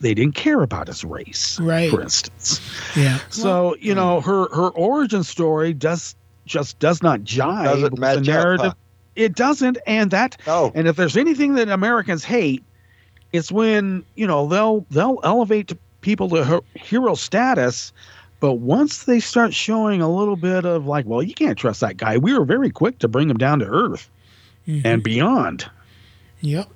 they 0.00 0.14
didn't 0.14 0.34
care 0.34 0.62
about 0.62 0.86
his 0.86 1.04
race, 1.04 1.58
Right. 1.60 1.90
for 1.90 2.00
instance. 2.00 2.60
Yeah. 2.96 3.18
So 3.30 3.76
you 3.80 3.94
know 3.94 4.20
her 4.20 4.48
her 4.54 4.68
origin 4.70 5.24
story 5.24 5.72
does 5.72 6.14
just 6.46 6.78
does 6.78 7.02
not 7.02 7.20
jive 7.20 7.64
Doesn't 7.64 7.82
with 7.82 7.94
the 7.94 8.00
match 8.00 8.18
up, 8.18 8.24
narrative. 8.24 8.66
huh? 8.66 8.74
It 9.16 9.34
doesn't, 9.34 9.78
and 9.86 10.10
that 10.12 10.36
Oh. 10.46 10.70
and 10.74 10.86
if 10.86 10.96
there's 10.96 11.16
anything 11.16 11.54
that 11.54 11.68
Americans 11.68 12.24
hate, 12.24 12.62
it's 13.32 13.50
when 13.50 14.04
you 14.14 14.26
know 14.26 14.46
they'll 14.46 14.86
they'll 14.90 15.18
elevate 15.24 15.72
people 16.00 16.28
to 16.30 16.44
her- 16.44 16.60
hero 16.74 17.14
status. 17.14 17.92
But 18.40 18.54
once 18.60 19.02
they 19.02 19.18
start 19.18 19.52
showing 19.52 20.00
a 20.00 20.08
little 20.08 20.36
bit 20.36 20.64
of 20.64 20.86
like, 20.86 21.06
well, 21.06 21.24
you 21.24 21.34
can't 21.34 21.58
trust 21.58 21.80
that 21.80 21.96
guy. 21.96 22.18
We 22.18 22.38
were 22.38 22.44
very 22.44 22.70
quick 22.70 23.00
to 23.00 23.08
bring 23.08 23.28
him 23.28 23.36
down 23.36 23.58
to 23.58 23.66
earth 23.66 24.08
mm-hmm. 24.68 24.86
and 24.86 25.02
beyond. 25.02 25.68
Yep. 26.40 26.68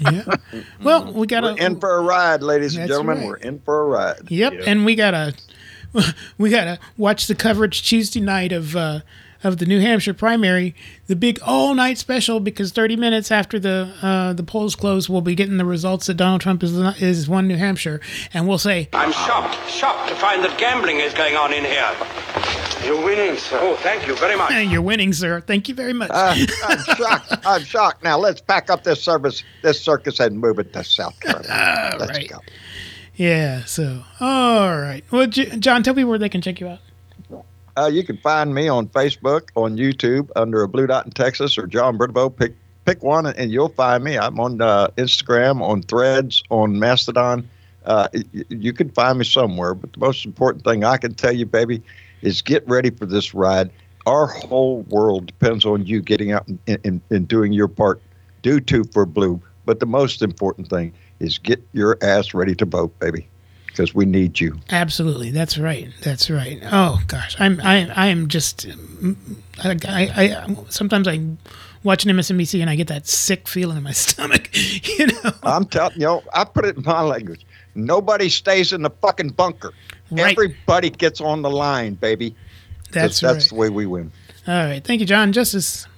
Yeah. 0.00 0.24
well, 0.82 1.12
we 1.12 1.26
got 1.26 1.44
We're 1.44 1.56
in 1.56 1.78
for 1.78 1.96
a 1.96 2.02
ride, 2.02 2.42
ladies 2.42 2.76
and 2.76 2.88
gentlemen. 2.88 3.18
right. 3.18 3.26
We're 3.26 3.36
in 3.36 3.60
for 3.60 3.82
a 3.82 3.86
ride. 3.86 4.30
Yep, 4.30 4.54
and 4.66 4.84
we 4.84 4.94
gotta 4.94 5.34
we 6.38 6.50
gotta 6.50 6.78
watch 6.96 7.26
the 7.26 7.34
coverage 7.34 7.88
Tuesday 7.88 8.20
night 8.20 8.52
of 8.52 8.74
uh, 8.74 9.00
of 9.44 9.58
the 9.58 9.66
New 9.66 9.80
Hampshire 9.80 10.14
primary, 10.14 10.74
the 11.06 11.14
big 11.16 11.38
all 11.44 11.74
night 11.74 11.98
special 11.98 12.40
because 12.40 12.72
thirty 12.72 12.96
minutes 12.96 13.30
after 13.30 13.58
the 13.60 13.92
uh, 14.02 14.32
the 14.32 14.42
polls 14.42 14.74
close, 14.74 15.08
we'll 15.08 15.20
be 15.20 15.34
getting 15.34 15.58
the 15.58 15.64
results 15.64 16.06
that 16.06 16.14
Donald 16.14 16.40
Trump 16.40 16.62
is 16.62 16.72
is 17.00 17.28
won 17.28 17.46
New 17.46 17.56
Hampshire, 17.56 18.00
and 18.32 18.48
we'll 18.48 18.58
say 18.58 18.88
I'm 18.92 19.12
shocked, 19.12 19.70
shocked 19.70 20.08
to 20.08 20.14
find 20.16 20.42
that 20.44 20.58
gambling 20.58 21.00
is 21.00 21.14
going 21.14 21.36
on 21.36 21.52
in 21.52 21.64
here. 21.64 21.92
You're 22.84 23.02
winning, 23.04 23.36
sir. 23.38 23.58
Oh, 23.62 23.76
thank 23.76 24.06
you 24.06 24.14
very 24.16 24.36
much. 24.36 24.50
"Eh, 24.52 24.60
"You're 24.62 24.82
winning, 24.82 25.12
sir. 25.12 25.40
Thank 25.40 25.68
you 25.68 25.74
very 25.74 25.92
much." 25.92 26.10
Uh, 26.12 26.34
I'm 26.66 26.78
shocked. 26.96 27.46
I'm 27.46 27.62
shocked. 27.62 28.04
Now 28.04 28.18
let's 28.18 28.40
pack 28.40 28.68
up 28.70 28.84
this 28.84 29.02
service, 29.02 29.42
this 29.62 29.80
circus, 29.80 30.20
and 30.20 30.38
move 30.38 30.58
it 30.58 30.72
to 30.74 30.84
South 30.84 31.18
Carolina. 31.20 31.96
let's 31.98 32.12
right. 32.12 32.28
go. 32.28 32.38
yeah. 33.14 33.64
So, 33.64 34.02
all 34.20 34.78
right. 34.80 35.02
Well, 35.10 35.26
J- 35.26 35.56
John, 35.58 35.82
tell 35.82 35.94
people 35.94 36.10
where 36.10 36.18
they 36.18 36.28
can 36.28 36.42
check 36.42 36.60
you 36.60 36.68
out. 36.68 36.80
Uh, 37.76 37.86
you 37.86 38.04
can 38.04 38.16
find 38.18 38.54
me 38.54 38.68
on 38.68 38.86
Facebook, 38.88 39.48
on 39.56 39.76
YouTube 39.76 40.30
under 40.36 40.62
a 40.62 40.68
blue 40.68 40.86
dot 40.86 41.06
in 41.06 41.12
Texas 41.12 41.58
or 41.58 41.66
John 41.66 41.98
Bridevaux. 41.98 42.36
Pick 42.36 42.54
pick 42.84 43.02
one, 43.02 43.26
and 43.26 43.50
you'll 43.50 43.70
find 43.70 44.04
me. 44.04 44.18
I'm 44.18 44.38
on 44.38 44.60
uh, 44.60 44.88
Instagram, 44.96 45.60
on 45.60 45.82
Threads, 45.82 46.42
on 46.50 46.78
Mastodon. 46.78 47.48
Uh, 47.84 48.08
you 48.48 48.72
can 48.72 48.90
find 48.90 49.18
me 49.18 49.24
somewhere. 49.24 49.74
But 49.74 49.92
the 49.92 49.98
most 49.98 50.24
important 50.24 50.64
thing 50.64 50.84
I 50.84 50.96
can 50.96 51.14
tell 51.14 51.32
you, 51.32 51.46
baby, 51.46 51.82
is 52.22 52.42
get 52.42 52.66
ready 52.68 52.90
for 52.90 53.06
this 53.06 53.34
ride. 53.34 53.70
Our 54.06 54.26
whole 54.26 54.82
world 54.82 55.26
depends 55.26 55.64
on 55.64 55.86
you 55.86 56.00
getting 56.02 56.32
out 56.32 56.46
and, 56.46 56.78
and, 56.84 57.00
and 57.10 57.26
doing 57.26 57.52
your 57.52 57.68
part. 57.68 58.00
Do 58.42 58.60
too 58.60 58.84
for 58.84 59.06
blue. 59.06 59.40
But 59.64 59.80
the 59.80 59.86
most 59.86 60.22
important 60.22 60.68
thing 60.68 60.92
is 61.20 61.38
get 61.38 61.62
your 61.72 61.96
ass 62.02 62.34
ready 62.34 62.54
to 62.56 62.64
vote, 62.66 62.98
baby, 62.98 63.26
because 63.74 63.92
we 63.92 64.04
need 64.04 64.38
you. 64.38 64.60
Absolutely, 64.70 65.30
that's 65.30 65.58
right. 65.58 65.88
That's 66.02 66.30
right. 66.30 66.60
Oh 66.70 67.02
gosh, 67.08 67.34
I'm 67.40 67.60
I 67.60 67.90
I 67.94 68.06
am 68.06 68.28
just 68.28 68.66
I, 69.64 69.76
I, 69.88 70.08
I 70.14 70.56
sometimes 70.68 71.08
I 71.08 71.20
watching 71.82 72.12
MSNBC 72.12 72.60
and 72.60 72.70
I 72.70 72.76
get 72.76 72.86
that 72.86 73.08
sick 73.08 73.48
feeling 73.48 73.76
in 73.76 73.82
my 73.82 73.92
stomach. 73.92 74.48
You 74.98 75.06
know, 75.06 75.32
I'm 75.42 75.64
telling 75.66 75.94
you, 75.94 76.06
know, 76.06 76.22
I 76.32 76.44
put 76.44 76.64
it 76.64 76.76
in 76.76 76.84
my 76.84 77.00
language. 77.02 77.44
Nobody 77.74 78.28
stays 78.28 78.72
in 78.72 78.82
the 78.82 78.90
fucking 78.90 79.30
bunker. 79.30 79.72
Everybody 80.16 80.90
gets 80.90 81.20
on 81.20 81.42
the 81.42 81.50
line, 81.50 81.94
baby. 81.94 82.36
That's 82.92 83.20
that's 83.20 83.46
right. 83.46 83.48
the 83.48 83.54
way 83.56 83.70
we 83.70 83.86
win. 83.86 84.12
All 84.46 84.54
right, 84.54 84.84
thank 84.84 85.00
you, 85.00 85.06
John. 85.06 85.32
Justice. 85.32 85.88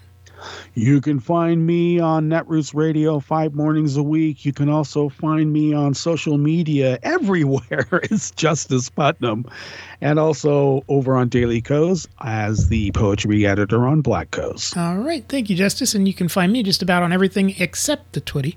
You 0.75 1.01
can 1.01 1.21
find 1.21 1.67
me 1.67 1.99
on 1.99 2.29
Netroots 2.29 2.75
Radio 2.75 3.21
five 3.21 3.55
mornings 3.55 3.97
a 3.97 4.03
week. 4.03 4.45
You 4.45 4.53
can 4.53 4.69
also 4.69 5.09
find 5.09 5.53
me 5.53 5.73
on 5.73 5.95
social 5.95 6.39
media 6.39 6.99
everywhere. 7.03 7.89
It's 8.05 8.31
Justice 8.33 8.91
Putnam. 8.91 9.47
And 10.01 10.19
also 10.19 10.85
over 10.89 11.17
on 11.17 11.29
Daily 11.29 11.61
Kos 11.63 12.07
as 12.21 12.69
the 12.69 12.93
poetry 12.93 13.47
editor 13.47 13.87
on 13.87 14.03
Black 14.03 14.31
Kos. 14.31 14.77
All 14.77 14.99
right, 14.99 15.25
thank 15.29 15.49
you, 15.49 15.57
Justice. 15.57 15.95
And 15.95 16.07
you 16.07 16.15
can 16.15 16.29
find 16.29 16.53
me 16.53 16.63
just 16.63 16.83
about 16.83 17.03
on 17.03 17.13
everything 17.13 17.55
except 17.59 18.13
the 18.13 18.21
Twitty. 18.21 18.57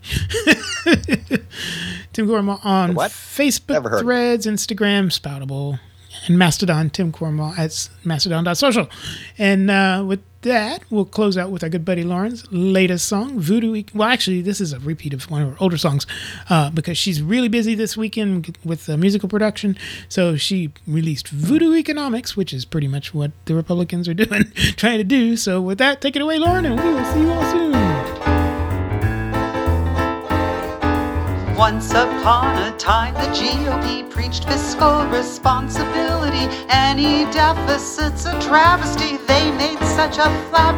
Tim 2.14 2.28
Corrimal 2.28 2.64
on 2.66 2.96
Facebook, 2.96 4.00
Threads, 4.00 4.46
Instagram, 4.46 5.12
Spoutible, 5.12 5.80
and 6.28 6.38
Mastodon. 6.38 6.90
Tim 6.90 7.12
Corrimal 7.12 7.58
at 7.58 7.90
mastodon.social. 8.04 8.90
And 9.38 9.70
uh, 9.72 10.04
with 10.06 10.22
that, 10.42 10.84
we'll 10.90 11.06
close 11.06 11.38
out 11.38 11.52
with 11.52 11.64
our 11.64 11.70
good 11.70 11.86
buddy 11.86 12.04
Lauren's 12.04 12.46
latest 12.52 13.08
song, 13.08 13.40
Voodoo. 13.40 13.84
Well, 13.94 14.08
actually, 14.08 14.42
this 14.42 14.62
is 14.62 14.74
a 14.74 14.80
repeat 14.80 15.14
of 15.14 15.30
one 15.30 15.42
of 15.42 15.50
her 15.52 15.58
older 15.60 15.78
songs 15.78 16.08
uh, 16.50 16.70
because 16.70 16.98
she's 16.98 17.22
really 17.22 17.50
busy 17.50 17.76
this 17.76 17.98
weekend 17.98 18.58
with 18.64 18.90
uh, 18.90 18.98
musical 18.98 19.30
production. 19.30 19.78
So 20.08 20.36
she 20.38 20.72
released 20.88 21.28
Voodoo 21.28 21.76
Economics, 21.76 22.38
which 22.38 22.54
is 22.54 22.66
pretty 22.66 22.88
much 22.88 23.14
what 23.14 23.32
the 23.46 23.56
Republicans 23.56 24.08
are 24.08 24.14
doing, 24.26 24.52
trying 24.76 24.98
to 24.98 25.04
do. 25.04 25.36
So 25.36 25.62
with 25.62 25.78
that, 25.80 26.02
take 26.02 26.16
it 26.16 26.22
away, 26.22 26.38
Lauren, 26.38 26.66
and 26.66 26.80
we 26.80 26.94
will 26.94 27.06
see 27.06 27.22
you 27.22 27.32
all 27.32 27.52
soon. 27.52 27.69
Once 31.60 31.92
upon 31.92 32.58
a 32.64 32.72
time, 32.78 33.14
the 33.16 33.30
GOP 33.38 34.10
preached 34.10 34.46
fiscal 34.46 35.06
responsibility. 35.08 36.48
Any 36.70 37.26
deficit's 37.34 38.26
a 38.26 38.32
travesty, 38.40 39.18
they 39.28 39.52
made 39.52 39.78
such 39.80 40.20
a 40.20 40.30
flap. 40.48 40.74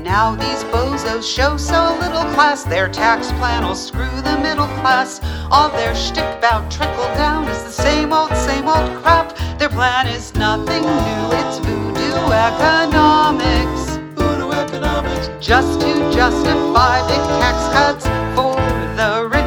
Now 0.00 0.36
these 0.36 0.62
bozos 0.70 1.24
show 1.24 1.56
so 1.56 1.98
little 2.00 2.22
class, 2.32 2.62
their 2.62 2.88
tax 2.88 3.32
plan 3.32 3.64
will 3.64 3.74
screw 3.74 4.20
the 4.20 4.38
middle 4.38 4.68
class. 4.80 5.20
All 5.50 5.68
their 5.70 5.96
shtick 5.96 6.38
about 6.38 6.70
trickle 6.70 7.12
down 7.16 7.48
is 7.48 7.64
the 7.64 7.72
same 7.72 8.12
old, 8.12 8.30
same 8.36 8.68
old 8.68 9.02
crap. 9.02 9.36
Their 9.58 9.68
plan 9.68 10.06
is 10.06 10.32
nothing 10.34 10.82
new, 10.82 11.24
it's 11.40 11.58
voodoo 11.58 12.30
economics. 12.30 13.96
Voodoo 14.14 14.52
economics. 14.52 15.28
Just 15.44 15.80
to 15.80 16.12
justify 16.12 17.04
big 17.08 17.24
tax 17.42 17.58
cuts 17.74 18.06
for 18.36 18.54
the 18.94 19.28
rich, 19.28 19.41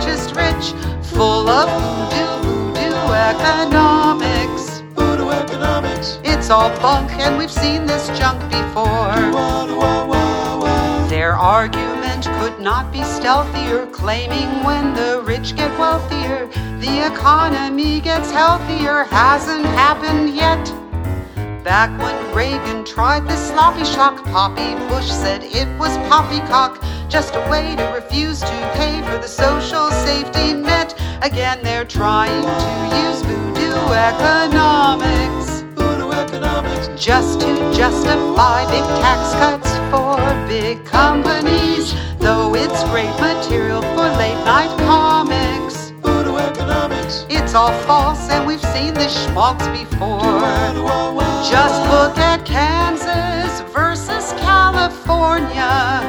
full 1.16 1.48
of 1.48 1.70
voodoo, 1.82 2.74
voodoo 2.74 3.14
economics. 3.14 4.82
Voodoo 4.96 5.30
economics. 5.30 6.20
It's 6.26 6.50
all 6.50 6.70
bunk, 6.82 7.10
and 7.12 7.38
we've 7.38 7.52
seen 7.52 7.86
this 7.86 8.08
junk 8.20 8.42
before. 8.52 9.16
Their 11.08 11.34
argument 11.34 12.26
could 12.40 12.60
not 12.60 12.92
be 12.92 13.00
stealthier, 13.00 13.90
claiming 13.94 14.50
when 14.66 14.94
the 14.94 15.22
rich 15.24 15.56
get 15.56 15.72
wealthier, 15.80 16.48
the 16.82 17.08
economy 17.08 18.02
gets 18.02 18.30
healthier. 18.30 19.06
Hasn't 19.06 19.66
happened 19.68 20.36
yet. 20.36 20.85
Back 21.66 21.90
when 22.00 22.36
Reagan 22.36 22.86
tried 22.86 23.28
this 23.28 23.50
sloppy 23.50 23.86
shock, 23.86 24.24
Poppy 24.26 24.76
Bush 24.88 25.10
said 25.10 25.42
it 25.44 25.68
was 25.80 25.98
poppycock, 26.08 26.80
just 27.10 27.34
a 27.34 27.40
way 27.50 27.76
to 27.76 27.84
refuse 27.86 28.40
to 28.40 28.72
pay 28.76 29.02
for 29.02 29.18
the 29.18 29.28
social 29.28 29.90
safety 29.90 30.54
net. 30.54 30.94
Again, 31.24 31.58
they're 31.64 31.84
trying 31.84 32.44
to 32.44 32.98
use 33.02 33.20
voodoo 33.24 33.74
economics. 33.94 35.62
Voodoo 35.74 36.12
economics. 36.12 36.88
Just 37.04 37.42
to 37.42 37.56
justify 37.74 38.70
big 38.70 38.86
tax 39.02 39.34
cuts 39.34 39.72
for 39.90 40.48
big 40.48 40.86
companies, 40.86 41.96
though 42.20 42.54
it's 42.54 42.84
great 42.92 43.10
material 43.20 43.82
for 43.82 44.08
late 44.20 44.38
night 44.46 44.70
comics. 44.86 45.35
It's 47.30 47.54
all 47.54 47.72
false, 47.84 48.30
and 48.30 48.46
we've 48.46 48.62
seen 48.74 48.94
this 48.94 49.14
schmaltz 49.26 49.68
before. 49.68 50.22
Just 51.50 51.82
look 51.90 52.18
at 52.18 52.46
Kansas 52.46 53.62
versus 53.72 54.34
California, 54.40 56.02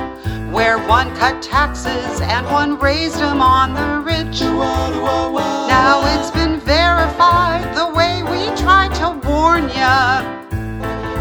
where 0.51 0.78
one 0.87 1.15
cut 1.16 1.41
taxes 1.43 2.20
and 2.20 2.47
one 2.47 2.78
raised 2.78 3.19
them 3.19 3.41
on 3.41 3.74
the 3.74 4.01
rich. 4.05 4.41
Now 4.41 6.03
it's 6.15 6.31
been 6.31 6.59
verified 6.61 7.74
the 7.74 7.89
way 7.95 8.23
we 8.23 8.49
tried 8.57 8.95
to 8.97 9.11
warn 9.28 9.69
ya. 9.70 10.23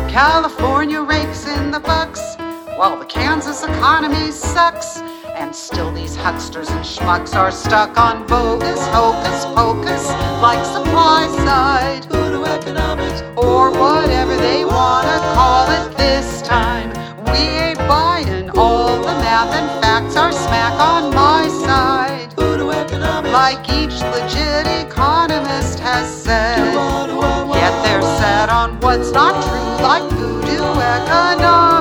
California 0.10 1.02
rakes 1.02 1.46
in 1.48 1.72
the 1.72 1.80
bucks, 1.80 2.22
while 2.76 2.98
the 3.00 3.06
Kansas 3.06 3.64
economy 3.64 4.32
sucks. 4.32 5.00
And 5.36 5.56
still 5.56 5.92
these 5.94 6.16
hucksters 6.16 6.70
and 6.70 6.84
schmucks 6.84 7.36
are 7.36 7.52
stuck 7.52 7.98
on 7.98 8.26
bogus 8.28 8.86
hocus 8.88 9.46
pocus, 9.54 10.08
like 10.42 10.64
supply 10.66 11.28
side 11.46 12.06
voodoo 12.06 12.44
economics, 12.44 13.22
or 13.38 13.72
whatever 13.72 14.36
they 14.38 14.64
wanna 14.66 15.20
call 15.36 15.70
it 15.72 15.98
this 15.98 16.42
time. 16.42 16.90
We 17.32 17.40
ain't 17.40 17.80
buying 17.80 18.50
all 18.52 18.98
the 18.98 19.16
math 19.24 19.54
and 19.54 19.70
facts 19.82 20.16
are 20.16 20.32
smack 20.32 20.74
on 20.80 21.14
my 21.14 21.48
side. 21.66 22.34
Voodoo 22.34 22.70
economics, 22.70 23.34
like 23.34 23.62
each 23.70 24.02
legit 24.16 24.68
economist 24.86 25.80
has 25.80 26.08
said. 26.24 26.60
Yet 27.54 27.74
they're 27.84 28.02
set 28.02 28.50
on 28.50 28.80
what's 28.80 29.12
not 29.12 29.34
true, 29.44 29.84
like 29.84 30.04
voodoo 30.12 30.64
economics. 30.80 31.75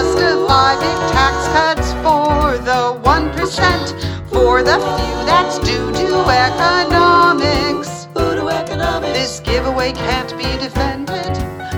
Just 0.00 0.16
to 0.16 0.24
justify 0.24 0.76
tax 1.12 1.36
cuts 1.48 1.92
for 2.00 2.56
the 2.64 2.98
1%, 3.04 4.30
for 4.30 4.62
the 4.62 4.78
few 4.78 5.16
that's 5.28 5.58
due 5.58 5.92
to 5.92 6.24
economics. 6.24 8.06
Voodoo 8.14 8.48
economics. 8.48 9.12
This 9.12 9.40
giveaway 9.40 9.92
can't 9.92 10.30
be 10.38 10.56
defended. 10.56 11.34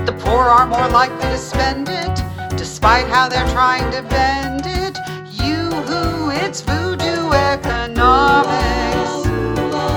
The 0.07 0.13
poor 0.21 0.45
are 0.45 0.67
more 0.69 0.89
likely 0.91 1.31
to 1.31 1.37
spend 1.37 1.89
it, 1.89 2.15
despite 2.57 3.09
how 3.09 3.29
they're 3.29 3.49
trying 3.49 3.91
to 3.91 4.03
bend 4.03 4.67
it. 4.67 4.97
You 5.43 5.71
who, 5.89 6.31
it's 6.31 6.61
voodoo 6.61 7.33
economics. 7.33 9.15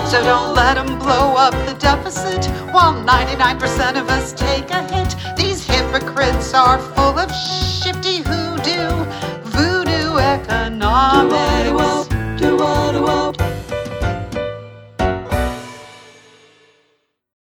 So 0.09 0.23
don't 0.23 0.55
let 0.55 0.73
them 0.73 0.97
blow 0.97 1.35
up 1.35 1.53
the 1.67 1.75
deficit 1.77 2.47
while 2.73 2.95
99% 3.05 4.01
of 4.01 4.09
us 4.09 4.33
take 4.33 4.71
a 4.71 4.81
hit 4.91 5.15
hypocrites 5.91 6.53
are 6.53 6.79
full 6.79 7.17
of 7.19 7.31
shifty 7.31 8.17
hoodoo, 8.17 9.05
voodoo 9.43 10.17
economics. 10.17 12.07
Do-wa-do-wa, 12.07 12.37
do-wa-do-wa. 12.37 13.44